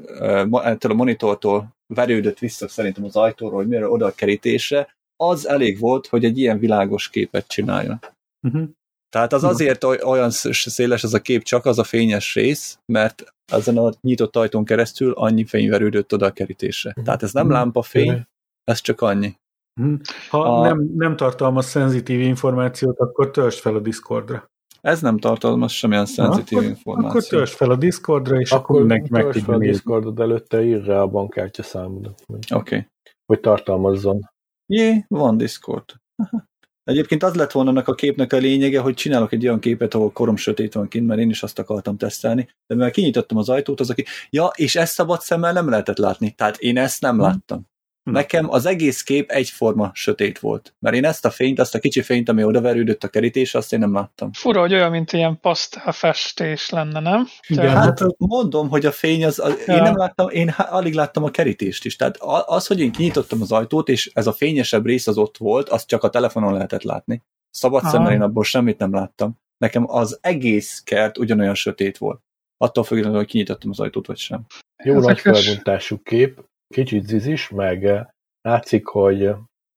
ettől 0.63 0.91
a 0.91 0.95
monitortól 0.95 1.75
verődött 1.93 2.39
vissza 2.39 2.67
szerintem 2.67 3.03
az 3.03 3.15
ajtóról, 3.15 3.57
hogy 3.57 3.67
mire 3.67 3.87
oda 3.89 4.05
a 4.05 4.11
kerítésre, 4.11 4.95
az 5.29 5.47
elég 5.47 5.79
volt, 5.79 6.07
hogy 6.07 6.25
egy 6.25 6.37
ilyen 6.37 6.59
világos 6.59 7.09
képet 7.09 7.47
csináljon. 7.47 7.99
Uh-huh. 8.47 8.69
Tehát 9.09 9.33
az 9.33 9.41
Mhm. 9.41 9.51
azért 9.51 9.83
oly- 9.83 10.01
olyan 10.03 10.29
sz- 10.29 10.53
széles 10.69 11.03
ez 11.03 11.13
a 11.13 11.19
kép, 11.21 11.43
csak 11.43 11.65
az 11.65 11.79
a 11.79 11.83
fényes 11.83 12.33
rész, 12.35 12.77
mert 12.91 13.23
ezen 13.51 13.77
a 13.77 13.91
nyitott 14.01 14.35
ajtón 14.35 14.65
keresztül 14.65 15.11
annyi 15.11 15.45
fény 15.45 15.69
verődött 15.69 16.13
oda 16.13 16.25
a 16.25 16.31
kerítésre. 16.31 16.93
Tehát 17.03 17.23
ez 17.23 17.31
nem 17.33 17.45
Mhm. 17.45 17.53
lámpafény, 17.53 18.23
ez 18.63 18.81
csak 18.81 19.01
annyi. 19.01 19.33
Uh-huh. 19.81 19.99
Ha 20.29 20.59
A- 20.59 20.67
nem, 20.67 20.91
nem 20.95 21.15
tartalmaz 21.15 21.65
szenzitív 21.65 22.19
információt, 22.21 22.99
akkor 22.99 23.31
töltsd 23.31 23.59
fel 23.59 23.75
a 23.75 23.79
Discordra. 23.79 24.45
Ez 24.81 25.01
nem 25.01 25.17
tartalmaz 25.17 25.71
semmilyen 25.71 26.05
szenzitív 26.05 26.57
akkor, 26.57 26.69
információt. 26.69 27.09
Akkor 27.11 27.23
töltsd 27.27 27.53
fel 27.53 27.69
a 27.71 27.75
Discordra, 27.75 28.39
és 28.39 28.51
akkor, 28.51 28.63
Akkor 28.63 28.79
mindenki 28.79 29.07
meg 29.11 29.23
tudja 29.23 29.41
fel 29.43 29.53
a. 29.55 29.57
Discordod 29.57 30.19
előtte, 30.19 30.63
írd 30.63 30.85
rá 30.85 30.99
a 31.01 31.07
bankkártya 31.07 31.63
számodat, 31.63 32.21
Oké. 32.27 32.53
Okay. 32.55 32.87
hogy 33.25 33.39
tartalmazzon. 33.39 34.29
Jé, 34.65 35.05
van 35.07 35.37
Discord. 35.37 35.85
Egyébként 36.83 37.23
az 37.23 37.35
lett 37.35 37.51
volna 37.51 37.69
annak 37.69 37.87
a 37.87 37.93
képnek 37.93 38.33
a 38.33 38.37
lényege, 38.37 38.79
hogy 38.79 38.93
csinálok 38.93 39.33
egy 39.33 39.45
olyan 39.45 39.59
képet, 39.59 39.93
ahol 39.93 40.11
korom 40.11 40.35
sötét 40.35 40.73
van 40.73 40.87
kint, 40.87 41.07
mert 41.07 41.19
én 41.19 41.29
is 41.29 41.43
azt 41.43 41.59
akartam 41.59 41.97
tesztelni, 41.97 42.49
de 42.67 42.75
mivel 42.75 42.91
kinyitottam 42.91 43.37
az 43.37 43.49
ajtót, 43.49 43.79
az 43.79 43.89
aki, 43.89 44.05
ja, 44.29 44.51
és 44.55 44.75
ezt 44.75 44.93
szabad 44.93 45.21
szemmel 45.21 45.53
nem 45.53 45.69
lehetett 45.69 45.97
látni, 45.97 46.31
tehát 46.31 46.57
én 46.57 46.77
ezt 46.77 47.01
nem 47.01 47.15
Hm. 47.15 47.21
láttam. 47.21 47.71
Nekem 48.03 48.49
az 48.49 48.65
egész 48.65 49.03
kép 49.03 49.29
egyforma 49.29 49.91
sötét 49.93 50.39
volt, 50.39 50.73
mert 50.79 50.95
én 50.95 51.05
ezt 51.05 51.25
a 51.25 51.29
fényt, 51.29 51.59
azt 51.59 51.75
a 51.75 51.79
kicsi 51.79 52.01
fényt, 52.01 52.29
ami 52.29 52.43
odaverődött 52.43 53.03
a 53.03 53.07
kerítés, 53.07 53.55
azt 53.55 53.73
én 53.73 53.79
nem 53.79 53.93
láttam. 53.93 54.31
Fura, 54.33 54.59
hogy 54.59 54.73
olyan, 54.73 54.91
mint 54.91 55.11
ilyen 55.13 55.39
pasztelfestés 55.39 56.69
lenne, 56.69 56.99
nem? 56.99 57.27
Igen, 57.47 57.65
Tehát- 57.65 57.99
Hát 57.99 58.17
mondom, 58.17 58.69
hogy 58.69 58.85
a 58.85 58.91
fény 58.91 59.25
az, 59.25 59.39
az 59.39 59.63
én 59.67 59.75
Ja. 59.75 59.83
nem 59.83 59.97
láttam, 59.97 60.29
én 60.29 60.49
alig 60.49 60.93
láttam 60.93 61.23
a 61.23 61.29
kerítést 61.29 61.85
is. 61.85 61.95
Tehát 61.95 62.17
az, 62.45 62.67
hogy 62.67 62.79
én 62.79 62.91
kinyitottam 62.91 63.41
az 63.41 63.51
ajtót, 63.51 63.89
és 63.89 64.11
ez 64.13 64.27
a 64.27 64.33
fényesebb 64.33 64.85
rész 64.85 65.07
az 65.07 65.17
ott 65.17 65.37
volt, 65.37 65.69
azt 65.69 65.87
csak 65.87 66.03
a 66.03 66.09
telefonon 66.09 66.53
lehetett 66.53 66.83
látni. 66.83 67.21
Szabad 67.49 67.83
szemmel 67.83 68.11
én 68.11 68.21
abból 68.21 68.43
semmit 68.43 68.77
nem 68.77 68.93
láttam. 68.93 69.39
Nekem 69.57 69.89
az 69.89 70.17
egész 70.21 70.81
kert 70.85 71.17
ugyanolyan 71.17 71.55
sötét 71.55 71.97
volt. 71.97 72.21
Attól 72.57 72.83
függetlenül, 72.83 73.19
hogy 73.19 73.27
kinyitottam 73.27 73.69
az 73.69 73.79
ajtót, 73.79 74.07
vagy 74.07 74.17
sem. 74.17 74.45
Jó 74.83 74.99
nagy 74.99 75.19
felbontású 75.19 76.01
kép, 76.01 76.43
kicsit 76.73 77.05
zizis, 77.07 77.49
meg 77.49 77.85
eh, 77.85 78.05
látszik, 78.41 78.85
hogy 78.87 79.35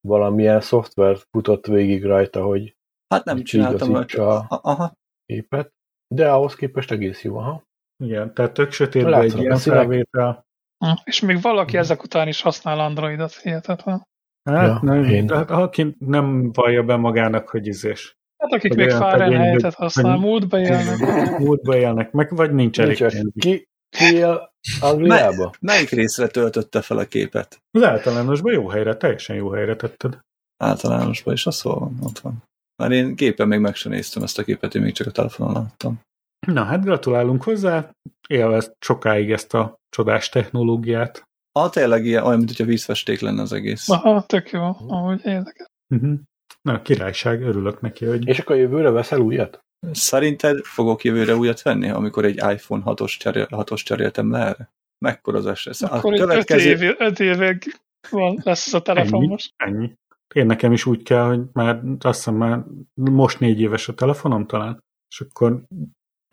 valamilyen 0.09 0.61
szoftver 0.61 1.17
futott 1.31 1.67
végig 1.67 2.05
rajta, 2.05 2.43
hogy 2.45 2.75
Hát 3.15 3.25
nem 3.25 3.43
csináltam 3.43 3.93
rajta. 3.93 4.39
A- 4.39 4.61
Aha. 4.63 4.93
képet, 5.27 5.71
de 6.15 6.31
ahhoz 6.31 6.55
képest 6.55 6.91
egész 6.91 7.23
jó, 7.23 7.37
aha. 7.37 7.63
Igen, 8.05 8.35
tehát 8.35 8.53
tök 8.53 8.73
sötétben 8.73 9.11
Látszanak 9.11 9.37
egy 9.37 9.43
ilyen 9.43 9.57
színek. 9.57 9.79
felvétel. 9.79 10.45
Hm. 10.85 10.91
És 11.05 11.21
még 11.21 11.41
valaki 11.41 11.77
ezek 11.77 12.03
után 12.03 12.29
is 12.29 12.41
használ 12.43 12.81
Androidot, 12.81 13.35
hihetetlen. 13.37 14.03
Hát, 14.51 14.67
Ja, 14.67 14.79
nem, 14.83 15.05
én- 15.05 15.29
hát, 15.29 15.51
aki 15.51 15.97
nem 15.99 16.53
vallja 16.53 16.83
be 16.83 16.97
magának, 16.97 17.49
hogy 17.49 17.67
izés. 17.67 18.15
Hát 18.43 18.53
akik 18.53 18.69
Hogy 18.75 18.81
még 18.81 18.91
Fahrenheit-et 18.91 19.75
használ, 19.75 20.17
múltba 20.17 20.59
élnek. 20.59 20.99
Múltba 21.39 21.77
élnek 21.77 22.13
meg, 22.13 22.35
vagy 22.35 22.53
nincs 22.53 22.81
elég 22.81 22.99
Nincs, 22.99 23.13
pénzük. 23.13 23.33
ki, 23.39 23.65
ki 23.89 24.15
él 24.15 24.55
Angliába? 24.81 25.53
Melyik 25.61 25.91
részre 25.91 26.27
töltötte 26.27 26.83
fel 26.83 26.99
a 26.99 27.05
képet? 27.05 27.59
Az 27.71 27.83
általánosban 27.83 28.53
jó 28.53 28.69
helyre, 28.69 28.97
teljesen 28.97 29.37
jó 29.37 29.51
helyre 29.51 29.77
tetted. 29.77 30.19
Általánosban, 30.57 31.35
és 31.35 31.47
az 31.47 31.61
hol 31.61 31.79
van? 31.79 31.99
Ott 32.03 32.19
van. 32.19 32.43
Már 32.83 32.91
én 32.91 33.15
gépen 33.15 33.49
még 33.49 33.61
meg 33.61 33.75
sem 33.75 33.93
néztem 33.93 34.23
ezt 34.23 34.39
a 34.39 34.45
képet, 34.45 34.75
én 34.75 34.83
még 34.83 34.93
csak 34.93 35.07
a 35.07 35.11
telefonon 35.11 35.53
láttam. 35.53 36.01
Na 36.47 36.65
hát 36.65 36.85
gratulálunk 36.85 37.43
hozzá, 37.43 37.91
élvezd 38.29 38.73
sokáig 38.79 39.31
ezt 39.31 39.55
a 39.55 39.77
csodás 39.89 40.29
technológiát. 40.29 41.23
Ah, 41.53 41.71
tényleg 41.71 42.05
ilyen, 42.05 42.25
olyan, 42.25 42.37
mint 42.37 42.49
hogyha 42.49 42.65
vízfesték 42.65 43.21
lenne 43.21 43.43
az 43.43 43.53
egész. 43.53 43.89
Aha, 43.89 44.23
tök 44.23 44.51
jó, 44.51 44.63
ahogy 44.89 45.21
érdekes. 45.25 45.67
Uh-huh. 45.95 46.19
Na, 46.63 46.83
királyság, 46.83 47.43
örülök 47.43 47.81
neki, 47.81 48.05
hogy 48.05 48.29
És 48.29 48.39
akkor 48.39 48.57
jövőre 48.57 48.91
veszel 48.91 49.21
újat? 49.21 49.61
Szerinted 49.93 50.65
fogok 50.65 51.05
jövőre 51.05 51.37
újat 51.37 51.63
venni, 51.63 51.89
amikor 51.89 52.25
egy 52.25 52.37
iPhone 52.37 52.83
6-os, 52.87 53.17
cserél, 53.19 53.47
6-os 53.51 53.83
cseréltem 53.85 54.31
le 54.31 54.39
erre? 54.39 54.71
Mekkora 55.05 55.39
az 55.39 55.47
esély? 55.47 55.73
A 55.89 55.95
Akkor 55.95 56.15
itt 56.15 56.21
öt, 56.21 56.51
év, 56.51 56.95
öt 56.99 57.21
évig 57.21 57.81
van, 58.11 58.41
lesz 58.43 58.75
a 58.75 58.83
telefon 58.83 59.21
Ennyi? 59.21 59.27
most. 59.27 59.53
ennyi. 59.57 59.93
Én 60.35 60.47
nekem 60.47 60.73
is 60.73 60.87
úgy 60.87 61.03
kell, 61.03 61.25
hogy 61.27 61.41
már 61.53 61.81
azt 62.01 62.17
hiszem 62.19 62.35
már 62.35 62.65
most 62.95 63.41
négy 63.41 63.61
éves 63.61 63.89
a 63.89 63.95
telefonom 63.95 64.47
talán, 64.47 64.85
és 65.09 65.21
akkor 65.21 65.63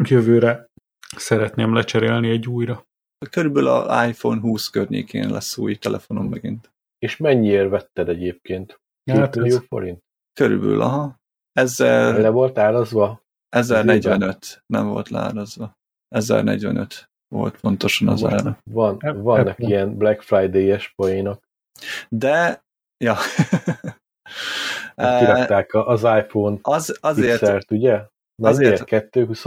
jövőre 0.09 0.65
szeretném 1.15 1.73
lecserélni 1.73 2.29
egy 2.29 2.47
újra. 2.47 2.83
Körülbelül 3.29 3.69
a 3.69 4.05
iPhone 4.05 4.39
20 4.41 4.67
környékén 4.67 5.29
lesz 5.29 5.57
új 5.57 5.75
telefonom 5.75 6.25
megint. 6.29 6.71
És 6.99 7.17
mennyiért 7.17 7.69
vetted 7.69 8.09
egyébként? 8.09 8.79
Két 9.03 9.15
Hát 9.15 9.35
millió 9.35 9.59
forint? 9.67 9.99
Körülbelül, 10.33 10.81
aha. 10.81 11.15
Ezzel, 11.51 12.21
Le 12.21 12.29
volt 12.29 12.57
árazva? 12.57 13.21
1045 13.53 14.63
nem 14.65 14.87
volt 14.87 15.09
leárazva. 15.09 15.71
1045 16.07 17.05
volt 17.35 17.59
pontosan 17.59 18.07
az 18.07 18.23
ára. 18.23 18.57
Van, 18.71 18.97
vannak 18.99 19.47
Apple. 19.47 19.67
ilyen 19.67 19.97
Black 19.97 20.21
Friday-es 20.21 20.93
poénok. 20.95 21.43
De, 22.09 22.63
ja. 23.03 23.15
Kirakták 24.95 25.73
a- 25.73 25.87
az 25.87 26.03
iPhone 26.03 26.57
az, 26.61 26.97
azért, 27.01 27.39
Pixert, 27.39 27.71
ugye? 27.71 27.93
azért- 28.41 28.81
Azért 28.81 28.83
220 29.11 29.45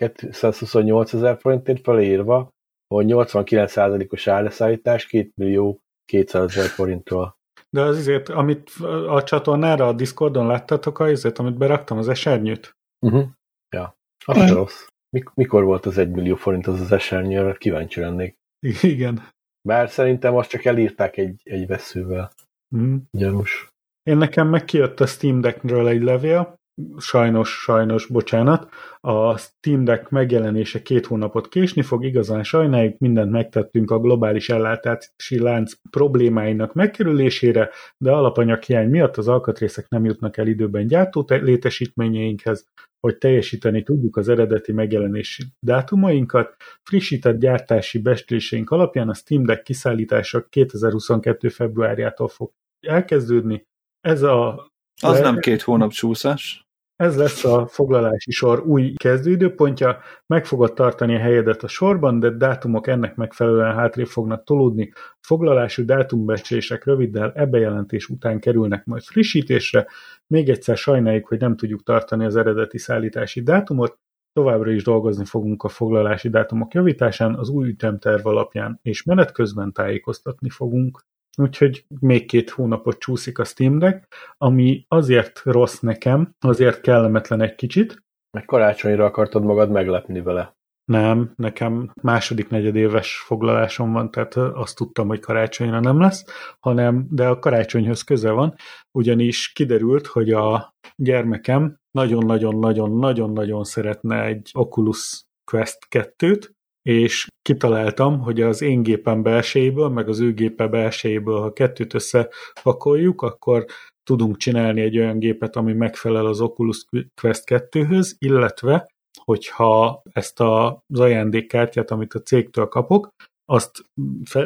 228 0.00 1.12
ezer 1.12 1.38
forintért 1.40 1.82
felírva, 1.82 2.48
hogy 2.94 3.06
89%-os 3.08 4.26
árleszállítás 4.26 5.06
2 5.06 5.30
millió 5.34 5.78
200 6.04 6.44
ezer 6.56 6.68
forinttól. 6.68 7.34
De 7.70 7.80
az 7.82 7.96
azért, 7.96 8.28
amit 8.28 8.70
a 9.08 9.22
csatornára, 9.22 9.88
a 9.88 9.92
Discordon 9.92 10.46
láttatok, 10.46 11.00
azért, 11.00 11.38
amit 11.38 11.56
beraktam, 11.56 11.98
az 11.98 12.08
esernyőt. 12.08 12.75
Uh-huh. 13.06 13.28
Ja, 13.70 13.96
az 14.24 14.36
se 14.36 14.52
rossz. 14.52 14.86
Mik- 15.10 15.34
mikor 15.34 15.64
volt 15.64 15.86
az 15.86 15.98
1 15.98 16.10
millió 16.10 16.34
forint 16.34 16.66
az 16.66 16.80
az 16.80 16.92
esernyőre? 16.92 17.54
Kíváncsi 17.54 18.00
lennék. 18.00 18.36
Igen. 18.82 19.22
Bár 19.62 19.90
szerintem 19.90 20.36
azt 20.36 20.50
csak 20.50 20.64
elírták 20.64 21.16
egy, 21.16 21.40
egy 21.44 21.66
veszővel. 21.66 22.32
Mm. 22.76 22.96
Gyanús. 23.10 23.68
Én 24.02 24.16
nekem 24.16 24.48
meg 24.48 24.64
kijött 24.64 25.00
a 25.00 25.06
Steam 25.06 25.40
Deckről 25.40 25.88
egy 25.88 26.02
levél, 26.02 26.54
sajnos, 26.96 27.60
sajnos, 27.62 28.06
bocsánat, 28.06 28.68
a 29.00 29.36
Steam 29.36 29.84
Deck 29.84 30.10
megjelenése 30.10 30.82
két 30.82 31.06
hónapot 31.06 31.48
késni 31.48 31.82
fog, 31.82 32.04
igazán 32.04 32.42
sajnáljuk, 32.42 32.98
mindent 32.98 33.30
megtettünk 33.30 33.90
a 33.90 33.98
globális 33.98 34.48
ellátási 34.48 35.38
lánc 35.38 35.72
problémáinak 35.90 36.72
megkerülésére, 36.72 37.70
de 37.98 38.10
alapanyaghiány 38.10 38.88
miatt 38.88 39.16
az 39.16 39.28
alkatrészek 39.28 39.88
nem 39.88 40.04
jutnak 40.04 40.36
el 40.36 40.46
időben 40.46 40.86
gyártó 40.86 41.24
te- 41.24 41.36
létesítményeinkhez, 41.36 42.66
hogy 43.00 43.18
teljesíteni 43.18 43.82
tudjuk 43.82 44.16
az 44.16 44.28
eredeti 44.28 44.72
megjelenési 44.72 45.42
dátumainkat. 45.58 46.56
Frissített 46.82 47.38
gyártási 47.38 47.98
bestéseink 47.98 48.70
alapján 48.70 49.08
a 49.08 49.14
Steam 49.14 49.44
Deck 49.44 49.62
kiszállítása 49.62 50.46
2022. 50.48 51.48
februárjától 51.48 52.28
fog 52.28 52.52
elkezdődni. 52.80 53.66
Ez 54.00 54.22
a 54.22 54.70
az 55.02 55.20
nem 55.20 55.38
két 55.38 55.62
hónap 55.62 55.90
csúszás. 55.90 56.65
Ez 56.96 57.16
lesz 57.16 57.44
a 57.44 57.66
foglalási 57.66 58.30
sor 58.30 58.60
új 58.66 58.92
kezdőidőpontja, 58.92 59.98
meg 60.26 60.46
fogod 60.46 60.72
tartani 60.72 61.14
a 61.14 61.18
helyedet 61.18 61.62
a 61.62 61.68
sorban, 61.68 62.20
de 62.20 62.30
dátumok 62.30 62.86
ennek 62.86 63.16
megfelelően 63.16 63.74
hátrébb 63.74 64.06
fognak 64.06 64.44
tolódni. 64.44 64.92
A 64.94 65.18
foglalású 65.20 65.84
dátumbecslések 65.84 66.84
röviddel 66.84 67.32
e 67.34 67.46
bejelentés 67.46 68.08
után 68.08 68.40
kerülnek 68.40 68.84
majd 68.84 69.02
frissítésre. 69.02 69.86
Még 70.26 70.48
egyszer 70.48 70.76
sajnáljuk, 70.76 71.26
hogy 71.26 71.40
nem 71.40 71.56
tudjuk 71.56 71.82
tartani 71.82 72.24
az 72.24 72.36
eredeti 72.36 72.78
szállítási 72.78 73.42
dátumot, 73.42 73.98
továbbra 74.32 74.70
is 74.70 74.82
dolgozni 74.82 75.24
fogunk 75.24 75.62
a 75.62 75.68
foglalási 75.68 76.28
dátumok 76.28 76.74
javításán, 76.74 77.34
az 77.34 77.48
új 77.48 77.68
ütemterv 77.68 78.26
alapján, 78.26 78.78
és 78.82 79.02
menet 79.02 79.32
közben 79.32 79.72
tájékoztatni 79.72 80.48
fogunk. 80.48 81.04
Úgyhogy 81.36 81.84
még 82.00 82.26
két 82.26 82.50
hónapot 82.50 82.98
csúszik 82.98 83.38
a 83.38 83.44
Steam 83.44 83.78
Deck, 83.78 84.06
ami 84.38 84.84
azért 84.88 85.40
rossz 85.44 85.78
nekem, 85.78 86.34
azért 86.40 86.80
kellemetlen 86.80 87.40
egy 87.40 87.54
kicsit. 87.54 88.04
Meg 88.30 88.44
karácsonyra 88.44 89.04
akartad 89.04 89.44
magad 89.44 89.70
meglepni 89.70 90.20
vele. 90.20 90.56
Nem, 90.84 91.32
nekem 91.36 91.92
második 92.02 92.48
negyedéves 92.48 93.16
foglalásom 93.16 93.92
van, 93.92 94.10
tehát 94.10 94.36
azt 94.36 94.76
tudtam, 94.76 95.08
hogy 95.08 95.20
karácsonyra 95.20 95.80
nem 95.80 96.00
lesz, 96.00 96.24
hanem, 96.60 97.06
de 97.10 97.28
a 97.28 97.38
karácsonyhoz 97.38 98.02
köze 98.02 98.30
van, 98.30 98.54
ugyanis 98.98 99.52
kiderült, 99.52 100.06
hogy 100.06 100.32
a 100.32 100.74
gyermekem 100.96 101.78
nagyon-nagyon-nagyon-nagyon-nagyon 101.90 103.64
szeretne 103.64 104.24
egy 104.24 104.50
Oculus 104.52 105.24
Quest 105.50 105.78
2-t, 105.90 106.48
és 106.86 107.26
kitaláltam, 107.42 108.18
hogy 108.20 108.40
az 108.40 108.62
én 108.62 108.82
gépem 108.82 109.22
belsejéből, 109.22 109.88
meg 109.88 110.08
az 110.08 110.20
ő 110.20 110.32
gépe 110.34 110.66
belsejéből, 110.68 111.40
ha 111.40 111.52
kettőt 111.52 111.94
összepakoljuk, 111.94 113.22
akkor 113.22 113.64
tudunk 114.02 114.36
csinálni 114.36 114.80
egy 114.80 114.98
olyan 114.98 115.18
gépet, 115.18 115.56
ami 115.56 115.72
megfelel 115.72 116.26
az 116.26 116.40
Oculus 116.40 116.84
Quest 117.20 117.42
2-höz, 117.46 118.12
illetve 118.18 118.86
hogyha 119.24 120.02
ezt 120.12 120.40
az 120.40 121.00
ajándékkártyát, 121.00 121.90
amit 121.90 122.14
a 122.14 122.22
cégtől 122.22 122.66
kapok, 122.66 123.08
azt 123.44 123.84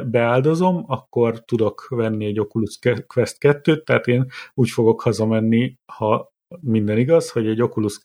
beáldozom, 0.05 0.85
akkor 0.87 1.45
tudok 1.45 1.87
venni 1.89 2.25
egy 2.25 2.41
Oculus 2.41 2.79
Quest 3.07 3.37
2-t, 3.41 3.85
tehát 3.85 4.07
én 4.07 4.27
úgy 4.55 4.71
fogok 4.71 5.01
hazamenni, 5.01 5.75
ha 5.93 6.29
minden 6.61 6.99
igaz, 6.99 7.31
hogy 7.31 7.47
egy 7.47 7.63
Oculus 7.63 8.01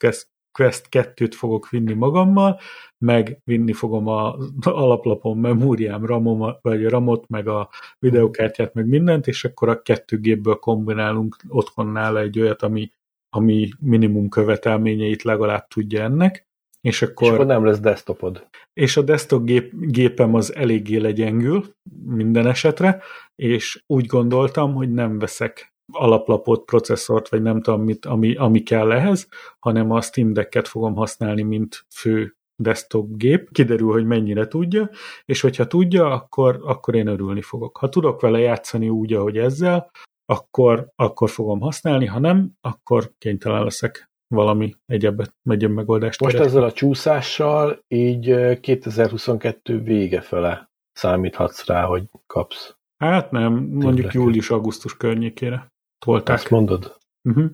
Quest 0.56 0.86
2-t 0.90 1.32
fogok 1.34 1.68
vinni 1.68 1.92
magammal, 1.92 2.60
meg 2.98 3.40
vinni 3.44 3.72
fogom 3.72 4.06
az 4.06 4.50
alaplapon 4.62 5.38
memóriám, 5.38 6.06
ramom, 6.06 6.56
vagy 6.60 6.84
a 6.84 6.88
ramot, 6.88 7.28
meg 7.28 7.48
a 7.48 7.68
videokártyát, 7.98 8.74
meg 8.74 8.86
mindent, 8.86 9.26
és 9.26 9.44
akkor 9.44 9.68
a 9.68 9.82
kettő 9.82 10.20
gépből 10.20 10.54
kombinálunk 10.54 11.36
otthon 11.48 11.86
nála 11.86 12.20
egy 12.20 12.40
olyat, 12.40 12.62
ami, 12.62 12.90
ami 13.28 13.68
minimum 13.80 14.28
követelményeit 14.28 15.22
legalább 15.22 15.66
tudja 15.66 16.02
ennek, 16.02 16.46
és 16.80 17.02
akkor, 17.02 17.26
És 17.26 17.32
akkor 17.32 17.46
nem 17.46 17.64
lesz 17.64 17.80
desktopod. 17.80 18.48
és 18.72 18.96
a 18.96 19.02
desktop 19.02 19.44
gép, 19.44 19.72
gépem 19.74 20.34
az 20.34 20.54
eléggé 20.54 20.96
legyengül 20.96 21.64
minden 22.06 22.46
esetre, 22.46 23.02
és 23.34 23.82
úgy 23.86 24.06
gondoltam, 24.06 24.74
hogy 24.74 24.92
nem 24.92 25.18
veszek 25.18 25.75
alaplapot, 25.92 26.64
processzort, 26.64 27.28
vagy 27.28 27.42
nem 27.42 27.60
tudom 27.60 27.82
mit, 27.82 28.06
ami, 28.06 28.34
ami 28.34 28.62
kell 28.62 28.92
ehhez, 28.92 29.28
hanem 29.58 29.90
a 29.90 30.00
Steam 30.00 30.32
Deck-et 30.32 30.68
fogom 30.68 30.94
használni, 30.94 31.42
mint 31.42 31.86
fő 31.94 32.36
desktop 32.56 33.16
gép. 33.16 33.52
Kiderül, 33.52 33.92
hogy 33.92 34.06
mennyire 34.06 34.46
tudja, 34.46 34.90
és 35.24 35.40
hogyha 35.40 35.66
tudja, 35.66 36.10
akkor, 36.10 36.60
akkor 36.62 36.94
én 36.94 37.06
örülni 37.06 37.42
fogok. 37.42 37.76
Ha 37.76 37.88
tudok 37.88 38.20
vele 38.20 38.38
játszani 38.38 38.88
úgy, 38.88 39.12
ahogy 39.12 39.38
ezzel, 39.38 39.90
akkor, 40.26 40.88
akkor 40.96 41.30
fogom 41.30 41.60
használni, 41.60 42.06
ha 42.06 42.18
nem, 42.18 42.52
akkor 42.60 43.12
kénytelen 43.18 43.62
leszek 43.62 44.10
valami 44.34 44.74
egyebet, 44.86 45.34
egyéb 45.44 45.70
megoldást 45.70 46.20
Most 46.20 46.34
keresni. 46.34 46.56
ezzel 46.56 46.68
a 46.68 46.72
csúszással 46.72 47.84
így 47.88 48.30
eh, 48.30 48.56
2022 48.56 49.80
vége 49.82 50.20
fele 50.20 50.70
számíthatsz 50.92 51.66
rá, 51.66 51.84
hogy 51.84 52.04
kapsz. 52.26 52.76
Hát 52.96 53.30
nem, 53.30 53.52
mondjuk 53.54 54.12
július-augusztus 54.12 54.96
környékére 54.96 55.74
tolták. 55.98 56.36
Azt 56.36 56.50
mondod? 56.50 56.98
Uh-huh. 57.28 57.50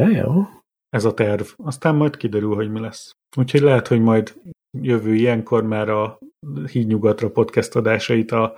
Ja, 0.00 0.08
jó. 0.08 0.42
Ez 0.88 1.04
a 1.04 1.14
terv. 1.14 1.46
Aztán 1.56 1.94
majd 1.94 2.16
kiderül, 2.16 2.54
hogy 2.54 2.70
mi 2.70 2.80
lesz. 2.80 3.12
Úgyhogy 3.36 3.60
lehet, 3.60 3.86
hogy 3.86 4.00
majd 4.00 4.40
jövő 4.80 5.14
ilyenkor 5.14 5.62
már 5.62 5.88
a 5.88 6.18
Hídnyugatra 6.70 7.30
podcast 7.30 7.76
adásait 7.76 8.30
a 8.30 8.54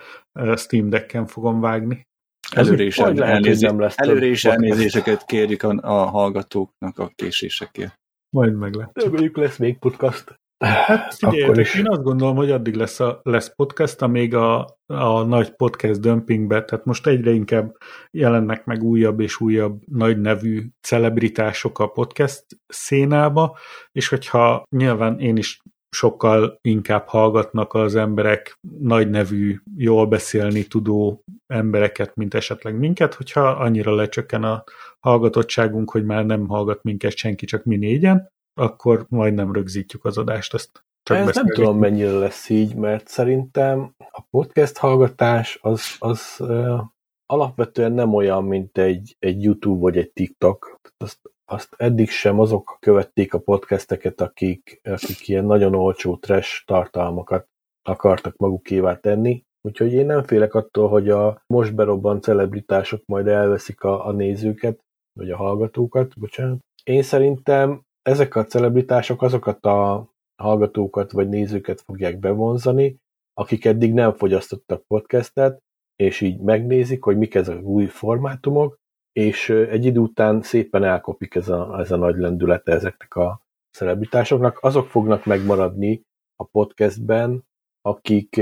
Steam 0.57 0.89
Decken 0.89 1.27
fogom 1.27 1.61
vágni. 1.61 2.07
Előre 2.55 2.83
is, 2.83 2.97
lehet, 2.97 3.19
lesz 3.19 3.95
több 3.95 4.09
előre 4.09 4.27
is 4.27 4.45
elnézéseket 4.45 5.25
kérjük 5.25 5.63
a, 5.63 5.79
a 5.81 6.05
hallgatóknak 6.05 6.99
a 6.99 7.11
késésekért. 7.15 7.95
Majd 8.37 8.55
meglátjuk. 8.55 9.05
Reméljük 9.05 9.37
lesz 9.37 9.57
még 9.57 9.79
podcast. 9.79 10.35
Hát 10.59 11.15
figyeljetek, 11.15 11.65
is. 11.65 11.75
én 11.75 11.89
azt 11.89 12.03
gondolom, 12.03 12.37
hogy 12.37 12.51
addig 12.51 12.75
lesz, 12.75 13.01
a, 13.01 13.21
lesz 13.23 13.55
podcast, 13.55 14.03
amíg 14.03 14.35
a, 14.35 14.79
a 14.87 15.23
nagy 15.23 15.51
podcast 15.51 16.01
dömpingbe, 16.01 16.65
tehát 16.65 16.85
most 16.85 17.07
egyre 17.07 17.31
inkább 17.31 17.77
jelennek 18.11 18.65
meg 18.65 18.83
újabb 18.83 19.21
és 19.21 19.41
újabb 19.41 19.81
nagy 19.87 20.21
nevű 20.21 20.63
celebritások 20.81 21.79
a 21.79 21.87
podcast 21.87 22.45
szénába, 22.67 23.59
és 23.93 24.09
hogyha 24.09 24.63
nyilván 24.71 25.21
én 25.21 25.37
is 25.37 25.61
sokkal 25.91 26.59
inkább 26.61 27.07
hallgatnak 27.07 27.75
az 27.75 27.95
emberek 27.95 28.59
nagy 28.81 29.11
nevű, 29.11 29.57
jól 29.77 30.07
beszélni 30.07 30.67
tudó 30.67 31.25
embereket, 31.47 32.15
mint 32.15 32.35
esetleg 32.35 32.79
minket, 32.79 33.15
hogyha 33.15 33.41
annyira 33.41 33.95
lecsökken 33.95 34.43
a 34.43 34.65
hallgatottságunk, 35.01 35.91
hogy 35.91 36.05
már 36.05 36.27
nem 36.27 36.47
hallgat 36.47 36.83
minket 36.83 37.17
senki, 37.17 37.47
csak 37.47 37.65
mi 37.65 37.77
négyen, 37.77 38.31
akkor 38.59 39.07
majd 39.09 39.35
nem 39.35 39.53
rögzítjük 39.53 40.05
az 40.05 40.19
adást, 40.19 40.55
azt 40.55 40.85
csak 41.03 41.17
Ez 41.17 41.35
nem 41.35 41.47
tudom, 41.47 41.79
mennyire 41.79 42.11
lesz 42.11 42.49
így, 42.49 42.75
mert 42.75 43.09
szerintem 43.09 43.95
a 43.97 44.23
podcast 44.31 44.77
hallgatás 44.77 45.59
az, 45.63 45.97
az 45.99 46.37
uh, 46.39 46.81
alapvetően 47.27 47.93
nem 47.93 48.15
olyan, 48.15 48.45
mint 48.45 48.79
egy, 48.79 49.17
egy 49.19 49.43
YouTube 49.43 49.81
vagy 49.81 49.97
egy 49.97 50.13
TikTok. 50.13 50.77
Azt, 50.97 51.19
azt 51.45 51.75
eddig 51.77 52.11
sem 52.11 52.41
azok 52.41 52.77
követték 52.81 53.35
a 53.35 53.39
podcasteket, 53.39 54.21
akik, 54.21 54.81
akik 54.83 55.29
ilyen 55.29 55.45
nagyon 55.45 55.75
olcsó 55.75 56.17
trash 56.17 56.65
tartalmakat 56.67 57.47
akartak 57.83 58.37
magukévá 58.37 58.97
tenni. 58.97 59.43
Úgyhogy 59.61 59.93
én 59.93 60.07
nem 60.07 60.23
félek 60.23 60.55
attól, 60.55 60.89
hogy 60.89 61.09
a 61.11 61.43
most 61.47 61.75
berobbant 61.75 62.23
celebritások 62.23 63.03
majd 63.07 63.27
elveszik 63.27 63.83
a, 63.83 64.07
a 64.07 64.13
nézőket, 64.13 64.81
vagy 65.13 65.31
a 65.31 65.37
hallgatókat, 65.37 66.19
bocsánat. 66.19 66.59
Én 66.85 67.03
szerintem 67.03 67.83
ezek 68.09 68.35
a 68.35 68.45
celebritások 68.45 69.23
azokat 69.23 69.65
a 69.65 70.09
hallgatókat 70.43 71.13
vagy 71.13 71.29
nézőket 71.29 71.81
fogják 71.81 72.19
bevonzani, 72.19 72.97
akik 73.35 73.65
eddig 73.65 73.93
nem 73.93 74.13
fogyasztottak 74.13 74.87
podcastet, 74.87 75.63
és 75.97 76.21
így 76.21 76.41
megnézik, 76.41 77.03
hogy 77.03 77.17
mik 77.17 77.35
ezek 77.35 77.57
az 77.57 77.65
új 77.65 77.87
formátumok, 77.87 78.77
és 79.13 79.49
egy 79.49 79.85
idő 79.85 79.99
után 80.01 80.43
szépen 80.43 80.85
elkopik 80.85 81.35
ez 81.35 81.49
a, 81.49 81.79
ez 81.79 81.91
a 81.91 81.97
nagy 81.97 82.17
lendülete 82.17 82.73
ezeknek 82.73 83.15
a 83.15 83.41
celebritásoknak. 83.77 84.59
Azok 84.61 84.87
fognak 84.87 85.25
megmaradni 85.25 86.03
a 86.37 86.45
podcastben, 86.45 87.45
akik, 87.81 88.41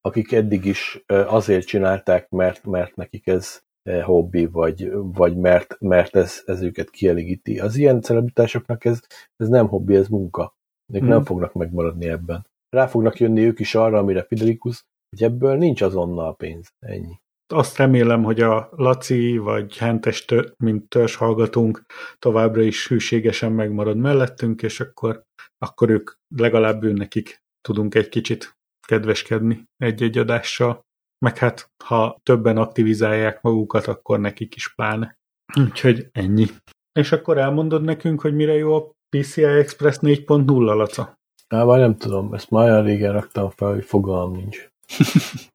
akik 0.00 0.32
eddig 0.32 0.64
is 0.64 1.04
azért 1.06 1.66
csinálták, 1.66 2.28
mert, 2.28 2.64
mert 2.64 2.96
nekik 2.96 3.26
ez 3.26 3.62
hobbi, 4.02 4.46
vagy, 4.46 4.90
vagy 4.92 5.36
mert, 5.36 5.76
mert 5.80 6.16
ez, 6.16 6.42
ez 6.44 6.62
őket 6.62 6.90
kielégíti. 6.90 7.58
Az 7.58 7.76
ilyen 7.76 8.00
celebritásoknak 8.00 8.84
ez, 8.84 9.00
ez 9.36 9.48
nem 9.48 9.68
hobbi, 9.68 9.94
ez 9.94 10.08
munka. 10.08 10.54
Ők 10.92 11.00
hmm. 11.00 11.08
nem 11.08 11.24
fognak 11.24 11.52
megmaradni 11.52 12.06
ebben. 12.06 12.46
Rá 12.68 12.86
fognak 12.86 13.18
jönni 13.18 13.40
ők 13.40 13.60
is 13.60 13.74
arra, 13.74 13.98
amire 13.98 14.22
Fidelikus, 14.22 14.84
hogy 15.10 15.22
ebből 15.22 15.56
nincs 15.56 15.82
azonnal 15.82 16.36
pénz. 16.36 16.68
Ennyi. 16.86 17.20
Azt 17.52 17.76
remélem, 17.76 18.22
hogy 18.22 18.40
a 18.40 18.68
Laci 18.70 19.36
vagy 19.36 19.76
Hentes, 19.76 20.24
mint 20.56 20.88
törzs 20.88 21.14
hallgatunk, 21.14 21.84
továbbra 22.18 22.62
is 22.62 22.88
hűségesen 22.88 23.52
megmarad 23.52 23.96
mellettünk, 23.96 24.62
és 24.62 24.80
akkor, 24.80 25.22
akkor 25.58 25.90
ők 25.90 26.10
legalább 26.36 26.82
ő 26.82 26.92
nekik 26.92 27.42
tudunk 27.60 27.94
egy 27.94 28.08
kicsit 28.08 28.58
kedveskedni 28.86 29.64
egy-egy 29.76 30.18
adással. 30.18 30.80
Meg 31.24 31.38
hát, 31.38 31.70
ha 31.84 32.18
többen 32.22 32.56
aktivizálják 32.56 33.42
magukat, 33.42 33.86
akkor 33.86 34.20
nekik 34.20 34.54
is 34.54 34.74
pláne. 34.74 35.18
Úgyhogy 35.58 36.08
ennyi. 36.12 36.46
És 36.92 37.12
akkor 37.12 37.38
elmondod 37.38 37.82
nekünk, 37.82 38.20
hogy 38.20 38.34
mire 38.34 38.54
jó 38.54 38.74
a 38.74 38.92
PCI 39.16 39.44
Express 39.44 39.98
4.0, 39.98 40.46
Laca? 40.46 41.18
Á, 41.48 41.64
már 41.64 41.78
nem 41.78 41.96
tudom, 41.96 42.34
ezt 42.34 42.50
már 42.50 42.70
olyan 42.70 42.84
régen 42.84 43.12
raktam 43.12 43.50
fel, 43.50 43.68
hogy 43.68 43.84
fogalmam 43.84 44.36
nincs. 44.36 44.70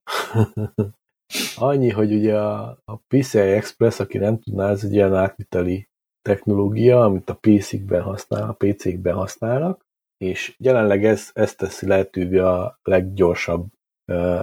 Annyi, 1.55 1.89
hogy 1.89 2.13
ugye 2.13 2.39
a, 2.39 2.77
a 2.85 2.95
PCI 3.07 3.39
Express, 3.39 3.99
aki 3.99 4.17
nem 4.17 4.39
tudná, 4.39 4.69
ez 4.69 4.83
egy 4.83 4.93
ilyen 4.93 5.15
átviteli 5.15 5.87
technológia, 6.21 7.03
amit 7.03 7.29
a 7.29 7.37
PC-kben 7.41 8.01
használ, 8.01 8.49
a 8.49 8.53
PC-kben 8.53 9.15
használnak, 9.15 9.85
és 10.17 10.55
jelenleg 10.57 11.05
ez, 11.05 11.29
ez 11.33 11.55
teszi 11.55 11.87
lehetővé 11.87 12.37
a 12.37 12.79
leggyorsabb 12.83 13.67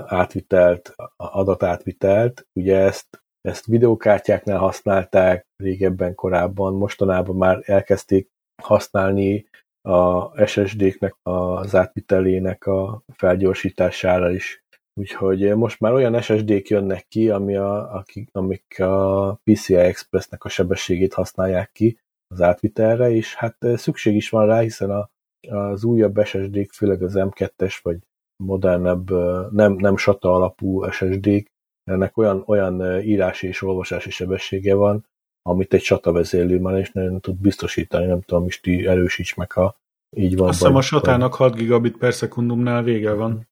átvitelt, 0.06 0.94
adatátvitelt. 1.16 2.46
Ugye 2.52 2.76
ezt, 2.76 3.22
ezt 3.40 3.66
videókártyáknál 3.66 4.58
használták 4.58 5.46
régebben, 5.56 6.14
korábban, 6.14 6.74
mostanában 6.74 7.36
már 7.36 7.62
elkezdték 7.64 8.30
használni 8.62 9.46
a 9.88 10.46
SSD-knek 10.46 11.16
az 11.22 11.74
átvitelének 11.74 12.66
a 12.66 13.02
felgyorsítására 13.16 14.30
is 14.30 14.62
Úgyhogy 14.94 15.56
most 15.56 15.80
már 15.80 15.92
olyan 15.92 16.20
SSD-k 16.20 16.68
jönnek 16.68 17.08
ki, 17.08 17.30
ami 17.30 17.56
a, 17.56 17.94
akik, 17.94 18.28
amik 18.32 18.80
a 18.80 19.34
PCI 19.44 19.74
Express-nek 19.74 20.44
a 20.44 20.48
sebességét 20.48 21.14
használják 21.14 21.72
ki 21.72 21.98
az 22.26 22.40
átvitelre, 22.40 23.10
és 23.10 23.34
hát 23.34 23.56
szükség 23.76 24.14
is 24.16 24.30
van 24.30 24.46
rá, 24.46 24.60
hiszen 24.60 24.90
a, 24.90 25.10
az 25.48 25.84
újabb 25.84 26.24
SSD-k, 26.24 26.72
főleg 26.72 27.02
az 27.02 27.12
M2-es 27.16 27.78
vagy 27.82 27.98
modernebb, 28.36 29.10
nem, 29.52 29.72
nem 29.72 29.96
SATA 29.96 30.34
alapú 30.34 30.90
SSD-k, 30.90 31.50
ennek 31.84 32.16
olyan, 32.16 32.42
olyan 32.46 33.00
írási 33.00 33.46
és 33.46 33.62
olvasási 33.62 34.10
sebessége 34.10 34.74
van, 34.74 35.06
amit 35.42 35.74
egy 35.74 35.82
SATA 35.82 36.12
vezérlő 36.12 36.60
már 36.60 36.78
is 36.78 36.90
nem 36.90 37.20
tud 37.20 37.36
biztosítani, 37.36 38.06
nem 38.06 38.20
tudom, 38.20 38.46
is 38.46 38.60
ti 38.60 38.86
erősíts 38.86 39.36
meg, 39.36 39.52
ha 39.52 39.76
így 40.16 40.36
van. 40.36 40.48
Azt 40.48 40.58
hiszem 40.58 40.76
a 40.76 40.80
SATA-nak 40.80 41.34
6 41.34 41.54
gigabit 41.54 41.96
per 41.96 42.14
szekundumnál 42.14 42.82
vége 42.82 43.12
van. 43.12 43.48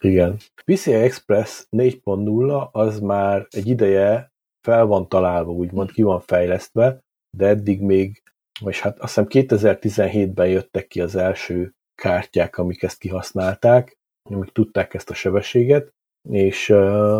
Igen. 0.00 0.36
PCI 0.64 0.92
Express 0.92 1.66
4.0 1.76 2.70
az 2.70 3.00
már 3.00 3.46
egy 3.50 3.68
ideje 3.68 4.32
fel 4.60 4.86
van 4.86 5.08
találva, 5.08 5.52
úgymond 5.52 5.92
ki 5.92 6.02
van 6.02 6.20
fejlesztve, 6.20 7.00
de 7.36 7.46
eddig 7.46 7.80
még, 7.80 8.22
vagy 8.60 8.78
hát 8.78 8.98
azt 8.98 9.14
hiszem 9.14 9.26
2017-ben 9.30 10.48
jöttek 10.48 10.86
ki 10.86 11.00
az 11.00 11.16
első 11.16 11.74
kártyák, 11.94 12.58
amik 12.58 12.82
ezt 12.82 12.98
kihasználták, 12.98 13.96
amik 14.30 14.52
tudták 14.52 14.94
ezt 14.94 15.10
a 15.10 15.14
sebességet, 15.14 15.94
és 16.28 16.68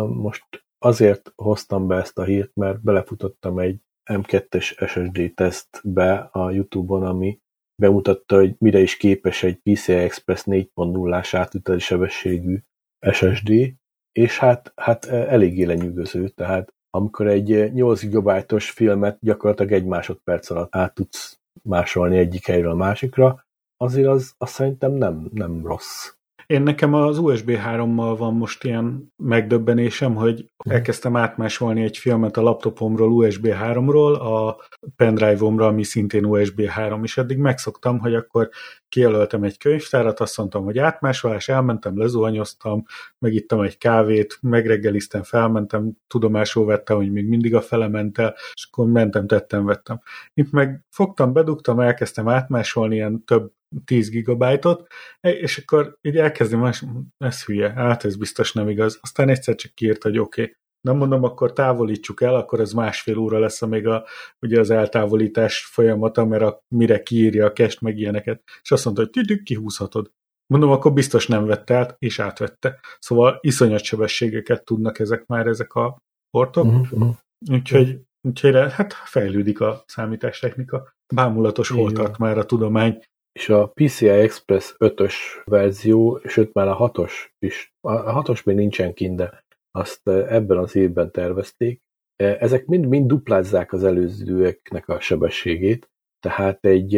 most 0.07 0.65
azért 0.77 1.31
hoztam 1.35 1.87
be 1.87 1.95
ezt 1.95 2.17
a 2.17 2.23
hírt, 2.23 2.55
mert 2.55 2.81
belefutottam 2.81 3.59
egy 3.59 3.79
M2-es 4.11 4.87
SSD 4.87 5.33
tesztbe 5.33 6.29
a 6.31 6.51
Youtube-on, 6.51 7.03
ami 7.03 7.39
bemutatta, 7.81 8.35
hogy 8.35 8.55
mire 8.57 8.79
is 8.79 8.97
képes 8.97 9.43
egy 9.43 9.55
PCI 9.55 9.93
Express 9.93 10.43
4.0-ás 10.45 11.33
átüteli 11.35 11.79
sebességű 11.79 12.59
SSD, 13.11 13.73
és 14.11 14.37
hát, 14.39 14.73
hát 14.75 15.05
e, 15.05 15.15
eléggé 15.15 15.63
lenyűgöző, 15.63 16.29
tehát 16.29 16.73
amikor 16.89 17.27
egy 17.27 17.73
8 17.73 18.05
GB-os 18.05 18.69
filmet 18.69 19.17
gyakorlatilag 19.21 19.71
egy 19.71 19.85
másodperc 19.85 20.49
alatt 20.49 20.75
át 20.75 20.93
tudsz 20.93 21.39
másolni 21.63 22.17
egyik 22.17 22.45
helyről 22.45 22.71
a 22.71 22.75
másikra, 22.75 23.45
azért 23.77 24.07
az, 24.07 24.33
az 24.37 24.49
szerintem 24.49 24.91
nem, 24.91 25.29
nem 25.33 25.65
rossz. 25.65 26.14
Én 26.45 26.61
nekem 26.61 26.93
az 26.93 27.17
USB 27.17 27.49
3-mal 27.49 28.15
van 28.17 28.33
most 28.33 28.63
ilyen 28.63 29.13
megdöbbenésem, 29.17 30.15
hogy 30.15 30.49
elkezdtem 30.69 31.15
átmásolni 31.15 31.83
egy 31.83 31.97
filmet 31.97 32.37
a 32.37 32.41
laptopomról 32.41 33.11
USB 33.11 33.47
3-ról 33.51 34.19
a 34.19 34.65
pendrive-omra, 34.95 35.67
ami 35.67 35.83
szintén 35.83 36.25
USB 36.25 36.61
3, 36.61 37.03
és 37.03 37.17
eddig 37.17 37.37
megszoktam, 37.37 37.99
hogy 37.99 38.15
akkor 38.15 38.49
kijelöltem 38.95 39.43
egy 39.43 39.57
könyvtárat, 39.57 40.19
azt 40.19 40.37
mondtam, 40.37 40.63
hogy 40.63 40.77
átmásolás, 40.77 41.49
elmentem, 41.49 41.97
lezuhanyoztam, 41.97 42.85
megittam 43.19 43.61
egy 43.61 43.77
kávét, 43.77 44.37
megreggeliztem, 44.41 45.23
felmentem, 45.23 45.91
tudomásul 46.07 46.65
vettem, 46.65 46.97
hogy 46.97 47.11
még 47.11 47.27
mindig 47.27 47.55
a 47.55 47.61
fele 47.61 47.87
ment 47.87 48.17
el, 48.17 48.35
és 48.53 48.67
akkor 48.71 48.87
mentem, 48.87 49.27
tettem, 49.27 49.65
vettem. 49.65 50.01
Itt 50.33 50.51
meg 50.51 50.83
fogtam, 50.89 51.33
bedugtam, 51.33 51.79
elkezdtem 51.79 52.27
átmásolni 52.27 52.95
ilyen 52.95 53.23
több 53.23 53.51
10 53.85 54.09
gigabájtot, 54.09 54.87
és 55.21 55.57
akkor 55.57 55.97
így 56.01 56.17
elkezdem, 56.17 56.71
ez 57.17 57.43
hülye, 57.43 57.71
hát 57.71 58.05
ez 58.05 58.15
biztos 58.15 58.53
nem 58.53 58.69
igaz. 58.69 58.99
Aztán 59.01 59.29
egyszer 59.29 59.55
csak 59.55 59.73
kiírt, 59.73 60.03
hogy 60.03 60.17
oké, 60.17 60.41
okay. 60.41 60.55
Nem 60.85 60.97
mondom, 60.97 61.23
akkor 61.23 61.53
távolítsuk 61.53 62.21
el, 62.21 62.35
akkor 62.35 62.59
ez 62.59 62.71
másfél 62.71 63.17
óra 63.17 63.39
lesz, 63.39 63.61
amíg 63.61 63.87
a, 63.87 64.05
ugye 64.41 64.59
az 64.59 64.69
eltávolítás 64.69 65.65
folyamata, 65.65 66.25
mert 66.25 66.43
a, 66.43 66.61
mire 66.75 67.03
kiírja 67.03 67.45
a 67.45 67.53
kest 67.53 67.81
meg 67.81 67.97
ilyeneket. 67.97 68.43
És 68.61 68.71
azt 68.71 68.85
mondta, 68.85 69.03
hogy 69.03 69.11
tüdük, 69.11 69.43
kihúzhatod. 69.43 70.11
Mondom, 70.53 70.71
akkor 70.71 70.93
biztos 70.93 71.27
nem 71.27 71.45
vette 71.45 71.75
át, 71.75 71.95
és 71.99 72.19
átvette. 72.19 72.79
Szóval 72.99 73.37
iszonyat 73.41 73.83
sebességeket 73.83 74.65
tudnak 74.65 74.99
ezek 74.99 75.25
már, 75.25 75.47
ezek 75.47 75.73
a 75.73 75.97
portok. 76.29 76.65
Uh-huh. 76.65 77.15
Úgyhogy, 77.51 77.99
úgyhogy 78.27 78.55
hát 78.71 78.93
fejlődik 78.93 79.61
a 79.61 79.83
számítástechnika. 79.85 80.93
Bámulatos 81.13 81.69
hol 81.69 81.91
tart 81.91 82.17
már 82.17 82.37
a 82.37 82.45
tudomány 82.45 83.01
és 83.39 83.49
a 83.49 83.67
PCI 83.67 84.07
Express 84.07 84.75
5-ös 84.77 85.13
verzió, 85.43 86.19
sőt 86.23 86.53
már 86.53 86.67
a 86.67 86.91
6-os 86.91 87.11
is, 87.39 87.73
a 87.81 88.23
6-os 88.23 88.43
még 88.43 88.55
nincsen 88.55 88.93
kint, 88.93 89.15
de 89.15 89.44
azt 89.75 90.07
ebben 90.07 90.57
az 90.57 90.75
évben 90.75 91.11
tervezték. 91.11 91.81
Ezek 92.15 92.65
mind-mind 92.65 93.07
duplázzák 93.07 93.73
az 93.73 93.83
előzőeknek 93.83 94.87
a 94.87 94.99
sebességét, 94.99 95.89
tehát 96.19 96.65
egy, 96.65 96.95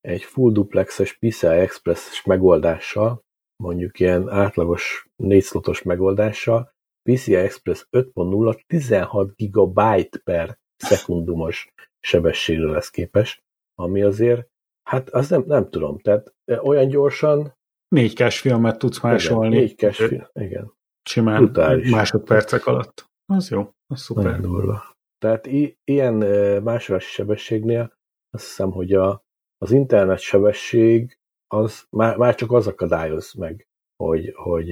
egy 0.00 0.22
full 0.22 0.52
duplexes 0.52 1.18
PCI 1.18 1.46
Express 1.46 2.24
megoldással, 2.24 3.24
mondjuk 3.62 4.00
ilyen 4.00 4.28
átlagos 4.28 5.08
4 5.16 5.42
slotos 5.42 5.82
megoldással, 5.82 6.72
PCI 7.10 7.34
Express 7.34 7.86
5.0 7.90 8.62
16 8.66 9.36
GB 9.36 9.80
per 10.24 10.58
szekundumos 10.76 11.72
sebességre 12.00 12.70
lesz 12.70 12.90
képes, 12.90 13.42
ami 13.74 14.02
azért 14.02 14.50
Hát 14.82 15.10
az 15.10 15.28
nem, 15.28 15.44
nem 15.46 15.70
tudom, 15.70 15.98
tehát 15.98 16.34
olyan 16.62 16.88
gyorsan... 16.88 17.56
Négy 17.88 18.14
kás 18.14 18.40
filmet 18.40 18.78
tudsz 18.78 19.00
másolni. 19.00 19.56
Négy 19.56 19.74
kás 19.74 19.96
film, 19.96 20.26
igen. 20.32 20.72
Simán 21.12 21.44
Brutális. 21.44 21.90
másodpercek 21.90 22.66
alatt. 22.66 23.10
Az 23.32 23.50
jó, 23.50 23.70
az 23.86 24.00
szuper. 24.00 24.24
Nagyon 24.24 24.40
durva. 24.40 24.96
Tehát 25.18 25.46
i- 25.46 25.78
ilyen 25.84 26.14
másolási 26.62 27.10
sebességnél 27.10 27.92
azt 28.30 28.44
hiszem, 28.44 28.70
hogy 28.70 28.92
a, 28.92 29.22
az 29.58 29.70
internet 29.70 30.18
sebesség 30.18 31.18
az 31.54 31.86
már, 31.90 32.16
már 32.16 32.34
csak 32.34 32.52
az 32.52 32.66
akadályoz 32.66 33.32
meg, 33.32 33.66
hogy, 33.96 34.32
hogy 34.34 34.70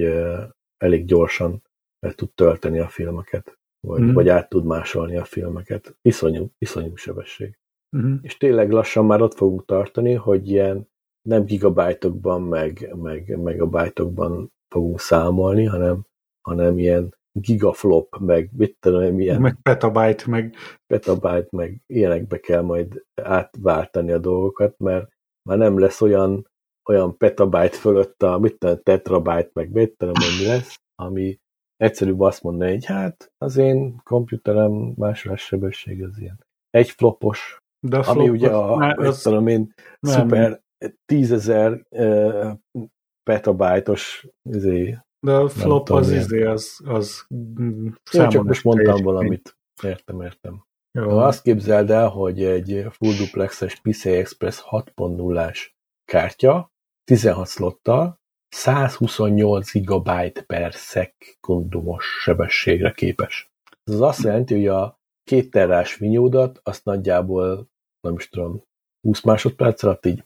elég 0.77 1.05
gyorsan 1.05 1.63
tud 2.15 2.29
tölteni 2.33 2.79
a 2.79 2.87
filmeket, 2.87 3.59
vagy, 3.87 4.01
mm. 4.01 4.13
vagy 4.13 4.29
át 4.29 4.49
tud 4.49 4.65
másolni 4.65 5.17
a 5.17 5.23
filmeket. 5.23 5.97
Iszonyú, 6.01 6.51
iszonyú 6.57 6.95
sebesség. 6.95 7.57
Uh-huh. 7.97 8.19
És 8.21 8.37
tényleg 8.37 8.71
lassan 8.71 9.05
már 9.05 9.21
ott 9.21 9.33
fogunk 9.33 9.65
tartani, 9.65 10.13
hogy 10.13 10.49
ilyen 10.49 10.89
nem 11.21 11.45
gigabájtokban, 11.45 12.41
meg, 12.41 12.95
meg 12.95 13.37
megabájtokban 13.41 14.51
fogunk 14.67 14.99
számolni, 14.99 15.65
hanem, 15.65 16.05
hanem 16.41 16.77
ilyen 16.77 17.15
gigaflop, 17.31 18.17
meg 18.19 18.49
mit 18.57 18.77
tudom, 18.79 19.19
ilyen... 19.19 19.41
Meg 19.41 19.57
petabyte, 19.61 20.23
meg... 20.27 20.55
Petabyte, 20.87 21.47
meg 21.49 21.81
ilyenekbe 21.85 22.39
kell 22.39 22.61
majd 22.61 23.03
átváltani 23.21 24.11
a 24.11 24.17
dolgokat, 24.17 24.79
mert 24.79 25.07
már 25.49 25.57
nem 25.57 25.79
lesz 25.79 26.01
olyan, 26.01 26.47
olyan 26.89 27.17
petabyte 27.17 27.77
fölött 27.77 28.23
a, 28.23 28.39
mit 28.39 28.57
tudom, 28.57 28.79
tetrabyte, 28.83 29.49
meg 29.53 29.71
mit 29.71 29.97
tudom, 29.97 30.13
mi 30.39 30.45
lesz, 30.45 30.81
ami 30.95 31.39
egyszerűbb 31.75 32.19
azt 32.19 32.43
mondani, 32.43 32.71
hogy 32.71 32.85
hát 32.85 33.31
az 33.37 33.57
én 33.57 34.01
komputerem 34.03 34.71
másolássebesség 34.95 36.03
az 36.03 36.19
ilyen 36.19 36.39
egy 36.69 36.89
flopos, 36.89 37.57
De 37.87 37.97
a 37.97 38.07
ami 38.07 38.23
flop, 38.23 38.35
ugye 38.35 38.49
a, 38.49 38.75
már 38.75 38.99
az, 38.99 39.21
tudom 39.21 39.47
én, 39.47 39.73
nem. 39.99 40.13
szuper 40.13 40.61
tízezer 41.05 41.85
uh, 41.89 42.51
petabájtos 43.23 44.27
izé, 44.49 44.97
de 45.25 45.33
a 45.33 45.49
flop 45.49 45.85
tudom, 45.85 46.01
az 46.01 46.11
izé, 46.11 46.43
az, 46.43 46.81
az 46.85 47.25
Jó, 48.11 48.27
csak 48.27 48.43
most 48.43 48.63
mondtam 48.63 48.85
teljesítmény. 48.85 49.03
valamit. 49.03 49.57
Értem, 49.83 50.21
értem. 50.21 50.65
Jó. 50.91 51.09
Ha 51.09 51.25
azt 51.25 51.41
képzeld 51.41 51.89
el, 51.89 52.07
hogy 52.07 52.43
egy 52.43 52.85
full 52.89 53.13
duplexes 53.13 53.79
PCI 53.81 54.09
Express 54.09 54.61
6.0-ás 54.69 55.75
kártya, 56.05 56.71
16 57.03 57.47
slottal, 57.47 58.19
128 58.55 59.71
GB 59.73 60.09
per 60.45 60.73
szekundumos 60.73 62.05
sebességre 62.21 62.91
képes. 62.91 63.51
Ez 63.83 63.93
az 63.93 64.01
azt 64.01 64.23
jelenti, 64.23 64.53
hogy 64.53 64.67
a 64.67 64.99
két 65.23 65.51
terrás 65.51 65.95
vinyódat 65.95 66.59
azt 66.63 66.85
nagyjából, 66.85 67.69
nem 68.01 68.15
is 68.15 68.29
tudom, 68.29 68.63
20 69.07 69.21
másodperc 69.21 69.83
alatt 69.83 70.05
így 70.05 70.23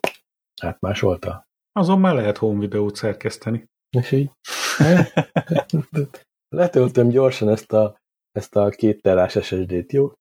átmásolta. 0.61 1.47
Azon 1.71 1.99
már 1.99 2.15
lehet 2.15 2.37
home 2.37 2.59
videót 2.59 2.95
szerkeszteni. 2.95 3.69
És 3.97 4.11
így 4.11 4.31
letöltöm 6.55 7.09
gyorsan 7.09 7.49
ezt 7.49 7.73
a, 7.73 7.97
ezt 8.31 8.55
a 8.55 8.69
két 8.69 9.01
terás 9.01 9.37
SSD-t, 9.41 9.91
jó? 9.91 10.11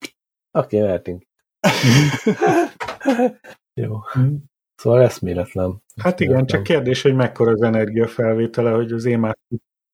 Oké, 0.59 0.81
mehetünk. 0.81 1.23
jó. 3.81 3.97
Szóval 4.75 5.03
eszméletlen. 5.03 5.83
Hát 6.01 6.21
igen, 6.21 6.47
csak 6.47 6.63
kérdés, 6.63 7.03
hogy 7.03 7.15
mekkora 7.15 7.51
az 7.51 7.63
energiafelvétele, 7.63 8.71
hogy 8.71 8.93
az 8.93 9.07
EMAS, 9.07 9.35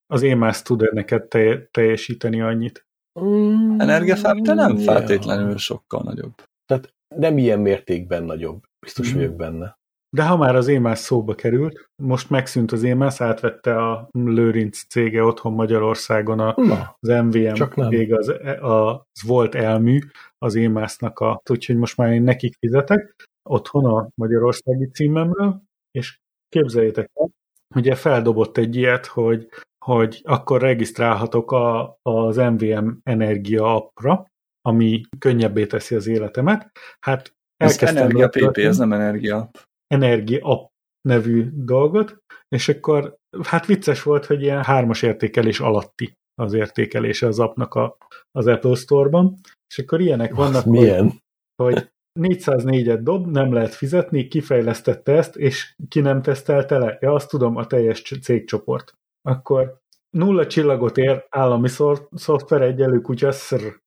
az 0.06 0.22
EMAS 0.22 0.62
tud-e 0.62 0.88
neked 0.92 1.28
te, 1.28 1.68
teljesíteni 1.70 2.40
annyit. 2.40 2.86
Mm, 3.20 3.80
Energiafelvétel 3.80 4.54
nem 4.54 4.76
ja. 4.76 4.92
feltétlenül 4.92 5.56
sokkal 5.56 6.02
nagyobb. 6.02 6.34
Tehát 6.66 6.94
nem 7.16 7.38
ilyen 7.38 7.60
mértékben 7.60 8.22
nagyobb. 8.22 8.62
Biztos 8.80 9.08
Mhm. 9.08 9.18
vagyok 9.18 9.34
benne. 9.34 9.78
De 10.16 10.26
ha 10.26 10.36
már 10.36 10.56
az 10.56 10.68
EMAS 10.68 10.98
szóba 10.98 11.34
került, 11.34 11.88
most 12.02 12.30
megszűnt 12.30 12.72
az 12.72 12.84
EMAS, 12.84 13.20
átvette 13.20 13.88
a 13.88 14.08
Lőrinc 14.12 14.86
cége 14.86 15.24
otthon 15.24 15.52
Magyarországon 15.52 16.40
a, 16.40 16.54
Na, 16.56 16.96
az 17.00 17.08
MVM 17.08 17.52
Csak 17.52 17.74
nem. 17.76 17.90
cég, 17.90 18.14
az, 18.14 18.34
az 18.60 19.22
volt 19.26 19.54
elmű 19.54 19.98
az 20.38 20.56
EMAS-nak 20.56 21.18
a, 21.18 21.42
úgyhogy 21.50 21.76
most 21.76 21.96
már 21.96 22.12
én 22.12 22.22
nekik 22.22 22.56
fizetek 22.58 23.28
otthon 23.48 23.84
a 23.84 24.08
magyarországi 24.14 24.90
címemről, 24.90 25.62
és 25.90 26.18
képzeljétek 26.48 27.10
el, 27.14 27.28
ugye 27.74 27.94
feldobott 27.94 28.56
egy 28.56 28.76
ilyet, 28.76 29.06
hogy, 29.06 29.48
hogy 29.84 30.20
akkor 30.24 30.60
regisztrálhatok 30.60 31.52
a, 31.52 31.98
az 32.02 32.36
MVM 32.36 32.88
Energia 33.02 33.74
appra, 33.74 34.26
ami 34.62 35.00
könnyebbé 35.18 35.66
teszi 35.66 35.94
az 35.94 36.06
életemet. 36.06 36.70
Hát 37.00 37.34
Ez 37.56 37.82
energia 37.82 38.28
PP, 38.28 38.56
ez 38.56 38.78
nem 38.78 38.92
energia. 38.92 39.50
Energia 39.94 40.38
App 40.42 40.70
nevű 41.08 41.48
dolgot, 41.52 42.16
és 42.48 42.68
akkor 42.68 43.16
hát 43.42 43.66
vicces 43.66 44.02
volt, 44.02 44.26
hogy 44.26 44.42
ilyen 44.42 44.64
hármas 44.64 45.02
értékelés 45.02 45.60
alatti 45.60 46.18
az 46.34 46.52
értékelése 46.52 47.26
az 47.26 47.38
appnak 47.38 47.74
a, 47.74 47.96
az 48.30 48.46
Apple 48.46 48.74
Store-ban, 48.74 49.34
és 49.68 49.78
akkor 49.78 50.00
ilyenek 50.00 50.34
vannak, 50.34 50.54
az 50.54 50.70
milyen? 50.70 51.22
hogy, 51.62 51.74
hogy 51.74 51.90
404-et 52.20 52.98
dob, 53.02 53.26
nem 53.26 53.52
lehet 53.52 53.74
fizetni, 53.74 54.28
kifejlesztette 54.28 55.12
ezt, 55.12 55.36
és 55.36 55.74
ki 55.88 56.00
nem 56.00 56.22
tesztelte 56.22 56.78
le? 56.78 56.98
Ja, 57.00 57.14
azt 57.14 57.28
tudom, 57.28 57.56
a 57.56 57.66
teljes 57.66 58.02
cégcsoport. 58.22 58.92
Akkor 59.22 59.80
nulla 60.10 60.46
csillagot 60.46 60.96
ér 60.96 61.26
állami 61.28 61.68
szor- 61.68 62.08
szoftver 62.14 62.62
egyelő 62.62 63.00
kutya 63.00 63.32
szr. 63.32 63.80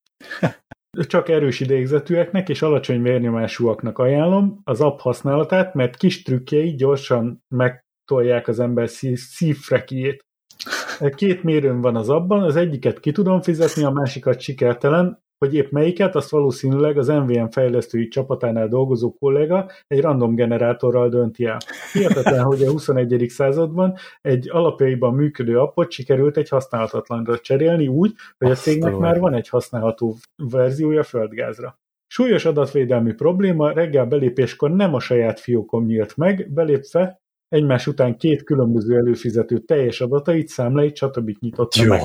Csak 0.97 1.29
erős 1.29 1.59
idégzetűeknek 1.59 2.49
és 2.49 2.61
alacsony 2.61 3.01
vérnyomásúaknak 3.01 3.97
ajánlom 3.97 4.61
az 4.63 4.81
app 4.81 4.99
használatát, 4.99 5.73
mert 5.73 5.97
kis 5.97 6.21
trükkjei 6.21 6.75
gyorsan 6.75 7.43
megtolják 7.47 8.47
az 8.47 8.59
ember 8.59 8.89
szív- 8.89 9.17
szívfrekijét. 9.17 10.25
Két 11.15 11.43
mérőm 11.43 11.81
van 11.81 11.95
az 11.95 12.09
abban, 12.09 12.43
az 12.43 12.55
egyiket 12.55 12.99
ki 12.99 13.11
tudom 13.11 13.41
fizetni, 13.41 13.83
a 13.83 13.89
másikat 13.89 14.39
sikertelen, 14.39 15.23
hogy 15.43 15.55
épp 15.55 15.71
melyiket, 15.71 16.15
azt 16.15 16.29
valószínűleg 16.29 16.97
az 16.97 17.07
MVM 17.07 17.45
fejlesztői 17.45 18.07
csapatánál 18.07 18.67
dolgozó 18.67 19.13
kolléga 19.13 19.69
egy 19.87 20.01
random 20.01 20.35
generátorral 20.35 21.09
dönti 21.09 21.45
el. 21.45 21.57
Hihetetlen, 21.93 22.43
hogy 22.43 22.63
a 22.63 22.71
21. 22.71 23.25
században 23.29 23.95
egy 24.21 24.49
alapjaiban 24.51 25.13
működő 25.13 25.59
appot 25.59 25.91
sikerült 25.91 26.37
egy 26.37 26.49
használhatatlanra 26.49 27.39
cserélni 27.39 27.87
úgy, 27.87 28.13
hogy 28.37 28.51
a 28.51 28.55
cégnek 28.55 28.97
már 28.97 29.19
van 29.19 29.33
egy 29.33 29.49
használható 29.49 30.15
verziója 30.35 31.03
földgázra. 31.03 31.79
Súlyos 32.07 32.45
adatvédelmi 32.45 33.13
probléma, 33.13 33.71
reggel 33.71 34.05
belépéskor 34.05 34.71
nem 34.71 34.93
a 34.93 34.99
saját 34.99 35.39
fiókom 35.39 35.85
nyílt 35.85 36.17
meg, 36.17 36.51
belépve 36.53 37.21
egymás 37.53 37.87
után 37.87 38.17
két 38.17 38.43
különböző 38.43 38.97
előfizető 38.97 39.59
teljes 39.59 40.01
adatait, 40.01 40.47
számláit, 40.47 40.95
stb. 40.95 41.31
nyitotta 41.39 41.85
meg 41.85 42.01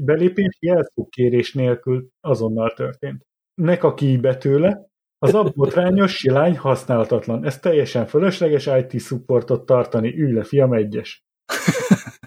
belépés 0.00 0.56
jelszókérés 0.60 1.52
nélkül 1.52 2.08
azonnal 2.20 2.72
történt. 2.76 3.26
Ne 3.54 3.76
kakíj 3.76 4.16
be 4.16 4.36
tőle, 4.36 4.86
az 5.18 5.34
abbotrányos 5.34 6.16
silány 6.16 6.56
használhatatlan. 6.56 7.44
Ez 7.44 7.58
teljesen 7.58 8.06
fölösleges 8.06 8.66
IT 8.66 9.00
supportot 9.00 9.66
tartani. 9.66 10.18
Ülj 10.18 10.32
le, 10.32 10.44
fiam, 10.44 10.72
egyes. 10.72 11.24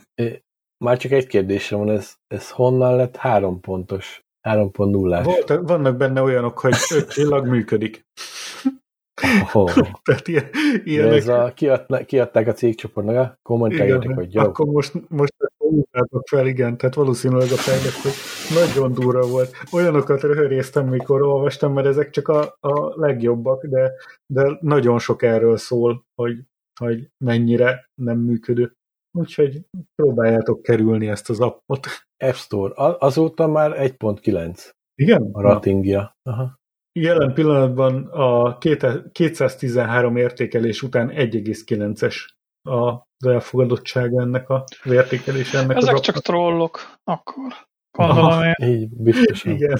Már 0.85 0.97
csak 0.97 1.11
egy 1.11 1.27
kérdésem 1.27 1.79
van, 1.79 1.89
ez, 1.89 2.15
ez 2.27 2.49
honnan 2.49 2.95
lett 2.95 3.15
három 3.15 3.59
pontos, 3.59 4.23
3.0-ás? 4.49 5.23
Volt, 5.23 5.67
vannak 5.67 5.97
benne 5.97 6.21
olyanok, 6.21 6.59
hogy 6.59 6.73
öt 6.95 7.11
csillag 7.11 7.47
működik. 7.47 8.05
Oh. 9.53 9.71
Tehát 10.03 10.27
ilyen, 10.27 10.49
ilyenek. 10.83 11.17
ez 11.17 11.27
a, 11.27 11.51
kiadna, 11.55 12.05
kiadták 12.05 12.47
a 12.47 12.53
cégcsoportnak, 12.53 13.39
kommentáljátok, 13.41 14.13
hogy 14.13 14.33
jó. 14.33 14.41
akkor 14.41 14.65
most, 14.65 14.93
most 15.09 15.33
húztátok 15.57 16.27
fel, 16.27 16.47
igen, 16.47 16.77
tehát 16.77 16.95
valószínűleg 16.95 17.51
a 17.51 17.55
fejlesztő 17.55 18.09
nagyon 18.59 18.93
durva 18.93 19.27
volt. 19.27 19.51
Olyanokat 19.71 20.21
röhöréztem, 20.21 20.87
mikor 20.87 21.21
olvastam, 21.21 21.73
mert 21.73 21.87
ezek 21.87 22.09
csak 22.09 22.27
a, 22.27 22.57
a 22.59 22.99
legjobbak, 22.99 23.65
de, 23.65 23.91
de 24.33 24.57
nagyon 24.61 24.99
sok 24.99 25.21
erről 25.21 25.57
szól, 25.57 26.05
hogy, 26.15 26.39
hogy 26.79 27.09
mennyire 27.25 27.89
nem 28.01 28.19
működő. 28.19 28.71
Úgyhogy 29.17 29.61
próbáljátok 29.95 30.61
kerülni 30.61 31.07
ezt 31.07 31.29
az 31.29 31.39
appot. 31.39 31.87
App 32.23 32.33
Store. 32.33 32.73
A- 32.73 32.97
Azóta 32.99 33.47
már 33.47 33.71
1.9 33.71 34.71
Igen? 34.95 35.29
a 35.31 35.41
ratingja. 35.41 36.15
Aha. 36.29 36.59
Jelen 36.99 37.33
pillanatban 37.33 38.07
a 38.07 38.57
két- 38.57 39.11
213 39.11 40.15
értékelés 40.15 40.81
után 40.81 41.09
1,9-es 41.09 42.15
az 42.69 43.25
elfogadottsága 43.27 44.21
ennek 44.21 44.49
a 44.49 44.63
értékelése 44.85 45.57
ennek 45.59 45.77
Ezek 45.77 45.93
az 45.93 45.99
csak 46.01 46.15
appnak. 46.15 46.35
trollok, 46.35 46.79
akkor. 47.03 47.53
Gondolom 47.97 48.43
én. 48.43 48.67
Így 48.69 48.89
biztosan. 48.89 49.51
Igen. 49.51 49.77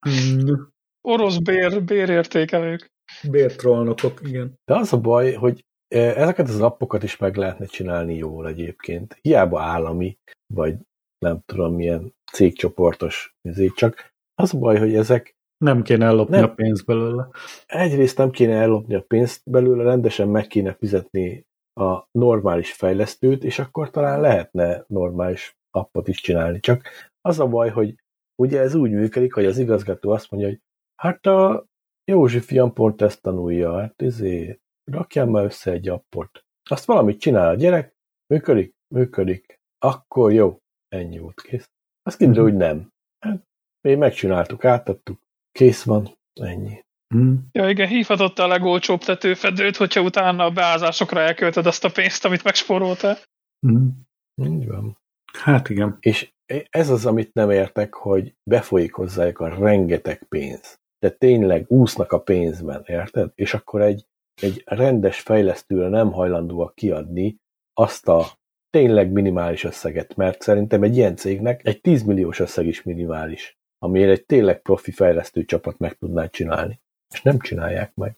Orosz 1.08 1.36
bér, 1.38 1.84
bérértékelők. 1.84 2.86
Bértrollnokok, 3.30 4.20
igen. 4.22 4.54
De 4.64 4.74
az 4.74 4.92
a 4.92 5.00
baj, 5.00 5.32
hogy 5.32 5.64
eh, 5.94 6.16
ezeket 6.16 6.48
az 6.48 6.60
appokat 6.60 7.02
is 7.02 7.16
meg 7.16 7.36
lehetne 7.36 7.66
csinálni 7.66 8.14
jól 8.16 8.48
egyébként. 8.48 9.18
Hiába 9.22 9.62
állami, 9.62 10.18
vagy 10.54 10.74
nem 11.18 11.40
tudom 11.46 11.74
milyen 11.74 12.12
cégcsoportos, 12.32 13.34
ezért 13.48 13.74
csak 13.74 14.10
az 14.34 14.54
a 14.54 14.58
baj, 14.58 14.78
hogy 14.78 14.94
ezek 14.94 15.35
Nem 15.58 15.82
kéne 15.82 16.04
ellopni 16.04 16.36
Nem. 16.36 16.44
a 16.44 16.54
pénzt 16.54 16.84
belőle. 16.84 17.28
egyrészt 17.66 18.18
nem 18.18 18.30
kéne 18.30 18.60
ellopni 18.60 18.94
a 18.94 19.02
pénzt 19.02 19.50
belőle, 19.50 19.82
rendesen 19.82 20.28
meg 20.28 20.46
kéne 20.46 20.74
fizetni 20.74 21.46
a 21.80 22.08
normális 22.10 22.72
fejlesztőt, 22.72 23.44
és 23.44 23.58
akkor 23.58 23.90
talán 23.90 24.20
lehetne 24.20 24.84
normális 24.88 25.56
appot 25.70 26.08
is 26.08 26.20
csinálni. 26.20 26.60
Csak 26.60 26.88
az 27.20 27.40
a 27.40 27.46
baj, 27.48 27.70
hogy 27.70 27.94
ugye 28.42 28.60
ez 28.60 28.74
úgy 28.74 28.90
működik, 28.90 29.34
hogy 29.34 29.46
az 29.46 29.58
igazgató 29.58 30.10
azt 30.10 30.30
mondja, 30.30 30.48
hogy 30.48 30.60
hát 31.02 31.26
a 31.26 31.64
Józsi 32.10 32.40
fiam 32.40 32.72
pont 32.72 33.02
ezt 33.02 33.22
tanulja, 33.22 33.78
hát 33.78 34.02
izé, 34.02 34.60
rakjál 34.90 35.26
már 35.26 35.44
össze 35.44 35.70
egy 35.70 35.88
appot. 35.88 36.44
Azt 36.70 36.84
valamit 36.84 37.20
csinál 37.20 37.48
a 37.48 37.54
gyerek, 37.54 37.96
működik, 38.26 38.74
működik, 38.94 39.60
akkor 39.78 40.32
jó, 40.32 40.58
ennyi 40.88 41.18
volt 41.18 41.40
kész. 41.40 41.70
Azt 42.02 42.16
kiderül, 42.16 42.42
hogy 42.42 42.56
nem. 42.56 42.90
Hát, 43.18 43.44
mi 43.80 43.94
megcsináltuk, 43.94 44.64
átadtuk, 44.64 45.20
kész 45.56 45.82
van, 45.82 46.18
ennyi. 46.40 46.84
Mm. 47.14 47.34
Ja 47.52 47.68
igen, 47.68 47.88
hívhatott 47.88 48.38
a 48.38 48.46
legolcsóbb 48.46 49.00
tetőfedőt, 49.00 49.76
hogyha 49.76 50.00
utána 50.00 50.44
a 50.44 50.50
beázásokra 50.50 51.20
elköltöd 51.20 51.66
azt 51.66 51.84
a 51.84 51.90
pénzt, 51.90 52.24
amit 52.24 52.44
megspóroltál. 52.44 53.18
Mm. 53.66 53.88
Így 54.42 54.66
van. 54.66 54.98
Hát 55.32 55.68
igen. 55.68 55.96
És 56.00 56.30
ez 56.70 56.90
az, 56.90 57.06
amit 57.06 57.34
nem 57.34 57.50
értek, 57.50 57.94
hogy 57.94 58.34
befolyik 58.50 58.92
hozzájuk 58.92 59.38
a 59.38 59.48
rengeteg 59.48 60.22
pénz. 60.28 60.78
De 60.98 61.10
tényleg 61.10 61.64
úsznak 61.68 62.12
a 62.12 62.20
pénzben, 62.20 62.82
érted? 62.86 63.30
És 63.34 63.54
akkor 63.54 63.82
egy, 63.82 64.06
egy 64.42 64.62
rendes 64.64 65.20
fejlesztőre 65.20 65.88
nem 65.88 66.12
hajlandóak 66.12 66.74
kiadni 66.74 67.36
azt 67.74 68.08
a 68.08 68.24
tényleg 68.70 69.10
minimális 69.10 69.64
összeget, 69.64 70.16
mert 70.16 70.40
szerintem 70.40 70.82
egy 70.82 70.96
ilyen 70.96 71.16
cégnek 71.16 71.66
egy 71.66 71.80
10 71.80 72.02
milliós 72.02 72.40
összeg 72.40 72.66
is 72.66 72.82
minimális, 72.82 73.56
amiért 73.78 74.10
egy 74.10 74.26
tényleg 74.26 74.62
profi 74.62 74.90
fejlesztő 74.90 75.44
csapat 75.44 75.78
meg 75.78 75.98
tudná 75.98 76.26
csinálni. 76.26 76.80
És 77.14 77.22
nem 77.22 77.38
csinálják 77.38 77.94
meg. 77.94 78.16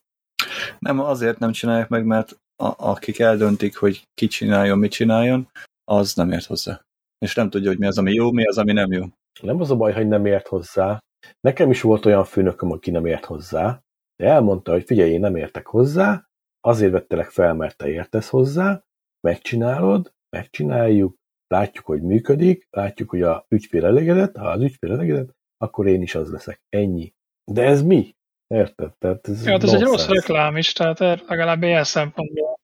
Nem, 0.78 1.00
azért 1.00 1.38
nem 1.38 1.52
csinálják 1.52 1.88
meg, 1.88 2.04
mert 2.04 2.38
a, 2.62 2.74
akik 2.90 3.18
eldöntik, 3.18 3.76
hogy 3.76 4.02
ki 4.14 4.26
csináljon, 4.26 4.78
mit 4.78 4.90
csináljon, 4.90 5.48
az 5.84 6.14
nem 6.14 6.32
ért 6.32 6.44
hozzá. 6.44 6.82
És 7.18 7.34
nem 7.34 7.50
tudja, 7.50 7.68
hogy 7.68 7.78
mi 7.78 7.86
az, 7.86 7.98
ami 7.98 8.12
jó, 8.12 8.32
mi 8.32 8.44
az, 8.44 8.58
ami 8.58 8.72
nem 8.72 8.92
jó. 8.92 9.04
Nem 9.42 9.60
az 9.60 9.70
a 9.70 9.76
baj, 9.76 9.92
hogy 9.92 10.08
nem 10.08 10.26
ért 10.26 10.46
hozzá. 10.46 10.98
Nekem 11.40 11.70
is 11.70 11.80
volt 11.80 12.06
olyan 12.06 12.24
főnököm, 12.24 12.72
aki 12.72 12.90
nem 12.90 13.06
ért 13.06 13.24
hozzá, 13.24 13.80
de 14.16 14.28
elmondta, 14.28 14.72
hogy 14.72 14.84
figyelj, 14.84 15.10
én 15.10 15.20
nem 15.20 15.36
értek 15.36 15.66
hozzá, 15.66 16.28
azért 16.60 16.92
vettelek 16.92 17.30
fel, 17.30 17.54
mert 17.54 17.76
te 17.76 17.88
értesz 17.88 18.28
hozzá, 18.28 18.82
megcsinálod, 19.20 20.12
megcsináljuk, 20.36 21.16
látjuk, 21.46 21.86
hogy 21.86 22.02
működik, 22.02 22.66
látjuk, 22.70 23.10
hogy 23.10 23.22
a 23.22 23.46
ügyfél 23.48 23.84
elégedett, 23.84 24.36
ha 24.36 24.48
az 24.48 24.62
ügyfél 24.62 24.92
elégedett, 24.92 25.36
akkor 25.58 25.86
én 25.86 26.02
is 26.02 26.14
az 26.14 26.30
leszek. 26.30 26.60
Ennyi. 26.68 27.12
De 27.52 27.62
ez 27.62 27.82
mi? 27.82 28.16
Érted? 28.54 28.92
Tehát 28.98 29.28
ez 29.28 29.44
ja, 29.44 29.50
hát 29.50 29.62
ez 29.62 29.72
egy 29.72 29.82
rossz 29.82 30.08
reklám 30.08 30.56
is, 30.56 30.72
tehát 30.72 30.98
legalább 31.26 31.62
ilyen 31.62 31.84
szempontból 31.84 32.58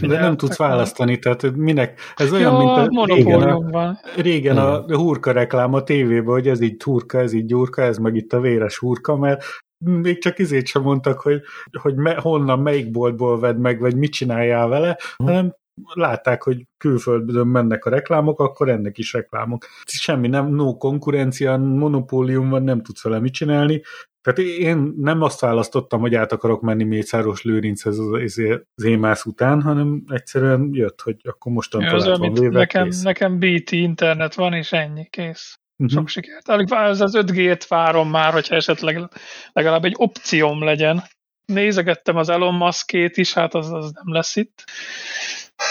de 0.00 0.20
nem 0.20 0.36
tudsz 0.36 0.56
választani, 0.56 1.18
tehát 1.18 1.56
minek? 1.56 2.00
Ez 2.16 2.32
olyan, 2.32 2.52
ja, 2.52 2.58
mint 2.58 2.98
a 2.98 3.04
régen, 3.04 3.42
a, 3.42 3.98
régen 4.16 4.58
a 4.58 4.96
hurka 4.96 5.32
reklám 5.32 5.74
a 5.74 5.82
tévében, 5.82 6.32
hogy 6.32 6.48
ez 6.48 6.60
így 6.60 6.82
hurka, 6.82 7.18
ez 7.18 7.32
így 7.32 7.46
gyurka, 7.46 7.82
ez 7.82 7.98
meg 7.98 8.16
itt 8.16 8.32
a 8.32 8.40
véres 8.40 8.78
hurka, 8.78 9.16
mert 9.16 9.44
még 9.84 10.18
csak 10.18 10.38
izét 10.38 10.66
sem 10.66 10.82
mondtak, 10.82 11.20
hogy, 11.20 11.40
hogy 11.80 11.94
me, 11.94 12.14
honnan, 12.14 12.58
melyik 12.58 12.90
boltból 12.90 13.40
vedd 13.40 13.56
meg, 13.56 13.80
vagy 13.80 13.96
mit 13.96 14.12
csináljál 14.12 14.68
vele, 14.68 14.98
hm. 15.16 15.24
hanem 15.24 15.54
látták, 15.92 16.42
hogy 16.42 16.66
külföldön 16.76 17.46
mennek 17.46 17.84
a 17.84 17.90
reklámok, 17.90 18.40
akkor 18.40 18.68
ennek 18.68 18.98
is 18.98 19.12
reklámok. 19.12 19.66
Semmi, 19.84 20.28
nem, 20.28 20.48
no 20.48 20.76
konkurencia, 20.76 21.56
monopólium 21.56 22.48
van, 22.48 22.62
nem 22.62 22.82
tudsz 22.82 23.02
vele 23.02 23.20
mit 23.20 23.32
csinálni. 23.32 23.82
Tehát 24.20 24.38
én 24.38 24.92
nem 24.96 25.22
azt 25.22 25.40
választottam, 25.40 26.00
hogy 26.00 26.14
át 26.14 26.32
akarok 26.32 26.60
menni 26.60 26.84
Mészáros 26.84 27.42
Lőrinchez 27.42 27.98
az, 27.98 28.40
az 28.74 28.84
émász 28.84 29.24
után, 29.24 29.62
hanem 29.62 30.02
egyszerűen 30.08 30.68
jött, 30.72 31.00
hogy 31.00 31.16
akkor 31.22 31.52
mostantól 31.52 31.98
ja, 31.98 32.16
van 32.16 32.32
véve, 32.32 32.58
nekem, 32.58 32.84
kész. 32.84 33.02
nekem 33.02 33.38
BT 33.38 33.70
internet 33.70 34.34
van, 34.34 34.52
és 34.52 34.72
ennyi, 34.72 35.06
kész. 35.10 35.58
Uh-huh. 35.76 35.98
Sok 35.98 36.08
sikert. 36.08 36.48
Ez 36.70 37.00
az 37.00 37.16
5G-t 37.16 37.64
várom 37.68 38.10
már, 38.10 38.32
hogyha 38.32 38.54
esetleg 38.54 39.08
legalább 39.52 39.84
egy 39.84 39.94
opcióm 39.96 40.62
legyen. 40.62 41.02
Nézegettem 41.44 42.16
az 42.16 42.28
Elon 42.28 42.54
Musk-ét 42.54 43.16
is, 43.16 43.32
hát 43.32 43.54
az, 43.54 43.72
az 43.72 43.92
nem 43.92 44.14
lesz 44.14 44.36
itt. 44.36 44.64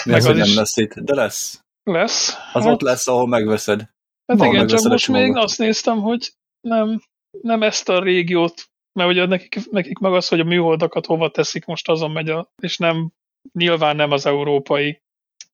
Mi 0.06 0.14
az, 0.14 0.26
nem 0.26 0.56
lesz 0.56 0.78
itt, 0.78 0.94
de 0.94 1.15
lesz. 1.15 1.61
Lesz. 1.84 2.38
Az 2.53 2.64
hát, 2.64 2.74
ott 2.74 2.82
lesz, 2.82 3.07
ahol 3.07 3.28
megveszed. 3.28 3.80
Hát 4.26 4.38
igen, 4.38 4.52
megveszed 4.52 4.80
csak 4.80 4.91
most 4.91 5.07
még 5.07 5.36
azt 5.36 5.57
néztem, 5.57 6.02
hogy 6.02 6.34
nem, 6.68 7.02
nem 7.41 7.64
ezt 7.64 7.90
a 7.90 7.99
régiót, 7.99 8.69
mert 8.94 9.10
ugye 9.10 9.26
nekik, 9.26 9.72
nekik 9.72 9.98
meg 9.98 10.14
az, 10.14 10.28
hogy 10.28 10.40
a 10.40 10.44
műholdakat 10.44 11.06
hova 11.06 11.30
teszik, 11.30 11.65
most 11.65 11.90
azon 11.90 12.11
megy, 12.11 12.30
a, 12.30 12.52
és 12.61 12.78
nem, 12.78 13.11
nyilván 13.53 13.95
nem 13.95 14.11
az 14.11 14.26
európai 14.26 15.02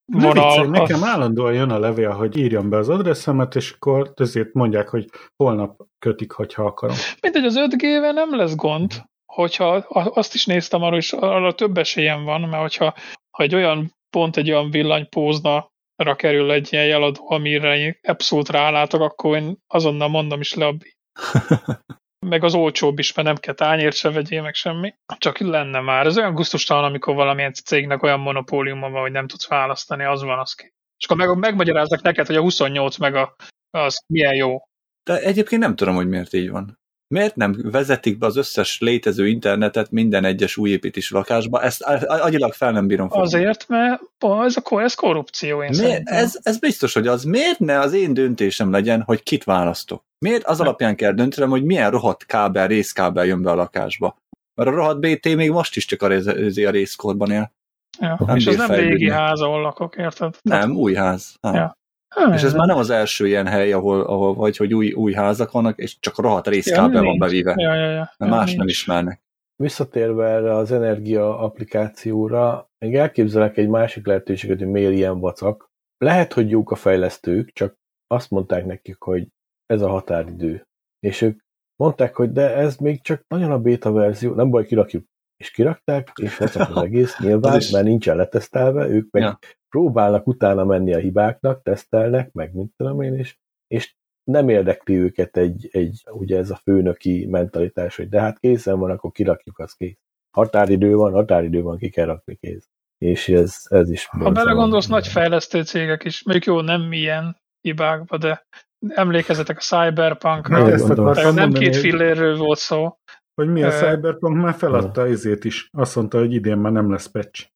vonal. 0.05 0.49
Viccelj, 0.49 0.69
nekem 0.69 1.03
állandóan 1.03 1.53
jön 1.53 1.69
a 1.69 1.79
levél, 1.79 2.11
hogy 2.11 2.37
írjam 2.37 2.69
be 2.69 2.77
az 2.77 2.89
adresszemet, 2.89 3.55
és 3.55 3.71
akkor 3.71 4.13
ezért 4.15 4.53
mondják, 4.53 4.89
hogy 4.89 5.09
holnap 5.35 5.81
kötik, 5.99 6.31
hogyha 6.31 6.65
akarom. 6.65 6.95
Mindegy, 7.21 7.45
az 7.45 7.55
5G-vel 7.57 8.13
nem 8.13 8.35
lesz 8.35 8.55
gond, 8.55 8.91
hogyha 9.25 9.75
azt 9.91 10.33
is 10.33 10.45
néztem 10.45 10.81
arra, 10.81 10.95
és 10.95 11.13
arra 11.13 11.53
több 11.53 11.77
esélyem 11.77 12.23
van, 12.23 12.41
mert 12.41 12.61
hogyha 12.61 12.93
ha 13.37 13.43
egy 13.43 13.55
olyan 13.55 13.93
pont 14.13 14.37
egy 14.37 14.51
olyan 14.51 14.69
villanypózna 14.69 15.71
kerül 16.15 16.51
egy 16.51 16.73
ilyen 16.73 16.85
jeladó, 16.85 17.31
amire 17.31 17.99
abszolút 18.01 18.49
rálátok, 18.49 19.01
akkor 19.01 19.37
én 19.37 19.57
azonnal 19.67 20.07
mondom 20.07 20.39
is 20.39 20.53
le 20.53 20.65
a 20.67 20.75
meg 22.23 22.43
az 22.43 22.55
olcsóbb 22.55 22.99
is, 22.99 23.13
mert 23.13 23.27
nem 23.27 23.37
kell 23.37 23.53
tányért 23.53 23.95
se 23.95 24.11
vegyél, 24.11 24.41
meg 24.41 24.53
semmi. 24.53 24.93
Csak 25.17 25.37
lenne 25.37 25.79
már. 25.79 26.05
Ez 26.05 26.17
olyan 26.17 26.33
gusztustalan, 26.33 26.83
amikor 26.83 27.15
valamilyen 27.15 27.53
cégnek 27.53 28.03
olyan 28.03 28.19
monopóliuma 28.19 28.89
van, 28.89 29.01
hogy 29.01 29.11
nem 29.11 29.27
tudsz 29.27 29.47
választani, 29.47 30.03
az 30.03 30.23
van, 30.23 30.39
az 30.39 30.53
ki. 30.53 30.73
És 30.97 31.05
akkor 31.05 31.17
meg, 31.17 31.37
megmagyaráznak 31.37 32.01
neked, 32.01 32.25
hogy 32.25 32.35
a 32.35 32.41
28 32.41 32.97
meg 32.97 33.15
a, 33.15 33.35
az 33.69 34.03
milyen 34.07 34.35
jó. 34.35 34.57
De 35.03 35.19
egyébként 35.19 35.61
nem 35.61 35.75
tudom, 35.75 35.95
hogy 35.95 36.07
miért 36.07 36.33
így 36.33 36.49
van. 36.49 36.79
Miért 37.13 37.35
nem 37.35 37.55
vezetik 37.71 38.17
be 38.17 38.25
az 38.25 38.37
összes 38.37 38.79
létező 38.79 39.27
internetet 39.27 39.91
minden 39.91 40.25
egyes 40.25 40.57
újépítés 40.57 41.11
lakásba? 41.11 41.61
Ezt 41.61 41.81
agyilag 42.07 42.53
fel 42.53 42.71
nem 42.71 42.87
bírom 42.87 43.09
fel. 43.09 43.21
Azért, 43.21 43.67
mert 43.67 44.01
ez, 44.19 44.55
a, 44.63 44.81
ez 44.81 44.93
korrupció, 44.93 45.63
én 45.63 45.69
Miért, 45.79 46.09
ez, 46.09 46.39
ez 46.43 46.59
biztos, 46.59 46.93
hogy 46.93 47.07
az. 47.07 47.23
Miért 47.23 47.59
ne 47.59 47.79
az 47.79 47.93
én 47.93 48.13
döntésem 48.13 48.71
legyen, 48.71 49.01
hogy 49.01 49.23
kit 49.23 49.43
választok? 49.43 50.03
Miért 50.17 50.43
az 50.43 50.59
alapján 50.59 50.95
kell 50.95 51.11
döntenem, 51.11 51.49
hogy 51.49 51.63
milyen 51.63 51.91
rohadt 51.91 52.25
kábel, 52.25 52.67
részkábel 52.67 53.25
jön 53.25 53.41
be 53.41 53.51
a 53.51 53.55
lakásba? 53.55 54.17
Mert 54.55 54.69
a 54.69 54.73
rohadt 54.73 54.99
BT 54.99 55.35
még 55.35 55.51
most 55.51 55.75
is 55.75 55.85
csak 55.85 56.01
a, 56.01 56.07
rész, 56.07 56.57
a 56.57 56.69
részkorban 56.69 57.31
él. 57.31 57.51
Ja, 57.99 58.17
nem 58.25 58.35
és 58.35 58.45
ez 58.45 58.55
nem 58.55 58.71
régi 58.71 59.09
ház, 59.09 59.41
ahol 59.41 59.61
lakok, 59.61 59.95
érted? 59.95 60.37
Nem, 60.41 60.75
új 60.75 60.93
ház. 60.93 61.35
Ha. 61.41 61.55
Ja. 61.55 61.77
Ha, 62.13 62.33
és 62.33 62.43
ez 62.43 62.53
már 62.53 62.67
nem 62.67 62.77
az 62.77 62.89
első 62.89 63.27
ilyen 63.27 63.47
hely, 63.47 63.71
ahol, 63.71 64.01
ahol 64.01 64.33
vagy, 64.33 64.57
hogy 64.57 64.73
új, 64.73 64.91
új 64.91 65.13
házak 65.13 65.51
vannak, 65.51 65.77
és 65.77 65.99
csak 65.99 66.17
rohadt 66.17 66.47
részkábel 66.47 67.01
ja, 67.01 67.07
van 67.07 67.17
bevíve. 67.17 67.53
Ja, 67.57 67.73
ja, 67.73 67.89
ja. 67.89 68.13
Mert 68.17 68.31
ja, 68.31 68.37
más 68.37 68.45
nincs. 68.45 68.57
nem 68.57 68.67
ismernek. 68.67 69.21
Visszatérve 69.55 70.27
erre 70.27 70.55
az 70.55 70.71
energia 70.71 71.39
applikációra, 71.39 72.69
még 72.77 72.95
elképzelek 72.95 73.57
egy 73.57 73.67
másik 73.67 74.05
lehetőséget, 74.05 74.57
hogy 74.57 74.67
miért 74.67 74.93
ilyen 74.93 75.19
vacak. 75.19 75.71
Lehet, 75.97 76.33
hogy 76.33 76.49
jók 76.49 76.71
a 76.71 76.75
fejlesztők, 76.75 77.51
csak 77.53 77.75
azt 78.07 78.29
mondták 78.29 78.65
nekik, 78.65 79.01
hogy 79.01 79.27
ez 79.65 79.81
a 79.81 79.89
határidő. 79.89 80.67
És 80.99 81.21
ők 81.21 81.39
mondták, 81.75 82.15
hogy 82.15 82.31
de 82.31 82.55
ez 82.55 82.75
még 82.75 83.01
csak 83.01 83.23
nagyon 83.27 83.51
a 83.51 83.59
beta 83.59 83.91
verzió, 83.91 84.33
nem 84.33 84.49
baj, 84.49 84.65
kirakjuk. 84.65 85.05
És 85.37 85.51
kirakták, 85.51 86.11
és 86.21 86.37
vacak 86.37 86.69
az 86.75 86.83
egész, 86.83 87.19
nyilván, 87.19 87.57
is... 87.57 87.69
mert 87.69 87.85
nincsen 87.85 88.15
letesztelve, 88.15 88.87
ők 88.87 89.11
meg 89.11 89.23
ja. 89.23 89.39
próbálnak 89.69 90.27
utána 90.27 90.63
menni 90.63 90.93
a 90.93 90.97
hibáknak, 90.97 91.61
tesztelnek, 91.61 92.31
meg 92.31 92.53
mint 92.53 92.71
tudom 92.75 93.01
én 93.01 93.19
is, 93.19 93.39
és 93.67 93.95
nem 94.23 94.49
érdekli 94.49 94.95
őket 94.95 95.37
egy, 95.37 95.69
egy, 95.71 96.03
ugye 96.11 96.37
ez 96.37 96.49
a 96.49 96.55
főnöki 96.63 97.25
mentalitás, 97.25 97.95
hogy 97.95 98.09
de 98.09 98.19
hát 98.19 98.39
készen 98.39 98.79
van, 98.79 98.91
akkor 98.91 99.11
kirakjuk, 99.11 99.59
az 99.59 99.73
kész. 99.73 99.97
Határidő 100.31 100.95
van, 100.95 101.13
határidő 101.13 101.61
van, 101.61 101.77
ki 101.77 101.89
kell 101.89 102.05
rakni 102.05 102.35
kész. 102.35 102.69
És 102.97 103.29
ez, 103.29 103.57
ez 103.69 103.89
is... 103.89 104.05
Ha 104.05 104.31
belegondolsz, 104.31 104.87
nagy 104.87 105.07
fejlesztő 105.07 105.63
cégek 105.63 106.03
is, 106.03 106.23
mondjuk 106.23 106.45
jó, 106.45 106.61
nem 106.61 106.91
ilyen 106.91 107.37
hibákba, 107.61 108.17
de 108.17 108.45
emlékezetek 108.87 109.57
a 109.57 109.61
Cyberpunkra, 109.61 110.67
nem, 111.13 111.33
nem 111.33 111.51
két 111.51 111.75
fillérről 111.75 112.37
volt 112.37 112.59
szó. 112.59 112.97
Hogy 113.35 113.47
mi 113.47 113.63
a 113.63 113.67
uh, 113.67 113.73
Cyberpunk 113.73 114.41
már 114.41 114.53
feladta 114.53 115.07
ezért 115.07 115.43
is. 115.43 115.69
Azt 115.71 115.95
mondta, 115.95 116.17
hogy 116.17 116.33
idén 116.33 116.57
már 116.57 116.71
nem 116.71 116.91
lesz 116.91 117.05
patch. 117.07 117.47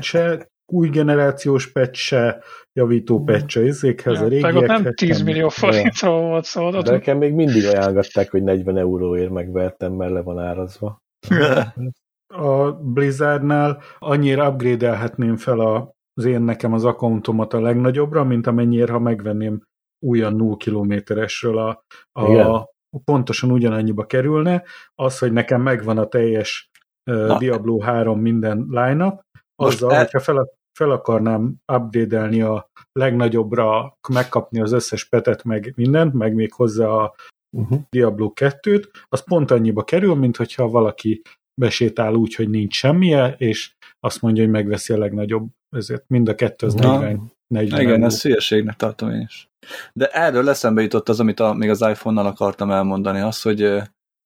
Se 0.00 0.50
új 0.72 0.88
generációs 0.88 1.72
patch, 1.72 1.94
se 1.94 2.42
javító 2.72 3.24
patch 3.24 3.58
a 3.58 3.60
izékhez, 3.60 4.18
ja, 4.18 4.24
a 4.24 4.28
régiekhez. 4.28 4.82
nem 4.82 4.94
10 4.94 5.22
millió 5.22 5.48
forintról 5.48 6.20
volt 6.20 6.44
szó. 6.44 6.70
De 6.70 6.90
nekem 6.90 7.18
még 7.18 7.32
mindig 7.32 7.66
ajánlották, 7.66 8.30
hogy 8.30 8.42
40 8.42 8.76
euróért 8.76 9.30
megvertem, 9.30 9.92
mert 9.92 10.12
le 10.12 10.22
van 10.22 10.38
árazva. 10.38 11.02
a 12.26 12.72
Blizzardnál 12.72 13.82
annyira 13.98 14.48
upgrade 14.48 15.12
fel 15.36 15.60
a, 15.60 15.94
az 16.14 16.24
én 16.24 16.42
nekem 16.42 16.72
az 16.72 16.84
accountomat 16.84 17.52
a 17.52 17.60
legnagyobbra, 17.60 18.24
mint 18.24 18.46
amennyire, 18.46 18.92
ha 18.92 18.98
megvenném 18.98 19.60
újan 19.98 20.36
0 20.36 20.56
kilométeresről 20.56 21.58
a, 21.58 21.84
a 22.12 22.71
pontosan 22.98 23.50
ugyanannyiba 23.50 24.06
kerülne, 24.06 24.62
az, 24.94 25.18
hogy 25.18 25.32
nekem 25.32 25.62
megvan 25.62 25.98
a 25.98 26.06
teljes 26.06 26.70
uh, 27.10 27.38
Diablo 27.38 27.78
3 27.78 28.20
minden 28.20 28.66
line-up, 28.68 29.20
azzal, 29.54 29.92
e... 29.92 29.98
hogyha 29.98 30.20
fel, 30.20 30.48
fel 30.78 30.90
akarnám 30.90 31.54
upgrade 31.72 32.44
a 32.46 32.70
legnagyobbra, 32.92 33.98
megkapni 34.08 34.60
az 34.60 34.72
összes 34.72 35.08
petet, 35.08 35.44
meg 35.44 35.72
mindent, 35.76 36.12
meg 36.12 36.34
még 36.34 36.52
hozzá 36.52 36.86
a 36.86 37.14
uh-huh. 37.56 37.80
Diablo 37.90 38.32
2-t, 38.34 38.84
az 39.08 39.24
pont 39.24 39.50
annyiba 39.50 39.84
kerül, 39.84 40.14
mint 40.14 40.36
hogyha 40.36 40.68
valaki 40.68 41.22
besétál 41.60 42.14
úgy, 42.14 42.34
hogy 42.34 42.50
nincs 42.50 42.74
semmije, 42.74 43.34
és 43.38 43.74
azt 44.00 44.22
mondja, 44.22 44.42
hogy 44.42 44.52
megveszi 44.52 44.92
a 44.92 44.98
legnagyobb, 44.98 45.48
ezért 45.76 46.04
mind 46.08 46.28
a 46.28 46.34
kettő 46.34 46.66
az 46.66 46.74
40, 46.74 47.32
40 47.52 47.80
Igen, 47.80 48.04
ez 48.04 48.22
hülyeségnek 48.22 48.76
tartom 48.76 49.10
én 49.10 49.20
is. 49.20 49.48
De 49.92 50.06
erről 50.06 50.48
eszembe 50.48 50.82
jutott 50.82 51.08
az, 51.08 51.20
amit 51.20 51.40
a, 51.40 51.52
még 51.52 51.70
az 51.70 51.80
iPhone-nal 51.80 52.26
akartam 52.26 52.70
elmondani, 52.70 53.20
az, 53.20 53.42
hogy 53.42 53.60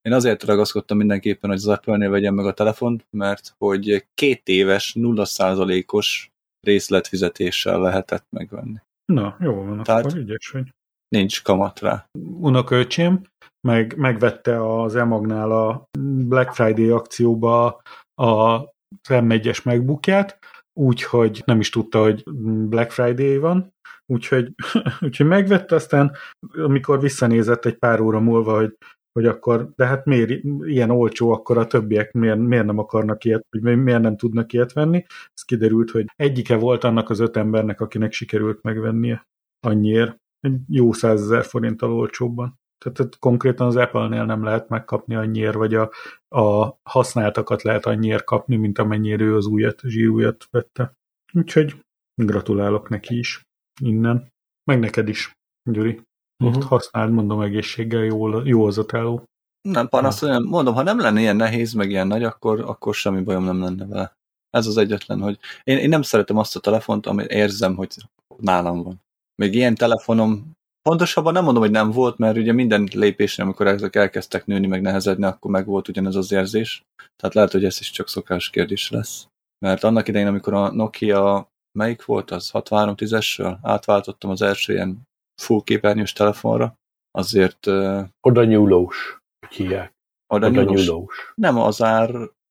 én 0.02 0.12
azért 0.12 0.44
ragaszkodtam 0.44 0.96
mindenképpen, 0.96 1.50
hogy 1.50 1.58
az 1.58 1.68
Apple-nél 1.68 2.10
vegyem 2.10 2.34
meg 2.34 2.46
a 2.46 2.52
telefont, 2.52 3.06
mert 3.10 3.54
hogy 3.58 4.06
két 4.14 4.48
éves, 4.48 4.94
0%-os 4.98 6.30
részletfizetéssel 6.66 7.80
lehetett 7.80 8.26
megvenni. 8.36 8.76
Na, 9.12 9.36
jó 9.40 9.54
van, 9.54 9.82
Tehát 9.82 10.04
akkor 10.04 10.18
ügyes 10.18 10.48
vagy. 10.48 10.74
Nincs 11.08 11.42
kamat 11.42 11.80
rá. 11.80 12.06
Unoköcsém 12.40 13.22
meg, 13.68 13.96
megvette 13.96 14.80
az 14.80 14.96
Emagnál 14.96 15.50
a 15.50 15.84
Black 16.00 16.54
Friday 16.54 16.88
akcióba 16.88 17.80
a 18.14 18.64
M1-es 19.08 19.64
megbukját, 19.64 20.38
úgyhogy 20.76 21.42
nem 21.44 21.60
is 21.60 21.70
tudta, 21.70 22.02
hogy 22.02 22.22
Black 22.68 22.90
Friday 22.90 23.38
van, 23.38 23.74
Úgyhogy, 24.06 24.54
úgyhogy 25.04 25.26
megvette, 25.26 25.74
aztán 25.74 26.12
amikor 26.56 27.00
visszanézett 27.00 27.64
egy 27.64 27.78
pár 27.78 28.00
óra 28.00 28.20
múlva, 28.20 28.56
hogy, 28.56 28.76
hogy 29.12 29.26
akkor, 29.26 29.72
de 29.76 29.86
hát 29.86 30.04
miért 30.04 30.30
ilyen 30.60 30.90
olcsó, 30.90 31.32
akkor 31.32 31.58
a 31.58 31.66
többiek 31.66 32.12
miért, 32.12 32.38
miért 32.38 32.64
nem 32.64 32.78
akarnak 32.78 33.24
ilyet, 33.24 33.46
vagy 33.50 33.82
miért 33.82 34.00
nem 34.00 34.16
tudnak 34.16 34.52
ilyet 34.52 34.72
venni. 34.72 35.04
Ez 35.34 35.42
kiderült, 35.42 35.90
hogy 35.90 36.04
egyike 36.16 36.56
volt 36.56 36.84
annak 36.84 37.10
az 37.10 37.20
öt 37.20 37.36
embernek, 37.36 37.80
akinek 37.80 38.12
sikerült 38.12 38.62
megvennie 38.62 39.26
annyiért. 39.60 40.16
Egy 40.40 40.60
jó 40.68 40.92
százezer 40.92 41.44
forinttal 41.44 41.92
olcsóbban. 41.92 42.58
Tehát, 42.78 42.96
tehát 42.98 43.18
konkrétan 43.18 43.66
az 43.66 43.76
Apple-nél 43.76 44.24
nem 44.24 44.44
lehet 44.44 44.68
megkapni 44.68 45.14
annyiért, 45.14 45.54
vagy 45.54 45.74
a, 45.74 45.90
a 46.28 46.78
használtakat 46.82 47.62
lehet 47.62 47.86
annyiért 47.86 48.24
kapni, 48.24 48.56
mint 48.56 48.78
amennyire 48.78 49.24
ő 49.24 49.36
az 49.36 49.46
újat, 49.46 49.80
zsírújat 49.80 50.48
vette. 50.50 50.92
Úgyhogy 51.32 51.84
gratulálok 52.22 52.88
neki 52.88 53.18
is 53.18 53.42
innen. 53.80 54.28
Meg 54.64 54.78
neked 54.78 55.08
is, 55.08 55.32
Gyuri. 55.70 56.00
Uh-huh. 56.44 56.62
használd, 56.62 57.12
mondom, 57.12 57.40
egészséggel 57.40 58.04
jó, 58.04 58.44
jó 58.44 58.66
az 58.66 58.78
a 58.78 58.86
teló. 58.86 59.24
Nem 59.68 59.88
panaszolom, 59.88 60.44
mondom, 60.44 60.74
ha 60.74 60.82
nem 60.82 60.98
lenne 61.00 61.20
ilyen 61.20 61.36
nehéz, 61.36 61.72
meg 61.72 61.90
ilyen 61.90 62.06
nagy, 62.06 62.24
akkor, 62.24 62.60
akkor 62.60 62.94
semmi 62.94 63.22
bajom 63.22 63.44
nem 63.44 63.60
lenne 63.60 63.86
vele. 63.86 64.16
Ez 64.50 64.66
az 64.66 64.76
egyetlen, 64.76 65.20
hogy 65.20 65.38
én, 65.64 65.78
én 65.78 65.88
nem 65.88 66.02
szeretem 66.02 66.36
azt 66.36 66.56
a 66.56 66.60
telefont, 66.60 67.06
amit 67.06 67.30
érzem, 67.30 67.76
hogy 67.76 67.96
nálam 68.36 68.82
van. 68.82 69.00
Még 69.42 69.54
ilyen 69.54 69.74
telefonom, 69.74 70.55
pontosabban 70.88 71.32
nem 71.32 71.44
mondom, 71.44 71.62
hogy 71.62 71.70
nem 71.70 71.90
volt, 71.90 72.18
mert 72.18 72.36
ugye 72.36 72.52
minden 72.52 72.88
lépésre, 72.92 73.42
amikor 73.42 73.66
ezek 73.66 73.96
elkezdtek 73.96 74.46
nőni, 74.46 74.66
meg 74.66 74.80
nehezedni, 74.80 75.24
akkor 75.24 75.50
meg 75.50 75.66
volt 75.66 75.88
ugyanez 75.88 76.14
az 76.14 76.32
érzés. 76.32 76.82
Tehát 77.16 77.34
lehet, 77.34 77.52
hogy 77.52 77.64
ez 77.64 77.76
is 77.80 77.90
csak 77.90 78.08
szokás 78.08 78.50
kérdés 78.50 78.90
lesz. 78.90 79.28
Mert 79.58 79.84
annak 79.84 80.08
idején, 80.08 80.26
amikor 80.26 80.54
a 80.54 80.72
Nokia, 80.72 81.48
melyik 81.78 82.04
volt 82.04 82.30
az, 82.30 82.50
6310-esről 82.52 83.58
átváltottam 83.62 84.30
az 84.30 84.42
első 84.42 84.72
ilyen 84.72 85.02
full 85.42 85.60
képernyős 85.64 86.12
telefonra, 86.12 86.74
azért... 87.10 87.66
Uh, 87.66 88.04
oda 88.20 88.44
nyúlós, 88.44 89.18
hívják. 89.48 89.92
Oda, 90.34 90.46
oda 90.46 90.62
nyúlós. 90.62 90.86
nyúlós. 90.86 91.32
Nem 91.34 91.58
az 91.58 91.82
ár, 91.82 92.10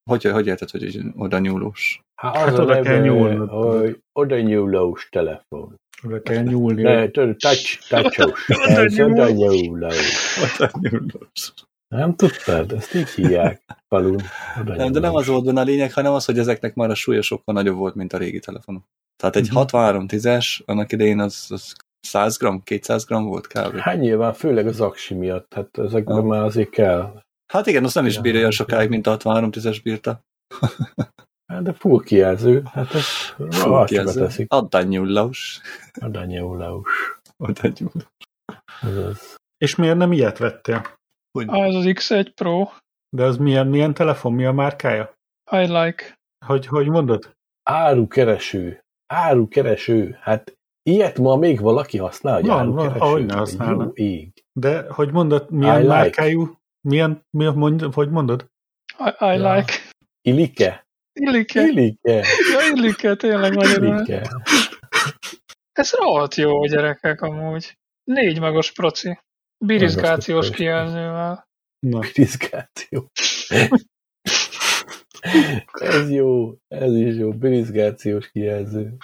hogy, 0.10 0.24
hogy 0.24 0.48
érted, 0.48 0.70
hogy 0.70 1.00
oda 1.16 1.40
nyúlós? 1.40 2.00
Hát, 2.22 2.36
hát 2.36 2.60
oda 2.60 2.82
kell 2.82 3.02
nyúlni. 3.02 3.96
Oda 4.14 4.40
nyúlós 4.40 5.10
telefon. 5.10 5.76
Oda 6.06 6.22
kell 6.22 6.44
nyúlni. 6.44 6.82
Ne, 6.82 7.10
touch, 7.10 7.88
touchos. 7.90 8.48
Ez 8.48 9.00
oda 9.00 9.30
nyúlós. 9.30 10.38
Oda 10.44 10.72
nyúlós. 10.80 11.54
Nem 11.88 12.16
tudtad? 12.16 12.72
Ezt 12.72 12.94
így 12.94 13.10
hívják 13.10 13.62
falun. 13.88 14.22
Nem, 14.66 14.92
de 14.92 15.00
nem 15.00 15.16
az 15.16 15.28
volt 15.28 15.46
benne 15.46 15.62
a 15.62 15.64
lényeg, 15.64 15.94
hanem 15.94 16.14
az, 16.14 16.26
hogy 16.26 16.40
ezeknek 16.40 16.74
már 16.76 16.90
a 16.90 16.96
súlya 16.96 17.22
sokkal 17.22 17.54
nagyobb 17.54 17.78
volt, 17.78 17.96
mint 17.96 18.14
a 18.14 18.18
régi 18.18 18.40
telefonok. 18.40 18.84
Tehát 19.16 19.36
egy 19.36 19.48
uh-huh. 19.48 19.66
6310-es, 19.72 20.66
annak 20.66 20.92
idején 20.92 21.20
az, 21.20 21.46
az 21.50 21.76
100 22.00 22.38
gram, 22.38 22.62
200 22.64 23.06
gram 23.06 23.26
volt 23.26 23.48
kb. 23.48 23.78
Hát 23.78 24.00
nyilván, 24.00 24.34
főleg 24.34 24.68
az 24.68 24.82
aksi 24.82 25.14
miatt, 25.14 25.54
hát 25.54 25.78
ezekben 25.78 26.16
ja. 26.16 26.22
már 26.22 26.44
azért 26.44 26.70
kell. 26.70 27.22
Hát 27.54 27.68
igen, 27.68 27.84
azt 27.84 27.96
nem 27.96 28.06
is 28.06 28.20
bírja 28.20 28.40
olyan 28.40 28.52
sokáig, 28.52 28.90
mint 28.90 29.08
a 29.08 29.10
63 29.10 29.52
10 29.52 29.80
bírta. 29.80 30.22
Hát 31.46 31.64
de 31.64 31.74
full 31.74 32.04
kijelző, 32.04 32.64
hát 32.74 32.94
ez 32.94 33.06
kijelző. 33.86 34.22
teszik. 34.22 34.52
Adanyullaus. 34.54 35.62
Adanyullaus. 35.94 37.20
Adanyullaus. 37.38 39.36
És 39.58 39.76
miért 39.76 39.98
nem 39.98 40.12
ilyet 40.12 40.38
vettél? 40.38 40.82
Hogy? 41.32 41.46
Az 41.50 41.76
az 41.76 41.84
X1 41.88 42.32
Pro. 42.36 42.70
De 43.10 43.24
az 43.24 43.38
milyen, 43.38 43.68
milyen 43.68 43.94
telefon, 43.94 44.34
mi 44.34 44.46
a 44.46 44.52
márkája? 44.52 45.14
I 45.52 45.66
like. 45.66 46.18
Hogy, 46.46 46.66
hogy 46.66 46.90
mondod? 46.90 47.32
Árukereső. 47.64 48.84
Árukereső. 49.08 50.18
Hát 50.22 50.56
Ilyet 50.90 51.18
ma 51.18 51.36
még 51.36 51.60
valaki 51.60 51.98
használ, 51.98 52.34
hogy 52.36 52.46
van, 52.46 52.72
van, 52.72 52.88
ahogy 52.88 53.26
ne 53.26 53.36
használna. 53.36 53.92
Ég. 53.94 54.44
De 54.54 54.86
hogy 54.90 55.12
mondod, 55.12 55.52
milyen 55.52 55.84
I 55.84 55.88
márkájú? 55.88 56.40
Like. 56.40 56.60
Milyen, 56.82 57.26
mi, 57.30 57.46
mond, 57.46 57.82
hogy 57.82 58.10
mondod? 58.10 58.50
I, 59.00 59.26
I 59.26 59.38
ja. 59.38 59.54
like. 59.54 59.74
Ilike? 60.22 60.85
Ilike. 61.20 61.62
Ilike. 61.62 62.14
Ja, 62.52 62.74
Ilike, 62.76 63.16
tényleg 63.16 63.54
magyarul. 63.54 63.96
Ilike. 63.96 64.30
Ez 65.72 65.94
rohadt 65.94 66.36
jó, 66.36 66.66
gyerekek, 66.66 67.22
amúgy. 67.22 67.78
Négy 68.04 68.40
magos 68.40 68.72
proci. 68.72 69.20
Birizgációs 69.66 70.50
kijelzővel. 70.50 71.48
Na. 71.80 72.00
Birizgáció. 72.00 73.12
ez 75.74 76.12
jó, 76.12 76.54
ez 76.68 76.94
is 76.96 77.16
jó. 77.16 77.32
Birizgációs 77.34 78.32
kijelző. 78.32 78.98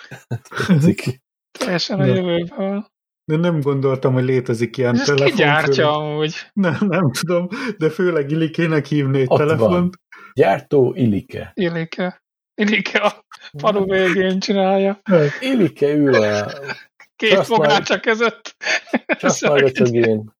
Teljesen 1.59 1.99
a 1.99 2.05
jövőből. 2.05 2.89
De 3.25 3.37
nem 3.37 3.59
gondoltam, 3.59 4.13
hogy 4.13 4.23
létezik 4.23 4.77
ilyen 4.77 4.95
Ez 4.95 5.05
telefon. 5.05 5.27
Ki 5.27 5.33
gyártja 5.33 5.97
amúgy? 5.97 6.35
Nem, 6.53 6.77
nem 6.79 7.11
tudom, 7.11 7.47
de 7.77 7.89
főleg 7.89 8.31
Ilikének 8.31 8.85
hívni 8.85 9.19
egy 9.19 9.27
Ott 9.29 9.37
telefont. 9.37 9.69
Van. 9.69 10.00
Gyártó 10.33 10.93
Ilike. 10.95 11.51
Ilike. 11.53 12.21
Ilike 12.61 12.99
a 12.99 13.25
falu 13.57 13.85
végén 13.85 14.39
csinálja. 14.39 14.99
Hát, 15.03 15.41
Ilike 15.41 15.93
ül 15.93 16.13
a... 16.13 16.51
Két 17.15 17.45
fográcsa 17.45 17.99
között. 17.99 18.55
Csaszmargacogén. 19.17 20.31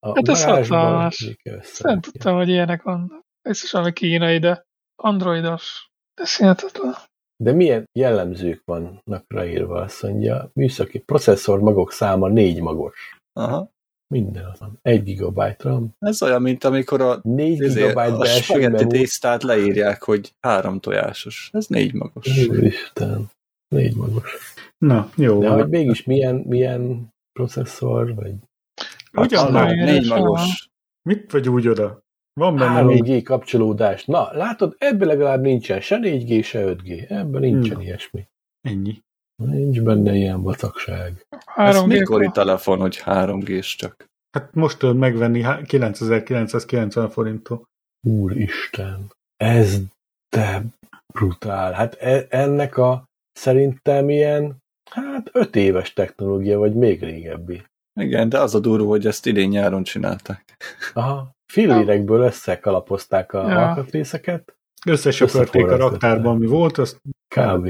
Hát 0.00 0.28
ez 0.28 0.44
hatalmas. 0.44 1.36
Nem 1.78 2.00
tudtam, 2.00 2.36
hogy 2.36 2.48
ilyenek 2.48 2.82
vannak. 2.82 3.20
Ez 3.42 3.62
is 3.62 3.70
valami 3.70 3.92
kínai, 3.92 4.38
de 4.38 4.62
androidos. 5.02 5.88
Ez 6.14 6.36
hihetetlen. 6.36 6.94
De 7.36 7.52
milyen 7.52 7.84
jellemzők 7.98 8.62
vannak 8.64 9.24
ráírva, 9.26 9.80
azt 9.80 10.02
mondja, 10.02 10.50
műszaki 10.52 10.98
processzor 10.98 11.60
magok 11.60 11.92
száma 11.92 12.28
négy 12.28 12.60
magos. 12.60 13.18
Aha. 13.32 13.70
Minden 14.12 14.44
az 14.44 14.58
van. 14.58 14.78
Egy 14.82 15.02
gigabyte 15.02 15.56
RAM. 15.58 15.94
Ez 15.98 16.22
olyan, 16.22 16.42
mint 16.42 16.64
amikor 16.64 17.00
a, 17.00 17.20
4 17.22 17.58
gigabyte 17.58 18.12
a 18.12 18.24
spagetti 18.24 18.86
tésztát 18.86 19.42
leírják, 19.42 20.02
hogy 20.02 20.34
három 20.40 20.80
tojásos. 20.80 21.50
Ez 21.52 21.66
négy 21.66 21.94
magos. 21.94 22.26
Isten. 22.46 23.30
Négy 23.68 23.96
magos. 23.96 24.54
Na, 24.78 25.10
jó. 25.16 25.40
De 25.40 25.48
hogy 25.48 25.68
mégis 25.68 26.04
milyen, 26.04 26.34
milyen 26.34 27.12
processzor, 27.32 28.14
vagy... 28.14 28.34
Ugyan 29.12 29.52
hát, 29.52 29.74
négy 29.74 30.08
magos. 30.08 30.70
Mit 31.08 31.32
vagy 31.32 31.48
úgy 31.48 31.68
oda? 31.68 32.02
Van 32.32 32.56
benne 32.56 32.82
3G 32.82 33.20
kapcsolódás. 33.24 34.04
Na, 34.04 34.32
látod, 34.32 34.74
ebben 34.78 35.08
legalább 35.08 35.40
nincsen 35.40 35.80
se 35.80 35.98
4G, 36.02 36.44
se 36.44 36.64
5G. 36.64 37.10
Ebben 37.10 37.40
nincsen 37.40 37.76
hmm. 37.76 37.84
ilyesmi. 37.84 38.28
Ennyi. 38.60 39.02
Nincs 39.36 39.80
benne 39.80 40.14
ilyen 40.14 40.42
vacakság. 40.42 41.26
Ez 41.56 41.82
mikori 41.82 42.30
telefon, 42.32 42.78
hogy 42.78 43.02
3G-s 43.04 43.76
csak? 43.76 44.04
Hát 44.30 44.54
most 44.54 44.78
tudod 44.78 44.96
megvenni 44.96 45.44
9990 45.66 47.08
forinttól. 47.08 47.68
Úristen, 48.08 49.12
ez 49.36 49.78
de 50.36 50.62
brutál. 51.14 51.72
Hát 51.72 51.94
e, 51.94 52.26
ennek 52.28 52.76
a 52.76 53.04
szerintem 53.32 54.10
ilyen, 54.10 54.56
hát 54.90 55.30
öt 55.32 55.56
éves 55.56 55.92
technológia, 55.92 56.58
vagy 56.58 56.74
még 56.74 57.02
régebbi. 57.02 57.62
Igen, 58.00 58.28
de 58.28 58.38
az 58.38 58.54
a 58.54 58.58
durva, 58.58 58.88
hogy 58.88 59.06
ezt 59.06 59.26
idén 59.26 59.48
nyáron 59.48 59.82
csinálták. 59.82 60.56
Aha, 60.94 61.30
fillérekből 61.52 62.20
összekalapozták 62.20 63.32
a 63.32 63.48
ja. 63.48 63.68
alkatrészeket. 63.68 64.56
Összesöpörték 64.86 65.66
a 65.66 65.76
raktárban, 65.76 66.36
mi 66.36 66.46
volt, 66.46 66.78
azt... 66.78 67.00
Kb. 67.34 67.68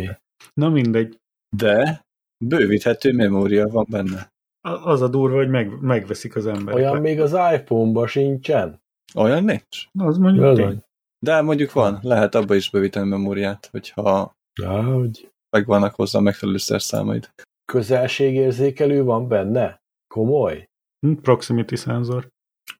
Na 0.54 0.68
mindegy. 0.68 1.20
De 1.56 2.04
bővíthető 2.44 3.12
memória 3.12 3.68
van 3.68 3.86
benne. 3.90 4.32
Az 4.60 5.00
a 5.00 5.08
durva, 5.08 5.36
hogy 5.36 5.48
meg, 5.48 5.80
megveszik 5.80 6.36
az 6.36 6.46
emberek. 6.46 6.74
Olyan 6.74 7.00
még 7.00 7.20
az 7.20 7.32
iPhone-ba 7.32 8.06
sincsen. 8.06 8.80
Olyan 9.14 9.44
nincs? 9.44 9.86
Az 9.98 10.18
mondjuk 10.18 10.56
tény. 10.56 10.82
De 11.18 11.40
mondjuk 11.40 11.72
van, 11.72 11.98
lehet 12.02 12.34
abba 12.34 12.54
is 12.54 12.70
bővíteni 12.70 13.08
memóriát, 13.08 13.68
hogyha 13.70 14.36
ja, 14.60 14.82
hogy... 14.82 15.30
megvannak 15.50 15.94
hozzá 15.94 16.18
a 16.18 16.22
megfelelő 16.22 16.58
szerszámaid. 16.58 17.30
Közelségérzékelő 17.64 19.02
van 19.02 19.28
benne? 19.28 19.82
Komoly? 20.14 20.68
Hm, 21.06 21.12
proximity 21.12 21.74
szenzor. 21.74 22.28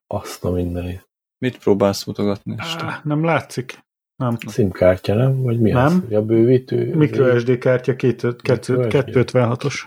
Azt 0.07 0.43
a 0.43 0.51
mindenit. 0.51 1.09
Mit 1.37 1.57
próbálsz 1.57 2.03
mutogatni? 2.03 2.55
Á, 2.57 3.01
nem 3.03 3.23
látszik. 3.23 3.79
Nem. 4.15 4.37
SIM-kártya, 4.47 5.15
nem? 5.15 5.41
Vagy 5.41 5.59
mi 5.59 5.71
nem. 5.71 6.03
az? 6.07 6.15
A 6.15 6.21
bővítő? 6.21 6.95
MicroSD 6.95 7.57
kártya 7.57 7.93
256-os. 7.97 9.83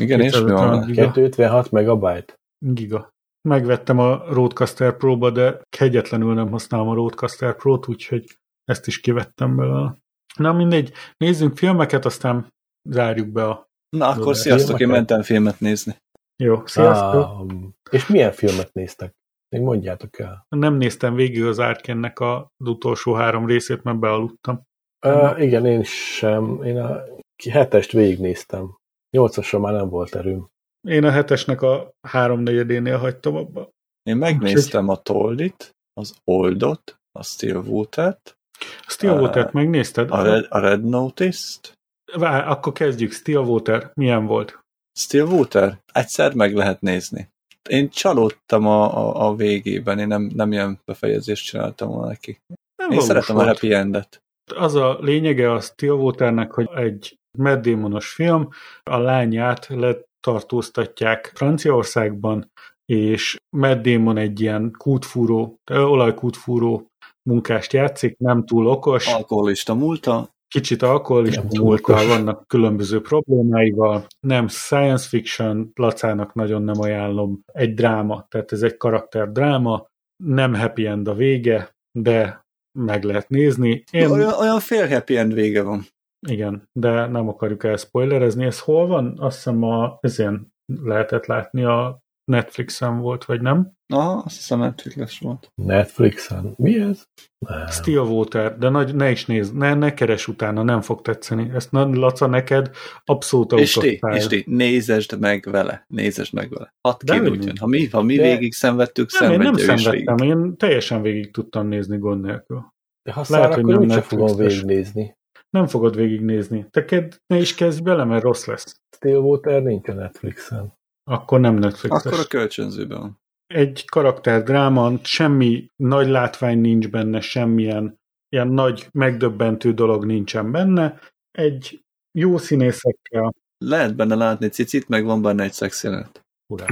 Igen, 0.00 0.20
és 0.20 0.40
mi 0.40 0.50
van? 0.50 0.86
256 0.86 1.70
megabyte? 1.70 2.34
Giga. 2.58 3.10
Megvettem 3.48 3.98
a 3.98 4.24
Roadcaster 4.32 4.96
Pro-ba, 4.96 5.30
de 5.30 5.60
kegyetlenül 5.76 6.34
nem 6.34 6.50
használom 6.50 6.88
a 6.88 6.94
Roadcaster 6.94 7.56
Pro-t, 7.56 7.88
úgyhogy 7.88 8.38
ezt 8.64 8.86
is 8.86 9.00
kivettem 9.00 9.56
belőle. 9.56 9.96
Na 10.38 10.52
mindegy, 10.52 10.92
nézzünk 11.16 11.56
filmeket, 11.56 12.04
aztán 12.04 12.52
zárjuk 12.88 13.28
be 13.28 13.44
a... 13.44 13.68
Na 13.96 14.08
akkor 14.08 14.36
sziasztok, 14.36 14.80
én 14.80 14.88
mentem 14.88 15.22
filmet 15.22 15.60
nézni. 15.60 15.96
Jó, 16.42 16.66
sziasztok! 16.66 17.22
Ah, 17.22 17.46
és 17.90 18.06
milyen 18.06 18.32
filmet 18.32 18.72
néztek? 18.72 19.12
Még 19.50 19.62
mondjátok 19.62 20.18
el. 20.18 20.46
Nem 20.48 20.74
néztem 20.74 21.14
végig 21.14 21.44
az 21.44 21.60
Árkénnek 21.60 22.20
az 22.20 22.44
utolsó 22.58 23.12
három 23.12 23.46
részét, 23.46 23.82
mert 23.82 23.98
bealudtam. 23.98 24.62
Uh, 25.06 25.42
igen, 25.42 25.66
én 25.66 25.82
sem. 25.82 26.62
Én 26.62 26.78
a 26.78 27.02
hetest 27.50 27.92
végignéztem. 27.92 28.76
Nyolcasra 29.10 29.58
már 29.58 29.72
nem 29.72 29.88
volt 29.88 30.14
erőm. 30.14 30.48
Én 30.88 31.04
a 31.04 31.10
hetesnek 31.10 31.62
a 31.62 31.90
háromnegyedénél 32.00 32.98
hagytam 32.98 33.36
abba. 33.36 33.68
Én 34.02 34.16
megnéztem 34.16 34.88
a 34.88 34.96
Toldit, 34.96 35.70
az 35.92 36.14
Oldot, 36.24 36.96
a 37.12 37.22
Stillwater-t, 37.22 38.38
Stillwater-t 38.86 39.52
megnézted? 39.52 40.10
a 40.10 40.22
Red, 40.22 40.46
a 40.48 40.58
Red 40.58 40.84
Notice-t. 40.84 41.72
Vár, 42.12 42.48
akkor 42.48 42.72
kezdjük. 42.72 43.12
Stillwater, 43.12 43.90
milyen 43.94 44.26
volt? 44.26 44.60
Stillwater? 44.98 45.80
Egyszer 45.92 46.34
meg 46.34 46.54
lehet 46.54 46.80
nézni. 46.80 47.28
Én 47.68 47.88
csalódtam 47.88 48.66
a, 48.66 48.96
a, 48.96 49.28
a 49.28 49.34
végében, 49.34 49.98
én 49.98 50.06
nem, 50.06 50.30
nem 50.34 50.52
ilyen 50.52 50.80
befejezést 50.84 51.44
csináltam 51.44 51.88
volna 51.88 52.06
neki. 52.06 52.38
Nem 52.76 52.90
Én 52.90 53.00
szeretem 53.00 53.36
a 53.36 53.42
volt. 53.42 53.52
happy 53.52 53.72
endet. 53.72 54.22
Az 54.54 54.74
a 54.74 54.98
lényege 55.00 55.52
a 55.52 55.60
Stillwaternek, 55.60 56.52
hogy 56.52 56.68
egy 56.74 57.18
Matt 57.38 57.62
Damonos 57.62 58.12
film, 58.12 58.48
a 58.82 58.96
lányát 58.96 59.66
letartóztatják 59.66 61.32
Franciaországban, 61.34 62.50
és 62.84 63.36
Matt 63.56 63.82
Damon 63.82 64.16
egy 64.16 64.40
ilyen 64.40 64.74
kútfúró, 64.78 65.58
olajkútfúró 65.70 66.86
munkást 67.28 67.72
játszik, 67.72 68.16
nem 68.18 68.44
túl 68.46 68.66
okos, 68.66 69.06
Alkoholista 69.06 69.74
múlta, 69.74 70.30
kicsit 70.50 70.82
alkoholista 70.82 71.42
múltal 71.48 72.06
vannak 72.06 72.46
különböző 72.46 73.00
problémáival, 73.00 74.06
nem 74.20 74.48
science 74.48 75.08
fiction, 75.08 75.70
Lacának 75.74 76.34
nagyon 76.34 76.62
nem 76.62 76.80
ajánlom, 76.80 77.42
egy 77.52 77.74
dráma, 77.74 78.26
tehát 78.28 78.52
ez 78.52 78.62
egy 78.62 78.76
karakter 78.76 79.32
dráma, 79.32 79.86
nem 80.24 80.54
happy 80.54 80.86
end 80.86 81.08
a 81.08 81.14
vége, 81.14 81.74
de 81.98 82.44
meg 82.78 83.04
lehet 83.04 83.28
nézni. 83.28 83.84
Én, 83.90 84.10
olyan, 84.10 84.32
olyan 84.32 84.60
fél 84.60 84.88
happy 84.88 85.16
end 85.16 85.34
vége 85.34 85.62
van. 85.62 85.84
igen, 86.28 86.68
de 86.72 87.06
nem 87.06 87.28
akarjuk 87.28 87.64
el 87.64 87.76
spoilerezni. 87.76 88.44
Ez 88.44 88.60
hol 88.60 88.86
van? 88.86 89.14
Azt 89.18 89.36
hiszem 89.36 89.62
a, 89.62 89.98
ezen 90.00 90.52
lehetett 90.82 91.26
látni 91.26 91.64
a 91.64 92.00
Netflixen 92.30 92.98
volt, 93.00 93.24
vagy 93.24 93.40
nem? 93.40 93.72
Aha, 93.92 94.22
azt 94.24 94.36
hiszem 94.36 94.58
Netflix 94.58 95.18
volt. 95.18 95.48
Netflixen. 95.54 96.54
Mi 96.56 96.80
ez? 96.80 97.02
Nem. 97.38 97.66
Stillwater, 97.66 98.58
de 98.58 98.68
nagy, 98.68 98.94
ne 98.94 99.10
is 99.10 99.26
nézd, 99.26 99.56
ne, 99.56 99.74
ne 99.74 99.94
keres 99.94 100.28
utána, 100.28 100.62
nem 100.62 100.80
fog 100.80 101.00
tetszeni. 101.02 101.50
Ezt 101.54 101.70
na, 101.72 101.84
Laca, 101.94 102.26
neked 102.26 102.70
abszolút 103.04 103.52
És 103.52 103.72
ti, 103.72 103.78
autostyle. 103.78 104.14
és 104.16 104.26
ti, 104.26 104.44
nézesd 104.46 105.18
meg 105.20 105.48
vele, 105.50 105.84
nézesd 105.88 106.34
meg 106.34 106.50
vele. 106.50 106.74
Hadd 106.88 106.96
De 107.04 107.20
nem. 107.20 107.38
Ha 107.60 107.66
mi, 107.66 107.86
ha 107.88 108.02
mi 108.02 108.16
De- 108.16 108.22
végig 108.22 108.52
szenvedtük, 108.52 109.20
Nem, 109.20 109.32
én 109.32 109.38
nem 109.38 109.54
is 109.54 109.66
végig. 109.66 109.78
szenvedtem, 109.82 110.26
én 110.28 110.56
teljesen 110.56 111.02
végig 111.02 111.30
tudtam 111.32 111.66
nézni 111.68 111.98
gond 111.98 112.24
nélkül. 112.24 112.64
De 113.02 113.12
ha 113.12 113.24
Lehet, 113.28 113.46
szár, 113.46 113.54
hogy 113.54 113.62
akkor 113.72 113.72
nem 113.86 113.88
úgyse 113.88 114.00
fogom 114.02 114.26
Netflixes. 114.26 114.60
végignézni. 114.60 115.16
Nem 115.50 115.66
fogod 115.66 115.96
végignézni. 115.96 116.66
Te 116.70 116.84
ked, 116.84 117.16
ne 117.26 117.36
is 117.38 117.54
kezdj 117.54 117.82
bele, 117.82 118.04
mert 118.04 118.22
rossz 118.22 118.44
lesz. 118.44 118.80
Stillwater 118.96 119.62
nincs 119.62 119.88
a 119.88 119.92
Netflixen. 119.92 120.78
Akkor 121.10 121.40
nem 121.40 121.54
Netflixes. 121.54 122.04
Akkor 122.04 122.18
a 122.18 122.26
kölcsönzőben. 122.26 123.18
Egy 123.46 123.84
karakter 123.84 124.42
dráma, 124.42 124.92
semmi 125.02 125.70
nagy 125.76 126.08
látvány 126.08 126.58
nincs 126.58 126.88
benne, 126.88 127.20
semmilyen 127.20 127.98
ilyen 128.28 128.48
nagy 128.48 128.88
megdöbbentő 128.92 129.72
dolog 129.72 130.04
nincsen 130.04 130.50
benne. 130.52 131.00
Egy 131.30 131.84
jó 132.18 132.38
színészekkel. 132.38 133.34
Lehet 133.58 133.96
benne 133.96 134.14
látni 134.14 134.48
cicit, 134.48 134.88
meg 134.88 135.04
van 135.04 135.22
benne 135.22 135.42
egy 135.42 135.52
szexjelenet. 135.52 136.20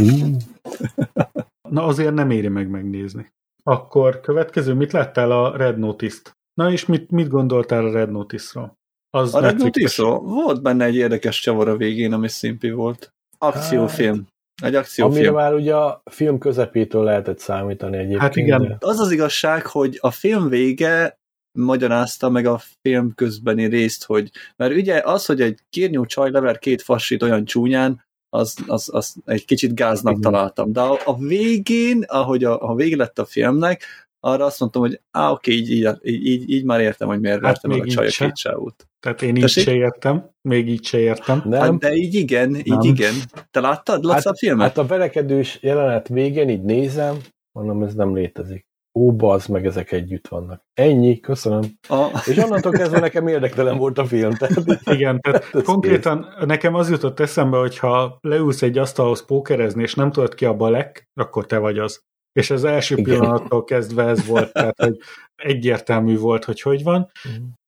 Na 1.69 1.85
azért 1.85 2.15
nem 2.15 2.31
éri 2.31 2.49
meg 2.49 2.69
megnézni. 2.69 3.33
Akkor 3.63 4.21
következő, 4.21 4.75
mit 4.75 4.93
láttál 4.93 5.31
a 5.31 5.57
Red 5.57 5.79
Notice-t? 5.79 6.33
Na 6.55 6.71
és 6.71 6.87
mit, 6.87 7.11
mit 7.11 7.29
gondoltál 7.29 7.87
a 7.87 7.93
Red 7.93 8.11
Notice-ról? 8.11 8.79
Az 9.11 9.35
A 9.35 9.41
Red 9.41 9.53
Netflixes. 9.53 9.97
Notice 9.97 10.33
volt 10.33 10.63
benne 10.63 10.85
egy 10.85 10.97
érdekes 10.97 11.41
csavar 11.41 11.69
a 11.69 11.77
végén, 11.77 12.13
ami 12.13 12.29
szimpi 12.29 12.71
volt. 12.71 13.13
Akciófilm. 13.39 14.27
Egy 14.63 14.65
Amire 14.65 14.79
akciófilm. 14.79 15.35
már 15.35 15.55
ugye 15.55 15.75
a 15.75 16.03
film 16.11 16.39
közepétől 16.39 17.05
lehetett 17.05 17.39
számítani 17.39 17.97
egyébként. 17.97 18.21
Hát 18.21 18.37
igen. 18.37 18.63
de- 18.63 18.77
Az 18.81 18.99
az 18.99 19.11
igazság, 19.11 19.67
hogy 19.67 19.99
a 20.01 20.11
film 20.11 20.49
vége 20.49 21.19
magyarázta 21.59 22.29
meg 22.31 22.47
a 22.47 22.61
film 22.81 23.15
közbeni 23.15 23.65
részt, 23.65 24.05
hogy 24.05 24.31
mert 24.57 24.75
ugye 24.75 25.01
az, 25.05 25.27
hogy 25.27 25.41
egy 25.41 25.61
kérnyú 25.71 26.07
csaj 26.07 26.31
lever 26.31 26.59
két 26.59 26.83
fassit 26.83 27.23
olyan 27.23 27.45
csúnyán, 27.45 28.07
az, 28.29 28.55
az, 28.67 28.89
az 28.93 29.15
egy 29.25 29.45
kicsit 29.45 29.75
gáznak 29.75 30.17
Igen. 30.17 30.33
találtam. 30.33 30.73
De 30.73 30.81
a, 30.81 30.99
a 31.05 31.19
végén, 31.19 32.03
ahogy 32.07 32.45
a, 32.45 32.71
a 32.71 32.75
vége 32.75 32.97
lett 32.97 33.19
a 33.19 33.25
filmnek, 33.25 34.08
arra 34.21 34.45
azt 34.45 34.61
mondtam, 34.61 34.83
hogy 34.83 35.01
á, 35.11 35.31
oké, 35.31 35.53
így, 35.53 35.71
így, 35.71 35.89
így, 36.03 36.27
így, 36.27 36.51
így 36.51 36.65
már 36.65 36.81
értem, 36.81 37.09
hogy 37.09 37.21
miért 37.21 37.45
Hát 37.45 37.45
vertem 37.45 37.71
meg 37.71 37.81
a 37.81 37.91
csaj 37.91 38.05
a 38.05 38.09
így 38.09 38.17
két 38.17 38.37
sávút. 38.37 38.89
Tehát 39.01 39.23
én 39.23 39.37
így 39.37 39.43
Tessék? 39.43 39.65
se 39.65 39.75
értem, 39.75 40.31
még 40.43 40.69
így 40.69 40.85
se 40.85 40.99
értem. 40.99 41.43
Nem? 41.45 41.61
Hát, 41.61 41.79
de 41.79 41.95
így 41.95 42.15
igen, 42.15 42.55
így 42.57 42.67
Nem. 42.67 42.81
igen. 42.81 43.15
Te 43.51 43.61
láttad? 43.61 44.05
Látsz 44.05 44.27
a 44.27 44.35
filmet? 44.37 44.67
Hát 44.67 44.79
a 44.79 44.87
verekedős 44.87 45.59
jelenet 45.63 46.09
végén 46.09 46.49
így 46.49 46.63
nézem, 46.63 47.17
mondom, 47.53 47.83
ez 47.83 47.95
nem 47.95 48.15
létezik. 48.15 48.67
Ó, 48.95 49.13
bazd 49.13 49.51
meg, 49.51 49.67
ezek 49.67 49.93
együtt 49.93 50.29
vannak. 50.29 50.63
Ennyi, 50.75 51.21
köszönöm. 51.21 51.63
a, 51.89 52.23
És 52.27 52.37
onnantól 52.37 52.73
kezdve 52.73 52.99
nekem 52.99 53.27
érdektelen 53.27 53.77
volt 53.77 53.99
a 53.99 54.07
film. 54.07 54.35
Tehát 54.35 54.81
Igen, 54.85 55.21
tehát 55.21 55.49
Ez 55.55 55.63
konkrétan 55.63 56.35
nekem 56.47 56.75
az 56.75 56.91
jutott 56.91 57.21
eszembe, 57.21 57.59
hogy 57.59 57.79
ha 57.79 58.19
leülsz 58.21 58.63
egy 58.63 58.79
asztalhoz 58.79 59.25
pókerezni, 59.25 59.83
és 59.83 59.95
nem 59.95 60.13
tudod 60.13 60.35
ki 60.35 60.45
a 60.45 60.57
balek, 60.57 61.09
akkor 61.15 61.47
te 61.47 61.59
vagy 61.59 61.79
az. 61.79 62.07
És 62.39 62.51
az 62.51 62.65
első 62.65 62.97
Igen. 62.97 63.05
pillanattól 63.05 63.65
kezdve 63.65 64.05
ez 64.05 64.27
volt, 64.27 64.53
tehát 64.53 64.81
hogy 64.83 64.99
egyértelmű 65.37 66.19
volt, 66.19 66.45
hogy 66.45 66.61
hogy 66.61 66.83
van. 66.83 67.11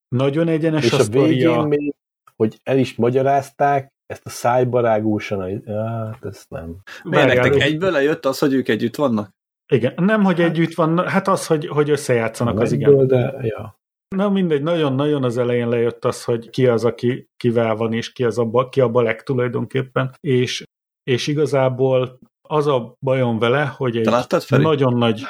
Nagyon 0.09 0.49
egyenes 0.49 0.85
és 0.85 0.93
a 0.93 0.99
a 0.99 1.05
végén 1.05 1.59
még, 1.61 1.95
hogy 2.37 2.61
el 2.63 2.79
is 2.79 2.95
magyarázták, 2.95 3.89
ezt 4.07 4.27
a 4.27 4.29
szájbarágúsan, 4.29 5.63
hát 5.67 6.25
ezt 6.25 6.51
nem. 6.51 6.77
miért 7.05 7.27
nektek 7.27 7.55
és- 7.55 7.63
egyből 7.63 7.91
lejött 7.91 8.27
az, 8.27 8.39
hogy 8.39 8.53
ők 8.53 8.69
együtt 8.69 8.97
vannak? 8.97 9.31
Igen, 9.73 9.95
nem, 9.97 10.25
hogy 10.25 10.41
együtt 10.41 10.75
van, 10.75 11.09
hát 11.09 11.29
az, 11.29 11.47
hogy, 11.47 11.67
hogy 11.67 11.91
összejátszanak, 11.91 12.61
az 12.61 12.73
igen. 12.73 12.91
Egyből, 12.91 13.07
de 13.07 13.39
ja. 13.43 13.79
Na 14.17 14.31
mindegy, 14.31 14.63
nagyon-nagyon 14.63 15.25
az 15.25 15.39
elején 15.39 15.69
lejött 15.69 16.05
az, 16.05 16.25
hogy 16.25 16.51
ki 16.51 16.67
az, 16.67 16.85
aki 16.85 17.27
kivel 17.37 17.77
van, 17.77 17.93
és 17.93 18.13
ki, 18.13 18.25
az 18.25 18.39
a, 18.39 18.69
ki 18.69 18.81
a 18.81 18.89
balek 18.89 19.23
tulajdonképpen, 19.23 20.15
és, 20.21 20.65
és 21.03 21.27
igazából 21.27 22.19
az 22.51 22.67
a 22.67 22.97
bajom 23.01 23.39
vele, 23.39 23.65
hogy 23.65 23.97
egy 23.97 24.07
láttad, 24.07 24.45
nagyon 24.49 24.95
nagy, 24.95 25.23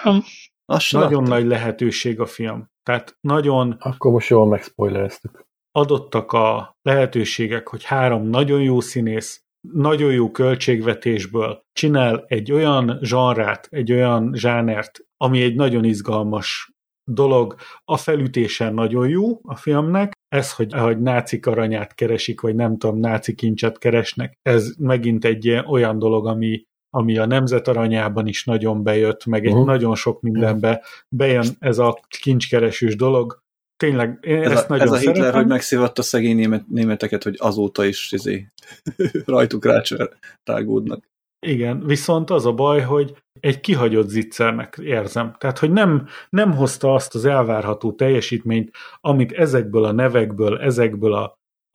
nagyon 0.91 1.23
nagy 1.23 1.47
lehetőség 1.47 2.21
a 2.21 2.27
film. 2.27 2.67
Tehát 2.83 3.17
nagyon 3.21 3.77
Akkor 3.79 4.13
most 4.13 4.29
jól 4.29 4.47
megspoilereztük. 4.47 5.47
adottak 5.73 6.33
a 6.33 6.77
lehetőségek, 6.83 7.69
hogy 7.69 7.85
három 7.85 8.27
nagyon 8.27 8.63
jó 8.63 8.81
színész, 8.81 9.41
nagyon 9.73 10.13
jó 10.13 10.31
költségvetésből 10.31 11.63
csinál 11.73 12.25
egy 12.27 12.53
olyan 12.53 12.99
zsanrát, 13.03 13.67
egy 13.71 13.93
olyan 13.93 14.35
zsánert, 14.35 14.99
ami 15.17 15.43
egy 15.43 15.55
nagyon 15.55 15.85
izgalmas 15.85 16.73
dolog. 17.11 17.55
A 17.85 17.97
felütésen 17.97 18.75
nagyon 18.75 19.09
jó 19.09 19.41
a 19.43 19.57
filmnek, 19.57 20.13
ez, 20.29 20.53
hogy, 20.53 20.73
hogy 20.73 21.01
nácik 21.01 21.47
aranyát 21.47 21.95
keresik, 21.95 22.41
vagy 22.41 22.55
nem 22.55 22.79
tudom, 22.79 22.99
náci 22.99 23.35
kincset 23.35 23.79
keresnek, 23.79 24.39
ez 24.43 24.75
megint 24.79 25.25
egy 25.25 25.49
olyan 25.49 25.99
dolog, 25.99 26.27
ami, 26.27 26.69
ami 26.91 27.19
a 27.19 27.27
nemzet 27.27 27.69
aranyában 27.69 28.27
is 28.27 28.45
nagyon 28.45 28.83
bejött, 28.83 29.27
meg 29.27 29.45
egy 29.47 29.53
Uh-huh. 29.53 29.67
nagyon 29.67 29.95
sok 29.95 30.21
mindenbe 30.21 30.83
bejön 31.09 31.47
ez 31.59 31.79
a 31.79 32.01
kincskeresős 32.21 32.97
dolog. 32.97 33.43
Tényleg, 33.77 34.19
én 34.23 34.43
Ez 34.43 34.51
ezt 34.51 34.65
a, 34.65 34.73
nagyon 34.73 34.87
ez 34.87 34.93
a 34.93 34.97
Hitler, 34.97 35.17
szeretem. 35.17 35.41
hogy 35.41 35.49
megszívatta 35.49 36.03
szegény 36.03 36.37
német, 36.37 36.69
németeket, 36.69 37.23
hogy 37.23 37.37
azóta 37.39 37.85
is 37.85 38.13
izé, 38.13 38.47
rajtuk 39.25 39.65
rácsör, 39.65 40.11
rágódnak. 40.45 41.09
Igen, 41.47 41.87
viszont 41.87 42.31
az 42.31 42.47
a 42.47 42.53
baj, 42.53 42.81
hogy 42.81 43.17
egy 43.41 43.61
kihagyott 43.61 44.09
zicsernek 44.09 44.79
érzem. 44.83 45.35
Tehát, 45.39 45.59
hogy 45.59 45.71
nem, 45.71 46.07
nem 46.31 46.53
hozta 46.55 46.95
azt 46.95 47.15
az 47.15 47.25
elvárható 47.25 47.93
teljesítményt, 47.93 48.71
amit 49.01 49.33
ezekből 49.33 49.85
a 49.85 49.93
nevekből, 49.93 50.59
ezekből 50.59 51.13
a, 51.15 51.25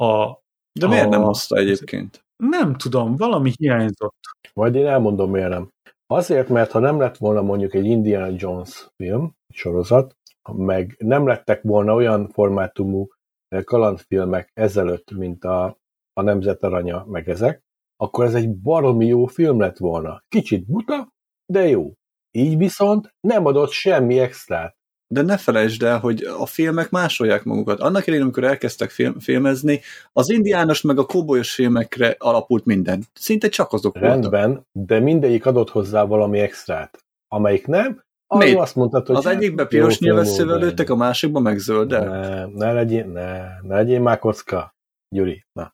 a 0.05 0.39
De 0.79 0.87
miért 0.87 1.05
A- 1.05 1.09
nem 1.09 1.21
hozta 1.21 1.55
egyébként? 1.57 2.24
Nem 2.35 2.75
tudom, 2.75 3.15
valami 3.15 3.51
hiányzott. 3.57 4.19
Majd 4.53 4.75
én 4.75 4.87
elmondom, 4.87 5.31
miért 5.31 5.49
nem. 5.49 5.69
Azért, 6.07 6.49
mert 6.49 6.71
ha 6.71 6.79
nem 6.79 6.99
lett 6.99 7.17
volna 7.17 7.41
mondjuk 7.41 7.73
egy 7.73 7.85
Indiana 7.85 8.35
Jones 8.37 8.87
film, 8.95 9.33
sorozat, 9.53 10.15
meg 10.51 10.95
nem 10.97 11.27
lettek 11.27 11.61
volna 11.61 11.93
olyan 11.93 12.29
formátumú 12.29 13.07
eh, 13.47 13.63
kalandfilmek 13.63 14.49
ezelőtt, 14.53 15.11
mint 15.11 15.43
a, 15.43 15.77
a 16.13 16.21
Nemzet 16.21 16.63
Aranya, 16.63 17.05
meg 17.05 17.29
ezek, 17.29 17.63
akkor 17.95 18.25
ez 18.25 18.35
egy 18.35 18.55
baromi 18.55 19.05
jó 19.05 19.25
film 19.25 19.59
lett 19.59 19.77
volna. 19.77 20.23
Kicsit 20.27 20.65
buta, 20.65 21.09
de 21.45 21.67
jó. 21.67 21.93
Így 22.31 22.57
viszont 22.57 23.15
nem 23.19 23.45
adott 23.45 23.69
semmi 23.69 24.19
extrát. 24.19 24.75
De 25.07 25.21
ne 25.21 25.37
felejtsd 25.37 25.83
el, 25.83 25.99
hogy 25.99 26.23
a 26.23 26.45
filmek 26.45 26.89
másolják 26.89 27.43
magukat. 27.43 27.79
Annak 27.79 28.01
idején, 28.07 28.23
amikor 28.23 28.43
elkezdtek 28.43 28.89
film, 28.89 29.19
filmezni, 29.19 29.81
az 30.13 30.29
indiános 30.29 30.81
meg 30.81 30.97
a 30.99 31.05
kóbolyos 31.05 31.53
filmekre 31.53 32.15
alapult 32.17 32.65
minden. 32.65 33.03
Szinte 33.13 33.49
csak 33.49 33.73
azok 33.73 33.99
voltak. 33.99 34.11
Rendben, 34.11 34.65
de 34.71 34.99
mindegyik 34.99 35.45
adott 35.45 35.69
hozzá 35.69 36.03
valami 36.03 36.39
extrát. 36.39 37.03
Amelyik 37.27 37.67
nem, 37.67 38.03
arról 38.27 38.61
azt 38.61 38.75
mondtad, 38.75 39.07
hogy 39.07 39.15
Az 39.15 39.25
egyikbe 39.25 39.61
jó 39.61 39.67
piros 39.67 39.99
nyilvesszővel 39.99 40.57
lőttek, 40.57 40.89
a 40.89 40.95
másikba 40.95 41.39
meg 41.39 41.57
zölddel. 41.57 42.09
Ne, 42.09 42.45
ne 42.45 42.73
legyél, 42.73 43.05
ne, 43.05 43.39
ne 43.61 43.75
legyél 43.75 43.99
már 43.99 44.19
kocka, 44.19 44.75
Gyuri. 45.15 45.45
Na. 45.53 45.71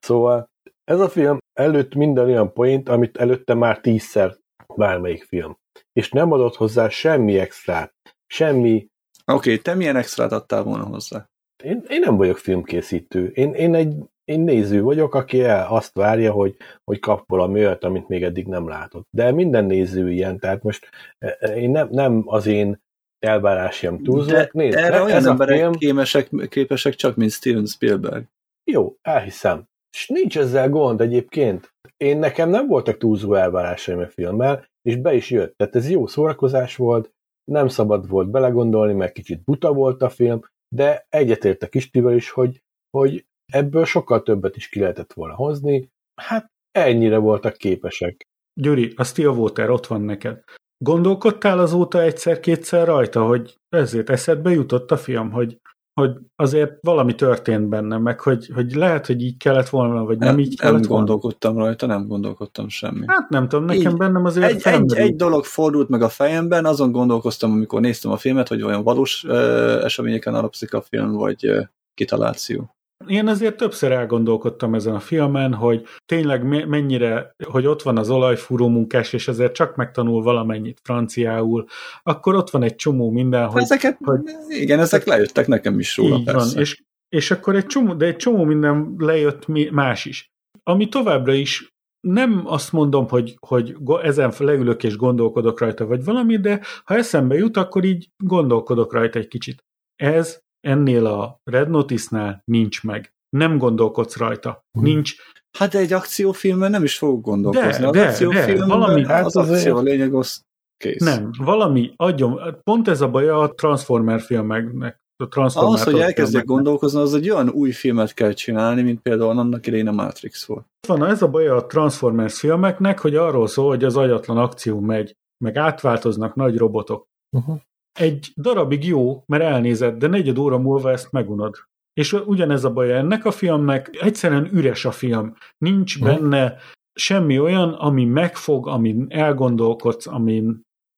Szóval 0.00 0.50
Ez 0.84 1.00
a 1.00 1.08
film 1.08 1.38
előtt 1.52 1.94
minden 1.94 2.26
olyan 2.26 2.52
point, 2.52 2.88
amit 2.88 3.16
előtte 3.16 3.54
már 3.54 3.80
tízszer 3.80 4.36
bármelyik 4.76 5.24
film. 5.24 5.56
És 5.92 6.10
nem 6.10 6.32
adott 6.32 6.56
hozzá 6.56 6.88
semmi 6.88 7.38
extrát, 7.38 7.94
semmi... 8.30 8.88
Oké, 9.26 9.50
okay, 9.50 9.58
te 9.58 9.74
milyen 9.74 9.96
extrát 9.96 10.32
adtál 10.32 10.62
volna 10.62 10.84
hozzá? 10.84 11.28
Én, 11.64 11.84
én 11.88 12.00
nem 12.00 12.16
vagyok 12.16 12.38
filmkészítő. 12.38 13.26
Én, 13.28 13.52
én 13.54 13.74
egy 13.74 13.94
én 14.30 14.40
néző 14.40 14.82
vagyok, 14.82 15.14
aki 15.14 15.42
el 15.42 15.66
azt 15.68 15.94
várja, 15.94 16.32
hogy, 16.32 16.56
hogy 16.84 16.98
kap 16.98 17.28
valami 17.28 17.58
olyat, 17.58 17.84
amit 17.84 18.08
még 18.08 18.22
eddig 18.22 18.46
nem 18.46 18.68
látott. 18.68 19.06
De 19.10 19.32
minden 19.32 19.64
néző 19.64 20.10
ilyen, 20.10 20.38
tehát 20.38 20.62
most 20.62 20.88
e, 21.18 21.36
e, 21.40 21.56
én 21.56 21.70
nem, 21.70 21.88
nem 21.90 22.22
az 22.26 22.46
én 22.46 22.80
elvárásom 23.18 24.02
túlzóak. 24.02 24.52
Nézd, 24.52 24.76
erre 24.76 24.96
ez 24.96 25.02
olyan 25.02 25.26
emberek 25.26 25.58
film... 25.58 25.72
képesek, 25.72 26.30
képesek 26.48 26.94
csak, 26.94 27.16
mint 27.16 27.30
Steven 27.30 27.66
Spielberg. 27.66 28.24
Jó, 28.70 28.96
elhiszem. 29.02 29.64
És 29.92 30.08
nincs 30.08 30.38
ezzel 30.38 30.68
gond 30.68 31.00
egyébként. 31.00 31.74
Én 31.96 32.18
nekem 32.18 32.48
nem 32.48 32.66
voltak 32.66 32.98
túlzó 32.98 33.34
elvárásaim 33.34 33.98
a 33.98 34.08
filmmel, 34.08 34.66
és 34.82 34.96
be 34.96 35.14
is 35.14 35.30
jött. 35.30 35.56
Tehát 35.56 35.76
ez 35.76 35.90
jó 35.90 36.06
szórakozás 36.06 36.76
volt, 36.76 37.10
nem 37.50 37.68
szabad 37.68 38.08
volt 38.08 38.30
belegondolni, 38.30 38.92
mert 38.92 39.12
kicsit 39.12 39.44
buta 39.44 39.72
volt 39.72 40.02
a 40.02 40.08
film, 40.08 40.40
de 40.74 41.06
egyetértek 41.08 41.74
Istivel 41.74 42.14
is, 42.14 42.30
hogy, 42.30 42.62
hogy 42.90 43.26
ebből 43.52 43.84
sokkal 43.84 44.22
többet 44.22 44.56
is 44.56 44.68
ki 44.68 44.80
lehetett 44.80 45.12
volna 45.12 45.34
hozni. 45.34 45.88
Hát 46.14 46.46
ennyire 46.70 47.18
voltak 47.18 47.56
képesek. 47.56 48.22
Gyuri, 48.60 48.92
a 48.96 49.04
Stillwater 49.04 49.70
ott 49.70 49.86
van 49.86 50.00
neked. 50.00 50.42
Gondolkodtál 50.84 51.58
azóta 51.58 52.02
egyszer-kétszer 52.02 52.86
rajta, 52.86 53.26
hogy 53.26 53.56
ezért 53.68 54.10
eszedbe 54.10 54.50
jutott 54.50 54.90
a 54.90 54.96
film, 54.96 55.30
hogy, 55.30 55.60
hogy 56.00 56.16
azért 56.36 56.72
valami 56.80 57.14
történt 57.14 57.68
benne, 57.68 57.98
meg 57.98 58.20
hogy, 58.20 58.50
hogy 58.54 58.74
lehet, 58.74 59.06
hogy 59.06 59.22
így 59.22 59.36
kellett 59.36 59.68
volna, 59.68 60.04
vagy 60.04 60.18
nem, 60.18 60.28
nem 60.28 60.38
így 60.38 60.58
kellett 60.58 60.80
nem 60.80 60.88
volna? 60.88 61.04
gondolkodtam 61.04 61.56
rajta, 61.56 61.86
nem 61.86 62.06
gondolkodtam 62.06 62.68
semmi. 62.68 63.04
Hát 63.06 63.28
nem 63.28 63.48
tudom, 63.48 63.64
nekem 63.64 63.92
így, 63.92 63.98
bennem 63.98 64.24
azért 64.24 64.50
egy, 64.50 64.74
egy, 64.74 64.94
egy 64.94 65.16
dolog 65.16 65.44
fordult 65.44 65.88
meg 65.88 66.02
a 66.02 66.08
fejemben, 66.08 66.64
azon 66.64 66.92
gondolkoztam, 66.92 67.52
amikor 67.52 67.80
néztem 67.80 68.10
a 68.10 68.16
filmet, 68.16 68.48
hogy 68.48 68.62
olyan 68.62 68.82
valós 68.82 69.24
uh, 69.24 69.84
eseményeken 69.84 70.34
alapszik 70.34 70.74
a 70.74 70.82
film, 70.82 71.12
vagy 71.12 71.48
uh, 71.48 71.62
kitaláció. 71.94 72.74
Én 73.06 73.26
azért 73.26 73.56
többször 73.56 73.92
elgondolkodtam 73.92 74.74
ezen 74.74 74.94
a 74.94 75.00
filmen, 75.00 75.54
hogy 75.54 75.86
tényleg 76.06 76.66
mennyire, 76.68 77.34
hogy 77.44 77.66
ott 77.66 77.82
van 77.82 77.98
az 77.98 78.10
olajfúró 78.10 78.68
munkás, 78.68 79.12
és 79.12 79.28
ezért 79.28 79.54
csak 79.54 79.76
megtanul 79.76 80.22
valamennyit 80.22 80.80
franciául, 80.82 81.64
akkor 82.02 82.34
ott 82.34 82.50
van 82.50 82.62
egy 82.62 82.74
csomó 82.74 83.10
minden, 83.10 83.46
hogy... 83.46 83.62
Ezeket, 83.62 83.98
hogy 84.04 84.20
igen, 84.48 84.78
ezek 84.78 85.04
lejöttek 85.04 85.46
nekem 85.46 85.78
is 85.78 85.96
róla, 85.96 86.16
így 86.16 86.24
persze. 86.24 86.52
Van, 86.52 86.62
és, 86.62 86.82
és 87.08 87.30
akkor 87.30 87.56
egy 87.56 87.66
csomó, 87.66 87.94
de 87.94 88.06
egy 88.06 88.16
csomó 88.16 88.44
minden 88.44 88.94
lejött 88.98 89.46
más 89.70 90.04
is. 90.04 90.28
Ami 90.62 90.88
továbbra 90.88 91.32
is 91.32 91.68
nem 92.00 92.42
azt 92.44 92.72
mondom, 92.72 93.08
hogy, 93.08 93.36
hogy 93.46 93.76
ezen 94.02 94.32
leülök 94.38 94.84
és 94.84 94.96
gondolkodok 94.96 95.60
rajta, 95.60 95.86
vagy 95.86 96.04
valami, 96.04 96.36
de 96.36 96.60
ha 96.84 96.94
eszembe 96.94 97.34
jut, 97.34 97.56
akkor 97.56 97.84
így 97.84 98.08
gondolkodok 98.24 98.92
rajta 98.92 99.18
egy 99.18 99.28
kicsit. 99.28 99.64
Ez 99.96 100.40
ennél 100.60 101.06
a 101.06 101.40
Red 101.44 101.68
Notice-nál 101.68 102.42
nincs 102.44 102.82
meg. 102.82 103.12
Nem 103.36 103.58
gondolkodsz 103.58 104.16
rajta. 104.16 104.64
Hmm. 104.72 104.82
Nincs. 104.82 105.14
Hát 105.58 105.70
de 105.70 105.78
egy 105.78 105.92
akciófilmben 105.92 106.70
nem 106.70 106.82
is 106.82 106.98
fogok 106.98 107.22
gondolkozni. 107.22 107.80
De, 107.80 107.88
az 107.88 107.94
de, 107.94 108.06
akciófilmben 108.06 108.68
de, 108.68 108.74
valami, 108.74 109.04
hát 109.04 109.24
az, 109.24 109.36
az 109.36 109.50
akció 109.50 109.76
a 109.76 109.82
lényeg, 109.82 110.14
az 110.14 110.42
kész. 110.76 111.04
Nem, 111.04 111.30
valami 111.38 111.92
adjon, 111.96 112.40
pont 112.62 112.88
ez 112.88 113.00
a 113.00 113.08
baj 113.08 113.28
a 113.28 113.52
Transformer 113.56 114.20
filmeknek. 114.20 114.98
A 115.16 115.50
Ahhoz, 115.54 115.82
hogy 115.82 115.98
elkezdjek 115.98 116.44
gondolkozni, 116.44 117.00
az 117.00 117.14
egy 117.14 117.30
olyan 117.30 117.48
új 117.48 117.70
filmet 117.70 118.14
kell 118.14 118.32
csinálni, 118.32 118.82
mint 118.82 119.00
például 119.00 119.38
annak 119.38 119.66
idején 119.66 119.88
a 119.88 119.92
Matrix 119.92 120.44
volt. 120.44 120.66
Van, 120.86 121.06
ez 121.06 121.22
a 121.22 121.28
baj 121.28 121.48
a 121.48 121.66
Transformers 121.66 122.38
filmeknek, 122.38 122.98
hogy 122.98 123.16
arról 123.16 123.46
szól, 123.46 123.68
hogy 123.68 123.84
az 123.84 123.96
agyatlan 123.96 124.38
akció 124.38 124.80
megy, 124.80 125.16
meg 125.44 125.56
átváltoznak 125.56 126.34
nagy 126.34 126.56
robotok. 126.56 127.06
Uh-huh 127.36 127.60
egy 127.92 128.32
darabig 128.36 128.86
jó, 128.86 129.22
mert 129.26 129.42
elnézed, 129.42 129.96
de 129.96 130.06
negyed 130.06 130.38
óra 130.38 130.58
múlva 130.58 130.90
ezt 130.90 131.12
megunod. 131.12 131.56
És 131.92 132.12
ugyanez 132.12 132.64
a 132.64 132.72
baj 132.72 132.92
ennek 132.92 133.24
a 133.24 133.30
filmnek, 133.30 133.88
egyszerűen 134.00 134.48
üres 134.52 134.84
a 134.84 134.90
film. 134.90 135.34
Nincs 135.58 135.98
hmm. 135.98 136.06
benne 136.06 136.56
semmi 136.92 137.38
olyan, 137.38 137.72
ami 137.72 138.04
megfog, 138.04 138.68
amin 138.68 139.06
elgondolkodsz, 139.08 140.06
amin... 140.06 140.44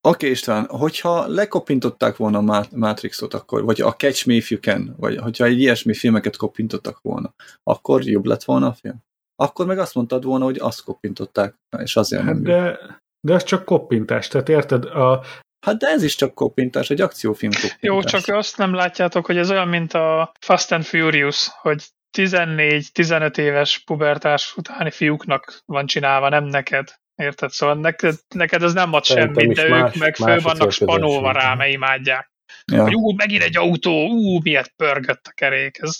Oké 0.04 0.16
okay, 0.16 0.30
István, 0.30 0.66
hogyha 0.66 1.26
lekopintották 1.26 2.16
volna 2.16 2.38
a 2.38 2.66
Matrixot 2.76 3.34
akkor, 3.34 3.64
vagy 3.64 3.80
a 3.80 3.92
Catch 3.92 4.26
Me 4.26 4.34
If 4.34 4.50
You 4.50 4.60
Can, 4.60 4.94
vagy 4.98 5.16
hogyha 5.16 5.44
egy 5.44 5.60
ilyesmi 5.60 5.94
filmeket 5.94 6.36
kopintottak 6.36 7.00
volna, 7.02 7.34
akkor 7.62 8.02
jobb 8.02 8.24
lett 8.24 8.44
volna 8.44 8.66
a 8.66 8.72
film? 8.72 9.02
Akkor 9.36 9.66
meg 9.66 9.78
azt 9.78 9.94
mondtad 9.94 10.24
volna, 10.24 10.44
hogy 10.44 10.58
azt 10.58 10.84
kopintották, 10.84 11.54
és 11.78 11.96
azért 11.96 12.22
hát 12.22 12.32
nem 12.32 12.42
de, 12.42 12.78
de 13.20 13.34
ez 13.34 13.42
csak 13.42 13.64
koppintás, 13.64 14.28
tehát 14.28 14.48
érted, 14.48 14.84
a, 14.84 15.22
Hát 15.66 15.76
de 15.76 15.86
ez 15.86 16.02
is 16.02 16.14
csak 16.14 16.34
kopintás, 16.34 16.90
egy 16.90 17.00
akciófilm 17.00 17.52
kopintás. 17.52 17.78
Jó, 17.80 18.02
csak 18.02 18.36
azt 18.36 18.58
nem 18.58 18.74
látjátok, 18.74 19.26
hogy 19.26 19.36
ez 19.36 19.50
olyan, 19.50 19.68
mint 19.68 19.92
a 19.92 20.32
Fast 20.40 20.72
and 20.72 20.84
Furious, 20.84 21.48
hogy 21.60 21.84
14-15 22.18 23.38
éves 23.38 23.78
pubertás 23.78 24.56
utáni 24.56 24.90
fiúknak 24.90 25.62
van 25.66 25.86
csinálva, 25.86 26.28
nem 26.28 26.44
neked. 26.44 27.00
Érted? 27.14 27.50
Szóval 27.50 27.74
neked, 27.74 28.14
neked 28.34 28.62
ez 28.62 28.72
nem 28.72 28.92
ad 28.92 29.04
semmit, 29.04 29.54
de 29.54 29.68
más, 29.68 29.94
ők 29.94 30.00
meg 30.00 30.16
föl 30.16 30.40
vannak 30.40 30.70
spanolva 30.70 31.32
rá, 31.32 31.54
mert 31.54 31.72
imádják. 31.72 32.30
Ja. 32.72 32.82
Hogy 32.82 32.94
ú, 32.94 33.12
megint 33.12 33.42
egy 33.42 33.56
autó, 33.56 34.06
ú, 34.06 34.38
miért 34.42 34.72
pörgött 34.76 35.26
a 35.26 35.32
kerék. 35.34 35.78
Ez, 35.80 35.98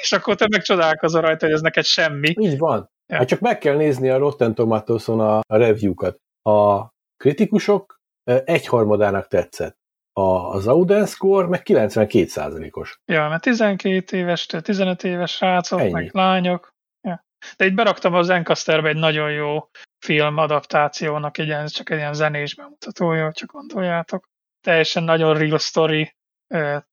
és 0.00 0.12
akkor 0.12 0.34
te 0.34 0.46
megcsodálkozol 0.50 1.20
rajta, 1.20 1.44
hogy 1.44 1.54
ez 1.54 1.60
neked 1.60 1.84
semmi. 1.84 2.34
Így 2.38 2.58
van. 2.58 2.90
Ja. 3.06 3.16
Hát 3.16 3.28
csak 3.28 3.40
meg 3.40 3.58
kell 3.58 3.76
nézni 3.76 4.08
a 4.08 4.18
Rotten 4.18 4.54
Tomatoes-on 4.54 5.20
a, 5.20 5.36
a 5.36 5.56
review-kat. 5.56 6.16
A 6.42 6.88
kritikusok 7.16 8.02
egyharmadának 8.24 9.28
tetszett. 9.28 9.76
A, 10.12 10.54
az 10.54 10.66
Auden 10.66 11.06
score 11.06 11.46
meg 11.46 11.62
92%-os. 11.64 13.00
Ja, 13.04 13.28
mert 13.28 13.42
12 13.42 14.16
éves, 14.16 14.46
15 14.46 15.04
éves 15.04 15.32
srácok, 15.32 15.80
Ennyi. 15.80 15.90
meg 15.90 16.14
lányok. 16.14 16.74
Ja. 17.00 17.24
De 17.56 17.64
itt 17.64 17.74
beraktam 17.74 18.14
az 18.14 18.28
Encasterbe 18.28 18.88
egy 18.88 18.96
nagyon 18.96 19.30
jó 19.30 19.68
film 20.04 20.36
adaptációnak, 20.36 21.38
egy 21.38 21.46
ilyen, 21.46 21.66
csak 21.66 21.90
egy 21.90 21.98
ilyen 21.98 22.14
zenés 22.14 22.54
bemutatója, 22.54 23.32
csak 23.32 23.52
gondoljátok. 23.52 24.28
Teljesen 24.60 25.02
nagyon 25.02 25.38
real 25.38 25.58
story, 25.58 26.14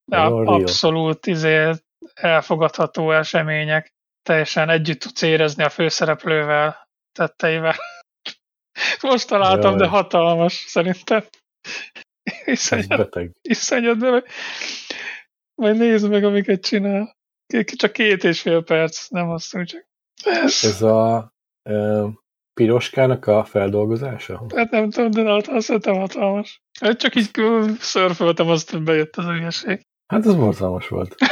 nagyon 0.05 0.47
abszolút 0.47 1.25
real. 1.25 1.37
Izé, 1.37 1.81
elfogadható 2.13 3.11
események. 3.11 3.93
Teljesen 4.23 4.69
együtt 4.69 4.99
tudsz 4.99 5.21
érezni 5.21 5.63
a 5.63 5.69
főszereplővel, 5.69 6.87
tetteivel. 7.11 7.75
Most 9.01 9.27
találtam, 9.27 9.72
Jaj. 9.72 9.80
de 9.80 9.88
hatalmas, 9.88 10.53
szerintem. 10.53 11.23
Iszonyat, 12.45 12.88
beteg. 12.88 13.31
Iszonyat, 13.41 13.97
de 13.97 14.23
majd 15.55 15.77
nézd 15.77 16.09
meg, 16.09 16.23
amiket 16.23 16.61
csinál. 16.61 17.18
Csak 17.76 17.91
két 17.91 18.23
és 18.23 18.41
fél 18.41 18.63
perc, 18.63 19.07
nem 19.09 19.30
azt 19.30 19.53
mondjuk. 19.53 19.84
csak. 20.23 20.34
Ez, 20.34 20.63
Ez 20.63 20.81
a 20.81 21.34
e, 21.63 22.03
piroskának 22.53 23.27
a 23.27 23.43
feldolgozása? 23.43 24.45
Hát 24.55 24.72
nem 24.72 24.89
tudom, 24.89 25.11
de 25.11 25.31
azt 25.31 25.65
szerintem 25.65 25.95
hatalmas. 25.95 26.61
Hát 26.80 26.99
csak 26.99 27.15
így 27.15 27.31
szörföltem, 27.80 28.47
azt 28.47 28.84
bejött 28.84 29.15
az 29.15 29.26
ügyesség. 29.26 29.81
Hát 30.13 30.26
ez 30.26 30.35
borzalmas 30.35 30.88
volt. 30.88 31.15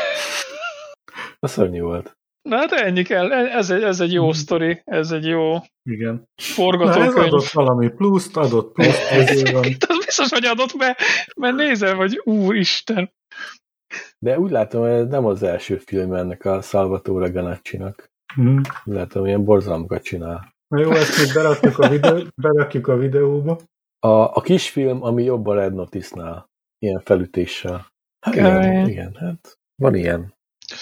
A 1.40 1.48
szörnyű 1.48 1.82
volt. 1.82 2.19
Na 2.42 2.58
hát 2.58 2.72
ennyi 2.72 3.04
kell, 3.04 3.34
ez 3.34 3.70
egy, 3.70 3.84
ez 3.84 4.00
egy 4.00 4.14
jó 4.14 4.24
hmm. 4.24 4.32
sztori, 4.32 4.82
ez 4.86 5.12
egy 5.12 5.26
jó 5.26 5.56
Igen. 5.84 6.28
forgatókönyv. 6.36 7.14
Na 7.14 7.22
ez 7.22 7.28
adott 7.28 7.50
valami 7.50 7.90
pluszt, 7.90 8.38
adott 8.38 8.74
pluszt. 8.74 9.12
Ez 9.12 9.52
van. 9.52 9.64
az 9.88 10.06
biztos, 10.06 10.30
hogy 10.30 10.46
adott, 10.46 10.74
mert, 10.78 11.00
mert 11.36 11.56
nézem, 11.56 11.98
hogy 11.98 12.22
úristen. 12.24 13.12
De 14.20 14.40
úgy 14.40 14.52
látom, 14.52 14.82
hogy 14.82 14.92
ez 14.92 15.08
nem 15.08 15.26
az 15.26 15.44
első 15.44 15.78
film 15.78 16.14
ennek 16.14 16.46
a 16.46 16.62
Salvatore 16.62 17.30
Ganacci-nak. 17.30 18.10
Hmm. 18.34 18.62
Látom, 18.84 19.26
ilyen 19.26 19.44
borzalmakat 19.44 20.04
csinál. 20.04 20.54
Na 20.68 20.82
jó, 20.82 20.92
ezt 20.92 21.18
még 21.18 21.34
berakjuk 21.34 21.80
a, 21.80 21.90
videó, 21.90 22.24
berakjuk 22.42 22.88
a 22.88 22.98
videóba. 22.98 23.60
A, 24.00 24.10
a 24.10 24.42
kisfilm, 24.42 25.04
ami 25.04 25.24
jobb 25.24 25.48
a 25.48 25.54
Red 25.54 25.74
Notice-nál. 25.74 26.50
Ilyen 26.80 27.00
felütéssel. 27.00 27.88
Hát 28.26 28.36
igen, 28.36 28.88
igen, 28.88 29.16
hát 29.16 29.58
van 29.76 29.96
ilyen. 29.96 30.34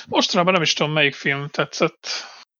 Mostanában 0.07 0.53
nem 0.53 0.61
is 0.61 0.73
tudom, 0.73 0.91
melyik 0.91 1.13
film 1.13 1.47
tetszett. 1.47 2.07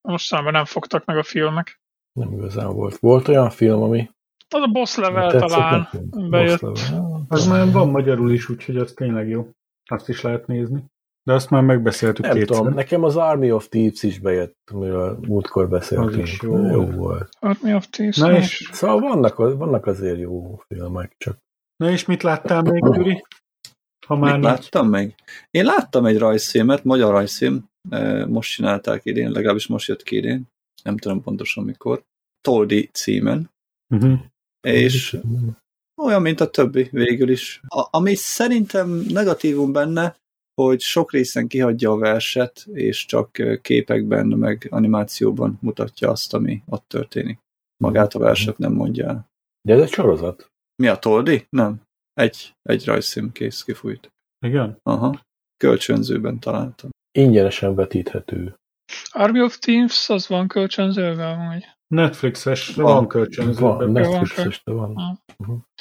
Mostanában 0.02 0.52
nem 0.52 0.66
fogtak 0.66 1.06
meg 1.06 1.18
a 1.18 1.24
filmek. 1.24 1.82
Nem 2.14 2.32
igazán 2.32 2.74
volt. 2.74 2.98
Volt 2.98 3.28
olyan 3.28 3.50
film, 3.50 3.82
ami... 3.82 4.10
Az 4.50 4.62
a 4.62 4.68
boss 4.72 4.96
level 4.96 5.32
tetszett 5.32 5.50
talán 5.50 5.90
nekem. 5.92 6.30
bejött. 6.30 6.62
Level. 6.62 7.26
Az 7.28 7.48
már 7.48 7.72
van 7.72 7.90
magyarul 7.90 8.32
is, 8.32 8.50
úgyhogy 8.50 8.78
az 8.78 8.94
tényleg 8.94 9.30
jó. 9.30 9.50
Azt 9.86 10.10
is 10.10 10.22
lehet 10.22 10.48
nézni. 10.48 10.84
De 11.24 11.34
azt 11.34 11.50
már 11.50 11.64
megbeszéltük 11.64 12.26
nem 12.26 12.36
kétszer. 12.36 12.58
Tudom, 12.58 12.74
nekem 12.74 13.04
az 13.04 13.16
Army 13.16 13.52
of 13.52 13.68
Thieves 13.68 14.04
is 14.04 14.20
bejött, 14.20 14.58
amiről 14.72 15.20
múltkor 15.22 15.70
beszéltünk. 15.70 16.12
Az 16.12 16.18
is 16.18 16.42
jó, 16.42 16.66
jó 16.66 16.86
volt. 16.86 17.30
Army 17.40 17.74
of 17.74 17.88
Thieves 17.90 18.18
Na 18.18 18.38
és... 18.38 18.70
Szóval 18.72 19.00
vannak, 19.00 19.36
vannak 19.36 19.86
azért 19.86 20.20
jó 20.20 20.62
filmek, 20.68 21.16
csak... 21.18 21.38
Na 21.76 21.90
és 21.90 22.06
mit 22.06 22.24
láttál 22.24 22.62
még, 22.62 22.84
Gyuri? 22.84 23.26
Ha 24.08 24.16
már 24.16 24.34
Mit 24.34 24.44
láttam 24.44 24.90
meg? 24.90 25.16
Én 25.52 25.64
láttam 25.66 26.06
egy 26.06 26.18
rajzfilmet, 26.18 26.84
magyar 26.84 27.12
rajzfilm, 27.12 27.70
most 28.28 28.52
csinálták 28.52 29.06
idén, 29.06 29.32
legalábbis 29.32 29.68
most 29.68 29.88
jött 29.88 30.04
ki 30.04 30.16
idén. 30.16 30.48
nem 30.84 30.98
tudom 30.98 31.22
pontosan 31.22 31.64
mikor, 31.64 32.04
Toldi 32.42 32.90
címen, 32.94 33.50
Uh-huh. 33.96 34.20
és 34.62 35.18
olyan, 36.02 36.22
mint 36.22 36.40
a 36.40 36.50
többi 36.50 36.88
végül 36.92 37.30
is. 37.30 37.62
A, 37.68 37.88
ami 37.92 38.16
szerintem 38.16 38.90
negatívum 38.90 39.72
benne, 39.72 40.16
hogy 40.62 40.82
sok 40.82 41.12
részen 41.12 41.48
kihagyja 41.48 41.92
a 41.92 41.98
verset, 41.98 42.68
és 42.74 43.06
csak 43.06 43.42
képekben, 43.62 44.26
meg 44.28 44.68
animációban 44.70 45.58
mutatja 45.62 46.10
azt, 46.10 46.34
ami 46.34 46.64
ott 46.66 46.88
történik. 46.88 47.40
Magát 47.84 48.14
a 48.14 48.20
verset 48.20 48.58
nem 48.58 48.74
mondja 48.74 49.08
el. 49.08 49.30
De 49.62 49.74
ez 49.74 49.82
egy 49.82 49.92
sorozat. 49.92 50.52
Mi 50.76 50.88
a 50.88 50.98
Toldi? 50.98 51.46
Nem. 51.50 51.82
Egy, 52.18 52.54
egy 52.62 52.86
rajzszím 52.86 53.32
kész 53.32 53.64
kifújt. 53.64 54.10
Igen? 54.46 54.78
Aha. 54.84 55.22
Kölcsönzőben 55.58 56.40
találtam. 56.40 56.90
Ingyenesen 57.12 57.76
vetíthető. 57.76 58.56
Army 59.10 59.42
of 59.42 59.58
Thieves, 59.58 60.10
az 60.10 60.28
van 60.28 60.48
kölcsönzővel, 60.48 61.32
amúgy. 61.40 61.66
Netflixes, 61.88 62.76
de 62.76 62.82
Van. 62.82 62.94
van 62.94 63.08
kölcsönző. 63.08 63.60
Van, 63.60 63.92
Netflixes, 63.92 64.62
de 64.64 64.72
van. 64.72 65.20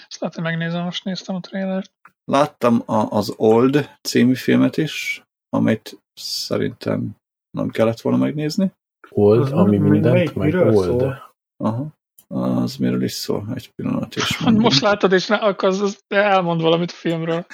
Ezt 0.08 0.20
lehet, 0.20 0.34
hogy 0.34 0.44
megnézem, 0.44 0.84
most 0.84 1.04
néztem 1.04 1.34
a 1.34 1.40
trailert. 1.40 1.92
Láttam 2.24 2.82
a, 2.86 3.10
az 3.10 3.34
Old 3.36 3.90
című 4.08 4.34
filmet 4.34 4.76
is, 4.76 5.22
amit 5.48 5.98
szerintem 6.20 7.16
nem 7.50 7.68
kellett 7.70 8.00
volna 8.00 8.18
megnézni. 8.18 8.72
Old, 9.10 9.40
Az 9.40 9.52
ami 9.52 9.76
mi- 9.78 9.88
mindent, 9.88 10.34
meg 10.34 10.54
old. 10.54 10.74
szól? 10.74 11.34
Aha. 11.64 11.94
Az 12.34 12.76
miről 12.76 13.02
is 13.02 13.12
szól? 13.12 13.48
Egy 13.54 13.70
pillanat 13.74 14.16
is. 14.16 14.36
Hát 14.36 14.54
most 14.54 14.80
látod, 14.80 15.12
és 15.12 15.26
ne, 15.26 15.36
akkor 15.36 15.68
az, 15.68 15.98
elmond 16.08 16.60
valamit 16.60 16.90
a 16.90 16.94
filmről. 16.94 17.46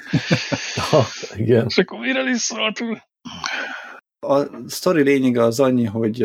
Ha, 0.90 1.02
igen. 1.42 1.66
És 1.68 1.78
akkor 1.78 1.98
miről 1.98 2.28
is 2.28 2.40
szólt? 2.40 2.80
A 4.26 4.68
sztori 4.68 5.02
lényege 5.02 5.42
az 5.42 5.60
annyi, 5.60 5.84
hogy 5.84 6.22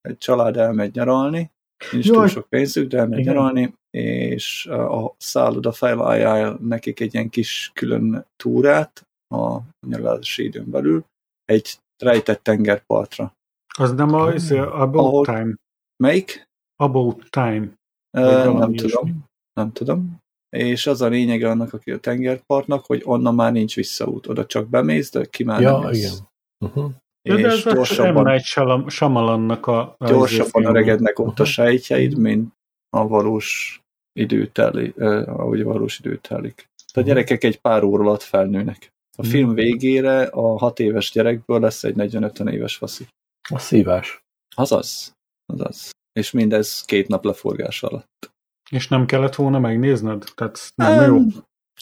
egy 0.00 0.18
család 0.18 0.56
elmegy 0.56 0.94
nyaralni, 0.94 1.50
nincs 1.90 2.06
túl 2.06 2.16
Jaj. 2.16 2.28
sok 2.28 2.48
pénzük, 2.48 2.88
de 2.88 2.98
elmegy 2.98 3.18
Igen. 3.18 3.34
nyaralni, 3.34 3.74
és 3.90 4.66
a 4.66 5.14
szálloda 5.18 5.72
felajánl 5.72 6.58
nekik 6.60 7.00
egy 7.00 7.14
ilyen 7.14 7.28
kis 7.28 7.70
külön 7.74 8.26
túrát 8.36 9.06
a 9.34 9.58
nyaralási 9.86 10.44
időn 10.44 10.70
belül, 10.70 11.04
egy 11.44 11.78
rejtett 12.02 12.42
tengerpartra. 12.42 13.32
Az 13.78 13.92
nem 13.92 14.14
a, 14.14 14.26
az 14.26 14.50
a 14.50 14.80
About 14.80 15.04
Ahol- 15.06 15.26
Time. 15.26 15.54
Melyik? 16.02 16.48
About 16.84 17.30
Time. 17.30 17.72
Ö, 18.16 18.52
nem 18.52 18.72
ilyesmi. 18.72 18.76
tudom. 18.90 19.24
Nem 19.52 19.72
tudom. 19.72 20.22
És 20.56 20.86
az 20.86 21.00
a 21.02 21.08
lényege 21.08 21.50
annak 21.50 21.72
aki 21.72 21.90
a 21.90 21.98
tengerpartnak, 21.98 22.84
hogy 22.86 23.02
onnan 23.04 23.34
már 23.34 23.52
nincs 23.52 23.74
visszaút. 23.74 24.26
Oda 24.26 24.46
csak 24.46 24.68
bemész, 24.68 25.10
de 25.10 25.24
ki 25.24 25.44
már 25.44 25.60
Ja, 25.60 25.78
nem 25.78 25.92
jössz. 25.92 25.98
igen. 25.98 26.28
Uh-huh. 26.64 26.90
Ja, 27.28 27.34
de 27.34 27.40
És 27.40 27.46
ez 27.46 27.66
a 27.66 27.70
M. 27.70 27.74
gyorsabban, 27.74 28.24
Night 28.32 28.44
Shyam- 28.44 28.90
Shyamalannak 28.90 29.66
a... 29.66 29.94
a 29.98 30.06
gyorsabban 30.08 30.64
öregednek 30.64 31.18
ott 31.18 31.38
a 31.38 31.42
Aha. 31.42 31.44
sejtjeid, 31.44 32.18
mint 32.18 32.52
a 32.96 33.06
valós 33.08 33.80
idő 34.20 34.46
telik, 34.46 34.96
eh, 34.96 35.28
ahogy 35.40 35.60
a 35.60 35.64
valós 35.64 35.98
idő 35.98 36.16
telik. 36.16 36.66
A 36.94 36.98
Mhm. 36.98 37.08
gyerekek 37.08 37.44
egy 37.44 37.60
pár 37.60 37.82
óra 37.82 38.02
alatt 38.04 38.22
felnőnek. 38.22 38.88
A 39.18 39.22
Mhm. 39.22 39.30
film 39.30 39.54
végére 39.54 40.22
a 40.22 40.58
hat 40.58 40.78
éves 40.80 41.10
gyerekből 41.10 41.60
lesz 41.60 41.84
egy 41.84 41.94
45 41.96 42.38
éves 42.50 42.76
faszi. 42.76 43.06
A 43.48 43.58
szívás. 43.58 44.20
Azaz. 44.56 45.12
Azaz. 45.52 45.90
És 46.20 46.30
mindez 46.30 46.82
két 46.84 47.08
nap 47.08 47.24
leforgás 47.24 47.82
alatt. 47.82 48.32
És 48.70 48.88
nem 48.88 49.06
kellett 49.06 49.34
volna 49.34 49.58
megnézned? 49.58 50.24
Tehát 50.34 50.72
nem 50.74 51.10
jó. 51.10 51.16
Em, 51.16 51.32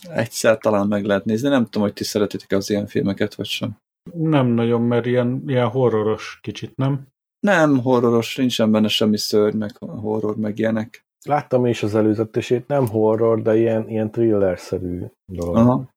Egyszer 0.09 0.59
talán 0.59 0.87
meg 0.87 1.05
lehet 1.05 1.25
nézni. 1.25 1.49
Nem 1.49 1.65
tudom, 1.65 1.83
hogy 1.83 1.93
ti 1.93 2.05
szeretitek 2.05 2.51
az 2.51 2.71
ilyen 2.71 2.87
filmeket, 2.87 3.35
vagy 3.35 3.47
sem. 3.47 3.77
Nem 4.15 4.47
nagyon, 4.47 4.83
mert 4.83 5.07
ilyen, 5.07 5.43
ilyen 5.47 5.69
horroros 5.69 6.39
kicsit, 6.43 6.77
nem? 6.77 7.07
Nem 7.41 7.79
horroros, 7.81 8.37
nincsen 8.37 8.71
benne 8.71 8.89
semmi 8.89 9.19
szörny, 9.19 9.57
meg 9.57 9.77
horror, 9.79 10.37
meg 10.37 10.59
ilyenek. 10.59 11.05
Láttam 11.25 11.67
is 11.67 11.83
az 11.83 11.95
előzetesét, 11.95 12.67
nem 12.67 12.87
horror, 12.87 13.43
de 13.43 13.57
ilyen, 13.57 13.89
ilyen 13.89 14.11
thriller-szerű 14.11 15.05
dolog. 15.33 15.57
Aha. 15.57 15.91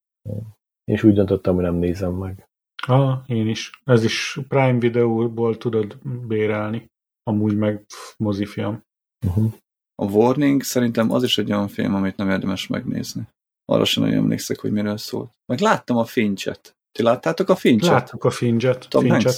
És 0.83 1.03
úgy 1.03 1.13
döntöttem, 1.13 1.55
hogy 1.55 1.63
nem 1.63 1.75
nézem 1.75 2.13
meg. 2.13 2.47
Ah, 2.87 3.17
én 3.27 3.47
is. 3.47 3.81
Ez 3.83 4.03
is 4.03 4.39
Prime 4.47 4.79
Videóból 4.79 5.57
tudod 5.57 5.97
bérelni. 6.27 6.89
Amúgy 7.29 7.55
meg 7.55 7.85
pff, 7.85 8.13
mozifilm. 8.17 8.83
Uh-huh. 9.27 9.53
A 9.95 10.05
Warning 10.05 10.63
szerintem 10.63 11.11
az 11.11 11.23
is 11.23 11.37
egy 11.37 11.51
olyan 11.51 11.67
film, 11.67 11.95
amit 11.95 12.17
nem 12.17 12.29
érdemes 12.29 12.67
megnézni. 12.67 13.27
Arra 13.65 13.85
sem 13.85 14.03
nagyon 14.03 14.19
emlékszek, 14.19 14.59
hogy 14.59 14.71
miről 14.71 14.97
szólt. 14.97 15.31
Meg 15.45 15.59
láttam 15.59 15.97
a 15.97 16.05
Finchet. 16.05 16.75
Ti 16.91 17.03
láttátok 17.03 17.49
a 17.49 17.55
Finchet? 17.55 17.91
Láttuk 17.91 18.23
a 18.23 18.29
Finjet. 18.29 18.89
Tom 18.89 19.09
hanks. 19.09 19.37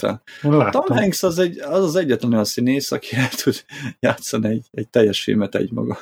Tom 0.72 0.86
Hanks 0.86 1.24
az, 1.24 1.40
egy, 1.40 1.60
az 1.60 1.84
az 1.84 1.96
egyetlen 1.96 2.32
olyan 2.32 2.46
színész, 2.46 2.92
aki 2.92 3.16
el 3.16 3.30
tud 3.30 3.66
játszani 4.00 4.48
egy, 4.48 4.68
egy 4.72 4.90
teljes 4.90 5.24
filmet 5.24 5.56
egymaga. 5.56 5.98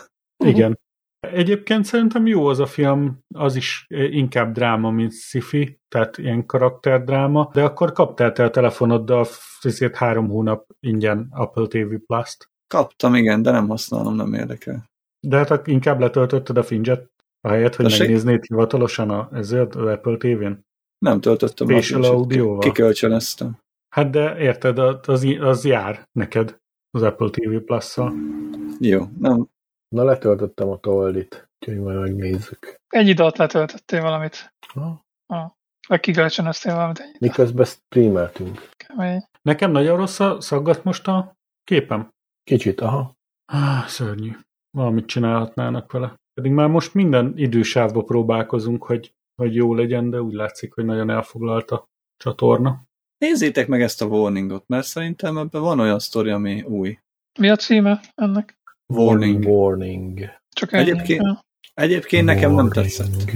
Igen. 0.46 0.80
Egyébként 1.34 1.86
szerintem 1.86 2.28
jó 2.28 2.46
az 2.46 2.60
a 2.60 2.66
film, 2.66 3.20
az 3.36 3.56
is 3.56 3.86
inkább 3.90 4.54
dráma, 4.54 4.90
mint 4.90 5.14
sci-fi, 5.14 5.80
tehát 5.88 6.18
ilyen 6.18 6.46
karakterdráma, 6.46 7.50
de 7.54 7.64
akkor 7.64 7.92
kaptál 7.92 8.32
te 8.32 8.44
a 8.44 8.50
telefonoddal 8.50 9.26
ezért 9.62 9.96
három 9.96 10.28
hónap 10.28 10.68
ingyen 10.80 11.28
Apple 11.32 11.68
TV 11.68 11.96
Plus-t. 12.06 12.50
Kaptam, 12.68 13.16
igen, 13.16 13.42
de 13.42 13.52
nem 13.52 13.68
használom, 13.68 14.16
nem 14.16 14.34
érdekel. 14.34 14.90
De 15.20 15.38
hát 15.38 15.68
inkább 15.68 16.00
letöltötted 16.00 16.58
a 16.58 16.64
Finjet, 16.64 17.12
ahelyett, 17.42 17.76
hogy 17.76 17.86
Tessék? 17.86 18.00
megnéznéd 18.00 18.46
hivatalosan 18.46 19.10
a, 19.10 19.30
ezért 19.32 19.76
az 19.76 19.88
Apple 19.88 20.18
TV-n. 20.18 20.66
Nem 20.98 21.22
töltöttem. 21.22 21.68
Spatial 21.68 22.02
azt, 22.02 22.10
audio-val. 22.10 22.60
Kikölcsönöztem. 22.60 23.58
Hát 23.96 24.10
de 24.10 24.38
érted, 24.38 24.78
az, 25.08 25.36
az 25.40 25.66
jár 25.66 26.08
neked 26.12 26.58
az 26.92 27.02
Apple 27.02 27.30
TV 27.30 27.56
Plus-szal. 27.56 28.14
Jó, 28.80 29.06
nem. 29.20 29.48
Na, 29.96 30.04
letöltöttem 30.04 30.70
a 30.70 30.78
toldit, 30.78 31.50
úgyhogy 31.60 31.84
majd 31.84 32.00
megnézzük. 32.00 32.76
Egy 32.88 33.08
idő 33.08 33.22
alatt 33.22 33.36
letöltöttél 33.38 34.02
valamit. 34.02 34.54
Ha? 35.28 35.56
Vagy 35.88 36.00
kikölcsönöztél 36.00 36.74
valamit. 36.74 37.00
Egy 37.00 37.16
Miközben 37.20 37.66
streameltünk. 37.66 38.70
kemény. 38.78 39.24
Nekem 39.42 39.72
nagyon 39.72 39.98
rossz 39.98 40.20
a 40.20 40.42
szaggat 40.42 40.84
most 40.84 41.08
a 41.08 41.34
képem. 41.64 42.10
Kicsit, 42.44 42.82
aha. 42.82 43.14
Ah, 43.46 43.86
szörnyű. 43.88 44.32
Valamit 44.78 45.06
csinálhatnának 45.06 45.92
vele. 45.92 46.16
Pedig 46.34 46.52
már 46.52 46.68
most 46.68 46.94
minden 46.94 47.34
idősávba 47.36 48.04
próbálkozunk, 48.04 48.84
hogy, 48.84 49.14
hogy 49.42 49.56
jó 49.56 49.74
legyen, 49.74 50.10
de 50.10 50.22
úgy 50.22 50.34
látszik, 50.34 50.74
hogy 50.74 50.86
nagyon 50.86 51.10
elfoglalt 51.10 51.72
a 51.72 51.86
csatorna. 52.18 52.84
Nézzétek 53.18 53.68
meg 53.68 53.82
ezt 53.82 54.02
a 54.02 54.06
Warningot, 54.06 54.68
mert 54.68 54.86
szerintem 54.86 55.38
ebben 55.38 55.62
van 55.62 55.80
olyan 55.80 56.00
sztori, 56.00 56.30
ami 56.30 56.62
új. 56.62 57.00
Mi 57.40 57.50
a 57.50 57.56
címe 57.56 58.02
ennek? 58.16 58.58
Warning. 58.94 59.46
Warning. 59.46 60.20
Csak 60.50 60.72
ennyi. 60.72 60.90
Egyébként-. 60.90 61.40
Egyébként 61.74 62.26
nekem 62.26 62.54
nem 62.54 62.66
Warning. 62.66 62.74
tetszett. 62.74 63.32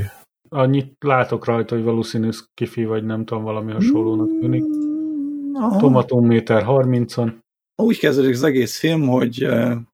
Annyit 0.50 0.96
látok 1.00 1.46
rajta, 1.46 1.76
hogy 1.76 1.84
valószínű 1.84 2.30
kifi, 2.54 2.86
vagy 2.86 3.04
nem 3.04 3.26
tudom, 3.26 3.44
valami 3.44 3.72
hasonlónak 3.72 4.40
tűnik. 4.40 4.64
Mm, 4.64 5.56
aha. 5.56 5.80
Tomatométer 5.80 6.64
30-on. 6.68 7.34
Úgy 7.76 8.00
kezdődik 8.00 8.34
az 8.34 8.44
egész 8.44 8.80
film, 8.80 9.08
hogy 9.08 9.48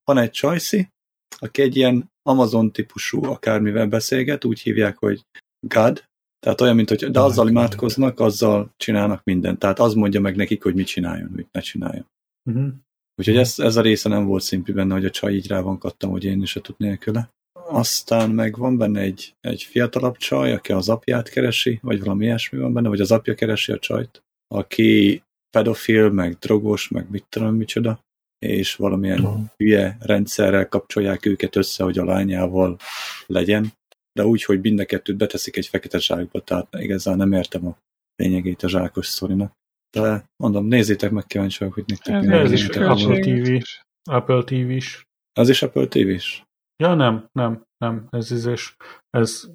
van 0.03 0.18
egy 0.18 0.32
csajszi, 0.32 0.90
aki 1.38 1.61
egy 1.61 1.76
ilyen 1.76 2.11
Amazon 2.22 2.72
típusú 2.72 3.23
akármivel 3.26 3.88
beszélget, 3.88 4.45
úgy 4.45 4.60
hívják, 4.60 4.98
hogy 4.98 5.22
God, 5.68 6.03
tehát 6.40 6.61
olyan, 6.61 6.76
mint 6.76 6.90
hogy 6.90 7.11
de 7.11 7.19
azzal 7.19 7.49
imádkoznak, 7.49 8.19
azzal 8.19 8.73
csinálnak 8.77 9.23
mindent. 9.23 9.60
Tehát 9.60 9.80
az 9.80 9.94
mondja 9.94 10.19
meg 10.19 10.36
nekik, 10.36 10.64
hogy 10.64 10.76
mit 10.76 10.88
csináljon, 10.88 11.30
mit 11.36 11.52
ne 11.52 11.60
csináljon. 11.60 12.07
Uh-huh. 12.49 12.73
Úgyhogy 13.16 13.38
ez, 13.38 13.60
ez 13.60 13.76
a 13.76 13.82
része 13.82 14.10
nem 14.10 14.26
volt 14.26 14.44
szimpi 14.44 14.72
benne, 14.72 14.94
hogy 14.94 15.06
a 15.06 15.10
csaj 15.10 15.34
így 15.34 15.48
rá 15.48 15.60
van 15.60 15.78
kattam, 15.78 16.10
hogy 16.10 16.24
én 16.24 16.42
is 16.42 16.60
tud 16.62 16.76
nélküle. 16.78 17.30
Aztán 17.68 18.30
meg 18.30 18.58
van 18.58 18.78
benne 18.78 19.00
egy, 19.00 19.34
egy 19.42 19.62
fiatalabb 19.64 20.18
csaj, 20.18 20.54
aki 20.54 20.72
az 20.72 20.90
apját 20.90 21.30
keresi, 21.30 21.80
vagy 21.82 22.00
valami 22.00 22.26
ilyesmi 22.26 22.60
van 22.60 22.74
benne, 22.74 22.90
vagy 22.90 23.00
az 23.02 23.12
apja 23.12 23.34
keresi 23.34 23.72
a 23.72 23.80
csajt, 23.80 24.24
aki 24.48 25.24
pedofil, 25.50 26.10
meg 26.10 26.34
drogos, 26.34 26.88
meg 26.90 27.10
mit 27.10 27.26
tudom 27.30 27.56
micsoda, 27.56 28.00
és 28.46 28.76
valamilyen 28.76 29.20
Mhm. 29.22 29.42
hülye 29.58 29.98
rendszerrel 30.00 30.68
kapcsolják 30.68 31.26
őket 31.26 31.56
össze, 31.56 31.84
hogy 31.84 31.98
a 31.98 32.06
lányával 32.06 32.78
legyen, 33.26 33.74
de 34.14 34.26
úgy, 34.26 34.44
hogy 34.44 34.62
mind 34.62 34.80
a 34.80 34.86
kettőt 34.86 35.18
beteszik 35.18 35.58
egy 35.58 35.68
fekete 35.68 36.00
zsákba, 36.00 36.40
tehát 36.40 36.68
igazán 36.72 37.18
nem 37.18 37.32
értem 37.34 37.68
a 37.68 37.78
lényegét 38.16 38.64
a 38.64 38.68
zsákos 38.70 39.08
sztorinak. 39.08 39.54
De 40.02 40.26
mondom, 40.44 40.66
nézzétek 40.66 41.12
meg, 41.12 41.26
kíváncsi 41.26 41.58
vagyok, 41.60 41.74
hogy 41.74 41.84
nektek 41.88 42.14
Ez, 42.16 42.28
ez 42.28 42.52
is. 42.52 42.68
Apple 42.68 42.86
költség. 42.86 43.62
TV. 43.62 43.68
Apple 44.12 44.44
TV-s. 44.44 45.04
Az 45.34 45.50
is 45.50 45.62
Apple 45.62 45.88
TV-s? 45.88 46.44
Ja, 46.84 46.94
nem, 46.94 47.28
nem, 47.32 47.64
nem. 47.78 48.08
Ez, 48.10 48.32
ez, 48.32 48.46
ez, 48.46 48.62
ez 49.10 49.50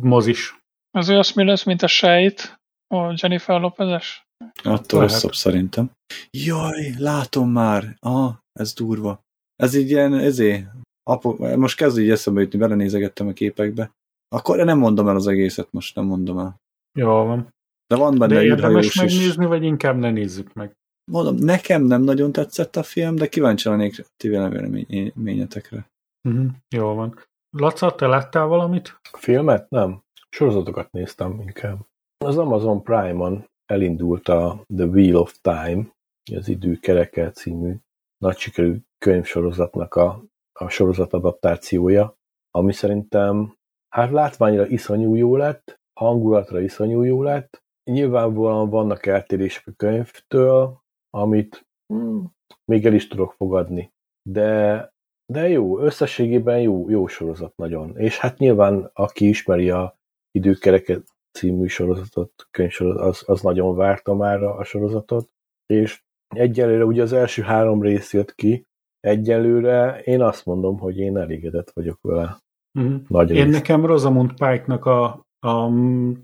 mozis. 0.00 0.58
Az 0.90 1.08
olyasmi 1.08 1.44
lesz, 1.44 1.64
mint 1.64 1.82
a 1.82 1.86
sejt, 1.86 2.56
a 2.94 3.14
Jennifer 3.16 3.60
Lopez-es. 3.60 4.24
Attól 4.62 5.00
Lehet. 5.00 5.12
rosszabb 5.12 5.34
szerintem. 5.34 5.90
Jaj, 6.30 6.94
látom 6.98 7.50
már. 7.50 7.96
Ah, 8.00 8.34
ez 8.52 8.72
durva. 8.72 9.20
Ez 9.56 9.74
így 9.74 9.90
ilyen, 9.90 10.14
ezé, 10.14 10.66
apo, 11.02 11.56
most 11.56 11.76
kezd 11.76 11.98
így 11.98 12.10
eszembe 12.10 12.40
jutni, 12.40 12.58
belenézegettem 12.58 13.26
a 13.26 13.32
képekbe. 13.32 13.90
Akkor 14.28 14.64
nem 14.64 14.78
mondom 14.78 15.08
el 15.08 15.16
az 15.16 15.26
egészet, 15.26 15.72
most 15.72 15.94
nem 15.94 16.04
mondom 16.04 16.38
el. 16.38 16.56
Jó 16.98 17.08
van. 17.08 17.48
De 17.94 18.00
van 18.00 18.18
benne 18.18 18.34
De 18.34 18.44
érdemes 18.44 18.86
is. 18.86 18.94
megnézni, 18.94 19.46
vagy 19.46 19.62
inkább 19.62 19.96
ne 19.96 20.10
nézzük 20.10 20.52
meg? 20.52 20.76
mondom, 21.12 21.34
nekem 21.36 21.82
nem 21.82 22.02
nagyon 22.02 22.32
tetszett 22.32 22.76
a 22.76 22.82
film, 22.82 23.14
de 23.14 23.26
kíváncsi 23.26 23.68
lennék 23.68 24.04
ti 24.16 24.28
véleményetekre. 24.28 25.90
Uh-huh. 26.28 26.46
Jó 26.76 26.94
van. 26.94 27.18
Laca, 27.56 27.94
te 27.94 28.06
láttál 28.06 28.46
valamit? 28.46 29.00
Filmet? 29.18 29.70
Nem. 29.70 30.02
Sorozatokat 30.30 30.92
néztem 30.92 31.40
inkább. 31.40 31.78
Az 32.24 32.38
Amazon 32.38 32.82
Prime-on 32.82 33.44
elindult 33.66 34.28
a 34.28 34.64
The 34.76 34.84
Wheel 34.84 35.16
of 35.16 35.38
Time, 35.40 35.86
az 36.34 36.48
Idő 36.48 36.76
kereke 36.76 37.30
című 37.30 37.74
nagy 38.18 38.36
sikerű 38.36 38.76
könyvsorozatnak 38.98 39.94
a, 39.94 40.24
a 40.52 40.68
sorozat 40.68 41.12
adaptációja, 41.12 42.14
ami 42.50 42.72
szerintem 42.72 43.54
hát 43.88 44.10
látványra 44.10 44.66
iszonyú 44.66 45.14
jó 45.14 45.36
lett, 45.36 45.80
hangulatra 46.00 46.60
iszonyú 46.60 47.02
jó 47.02 47.22
lett. 47.22 47.62
Nyilvánvalóan 47.90 48.70
vannak 48.70 49.06
eltérések 49.06 49.66
a 49.66 49.72
könyvtől, 49.76 50.82
amit 51.10 51.66
hmm, 51.92 52.32
még 52.64 52.86
el 52.86 52.94
is 52.94 53.08
tudok 53.08 53.32
fogadni. 53.32 53.92
De, 54.28 54.92
de 55.32 55.48
jó, 55.48 55.78
összességében 55.78 56.60
jó, 56.60 56.90
jó 56.90 57.06
sorozat 57.06 57.56
nagyon. 57.56 57.98
És 57.98 58.18
hát 58.18 58.38
nyilván, 58.38 58.90
aki 58.92 59.28
ismeri 59.28 59.70
a 59.70 59.98
Időkereket 60.30 61.06
című 61.38 61.66
sorozatot, 61.66 62.32
könyvsorozat, 62.50 63.02
az, 63.02 63.22
az 63.26 63.40
nagyon 63.40 63.76
várta 63.76 64.14
már 64.14 64.42
a 64.42 64.64
sorozatot, 64.64 65.30
és 65.66 66.02
egyelőre 66.28 66.84
ugye 66.84 67.02
az 67.02 67.12
első 67.12 67.42
három 67.42 67.82
rész 67.82 68.12
jött 68.12 68.34
ki, 68.34 68.66
egyelőre 69.00 70.00
én 70.00 70.22
azt 70.22 70.44
mondom, 70.44 70.78
hogy 70.78 70.98
én 70.98 71.16
elégedett 71.16 71.70
vagyok 71.70 71.98
vele. 72.00 72.38
Uh-huh. 72.78 73.00
Nagy 73.08 73.30
én 73.30 73.44
rész. 73.44 73.52
nekem 73.52 73.86
Rosamund 73.86 74.28
Pike-nak 74.28 74.86
a, 74.86 75.26
a 75.44 75.70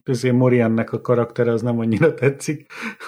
azért 0.04 0.34
Moriannek 0.34 0.92
a 0.92 1.00
karakter 1.00 1.48
az 1.48 1.62
nem 1.62 1.78
annyira 1.78 2.14
tetszik, 2.20 2.66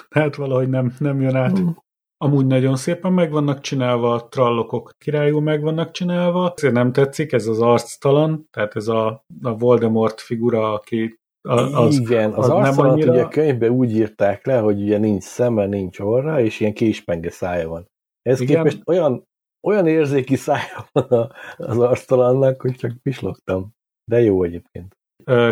tehát 0.09 0.35
valahogy 0.35 0.69
nem, 0.69 0.93
nem 0.99 1.21
jön 1.21 1.35
át. 1.35 1.51
Uh-huh. 1.51 1.75
Amúgy 2.17 2.45
nagyon 2.45 2.75
szépen 2.75 3.13
meg 3.13 3.31
vannak 3.31 3.61
csinálva, 3.61 4.13
a 4.13 4.27
trallokok 4.27 4.91
királyul 4.97 5.41
meg 5.41 5.61
vannak 5.61 5.91
csinálva, 5.91 6.53
ezért 6.55 6.73
nem 6.73 6.91
tetszik, 6.91 7.31
ez 7.31 7.47
az 7.47 7.61
arctalan, 7.61 8.47
tehát 8.51 8.75
ez 8.75 8.87
a, 8.87 9.25
a 9.41 9.57
Voldemort 9.57 10.21
figura, 10.21 10.73
aki 10.73 11.19
az, 11.41 11.99
Igen, 11.99 12.33
az, 12.33 12.45
az 12.45 12.49
arcalat 12.49 12.91
annyira... 12.91 13.11
ugye 13.11 13.23
a 13.23 13.27
könyvben 13.27 13.69
úgy 13.69 13.91
írták 13.91 14.45
le, 14.45 14.57
hogy 14.57 14.81
ugye 14.81 14.97
nincs 14.97 15.23
szeme, 15.23 15.65
nincs 15.65 15.99
orra, 15.99 16.41
és 16.41 16.59
ilyen 16.59 16.73
késpenge 16.73 17.29
szája 17.29 17.69
van. 17.69 17.87
Ez 18.21 18.39
Igen. 18.39 18.55
képest 18.55 18.81
olyan, 18.85 19.27
olyan 19.67 19.87
érzéki 19.87 20.35
szája 20.35 20.89
van 20.91 21.31
az 21.57 21.79
arctalannak, 21.79 22.61
hogy 22.61 22.75
csak 22.75 23.01
pislogtam. 23.01 23.71
De 24.11 24.21
jó 24.21 24.43
egyébként. 24.43 24.97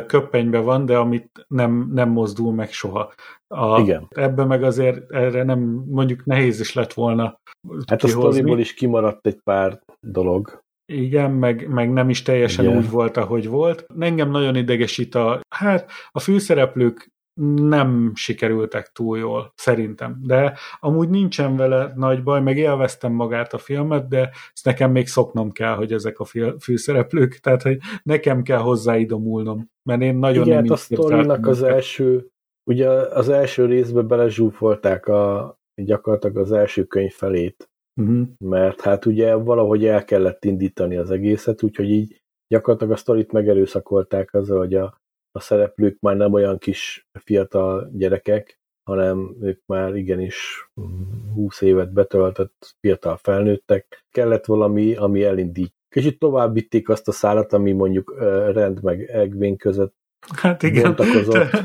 Köppenybe 0.08 0.60
van, 0.60 0.86
de 0.86 0.98
amit 0.98 1.46
nem, 1.48 1.90
nem 1.94 2.10
mozdul 2.10 2.54
meg 2.54 2.72
soha. 2.72 3.14
A, 3.48 3.80
Igen. 3.80 4.08
Ebben 4.10 4.48
meg 4.48 4.64
azért 4.64 5.12
erre 5.12 5.44
nem, 5.44 5.60
mondjuk 5.88 6.26
nehéz 6.26 6.60
is 6.60 6.74
lett 6.74 6.94
volna 6.94 7.40
Hát 7.88 8.00
kihozni. 8.00 8.20
a 8.20 8.32
sztoriból 8.32 8.60
is 8.60 8.74
kimaradt 8.74 9.28
egy 9.28 9.40
pár 9.44 9.80
dolog. 10.00 10.62
Igen, 10.86 11.32
meg, 11.32 11.68
meg 11.68 11.92
nem 11.92 12.10
is 12.10 12.22
teljesen 12.22 12.66
Igen. 12.66 12.78
úgy 12.78 12.90
volt, 12.90 13.18
ahogy 13.18 13.48
volt. 13.48 13.86
Engem 14.00 14.30
nagyon 14.30 14.56
idegesít 14.56 15.16
a, 15.16 15.40
hát 15.56 15.92
a 16.12 16.20
főszereplők 16.20 17.12
nem 17.56 18.12
sikerültek 18.16 18.92
túl 18.92 19.18
jól, 19.18 19.54
szerintem. 19.56 20.22
De 20.24 20.58
amúgy 20.80 21.10
nincsen 21.10 21.56
vele 21.56 21.94
nagy 21.96 22.24
baj, 22.24 22.42
meg 22.42 22.58
élveztem 22.58 23.12
magát 23.12 23.54
a 23.54 23.58
filmet, 23.58 24.08
de 24.08 24.30
ezt 24.54 24.66
nekem 24.66 24.92
még 24.92 25.08
szoknom 25.08 25.52
kell, 25.52 25.76
hogy 25.76 25.94
ezek 25.94 26.20
a 26.20 26.26
főszereplők, 26.60 27.40
tehát 27.40 27.62
hogy 27.62 27.78
nekem 28.04 28.42
kell 28.42 28.60
hozzáidomulnom, 28.60 29.70
mert 29.90 30.02
én 30.02 30.16
nagyon 30.16 30.46
Igen, 30.46 30.56
nem 30.56 30.64
hát 30.64 30.74
a 30.74 30.76
sztorinak 30.76 31.48
az 31.48 31.64
első, 31.64 32.28
ugye 32.70 32.90
az 32.90 33.30
első 33.30 33.66
részbe 33.66 34.02
belezsúfolták 34.02 35.08
a, 35.08 35.56
gyakorlatilag 35.82 36.38
az 36.38 36.52
első 36.52 36.84
könyv 36.84 37.12
felét, 37.12 37.70
uh-huh. 38.02 38.28
mert 38.38 38.82
hát 38.82 39.06
ugye 39.06 39.36
valahogy 39.36 39.86
el 39.86 40.04
kellett 40.04 40.46
indítani 40.46 40.98
az 40.98 41.12
egészet, 41.12 41.64
úgyhogy 41.64 41.90
így 41.90 42.22
gyakorlatilag 42.48 42.94
a 42.94 42.98
sztorit 42.98 43.32
megerőszakolták 43.32 44.34
azzal, 44.34 44.58
hogy 44.58 44.74
a, 44.74 45.02
a 45.32 45.40
szereplők 45.40 46.00
már 46.00 46.16
nem 46.16 46.34
olyan 46.34 46.58
kis 46.58 47.08
fiatal 47.12 47.90
gyerekek, 47.94 48.60
hanem 48.84 49.36
ők 49.42 49.62
már 49.66 49.96
igenis 49.96 50.70
20 51.34 51.62
évet 51.62 51.94
betöltött 51.94 52.76
fiatal 52.80 53.18
felnőttek. 53.18 54.06
Kellett 54.12 54.46
valami, 54.46 54.96
ami 54.96 55.24
elindít. 55.24 55.74
Kicsit 55.90 56.20
tovább 56.20 56.54
vitték 56.54 56.90
azt 56.90 57.08
a 57.08 57.12
szállat, 57.12 57.54
ami 57.54 57.72
mondjuk 57.72 58.16
Rend 58.54 58.84
meg 58.84 59.02
Egvén 59.02 59.58
között 59.58 60.00
Hát 60.36 60.64
igen. 60.64 60.96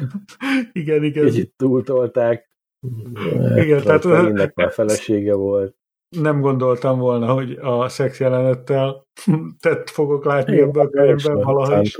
igen, 0.72 1.04
igen. 1.04 1.24
Kicsit 1.24 1.52
túltolták. 1.56 2.50
Igen, 3.54 3.82
tehát... 3.82 4.04
Ennek 4.04 4.54
már 4.54 4.72
felesége 4.72 5.34
volt 5.34 5.76
nem 6.08 6.40
gondoltam 6.40 6.98
volna, 6.98 7.32
hogy 7.32 7.52
a 7.52 7.88
szex 7.88 8.20
jelenettel 8.20 9.06
tett 9.60 9.90
fogok 9.90 10.24
látni 10.24 10.60
ebben 10.60 10.86
a 10.86 10.88
könyvben 10.88 11.36
valaha 11.36 11.80
is. 11.80 11.98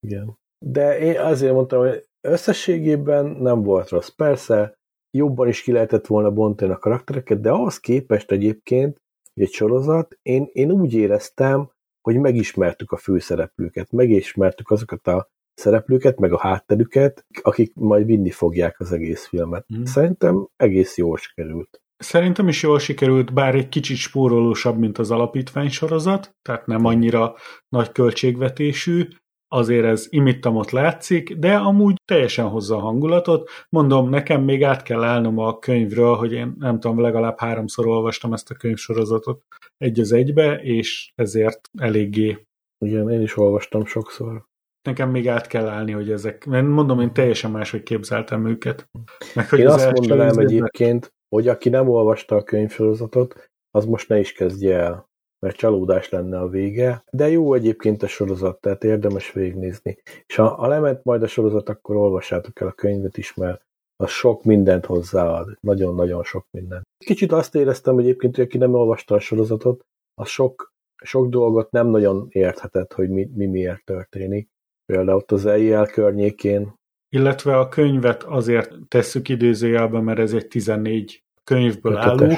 Igen. 0.00 0.38
De 0.66 0.98
én 0.98 1.18
azért 1.18 1.52
mondtam, 1.52 1.78
hogy 1.80 2.04
összességében 2.20 3.26
nem 3.26 3.62
volt 3.62 3.88
rossz. 3.88 4.08
Persze, 4.08 4.78
jobban 5.10 5.48
is 5.48 5.62
ki 5.62 5.72
lehetett 5.72 6.06
volna 6.06 6.30
bontani 6.30 6.72
a 6.72 6.78
karaktereket, 6.78 7.40
de 7.40 7.50
ahhoz 7.50 7.80
képest 7.80 8.30
egyébként, 8.30 8.96
hogy 9.34 9.42
egy 9.42 9.52
sorozat, 9.52 10.18
én, 10.22 10.48
én 10.52 10.70
úgy 10.70 10.94
éreztem, 10.94 11.70
hogy 12.00 12.16
megismertük 12.20 12.92
a 12.92 12.96
főszereplőket, 12.96 13.92
megismertük 13.92 14.70
azokat 14.70 15.06
a 15.06 15.28
szereplőket, 15.54 16.18
meg 16.18 16.32
a 16.32 16.38
hátterüket, 16.38 17.26
akik 17.42 17.74
majd 17.74 18.06
vinni 18.06 18.30
fogják 18.30 18.80
az 18.80 18.92
egész 18.92 19.26
filmet. 19.26 19.66
Mm. 19.76 19.82
Szerintem 19.82 20.48
egész 20.56 20.96
jól 20.96 21.16
sikerült. 21.16 21.82
Szerintem 21.96 22.48
is 22.48 22.62
jól 22.62 22.78
sikerült, 22.78 23.32
bár 23.32 23.54
egy 23.54 23.68
kicsit 23.68 23.96
spórolósabb, 23.96 24.78
mint 24.78 24.98
az 24.98 25.10
alapítvány 25.10 25.68
sorozat, 25.68 26.36
tehát 26.42 26.66
nem 26.66 26.84
annyira 26.84 27.34
nagy 27.68 27.92
költségvetésű, 27.92 29.08
azért 29.54 29.84
ez 29.84 30.06
imittamot 30.10 30.70
látszik, 30.70 31.36
de 31.36 31.54
amúgy 31.54 31.94
teljesen 32.04 32.48
hozza 32.48 32.76
a 32.76 32.80
hangulatot. 32.80 33.50
Mondom, 33.68 34.08
nekem 34.08 34.42
még 34.42 34.64
át 34.64 34.82
kell 34.82 35.02
állnom 35.02 35.38
a 35.38 35.58
könyvről, 35.58 36.14
hogy 36.14 36.32
én 36.32 36.54
nem 36.58 36.80
tudom, 36.80 37.00
legalább 37.00 37.38
háromszor 37.38 37.86
olvastam 37.86 38.32
ezt 38.32 38.50
a 38.50 38.54
könyvsorozatot 38.54 39.42
egy 39.76 40.00
az 40.00 40.12
egybe, 40.12 40.60
és 40.62 41.12
ezért 41.14 41.70
eléggé. 41.78 42.46
Igen, 42.78 43.10
én 43.10 43.20
is 43.20 43.36
olvastam 43.36 43.84
sokszor. 43.84 44.44
Nekem 44.82 45.10
még 45.10 45.28
át 45.28 45.46
kell 45.46 45.68
állni, 45.68 45.92
hogy 45.92 46.10
ezek, 46.10 46.46
mert 46.46 46.66
mondom, 46.66 47.00
én 47.00 47.12
teljesen 47.12 47.50
máshogy 47.50 47.82
képzeltem 47.82 48.46
őket. 48.46 48.88
Meg, 49.34 49.48
hogy 49.48 49.58
én 49.58 49.66
az 49.66 49.74
azt 49.74 49.98
mondanám 49.98 50.38
egyébként, 50.38 51.12
hogy 51.28 51.48
aki 51.48 51.68
nem 51.68 51.88
olvasta 51.88 52.36
a 52.36 52.42
könyvsorozatot, 52.42 53.50
az 53.70 53.84
most 53.84 54.08
ne 54.08 54.18
is 54.18 54.32
kezdje 54.32 54.78
el, 54.78 55.08
mert 55.44 55.56
csalódás 55.56 56.08
lenne 56.08 56.38
a 56.38 56.48
vége, 56.48 57.04
de 57.10 57.28
jó 57.28 57.54
egyébként 57.54 58.02
a 58.02 58.06
sorozat, 58.06 58.60
tehát 58.60 58.84
érdemes 58.84 59.32
végignézni. 59.32 59.98
És 60.26 60.36
ha, 60.36 60.48
ha 60.48 60.66
lement 60.66 61.04
majd 61.04 61.22
a 61.22 61.26
sorozat, 61.26 61.68
akkor 61.68 61.96
olvassátok 61.96 62.60
el 62.60 62.66
a 62.68 62.72
könyvet 62.72 63.16
is, 63.16 63.34
mert 63.34 63.62
az 63.96 64.10
sok 64.10 64.44
mindent 64.44 64.86
hozzáad, 64.86 65.56
nagyon-nagyon 65.60 66.22
sok 66.22 66.46
mindent. 66.50 66.82
Kicsit 67.04 67.32
azt 67.32 67.54
éreztem 67.54 67.94
hogy 67.94 68.04
egyébként, 68.04 68.36
hogy 68.36 68.44
aki 68.44 68.58
nem 68.58 68.74
olvasta 68.74 69.14
a 69.14 69.20
sorozatot, 69.20 69.84
az 70.14 70.28
sok, 70.28 70.72
sok 71.04 71.28
dolgot 71.28 71.70
nem 71.70 71.86
nagyon 71.86 72.26
érthetett, 72.28 72.92
hogy 72.92 73.10
mi, 73.10 73.30
mi 73.34 73.46
miért 73.46 73.84
történik. 73.84 74.48
Például 74.92 75.18
ott 75.18 75.32
az 75.32 75.46
EIL 75.46 75.86
környékén 75.86 76.74
illetve 77.14 77.58
a 77.58 77.68
könyvet 77.68 78.22
azért 78.22 78.72
tesszük 78.88 79.28
idézőjelbe, 79.28 80.00
mert 80.00 80.18
ez 80.18 80.32
egy 80.32 80.46
14 80.46 81.22
könyvből 81.44 81.96
álló, 81.96 82.34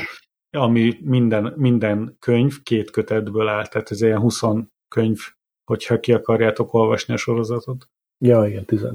ami 0.51 0.99
minden, 1.01 1.53
minden 1.57 2.17
könyv 2.19 2.63
két 2.63 2.91
kötetből 2.91 3.49
áll, 3.49 3.67
tehát 3.67 3.91
ez 3.91 4.03
ilyen 4.03 4.21
20 4.21 4.43
könyv, 4.89 5.19
hogyha 5.65 6.01
ki 6.01 6.13
akarjátok 6.13 6.75
olvasni 6.75 7.15
a 7.15 7.17
sorozatot. 7.17 7.89
Ja, 8.25 8.47
igen, 8.47 8.65
10. 8.65 8.87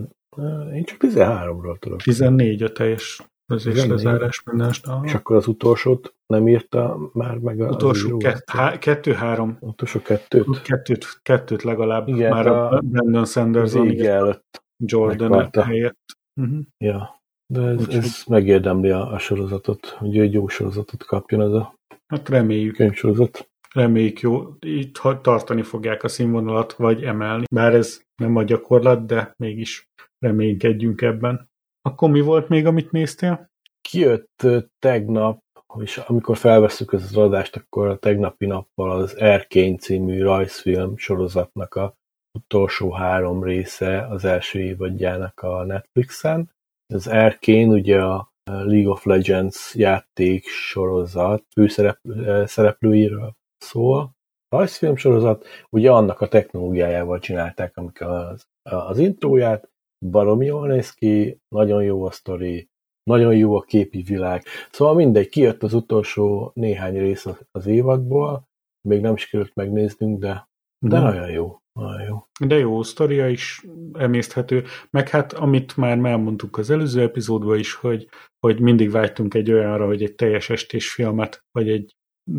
Én 0.74 0.84
csak 0.84 0.98
13-ról 1.02 1.80
tudok. 1.80 2.02
14 2.02 2.64
a 2.64 2.72
teljes 2.72 3.22
is 3.56 3.86
lezárás 3.86 4.44
minden. 4.44 4.74
És 5.04 5.14
akkor 5.14 5.36
az 5.36 5.48
utolsót 5.48 6.16
nem 6.26 6.48
írta 6.48 7.10
már 7.14 7.38
meg 7.38 7.62
az 7.62 7.76
Utolsó 7.76 8.18
kett, 8.18 8.50
há, 8.50 8.78
kettő-három. 8.78 9.58
Utolsó 9.60 10.00
kettőt? 10.00 10.62
Kettőt, 10.62 11.20
kettőt 11.22 11.64
legalább. 11.64 12.08
Igen, 12.08 12.32
már 12.32 12.48
a, 12.48 12.72
a 12.72 12.80
Brandon 12.80 13.26
Sanderson 13.26 14.00
előtt 14.00 14.64
Jordan 14.78 15.50
helyett. 15.54 16.00
Uh-huh. 16.42 16.60
Ja. 16.78 17.21
De 17.52 17.62
ez, 17.62 17.88
ez 17.88 18.24
megérdemli 18.28 18.90
a, 18.90 19.12
a 19.12 19.18
sorozatot, 19.18 19.86
hogy 19.86 20.18
egy 20.18 20.34
jó 20.34 20.48
sorozatot 20.48 21.04
kapjon 21.04 21.42
ez 21.42 21.52
a 21.52 21.76
hát 22.08 22.30
reméljük. 22.30 22.76
könyvsorozat. 22.76 23.50
Reméljük 23.74 24.20
jó, 24.20 24.56
itt 24.60 24.94
tartani 25.22 25.62
fogják 25.62 26.04
a 26.04 26.08
színvonalat, 26.08 26.74
vagy 26.74 27.04
emelni. 27.04 27.44
Bár 27.52 27.76
ez 27.76 28.02
nem 28.16 28.36
a 28.36 28.44
gyakorlat, 28.44 29.06
de 29.06 29.34
mégis 29.38 29.90
reménykedjünk 30.20 31.02
ebben. 31.02 31.50
Akkor 31.82 32.10
mi 32.10 32.22
volt 32.22 32.50
még, 32.50 32.66
amit 32.66 32.92
néztél? 32.92 33.50
Kijött 33.82 34.48
tegnap, 34.80 35.40
és 35.80 35.98
amikor 35.98 36.38
felveszük 36.38 36.94
ezt 36.94 37.10
az 37.10 37.18
adást, 37.18 37.56
akkor 37.56 37.88
a 37.88 37.98
tegnapi 37.98 38.46
nappal 38.46 38.92
az 38.92 39.18
Erkény 39.18 39.78
című 39.78 40.22
rajzfilm 40.22 40.98
sorozatnak 40.98 41.76
a 41.76 41.94
utolsó 42.40 42.92
három 42.92 43.44
része 43.44 44.08
az 44.08 44.26
első 44.26 44.60
évadjának 44.60 45.40
a 45.40 45.64
Netflixen, 45.64 46.50
az 46.92 47.08
Erkén 47.08 47.70
ugye 47.70 48.02
a 48.02 48.32
League 48.44 48.92
of 48.92 49.06
Legends 49.06 49.76
játék 49.76 50.48
sorozat 50.48 51.44
főszereplőiről 51.54 53.36
szól. 53.58 54.16
Rajzfilm 54.50 54.96
sorozat, 54.96 55.46
ugye 55.70 55.92
annak 55.92 56.22
a 56.22 56.28
technológiájával 56.28 57.20
csinálták, 57.20 57.78
amik 57.78 58.02
az, 58.02 58.46
az 58.70 58.98
intróját, 58.98 59.70
baromi 60.06 60.46
jól 60.46 60.68
néz 60.68 60.92
ki, 60.92 61.38
nagyon 61.56 61.84
jó 61.84 62.06
a 62.06 62.12
sztori, 62.12 62.70
nagyon 63.04 63.36
jó 63.36 63.56
a 63.56 63.62
képi 63.62 64.02
világ. 64.02 64.44
Szóval 64.72 64.94
mindegy, 64.94 65.30
kijött 65.30 65.64
az 65.64 65.74
utolsó 65.74 66.52
néhány 66.54 66.98
rész 66.98 67.26
az 67.52 67.66
évadból, 67.66 68.48
még 68.88 69.02
nem 69.02 69.16
sikerült 69.16 69.56
megnéznünk, 69.56 70.20
de, 70.20 70.50
de 70.86 71.00
mm. 71.00 71.04
nagyon 71.04 71.30
jó. 71.30 71.61
Jó. 72.08 72.28
De 72.46 72.58
jó, 72.58 72.84
sztoria 72.84 73.30
is 73.30 73.66
emészthető, 73.94 74.64
meg 74.90 75.10
hát 75.10 75.34
amit 75.34 75.78
már 75.78 75.98
elmondtuk 75.98 76.58
az 76.58 76.70
előző 76.70 77.02
epizódban 77.02 77.60
is, 77.60 77.74
hogy, 77.74 78.10
hogy 78.40 78.60
mindig 78.60 78.92
vágytunk 78.92 79.34
egy 79.34 79.52
olyanra, 79.52 79.86
hogy 79.86 80.04
egy 80.04 80.16
teljes 80.16 80.50
estés 80.50 80.92
filmet, 80.94 81.44
vagy 81.52 81.70
egy 81.70 81.96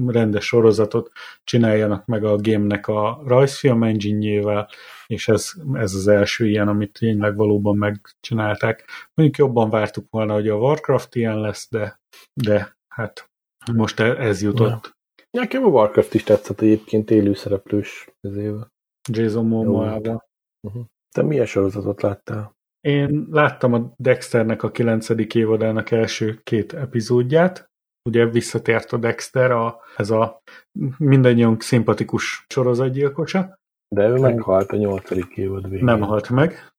rendes 0.06 0.44
sorozatot 0.44 1.10
csináljanak 1.44 2.06
meg 2.06 2.24
a 2.24 2.36
gémnek 2.36 2.86
a 2.86 3.22
rajzfilm 3.26 3.82
engine 3.82 4.66
és 5.06 5.28
ez, 5.28 5.52
ez 5.72 5.94
az 5.94 6.08
első 6.08 6.48
ilyen, 6.48 6.68
amit 6.68 6.92
tényleg 6.98 7.36
valóban 7.36 7.76
megcsinálták. 7.76 8.88
Mondjuk 9.14 9.38
jobban 9.38 9.70
vártuk 9.70 10.06
volna, 10.10 10.32
hogy 10.32 10.48
a 10.48 10.56
Warcraft 10.56 11.14
ilyen 11.14 11.40
lesz, 11.40 11.68
de, 11.70 12.00
de 12.32 12.76
hát 12.88 13.30
most 13.72 14.00
e, 14.00 14.04
ez 14.04 14.42
jutott. 14.42 14.68
Ja. 14.68 15.40
Nekem 15.40 15.64
a 15.64 15.68
Warcraft 15.68 16.14
is 16.14 16.22
tetszett 16.22 16.60
egyébként 16.60 17.10
élőszereplős 17.10 18.08
ezével. 18.20 18.71
Jason 19.08 19.46
Momoa-val. 19.46 20.24
Uh-huh. 20.66 20.84
Te 21.14 21.22
milyen 21.22 21.46
sorozatot 21.46 22.02
láttál? 22.02 22.52
Én 22.80 23.26
láttam 23.30 23.72
a 23.72 23.92
Dexternek 23.96 24.62
a 24.62 24.70
kilencedik 24.70 25.34
évadának 25.34 25.90
első 25.90 26.40
két 26.42 26.72
epizódját, 26.72 27.70
ugye 28.08 28.26
visszatért 28.26 28.92
a 28.92 28.96
Dexter, 28.96 29.50
a, 29.50 29.80
ez 29.96 30.10
a 30.10 30.38
mindannyian 30.98 31.56
szimpatikus 31.58 32.44
sorozatgyilkosa. 32.48 33.58
De 33.94 34.08
ő 34.08 34.18
meghalt 34.18 34.70
a 34.70 34.76
nyolcadik 34.76 35.36
évad 35.36 35.68
végén. 35.68 35.84
Nem 35.84 36.00
halt 36.00 36.28
meg. 36.30 36.70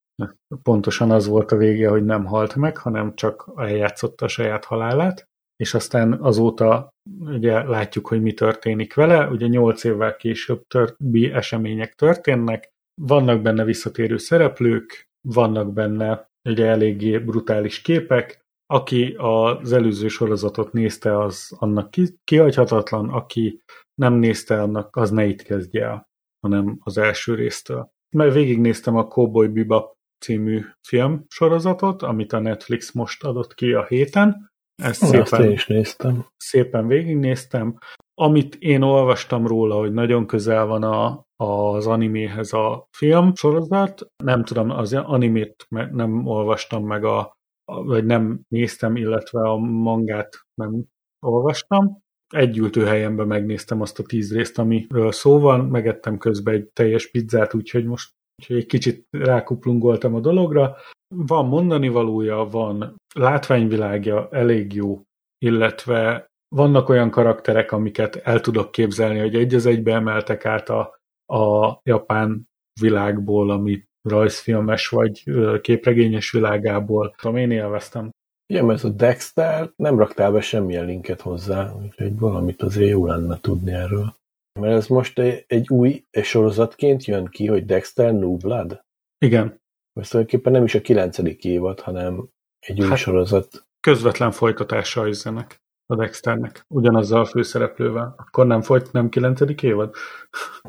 Pontosan 0.63 1.11
az 1.11 1.27
volt 1.27 1.51
a 1.51 1.55
vége, 1.55 1.89
hogy 1.89 2.05
nem 2.05 2.25
halt 2.25 2.55
meg, 2.55 2.77
hanem 2.77 3.15
csak 3.15 3.51
eljátszotta 3.55 4.25
a 4.25 4.27
saját 4.27 4.65
halálát, 4.65 5.25
és 5.55 5.73
aztán 5.73 6.13
azóta 6.13 6.89
ugye 7.19 7.63
látjuk, 7.63 8.07
hogy 8.07 8.21
mi 8.21 8.33
történik 8.33 8.93
vele. 8.93 9.27
Ugye 9.27 9.47
nyolc 9.47 9.83
évvel 9.83 10.15
később 10.15 10.67
többi 10.67 11.31
események 11.31 11.93
történnek, 11.93 12.69
vannak 13.01 13.41
benne 13.41 13.63
visszatérő 13.63 14.17
szereplők, 14.17 15.09
vannak 15.27 15.73
benne 15.73 16.31
ugye 16.49 16.65
eléggé 16.65 17.17
brutális 17.17 17.81
képek, 17.81 18.41
aki 18.65 19.15
az 19.17 19.73
előző 19.73 20.07
sorozatot 20.07 20.73
nézte, 20.73 21.19
az 21.19 21.55
annak 21.59 21.91
ki, 21.91 22.17
kihagyhatatlan, 22.23 23.09
aki 23.09 23.61
nem 24.01 24.13
nézte, 24.13 24.61
annak 24.61 24.95
az 24.95 25.11
ne 25.11 25.25
itt 25.25 25.41
kezdje 25.41 25.83
el, 25.83 26.09
hanem 26.39 26.77
az 26.83 26.97
első 26.97 27.35
résztől. 27.35 27.91
Mert 28.15 28.33
végignéztem 28.33 28.95
a 28.95 29.07
Cowboy 29.07 29.47
Bebop 29.47 29.95
című 30.25 30.61
film 30.87 31.25
sorozatot, 31.27 32.01
amit 32.01 32.33
a 32.33 32.39
Netflix 32.39 32.91
most 32.91 33.23
adott 33.23 33.53
ki 33.53 33.73
a 33.73 33.85
héten. 33.85 34.51
Ezt 34.75 35.05
szépen, 35.05 35.51
is 35.51 35.67
néztem. 35.67 36.25
szépen 36.37 36.87
végignéztem. 36.87 37.77
Amit 38.13 38.55
én 38.55 38.81
olvastam 38.81 39.47
róla, 39.47 39.75
hogy 39.75 39.93
nagyon 39.93 40.27
közel 40.27 40.65
van 40.65 40.83
a, 40.83 41.25
az 41.35 41.87
animéhez 41.87 42.53
a 42.53 42.87
film 42.91 43.35
sorozat, 43.35 44.07
nem 44.23 44.43
tudom, 44.43 44.69
az 44.69 44.93
animét 44.93 45.67
nem 45.91 46.27
olvastam 46.27 46.85
meg 46.85 47.03
a 47.03 47.33
vagy 47.65 48.05
nem 48.05 48.41
néztem, 48.47 48.95
illetve 48.95 49.41
a 49.41 49.57
mangát 49.57 50.41
nem 50.53 50.83
olvastam. 51.25 52.01
Egy 52.35 52.57
ültőhelyemben 52.57 53.27
megnéztem 53.27 53.81
azt 53.81 53.99
a 53.99 54.03
tíz 54.03 54.33
részt, 54.33 54.59
amiről 54.59 55.11
szó 55.11 55.39
van, 55.39 55.65
megettem 55.65 56.17
közben 56.17 56.53
egy 56.53 56.65
teljes 56.65 57.11
pizzát, 57.11 57.53
úgyhogy 57.53 57.85
most 57.85 58.11
úgyhogy 58.37 58.57
egy 58.57 58.65
kicsit 58.65 59.07
rákuplungoltam 59.09 60.15
a 60.15 60.19
dologra. 60.19 60.75
Van 61.15 61.47
mondani 61.47 61.87
valója, 61.87 62.47
van 62.51 62.95
látványvilágja, 63.15 64.27
elég 64.31 64.73
jó, 64.73 65.01
illetve 65.37 66.27
vannak 66.55 66.89
olyan 66.89 67.09
karakterek, 67.09 67.71
amiket 67.71 68.15
el 68.15 68.41
tudok 68.41 68.71
képzelni, 68.71 69.19
hogy 69.19 69.35
egy 69.35 69.53
az 69.53 69.65
egybe 69.65 69.93
emeltek 69.93 70.45
át 70.45 70.69
a, 70.69 70.99
a 71.33 71.79
japán 71.83 72.47
világból, 72.81 73.49
amit 73.49 73.85
rajzfilmes 74.09 74.87
vagy 74.87 75.23
képregényes 75.61 76.31
világából. 76.31 77.15
Tudom, 77.17 77.37
én 77.37 77.51
élveztem. 77.51 78.09
Igen, 78.45 78.65
mert 78.65 78.83
a 78.83 78.89
Dexter 78.89 79.71
nem 79.75 79.97
raktál 79.97 80.31
be 80.31 80.41
semmilyen 80.41 80.85
linket 80.85 81.21
hozzá, 81.21 81.73
úgyhogy 81.73 82.19
valamit 82.19 82.61
azért 82.61 82.89
jó 82.89 83.05
lenne 83.05 83.39
tudni 83.39 83.71
erről. 83.71 84.13
Mert 84.59 84.73
ez 84.73 84.87
most 84.87 85.19
egy, 85.47 85.69
új 85.69 86.03
sorozatként 86.11 87.05
jön 87.05 87.25
ki, 87.25 87.47
hogy 87.47 87.65
Dexter 87.65 88.13
New 88.13 88.37
Blood? 88.37 88.81
Igen. 89.25 89.61
Mert 89.93 90.09
tulajdonképpen 90.09 90.51
nem 90.51 90.63
is 90.63 90.75
a 90.75 90.81
kilencedik 90.81 91.43
évad, 91.43 91.79
hanem 91.79 92.27
egy 92.59 92.81
új 92.81 92.87
hát, 92.87 92.97
sorozat. 92.97 93.65
Közvetlen 93.79 94.31
folytatása 94.31 95.01
a 95.01 95.07
üzenek 95.07 95.61
a 95.85 95.95
Dexternek, 95.95 96.65
ugyanazzal 96.67 97.19
a 97.19 97.25
főszereplővel. 97.25 98.15
Akkor 98.17 98.47
nem 98.47 98.61
folyt, 98.61 98.91
nem 98.91 99.09
kilencedik 99.09 99.63
évad? 99.63 99.95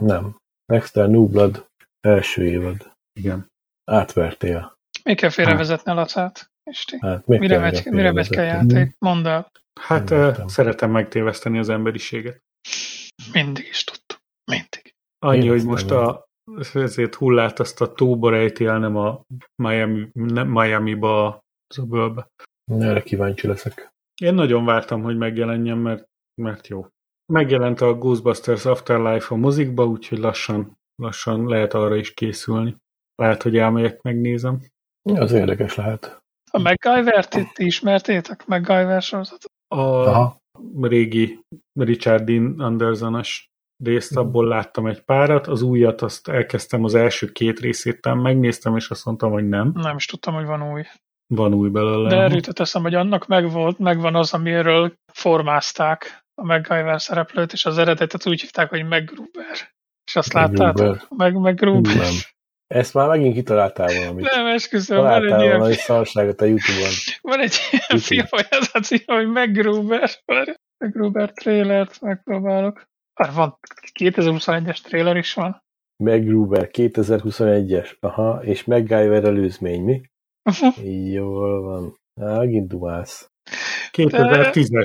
Nem. 0.01 0.37
Dexter 0.73 1.09
New 1.09 1.29
Blood 1.29 1.67
első 2.01 2.47
évad. 2.47 2.93
Igen. 3.21 3.47
Átvertél. 3.85 4.75
Mi 5.05 5.15
kell 5.15 5.31
félrevezetni 5.31 5.91
a 5.91 5.95
lacát? 5.95 6.51
Isti. 6.71 6.99
Hát, 7.01 7.27
mire, 7.27 7.59
megy, 7.59 7.87
mire 7.91 8.13
megy 8.13 8.29
kell 8.29 8.45
játék? 8.45 8.97
Mondd 8.99 9.27
el. 9.27 9.51
Hát 9.81 10.11
uh, 10.11 10.47
szeretem 10.47 10.91
megtéveszteni 10.91 11.59
az 11.59 11.69
emberiséget. 11.69 12.43
Mindig 13.33 13.67
is 13.67 13.85
tudtam. 13.85 14.19
Mindig. 14.51 14.95
Annyi, 15.19 15.45
Én 15.45 15.51
hogy 15.51 15.65
most 15.65 15.91
a, 15.91 16.24
ezért 16.73 17.15
hullát 17.15 17.61
azt 17.61 17.81
a 17.81 17.93
tóba 17.93 18.31
rejtél, 18.31 18.79
nem 18.79 18.97
a 18.97 19.21
Miami, 19.63 20.09
nem 20.13 20.49
Miami-ba 20.49 21.41
az 21.67 21.79
öbölbe. 21.79 22.27
Erre 22.73 23.03
kíváncsi 23.03 23.47
leszek. 23.47 23.93
Én 24.23 24.35
nagyon 24.35 24.65
vártam, 24.65 25.03
hogy 25.03 25.17
megjelenjen, 25.17 25.79
mert, 25.79 26.05
mert 26.43 26.69
jó. 26.69 26.87
Megjelent 27.33 27.81
a 27.81 27.95
Ghostbusters 27.95 28.65
Afterlife 28.65 29.35
a 29.35 29.37
mozikba, 29.37 29.87
úgyhogy 29.87 30.19
lassan 30.19 30.77
lassan 31.03 31.49
lehet 31.49 31.75
arra 31.75 31.97
is 31.97 32.15
készülni. 32.15 32.77
Lehet, 33.15 33.43
hogy 33.43 33.57
elmegyek, 33.57 34.03
megnézem. 34.03 34.61
Ja, 35.03 35.21
az 35.21 35.33
érdekes 35.33 35.75
lehet. 35.75 36.23
A 36.51 36.59
MacGyver-t 36.59 37.35
itt 37.35 37.59
ismertétek? 37.59 38.47
MacGyver 38.47 39.03
sorozatot? 39.03 39.51
A 39.69 39.79
Aha. 39.79 40.37
régi 40.81 41.41
Richard 41.73 42.25
Dean 42.25 42.61
Andersonos 42.61 43.49
részt, 43.85 44.17
abból 44.17 44.49
láttam 44.49 44.87
egy 44.87 45.01
párat, 45.01 45.47
az 45.47 45.63
újat 45.63 46.03
azt 46.03 46.29
elkezdtem 46.29 46.85
az 46.85 46.95
első 46.95 47.27
két 47.33 47.61
részét, 47.61 48.15
megnéztem, 48.15 48.77
és 48.77 48.91
azt 48.91 49.05
mondtam, 49.05 49.33
hogy 49.33 49.49
nem. 49.49 49.73
Nem 49.75 49.97
is 49.97 50.07
tudtam, 50.07 50.35
hogy 50.35 50.47
van 50.47 50.73
új. 50.73 50.83
Van 51.27 51.55
új 51.55 51.69
belőle. 51.69 52.09
De 52.09 52.17
erről 52.17 52.41
teszem, 52.41 52.83
hogy 52.83 52.95
annak 52.95 53.27
megvolt, 53.27 53.79
megvan 53.79 54.15
az, 54.15 54.35
amiről 54.35 54.95
formázták 55.13 56.25
a 56.35 56.45
MacGyver 56.45 57.01
szereplőt, 57.01 57.53
és 57.53 57.65
az 57.65 57.79
eredetet 57.79 58.27
úgy 58.27 58.41
hívták, 58.41 58.69
hogy 58.69 58.87
MacGruber. 58.87 59.73
És 60.07 60.17
azt 60.17 60.33
láttátok? 60.33 61.07
Meg, 61.17 61.35
meg 61.35 61.55
Gruber. 61.55 61.97
Nem. 61.97 62.13
Ezt 62.67 62.95
már 62.95 63.09
megint 63.09 63.35
kitaláltál 63.35 63.89
valamit. 63.99 64.31
Nem, 64.31 64.47
esküszöm, 64.47 64.97
van 64.97 65.13
egy 65.13 65.41
ilyen... 65.41 65.59
valami 65.59 65.75
szarságot 65.75 66.41
a 66.41 66.45
Youtube-on. 66.45 66.91
Van 67.21 67.41
egy 67.41 67.57
ilyen 67.71 68.01
film, 68.01 68.27
hogy 68.31 68.47
az 68.51 68.71
a 68.73 68.79
cím, 68.79 69.05
hogy 69.07 69.27
MacGruber. 69.27 70.11
MacGruber 70.79 71.33
trailert 71.33 72.01
megpróbálok. 72.01 72.87
Van 73.15 73.59
2021-es 73.99 74.81
trailer 74.81 75.17
is 75.17 75.35
van. 75.35 75.63
MacGruber 76.03 76.71
2021-es. 76.73 77.99
Aha, 78.01 78.45
és 78.45 78.65
MacGyver 78.65 79.25
előzmény, 79.25 79.83
mi? 79.83 80.03
Jól 81.13 81.63
van. 81.63 81.97
Á, 82.21 82.37
megint 82.39 82.69
dumálsz. 82.69 83.31
2010-es. 83.93 84.85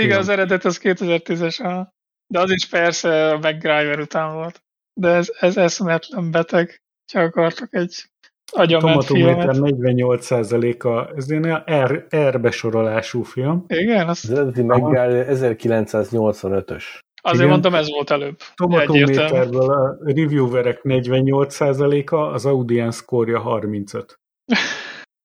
Igen, 0.00 0.18
az 0.18 0.28
eredet 0.28 0.64
az 0.64 0.80
2010-es. 0.82 1.86
De 2.26 2.40
az 2.40 2.50
is 2.50 2.68
persze 2.68 3.30
a 3.30 3.38
MacGyver 3.38 4.00
után 4.00 4.34
volt. 4.34 4.62
De 5.00 5.08
ez, 5.08 5.32
ez 5.40 5.56
eszmetlen 5.56 6.30
beteg. 6.30 6.82
Csak 7.04 7.36
akartok 7.36 7.74
egy 7.74 8.04
agyament 8.52 9.04
filmet. 9.04 9.48
48%-a, 9.52 11.16
ez 11.16 11.30
ilyen 11.30 11.64
R, 11.84 12.06
R 12.16 12.40
besorolású 12.40 13.22
film. 13.22 13.64
Igen, 13.66 14.08
az... 14.08 14.24
Az 14.24 14.30
eredeti 14.30 14.62
MacGyver 14.62 15.26
1985-ös. 15.30 16.84
Azért 17.28 17.46
Igen. 17.46 17.48
mondtam, 17.48 17.74
ez 17.74 17.90
volt 17.90 18.10
előbb. 18.10 18.36
Tomatométerből 18.54 19.70
a 19.70 19.96
reviewerek 20.00 20.80
48%-a, 20.82 22.16
az 22.16 22.46
audience 22.46 22.98
score 22.98 23.38
35. 23.38 24.18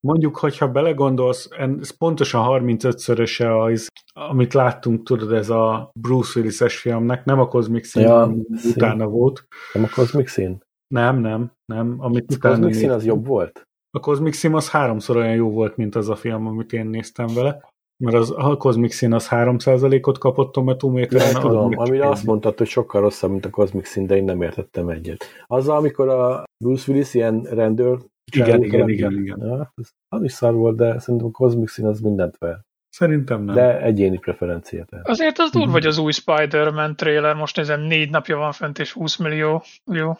Mondjuk, 0.08 0.38
hogyha 0.38 0.68
belegondolsz, 0.68 1.50
ez 1.58 1.98
pontosan 1.98 2.46
35-szöröse 2.48 3.64
az, 3.64 3.88
amit 4.14 4.54
láttunk, 4.54 5.04
tudod, 5.04 5.32
ez 5.32 5.50
a 5.50 5.92
Bruce 6.00 6.40
Willis-es 6.40 6.80
filmnek, 6.80 7.26
nem 7.26 7.40
a 7.40 7.48
Cosmic 7.48 7.88
Sin, 7.90 8.02
ja, 8.02 8.36
utána 8.76 9.08
volt. 9.08 9.48
Nem 9.74 9.84
a 9.84 9.88
Cosmic 9.96 10.32
Sin? 10.32 10.64
Nem, 10.88 11.20
nem, 11.20 11.52
nem. 11.66 11.96
Amit 11.98 12.38
a 12.40 12.48
Cosmic 12.48 12.78
Sin 12.78 12.90
az 12.90 13.06
jobb 13.06 13.26
volt? 13.26 13.62
A 13.98 14.00
Cosmic 14.00 14.38
Sim 14.38 14.54
az 14.54 14.70
háromszor 14.70 15.16
olyan 15.18 15.36
jó 15.36 15.50
volt, 15.52 15.78
mint 15.78 15.96
az 15.96 16.10
a 16.10 16.16
film, 16.16 16.48
amit 16.48 16.74
én 16.74 16.86
néztem 16.86 17.28
vele. 17.34 17.73
Mert 17.98 18.16
az, 18.18 18.32
a 18.36 18.58
Cosmic 18.58 18.94
Sin 18.96 19.14
az 19.14 19.28
3%-ot 19.32 20.18
kapott 20.18 20.52
tomatométeren. 20.52 21.32
Nem 21.32 21.42
tudom, 21.42 21.78
amire 21.78 22.10
azt 22.10 22.24
mondtad, 22.26 22.58
hogy 22.58 22.68
sokkal 22.68 23.02
rosszabb, 23.02 23.32
mint 23.32 23.46
a 23.46 23.50
Cosmic 23.50 23.90
Sin, 23.90 24.06
de 24.06 24.16
én 24.16 24.24
nem 24.24 24.42
értettem 24.42 24.90
egyet. 24.90 25.24
Azzal, 25.48 25.78
amikor 25.78 26.08
a 26.10 26.44
Bruce 26.64 26.92
Willis 26.92 27.14
ilyen 27.14 27.42
rendőr 27.42 27.98
igen, 28.32 28.64
igen, 28.64 28.90
igen, 28.90 29.12
igen. 29.12 29.70
Ez 29.76 29.90
az 30.08 30.24
is 30.24 30.32
szar 30.32 30.54
volt, 30.54 30.76
de 30.76 31.00
szerintem 31.00 31.28
a 31.28 31.32
Cosmic 31.32 31.72
Sin 31.72 31.86
az 31.86 32.00
mindent 32.00 32.36
fel. 32.38 32.62
Szerintem 32.90 33.44
nem. 33.44 33.56
De 33.56 33.82
egyéni 33.82 34.18
preferencia. 34.18 34.86
Tehát. 34.86 35.08
Azért 35.08 35.40
az 35.40 35.52
durva, 35.52 35.72
hogy 35.72 35.86
az 35.86 35.98
új 35.98 36.12
Spider-Man 36.12 36.96
trailer 36.96 37.36
most 37.36 37.56
nézem, 37.58 37.82
négy 37.82 38.10
napja 38.10 38.38
van 38.38 38.52
fent, 38.52 38.80
és 38.80 38.92
20 38.92 39.18
millió. 39.18 39.64
Jó. 39.92 40.14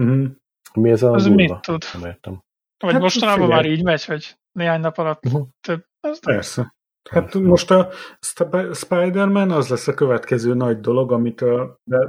Mhm. 0.00 0.24
Mi 0.74 0.90
ez 0.90 1.02
a 1.02 1.12
Az 1.12 1.22
durva? 1.22 1.36
mit 1.36 1.60
tud? 1.60 1.84
Nem 1.92 2.04
értem. 2.10 2.40
Vagy 2.78 2.92
Hát 2.92 3.02
mostanában 3.02 3.48
már 3.48 3.64
így 3.66 3.82
megy, 3.82 4.04
hogy 4.04 4.36
néhány 4.52 4.80
nap 4.80 4.98
alatt 4.98 5.24
Mhm. 5.24 5.42
több. 5.66 5.84
Az 6.00 6.20
Persze. 6.20 6.74
Hát 7.08 7.34
most 7.34 7.70
a 7.70 7.88
Sp- 8.20 8.74
Spider-Man 8.74 9.50
az 9.50 9.68
lesz 9.68 9.88
a 9.88 9.94
következő 9.94 10.54
nagy 10.54 10.80
dolog, 10.80 11.12
amit 11.12 11.44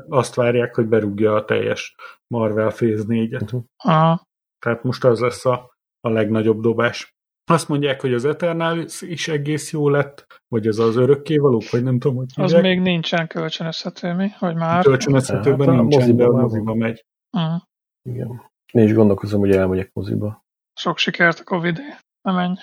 azt 0.10 0.36
várják, 0.36 0.76
hogy 0.76 0.86
berúgja 0.88 1.36
a 1.36 1.46
teljes 1.46 1.96
Marvel 2.28 2.70
Phase 2.70 3.04
4-et. 3.08 3.62
Aha. 3.84 4.24
Tehát 4.60 4.84
most 4.84 5.04
az 5.04 5.20
lesz 5.20 5.46
a, 5.46 5.76
a 6.00 6.10
legnagyobb 6.10 6.62
dobás. 6.62 7.14
Azt 7.52 7.68
mondják, 7.70 8.02
hogy 8.02 8.14
az 8.14 8.26
Eternals 8.26 9.02
is 9.02 9.28
egész 9.28 9.72
jó 9.72 9.90
lett, 9.90 10.26
vagy 10.48 10.68
az 10.68 10.80
az 10.80 10.96
örökkévalók, 10.96 11.70
vagy 11.72 11.84
nem 11.84 12.00
tudom, 12.00 12.18
hogy 12.18 12.26
Az 12.36 12.54
hívják. 12.54 12.62
még 12.62 12.80
nincsen 12.82 13.28
kölcsönözhető, 13.28 14.14
mi? 14.14 14.30
Hogy 14.30 14.56
már? 14.56 14.84
Kölcsönözhetőben 14.84 15.68
Hát 15.68 15.78
a 15.80 15.82
nincsen, 15.82 16.16
de 16.16 16.26
a 16.26 16.32
moziba 16.32 16.74
megy. 16.76 17.06
Mhm. 17.38 17.56
Igen. 18.10 18.42
Én 18.74 18.84
is 18.84 18.94
gondolkozom, 18.94 19.40
hogy 19.40 19.52
elmegyek 19.52 19.90
moziba. 19.94 20.44
Sok 20.74 20.98
sikert 20.98 21.40
a 21.40 21.44
covid 21.44 21.80
Nem 22.22 22.36
menj. 22.36 22.56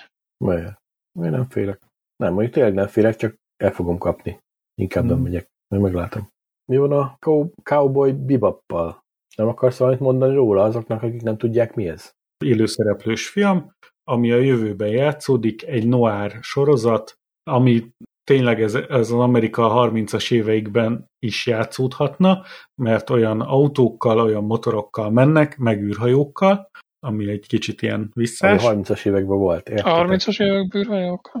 Melyek? 0.45 0.77
Én 1.23 1.29
nem 1.29 1.49
félek. 1.49 1.81
Nem, 2.23 2.33
mondjuk 2.33 2.53
tényleg 2.53 2.73
nem 2.73 2.87
félek, 2.87 3.15
csak 3.15 3.35
el 3.63 3.71
fogom 3.71 3.97
kapni. 3.97 4.39
Inkább 4.81 5.03
nem 5.05 5.13
Hmm. 5.13 5.23
megyek, 5.23 5.47
majd 5.67 5.83
meglátom. 5.83 6.29
Mi 6.71 6.77
van 6.77 6.91
a 6.91 7.15
cow- 7.19 7.53
Cowboy 7.63 8.11
Bibappal? 8.11 9.03
Nem 9.35 9.47
akarsz 9.47 9.77
valamit 9.77 9.99
mondani 9.99 10.33
róla 10.35 10.63
azoknak, 10.63 11.03
akik 11.03 11.21
nem 11.21 11.37
tudják 11.37 11.75
mi 11.75 11.87
ez? 11.87 12.11
élőszereplős 12.45 13.29
film, 13.29 13.71
ami 14.03 14.31
a 14.31 14.35
jövőben 14.37 14.87
játszódik, 14.89 15.63
egy 15.67 15.87
noir 15.87 16.37
sorozat, 16.41 17.13
ami 17.49 17.89
tényleg 18.23 18.61
ez, 18.61 18.75
ez 18.75 18.85
az 18.89 19.11
Amerika 19.11 19.89
30-as 19.91 20.31
éveikben 20.33 21.05
is 21.19 21.45
játszódhatna, 21.47 22.43
mert 22.81 23.09
olyan 23.09 23.41
autókkal, 23.41 24.19
olyan 24.19 24.43
motorokkal 24.43 25.09
mennek, 25.09 25.57
meg 25.57 25.81
űrhajókkal, 25.81 26.69
ami 27.05 27.29
egy 27.29 27.47
kicsit 27.47 27.81
ilyen 27.81 27.99
Ami 27.99 28.09
visszás. 28.13 28.63
30-as 28.65 29.05
években 29.05 29.37
volt, 29.37 29.67
A 29.67 29.71
értetek? 29.71 30.07
30-as 30.07 30.43
évek 30.43 30.67
bűrhajók. 30.67 31.31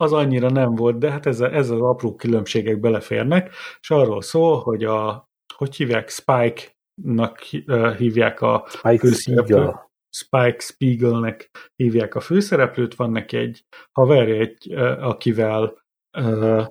Az 0.00 0.12
annyira 0.12 0.50
nem 0.50 0.74
volt, 0.74 0.98
de 0.98 1.10
hát 1.10 1.26
ez, 1.26 1.40
ez 1.40 1.70
az 1.70 1.80
apró 1.80 2.14
különbségek 2.14 2.80
beleférnek, 2.80 3.50
és 3.80 3.90
arról 3.90 4.22
szól, 4.22 4.60
hogy 4.60 4.84
a, 4.84 5.28
hogy 5.54 5.76
hívják, 5.76 6.08
Spike-nak 6.08 7.38
hívják 7.96 8.40
a 8.40 8.64
Spike. 8.68 9.12
Spiegel. 9.12 9.90
Spike 10.16 10.58
Spiegelnek 10.58 11.50
hívják 11.76 12.14
a 12.14 12.20
főszereplőt, 12.20 12.94
van 12.94 13.10
neki 13.10 13.36
egy 13.36 13.64
haverja, 13.92 14.34
egy, 14.34 14.72
akivel 15.00 15.82
uh, 16.18 16.66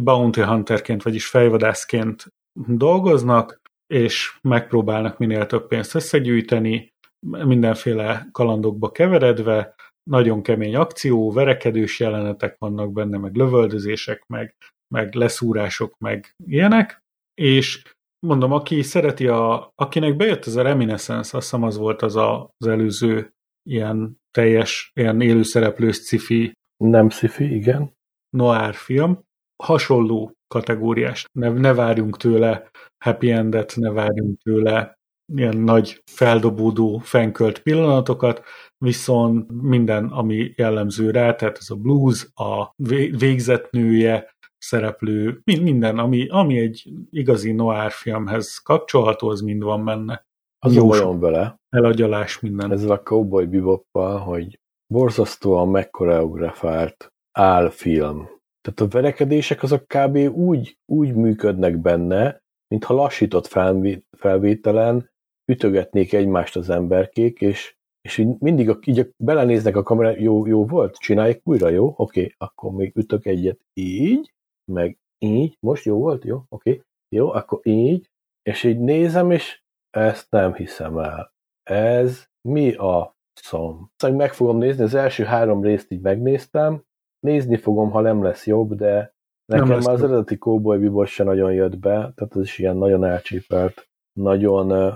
bounty 0.00 0.40
hunterként, 0.40 1.02
vagyis 1.02 1.26
fejvadászként 1.26 2.26
dolgoznak, 2.66 3.60
és 3.86 4.38
megpróbálnak 4.42 5.18
minél 5.18 5.46
több 5.46 5.66
pénzt 5.66 5.94
összegyűjteni, 5.94 6.92
mindenféle 7.26 8.28
kalandokba 8.32 8.90
keveredve, 8.90 9.74
nagyon 10.08 10.42
kemény 10.42 10.76
akció, 10.76 11.32
verekedős 11.32 12.00
jelenetek 12.00 12.56
vannak 12.58 12.92
benne, 12.92 13.18
meg 13.18 13.34
lövöldözések, 13.34 14.26
meg, 14.26 14.54
meg 14.94 15.14
leszúrások, 15.14 15.98
meg 15.98 16.34
ilyenek, 16.46 16.98
és 17.34 17.82
mondom, 18.26 18.52
aki 18.52 18.82
szereti 18.82 19.26
a, 19.26 19.72
akinek 19.74 20.16
bejött 20.16 20.46
ez 20.46 20.56
a 20.56 20.62
Reminiscence, 20.62 21.36
azt 21.36 21.50
hiszem 21.50 21.62
az 21.62 21.76
volt 21.76 22.02
az 22.02 22.16
a, 22.16 22.50
az 22.56 22.66
előző 22.66 23.30
ilyen 23.70 24.16
teljes, 24.30 24.90
ilyen 24.94 25.20
élőszereplős 25.20 25.96
sci-fi 25.96 26.52
Nem 26.84 27.10
sci 27.10 27.54
igen. 27.54 27.92
noir 28.36 28.74
film, 28.74 29.20
hasonló 29.62 30.32
kategóriás. 30.54 31.24
Ne, 31.32 31.48
ne 31.48 31.74
várjunk 31.74 32.16
tőle 32.16 32.70
happy 33.04 33.30
endet, 33.30 33.76
ne 33.76 33.90
várjunk 33.90 34.38
tőle 34.42 34.98
ilyen 35.32 35.56
nagy 35.56 36.02
feldobódó, 36.10 36.98
fenkölt 36.98 37.58
pillanatokat, 37.58 38.44
viszont 38.78 39.62
minden, 39.62 40.04
ami 40.04 40.52
jellemző 40.56 41.10
rá, 41.10 41.34
tehát 41.34 41.58
ez 41.58 41.70
a 41.70 41.74
blues, 41.76 42.26
a 42.34 42.72
vé- 42.76 43.18
végzetnője, 43.20 44.36
szereplő, 44.58 45.40
min- 45.44 45.62
minden, 45.62 45.98
ami, 45.98 46.28
ami 46.28 46.58
egy 46.58 46.90
igazi 47.10 47.52
noir 47.52 47.90
filmhez 47.90 48.58
kapcsolható, 48.58 49.28
az 49.28 49.40
mind 49.40 49.62
van 49.62 49.84
benne. 49.84 50.26
Az 50.58 50.74
Jó 50.74 50.86
bajom 50.86 51.20
vele, 51.20 51.56
Elagyalás, 51.68 52.40
minden. 52.40 52.72
ezzel 52.72 52.90
a 52.90 53.02
Cowboy 53.02 53.46
Biboppal, 53.46 54.18
hogy 54.18 54.60
borzasztóan 54.86 55.68
megkoreografált 55.68 57.12
álfilm. 57.38 58.28
Tehát 58.60 58.80
a 58.80 58.88
verekedések 58.88 59.62
azok 59.62 59.86
kb. 59.86 60.16
úgy, 60.16 60.78
úgy 60.92 61.14
működnek 61.14 61.78
benne, 61.78 62.40
mintha 62.68 62.94
lassított 62.94 63.46
felvé- 63.46 64.06
felvételen 64.16 65.10
ütögetnék 65.52 66.12
egymást 66.12 66.56
az 66.56 66.70
emberkék, 66.70 67.40
és, 67.40 67.76
és 68.08 68.18
így 68.18 68.38
mindig 68.38 68.68
a, 68.68 68.78
így 68.84 68.98
a, 68.98 69.04
belenéznek 69.16 69.76
a 69.76 69.82
kamerán, 69.82 70.20
jó, 70.20 70.46
jó 70.46 70.66
volt, 70.66 70.96
csináljuk 70.96 71.40
újra, 71.44 71.68
jó? 71.68 71.94
Oké, 71.96 72.20
okay, 72.20 72.34
akkor 72.38 72.72
még 72.72 72.96
ütök 72.96 73.26
egyet 73.26 73.60
így, 73.74 74.32
meg 74.72 74.98
így, 75.18 75.56
most 75.60 75.84
jó 75.84 75.98
volt, 75.98 76.24
jó? 76.24 76.42
Oké, 76.48 76.70
okay. 76.70 76.82
jó, 77.08 77.32
akkor 77.32 77.60
így, 77.62 78.10
és 78.42 78.64
így 78.64 78.78
nézem, 78.78 79.30
és 79.30 79.62
ezt 79.90 80.30
nem 80.30 80.54
hiszem 80.54 80.98
el. 80.98 81.32
Ez 81.70 82.26
mi 82.48 82.72
a 82.72 83.16
szom? 83.32 83.90
Szóval 83.96 84.16
meg 84.16 84.32
fogom 84.32 84.58
nézni, 84.58 84.82
az 84.82 84.94
első 84.94 85.24
három 85.24 85.62
részt 85.62 85.90
így 85.90 86.00
megnéztem, 86.00 86.82
nézni 87.20 87.56
fogom, 87.56 87.90
ha 87.90 88.00
nem 88.00 88.22
lesz 88.22 88.46
jobb, 88.46 88.74
de 88.74 89.14
nekem 89.52 89.68
már 89.68 89.94
az 89.94 90.02
eredeti 90.02 90.38
Cowboy 90.38 90.78
Bebop 90.78 91.06
se 91.06 91.24
nagyon 91.24 91.52
jött 91.52 91.78
be, 91.78 91.90
tehát 91.90 92.34
az 92.34 92.42
is 92.42 92.58
ilyen 92.58 92.76
nagyon 92.76 93.04
elcsépelt, 93.04 93.88
nagyon 94.12 94.72
uh, 94.72 94.94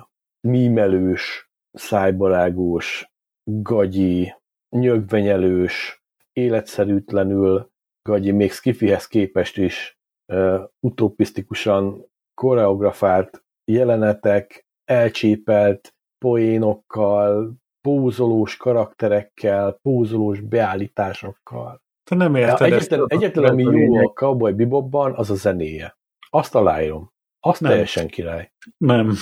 mímelős, 0.48 1.51
szájbarágós, 1.72 3.12
gagyi, 3.44 4.34
nyögvenyelős, 4.76 6.02
életszerűtlenül 6.32 7.70
gagyi, 8.02 8.30
még 8.30 8.52
Skifihez 8.52 9.06
képest 9.06 9.56
is 9.56 9.98
uh, 10.32 10.60
utopisztikusan 10.80 12.06
koreografált 12.34 13.44
jelenetek, 13.64 14.66
elcsépelt 14.84 15.94
poénokkal, 16.18 17.54
pózolós 17.80 18.56
karakterekkel, 18.56 19.78
pózolós 19.82 20.40
beállításokkal. 20.40 21.82
Te 22.10 22.14
nem 22.14 22.34
érted 22.34 22.72
ezt. 22.72 22.92
Egyetlen, 22.92 23.04
egyetlen, 23.06 23.50
ami 23.50 23.62
jó 23.62 23.96
a 23.96 24.12
Cowboy 24.12 24.52
Bebopban, 24.52 25.14
az 25.14 25.30
a 25.30 25.34
zenéje. 25.34 25.96
Azt 26.30 26.54
aláírom. 26.54 27.11
Azt 27.44 27.60
Nem. 27.60 27.70
teljesen 27.70 28.08
király. 28.08 28.52
Nem. 28.76 29.14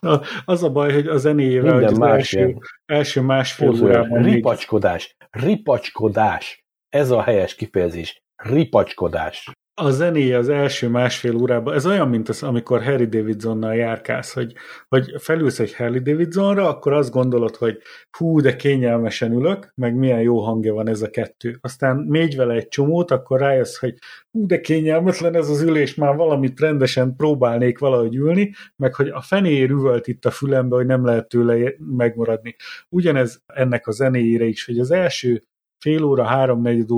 A- 0.00 0.26
Az 0.44 0.62
a 0.62 0.70
baj, 0.70 0.92
hogy 0.92 1.06
a 1.06 1.16
zenéjével, 1.16 1.72
hogy 1.72 1.82
Minden 1.84 1.92
az 1.92 1.98
más 1.98 2.12
első, 2.32 2.38
ilyen 2.38 2.58
első 2.86 3.20
másfél 3.20 3.68
órában 3.70 4.22
Ripacskodás. 4.22 5.16
Ripacskodás. 5.30 6.64
Ez 6.88 7.10
a 7.10 7.22
helyes 7.22 7.54
kifejezés. 7.54 8.22
Ripacskodás. 8.36 9.50
A 9.78 9.90
zenéje 9.90 10.38
az 10.38 10.48
első 10.48 10.88
másfél 10.88 11.36
órában, 11.36 11.74
ez 11.74 11.86
olyan, 11.86 12.08
mint 12.08 12.28
az, 12.28 12.42
amikor 12.42 12.82
Harry 12.82 13.06
Davidsonnal 13.06 13.74
járkálsz, 13.74 14.32
hogy, 14.32 14.54
hogy 14.88 15.14
felülsz 15.18 15.58
egy 15.58 15.74
Harry 15.74 15.98
Davidsonra, 15.98 16.68
akkor 16.68 16.92
azt 16.92 17.10
gondolod, 17.10 17.56
hogy 17.56 17.78
hú, 18.18 18.40
de 18.40 18.56
kényelmesen 18.56 19.32
ülök, 19.32 19.72
meg 19.74 19.94
milyen 19.94 20.20
jó 20.20 20.38
hangja 20.38 20.74
van 20.74 20.88
ez 20.88 21.02
a 21.02 21.10
kettő. 21.10 21.58
Aztán 21.60 21.96
mégy 21.96 22.36
vele 22.36 22.54
egy 22.54 22.68
csomót, 22.68 23.10
akkor 23.10 23.40
rájössz, 23.40 23.78
hogy 23.78 23.94
hú, 24.30 24.46
de 24.46 24.60
kényelmetlen 24.60 25.34
ez 25.34 25.48
az 25.48 25.62
ülés, 25.62 25.94
már 25.94 26.16
valamit 26.16 26.60
rendesen 26.60 27.16
próbálnék 27.16 27.78
valahogy 27.78 28.14
ülni, 28.14 28.52
meg 28.76 28.94
hogy 28.94 29.08
a 29.08 29.20
fenér 29.20 29.70
üvölt 29.70 30.06
itt 30.06 30.24
a 30.24 30.30
fülembe, 30.30 30.76
hogy 30.76 30.86
nem 30.86 31.04
lehet 31.04 31.28
tőle 31.28 31.74
megmaradni. 31.78 32.56
Ugyanez 32.88 33.42
ennek 33.46 33.86
a 33.86 33.92
zenéjére 33.92 34.44
is, 34.44 34.64
hogy 34.64 34.78
az 34.78 34.90
első 34.90 35.42
fél 35.78 36.04
óra, 36.04 36.24
három-negyed 36.24 36.90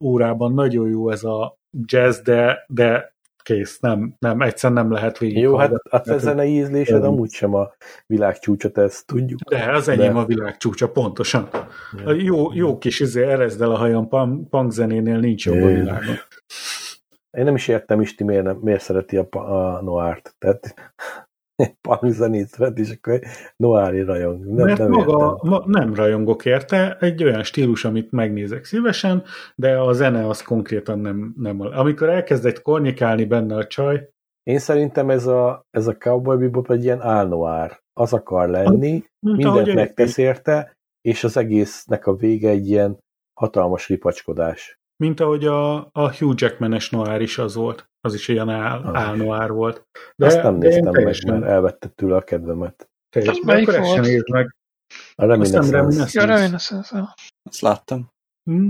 órában 0.00 0.52
nagyon 0.52 0.88
jó 0.88 1.10
ez 1.10 1.24
a 1.24 1.62
jazz, 1.86 2.18
de, 2.18 2.64
de 2.68 3.14
kész, 3.42 3.78
nem, 3.80 4.16
nem, 4.18 4.40
egyszer 4.40 4.72
nem 4.72 4.92
lehet 4.92 5.18
végig. 5.18 5.38
Jó, 5.38 5.56
hát 5.56 5.72
a 5.72 6.00
te 6.00 6.18
zenei 6.18 6.50
ízlésed 6.50 6.96
Igen. 6.96 7.08
amúgy 7.08 7.30
sem 7.30 7.54
a 7.54 7.72
világ 8.06 8.38
csúcsot, 8.38 8.78
ezt 8.78 9.06
tudjuk. 9.06 9.40
De 9.40 9.72
az 9.72 9.88
enyém 9.88 10.12
De- 10.12 10.18
a 10.18 10.24
világ 10.24 10.56
csúcsa, 10.56 10.90
pontosan. 10.90 11.48
A 12.04 12.10
jó, 12.12 12.52
jó 12.52 12.78
kis 12.78 13.00
izé, 13.00 13.22
erezd 13.22 13.62
el 13.62 13.70
a 13.70 13.76
hajam, 13.76 14.08
punk, 14.08 14.72
zenénél 14.72 15.18
nincs 15.18 15.46
jobb 15.46 15.62
a 15.62 15.66
világon. 15.66 16.16
Én 17.30 17.44
nem 17.44 17.54
is 17.54 17.68
értem 17.68 18.00
Isti, 18.00 18.24
miért, 18.24 18.44
nem, 18.44 18.56
miért 18.56 18.80
szereti 18.80 19.16
a, 19.16 19.28
a 19.30 19.82
Noárt. 19.82 20.34
Tehát 20.38 20.74
Parmezanit 21.88 22.56
vett, 22.56 22.78
és 22.78 22.90
akkor 22.90 23.20
Noári 23.56 24.00
rajong. 24.00 24.44
Nem, 24.44 24.66
Mert 24.66 24.78
nem 24.78 24.90
maga, 24.90 25.32
értem. 25.32 25.50
ma, 25.50 25.62
nem 25.66 25.94
rajongok 25.94 26.44
érte, 26.44 26.96
egy 27.00 27.24
olyan 27.24 27.42
stílus, 27.42 27.84
amit 27.84 28.10
megnézek 28.10 28.64
szívesen, 28.64 29.22
de 29.54 29.78
a 29.78 29.92
zene 29.92 30.26
az 30.26 30.42
konkrétan 30.42 30.98
nem, 30.98 31.34
nem 31.36 31.60
amikor 31.60 32.08
elkezdett 32.08 32.62
kornyikálni 32.62 33.24
benne 33.24 33.56
a 33.56 33.66
csaj, 33.66 34.08
Én 34.44 34.58
szerintem 34.58 35.10
ez 35.10 35.26
a, 35.26 35.66
ez 35.70 35.86
a 35.86 35.96
Cowboy 35.96 36.36
Bebop 36.36 36.70
egy 36.70 36.84
ilyen 36.84 37.00
álnoár. 37.00 37.82
Az 37.92 38.12
akar 38.12 38.48
lenni, 38.48 39.04
mint 39.20 39.36
mindent 39.36 39.74
megtesz 39.74 40.16
érte, 40.16 40.72
és 41.00 41.24
az 41.24 41.36
egésznek 41.36 42.06
a 42.06 42.14
vége 42.14 42.48
egy 42.48 42.68
ilyen 42.68 42.98
hatalmas 43.40 43.88
ripacskodás. 43.88 44.78
Mint 44.96 45.20
ahogy 45.20 45.44
a, 45.44 45.74
a 45.92 46.14
Hugh 46.16 46.34
Jackman-es 46.36 46.90
noir 46.90 47.20
is 47.20 47.38
az 47.38 47.54
volt. 47.54 47.88
Az 48.00 48.14
is 48.14 48.28
ilyen 48.28 48.48
áll, 48.48 48.96
álnoár 48.96 49.50
volt. 49.52 49.82
De 50.16 50.26
Azt 50.26 50.42
nem 50.42 50.54
néztem 50.56 50.92
meg, 50.92 51.04
mert 51.26 51.44
elvette 51.44 51.88
tőle 51.88 52.16
a 52.16 52.22
kedvemet. 52.22 52.88
teljesen. 53.08 53.40
Az 53.40 53.46
De 53.46 53.52
melyik 53.52 53.68
akkor 53.68 53.80
ezt 53.80 53.88
sem 53.90 53.96
volt? 54.00 54.08
nézd 54.12 54.30
meg. 54.30 54.56
A 55.14 55.24
Reminiscence. 55.26 56.20
Ja, 56.20 56.24
Reminiscence. 56.26 57.14
Azt 57.50 57.60
láttam. 57.60 58.08
Hm? 58.50 58.68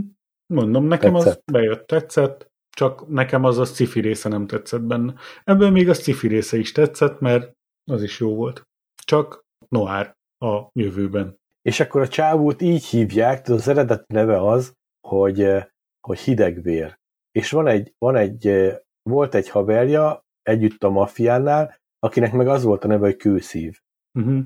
Mondom, 0.54 0.84
nekem 0.84 1.14
az 1.14 1.24
Tetszett. 1.24 1.42
bejött, 1.52 1.86
tetszett, 1.86 2.48
csak 2.76 3.08
nekem 3.08 3.44
az 3.44 3.58
a 3.58 3.64
sci 3.64 4.00
része 4.00 4.28
nem 4.28 4.46
tetszett 4.46 4.80
benne. 4.82 5.14
Ebből 5.44 5.70
még 5.70 5.88
a 5.88 5.94
sci 5.94 6.28
része 6.28 6.56
is 6.56 6.72
tetszett, 6.72 7.20
mert 7.20 7.52
az 7.90 8.02
is 8.02 8.20
jó 8.20 8.34
volt. 8.34 8.62
Csak 9.04 9.40
noir 9.68 10.14
a 10.44 10.68
jövőben. 10.72 11.36
És 11.62 11.80
akkor 11.80 12.00
a 12.00 12.08
csávót 12.08 12.62
így 12.62 12.84
hívják, 12.84 13.48
az 13.48 13.68
eredeti 13.68 14.12
neve 14.14 14.46
az, 14.48 14.72
hogy, 15.08 15.42
eh, 15.42 15.66
hogy 16.06 16.18
hidegvér. 16.18 16.98
És 17.30 17.50
van 17.50 17.66
egy, 17.66 17.94
van 17.98 18.16
egy, 18.16 18.46
eh, 18.46 18.76
volt 19.02 19.34
egy 19.34 19.48
haverja 19.48 20.24
együtt 20.42 20.84
a 20.84 20.90
maffiánál, 20.90 21.76
akinek 21.98 22.32
meg 22.32 22.48
az 22.48 22.62
volt 22.62 22.84
a 22.84 22.88
neve, 22.88 23.06
hogy 23.06 23.16
kőszív. 23.16 23.80
Uh-huh. 24.18 24.44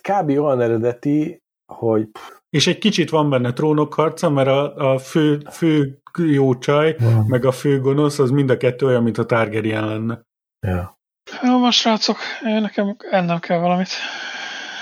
Kb. 0.00 0.28
olyan 0.28 0.60
eredeti, 0.60 1.42
hogy 1.72 2.08
És 2.50 2.66
egy 2.66 2.78
kicsit 2.78 3.10
van 3.10 3.30
benne 3.30 3.52
trónokharca, 3.52 4.30
mert 4.30 4.48
a, 4.48 4.92
a 4.92 4.98
fő, 4.98 5.42
fő 5.50 6.00
jó 6.18 6.58
csaj, 6.58 6.96
meg 7.26 7.44
a 7.44 7.52
fő 7.52 7.80
gonosz, 7.80 8.18
az 8.18 8.30
mind 8.30 8.50
a 8.50 8.56
kettő 8.56 8.86
olyan, 8.86 9.02
mint 9.02 9.18
a 9.18 9.26
Targaryen 9.26 9.86
lenne. 9.86 10.22
ja. 10.66 10.98
Jó, 11.42 11.58
most 11.58 11.78
srácok, 11.78 12.16
én 12.44 12.60
nekem 12.60 12.96
ennem 13.10 13.38
kell 13.38 13.58
valamit. 13.58 13.88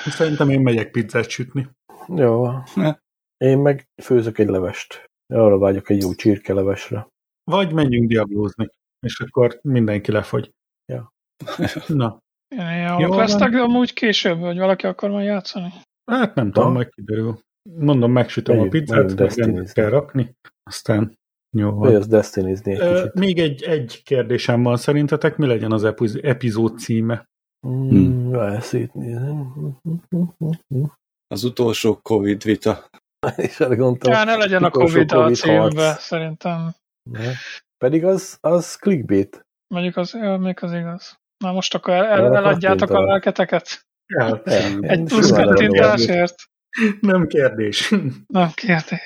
Szerintem 0.04 0.50
én 0.50 0.60
megyek 0.60 0.90
pizzát 0.90 1.28
sütni. 1.28 1.68
jó. 2.14 2.46
Ne. 2.74 2.96
Én 3.36 3.58
meg 3.58 3.88
főzök 4.02 4.38
egy 4.38 4.48
levest. 4.48 5.10
Arra 5.26 5.58
vágyok 5.58 5.90
egy 5.90 6.02
jó 6.02 6.14
csirkelevesre. 6.14 7.06
Vagy 7.50 7.72
menjünk 7.72 8.08
diablózni, 8.08 8.68
és 9.06 9.20
akkor 9.20 9.58
mindenki 9.62 10.12
lefogy. 10.12 10.50
Ja. 10.92 11.08
Na, 11.88 12.18
Jó 12.56 12.98
jók 13.00 13.14
lesznek, 13.14 13.50
de 13.50 13.60
amúgy 13.60 13.92
később, 13.92 14.38
hogy 14.38 14.58
valaki 14.58 14.86
akar 14.86 15.10
majd 15.10 15.26
játszani. 15.26 15.72
hát 16.10 16.34
nem 16.34 16.52
tudom, 16.52 16.68
Na. 16.68 16.74
majd 16.74 16.88
kiderül. 16.88 17.38
Mondom, 17.78 18.12
megsütöm 18.12 18.58
a 18.60 18.68
pizzát, 18.68 19.14
meg 19.16 19.70
kell 19.72 19.88
rakni, 19.88 20.32
aztán 20.62 21.14
jó 21.56 21.70
Vagy 21.70 21.90
van. 21.92 22.00
az 22.00 22.06
destiny 22.06 22.46
egy 22.48 23.12
még 23.14 23.38
egy, 23.38 23.62
egy 23.62 24.02
kérdésem 24.04 24.62
van, 24.62 24.76
szerintetek 24.76 25.36
mi 25.36 25.46
legyen 25.46 25.72
az 25.72 25.84
epiz- 25.84 26.24
epizód 26.24 26.78
címe? 26.78 27.24
Mm, 27.66 28.34
ezt 28.34 28.74
itt 28.74 28.92
nézem. 28.92 29.52
Az 31.26 31.44
utolsó 31.44 31.98
Covid 32.02 32.42
vita. 32.42 32.88
És 33.36 33.60
arra 33.60 33.76
gondoltam, 33.76 34.12
Ja, 34.12 34.24
ne 34.24 34.36
legyen 34.36 34.64
a 34.64 34.70
Covid 34.70 35.12
a 35.12 35.30
címbe, 35.30 35.94
szerintem. 35.98 36.74
Ne. 37.10 37.32
Pedig 37.78 38.04
az, 38.04 38.38
az 38.40 38.76
clickbait. 38.76 39.46
Mondjuk 39.74 39.96
az, 39.96 40.12
ja, 40.12 40.36
még 40.36 40.62
az 40.62 40.72
igaz. 40.72 41.18
Na 41.44 41.52
most 41.52 41.74
akkor 41.74 41.94
el, 41.94 42.04
el, 42.04 42.36
eladjátok 42.36 42.90
a 42.90 43.00
lelketeket? 43.00 43.86
El, 44.06 44.42
Nem, 44.44 44.78
Egy 44.82 45.02
plusz 45.04 45.30
kattintásért? 45.30 46.34
nem 47.00 47.26
kérdés. 47.26 47.94
Nem 48.26 48.50
kérdés. 48.54 49.00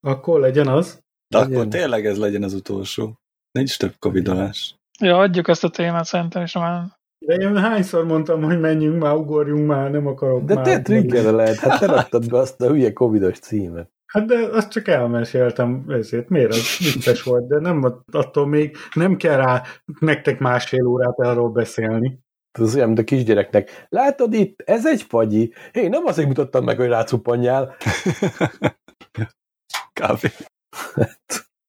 Akkor 0.00 0.40
legyen 0.40 0.68
az. 0.68 1.00
De 1.28 1.38
Legyen. 1.38 1.56
akkor 1.56 1.68
tényleg 1.68 2.06
ez 2.06 2.18
legyen 2.18 2.42
az 2.42 2.54
utolsó. 2.54 3.20
Nincs 3.50 3.78
több 3.78 3.94
covidolás. 3.98 4.74
Ja, 5.00 5.18
adjuk 5.18 5.48
ezt 5.48 5.64
a 5.64 5.70
témát 5.70 6.04
szerintem, 6.04 6.42
és 6.42 6.52
már 6.54 6.84
De 7.26 7.34
én 7.34 7.56
hányszor 7.56 8.04
mondtam, 8.04 8.42
hogy 8.42 8.60
menjünk 8.60 9.02
már, 9.02 9.14
ugorjunk 9.14 9.66
már, 9.66 9.90
nem 9.90 10.06
akarok 10.06 10.44
De 10.44 10.54
már. 10.54 10.64
te 10.64 10.80
triggerre 10.80 11.30
lehet, 11.30 11.56
hát 11.56 11.80
te 11.80 11.86
raktad 11.86 12.30
be 12.30 12.38
azt 12.38 12.60
a 12.60 12.68
hülye 12.68 12.92
covidos 12.92 13.38
címet. 13.38 13.90
Hát 14.06 14.26
de 14.26 14.48
azt 14.52 14.70
csak 14.70 14.88
elmeséltem 14.88 15.84
ezért. 15.88 16.28
Miért? 16.28 16.52
Az 16.52 16.78
vicces 16.78 17.22
volt, 17.22 17.46
de 17.46 17.58
nem 17.58 18.02
attól 18.12 18.46
még 18.46 18.76
nem 18.94 19.16
kell 19.16 19.36
rá 19.36 19.62
nektek 19.98 20.38
másfél 20.38 20.86
órát 20.86 21.18
arról 21.18 21.50
beszélni. 21.50 22.18
Ez 22.58 22.74
olyan, 22.74 22.86
mint 22.86 22.98
a 22.98 23.04
kisgyereknek. 23.04 23.86
Látod 23.88 24.32
itt, 24.32 24.60
ez 24.64 24.86
egy 24.86 25.02
fagyi. 25.02 25.54
Én 25.72 25.88
nem 25.88 26.04
azért 26.06 26.28
mutattam 26.28 26.64
meg, 26.64 26.76
hogy 26.76 26.88
rácupanjál. 26.88 27.76
Kb. 30.00 30.26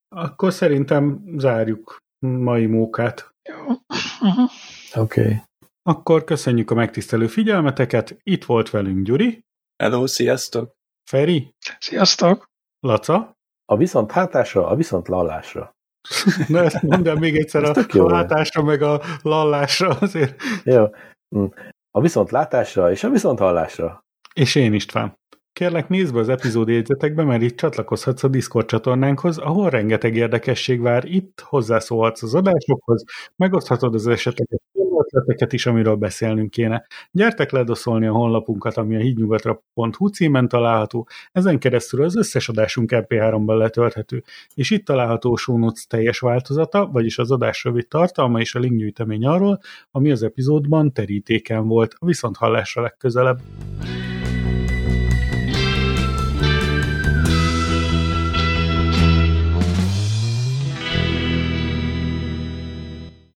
Akkor 0.10 0.54
szerintem 0.54 1.24
zárjuk 1.38 1.98
mai 2.20 2.66
mókát. 2.66 3.34
jó. 3.50 3.56
Uh-huh. 4.28 4.50
Oké. 4.95 5.22
Okay. 5.22 5.41
Akkor 5.82 6.24
köszönjük 6.24 6.72
a 6.72 6.76
megtisztelő 6.76 7.28
figyelmeteket. 7.28 8.18
Itt 8.24 8.45
volt 8.45 8.70
velünk 8.70 9.06
Gyuri, 9.06 9.44
Hello, 9.84 10.07
sziasztok! 10.07 10.74
Feri, 11.10 11.56
Sziasztok! 11.80 12.45
Laca. 12.80 13.34
A 13.65 13.78
viszont 13.78 14.11
hátásra, 14.11 14.68
a 14.68 14.76
viszont 14.76 15.07
lallásra. 15.07 15.76
Na 16.48 16.64
ezt 16.64 16.82
mondjam 16.82 17.20
még 17.20 17.36
egyszer 17.36 17.64
a 17.64 17.74
jó. 17.94 18.07
látásra, 18.07 18.64
meg 18.64 18.82
a 18.82 19.02
lallásra 19.22 19.90
azért. 19.90 20.41
Jó. 20.64 20.86
Mm. 21.38 21.45
A 21.91 22.02
viszont 22.02 22.32
látásra 22.32 22.91
és 22.91 23.03
a 23.03 23.10
viszont 23.10 23.40
hallásra. 23.40 24.03
És 24.34 24.56
én 24.56 24.74
István. 24.74 25.18
Kérlek 25.53 25.90
nézd 25.90 26.14
be 26.14 26.20
az 26.20 26.30
epizód 26.30 26.68
jegyzetekbe, 26.68 27.24
mert 27.24 27.41
itt 27.41 27.57
csatlakozhatsz 27.57 28.24
a 28.24 28.28
Discord 28.28 28.65
csatornánkhoz, 28.65 29.38
ahol 29.38 29.70
rengeteg 29.70 30.15
érdekesség 30.15 30.82
vár. 30.82 31.06
Itt 31.06 31.40
hozzászólhatsz 31.40 32.24
az 32.24 32.36
adásokhoz, 32.36 33.03
megoszthatod 33.36 33.94
az 33.94 34.07
esetleges 34.07 34.60
ötleteket 34.99 35.53
is, 35.53 35.65
amiről 35.65 35.95
beszélnünk 35.95 36.49
kéne. 36.49 36.86
Gyertek 37.11 37.52
ledoszolni 37.52 38.07
a 38.07 38.11
honlapunkat, 38.11 38.78
ami 38.78 38.95
a 38.95 38.99
hídnyugatra.hu 38.99 40.07
címen 40.07 40.48
található, 40.48 41.07
ezen 41.32 41.60
keresztül 41.60 42.03
az 42.03 42.15
összes 42.15 42.49
adásunk 42.49 42.90
MP3-ban 42.94 43.57
letölthető, 43.57 44.24
és 44.53 44.72
itt 44.72 44.86
található 44.86 45.38
notes 45.45 45.86
teljes 45.88 46.20
változata, 46.20 46.90
vagyis 46.91 47.18
az 47.18 47.32
adás 47.32 47.64
rövid 47.64 47.88
tartalma 47.88 48.40
és 48.40 48.56
a 48.56 48.60
linkgyűjtemény 48.60 49.26
arról, 49.26 49.60
ami 49.91 50.11
az 50.11 50.24
epizódban 50.24 50.94
terítéken 50.94 51.68
volt, 51.68 51.95
viszont 51.99 52.38
hallásra 52.38 52.82
legközelebb. 52.82 53.40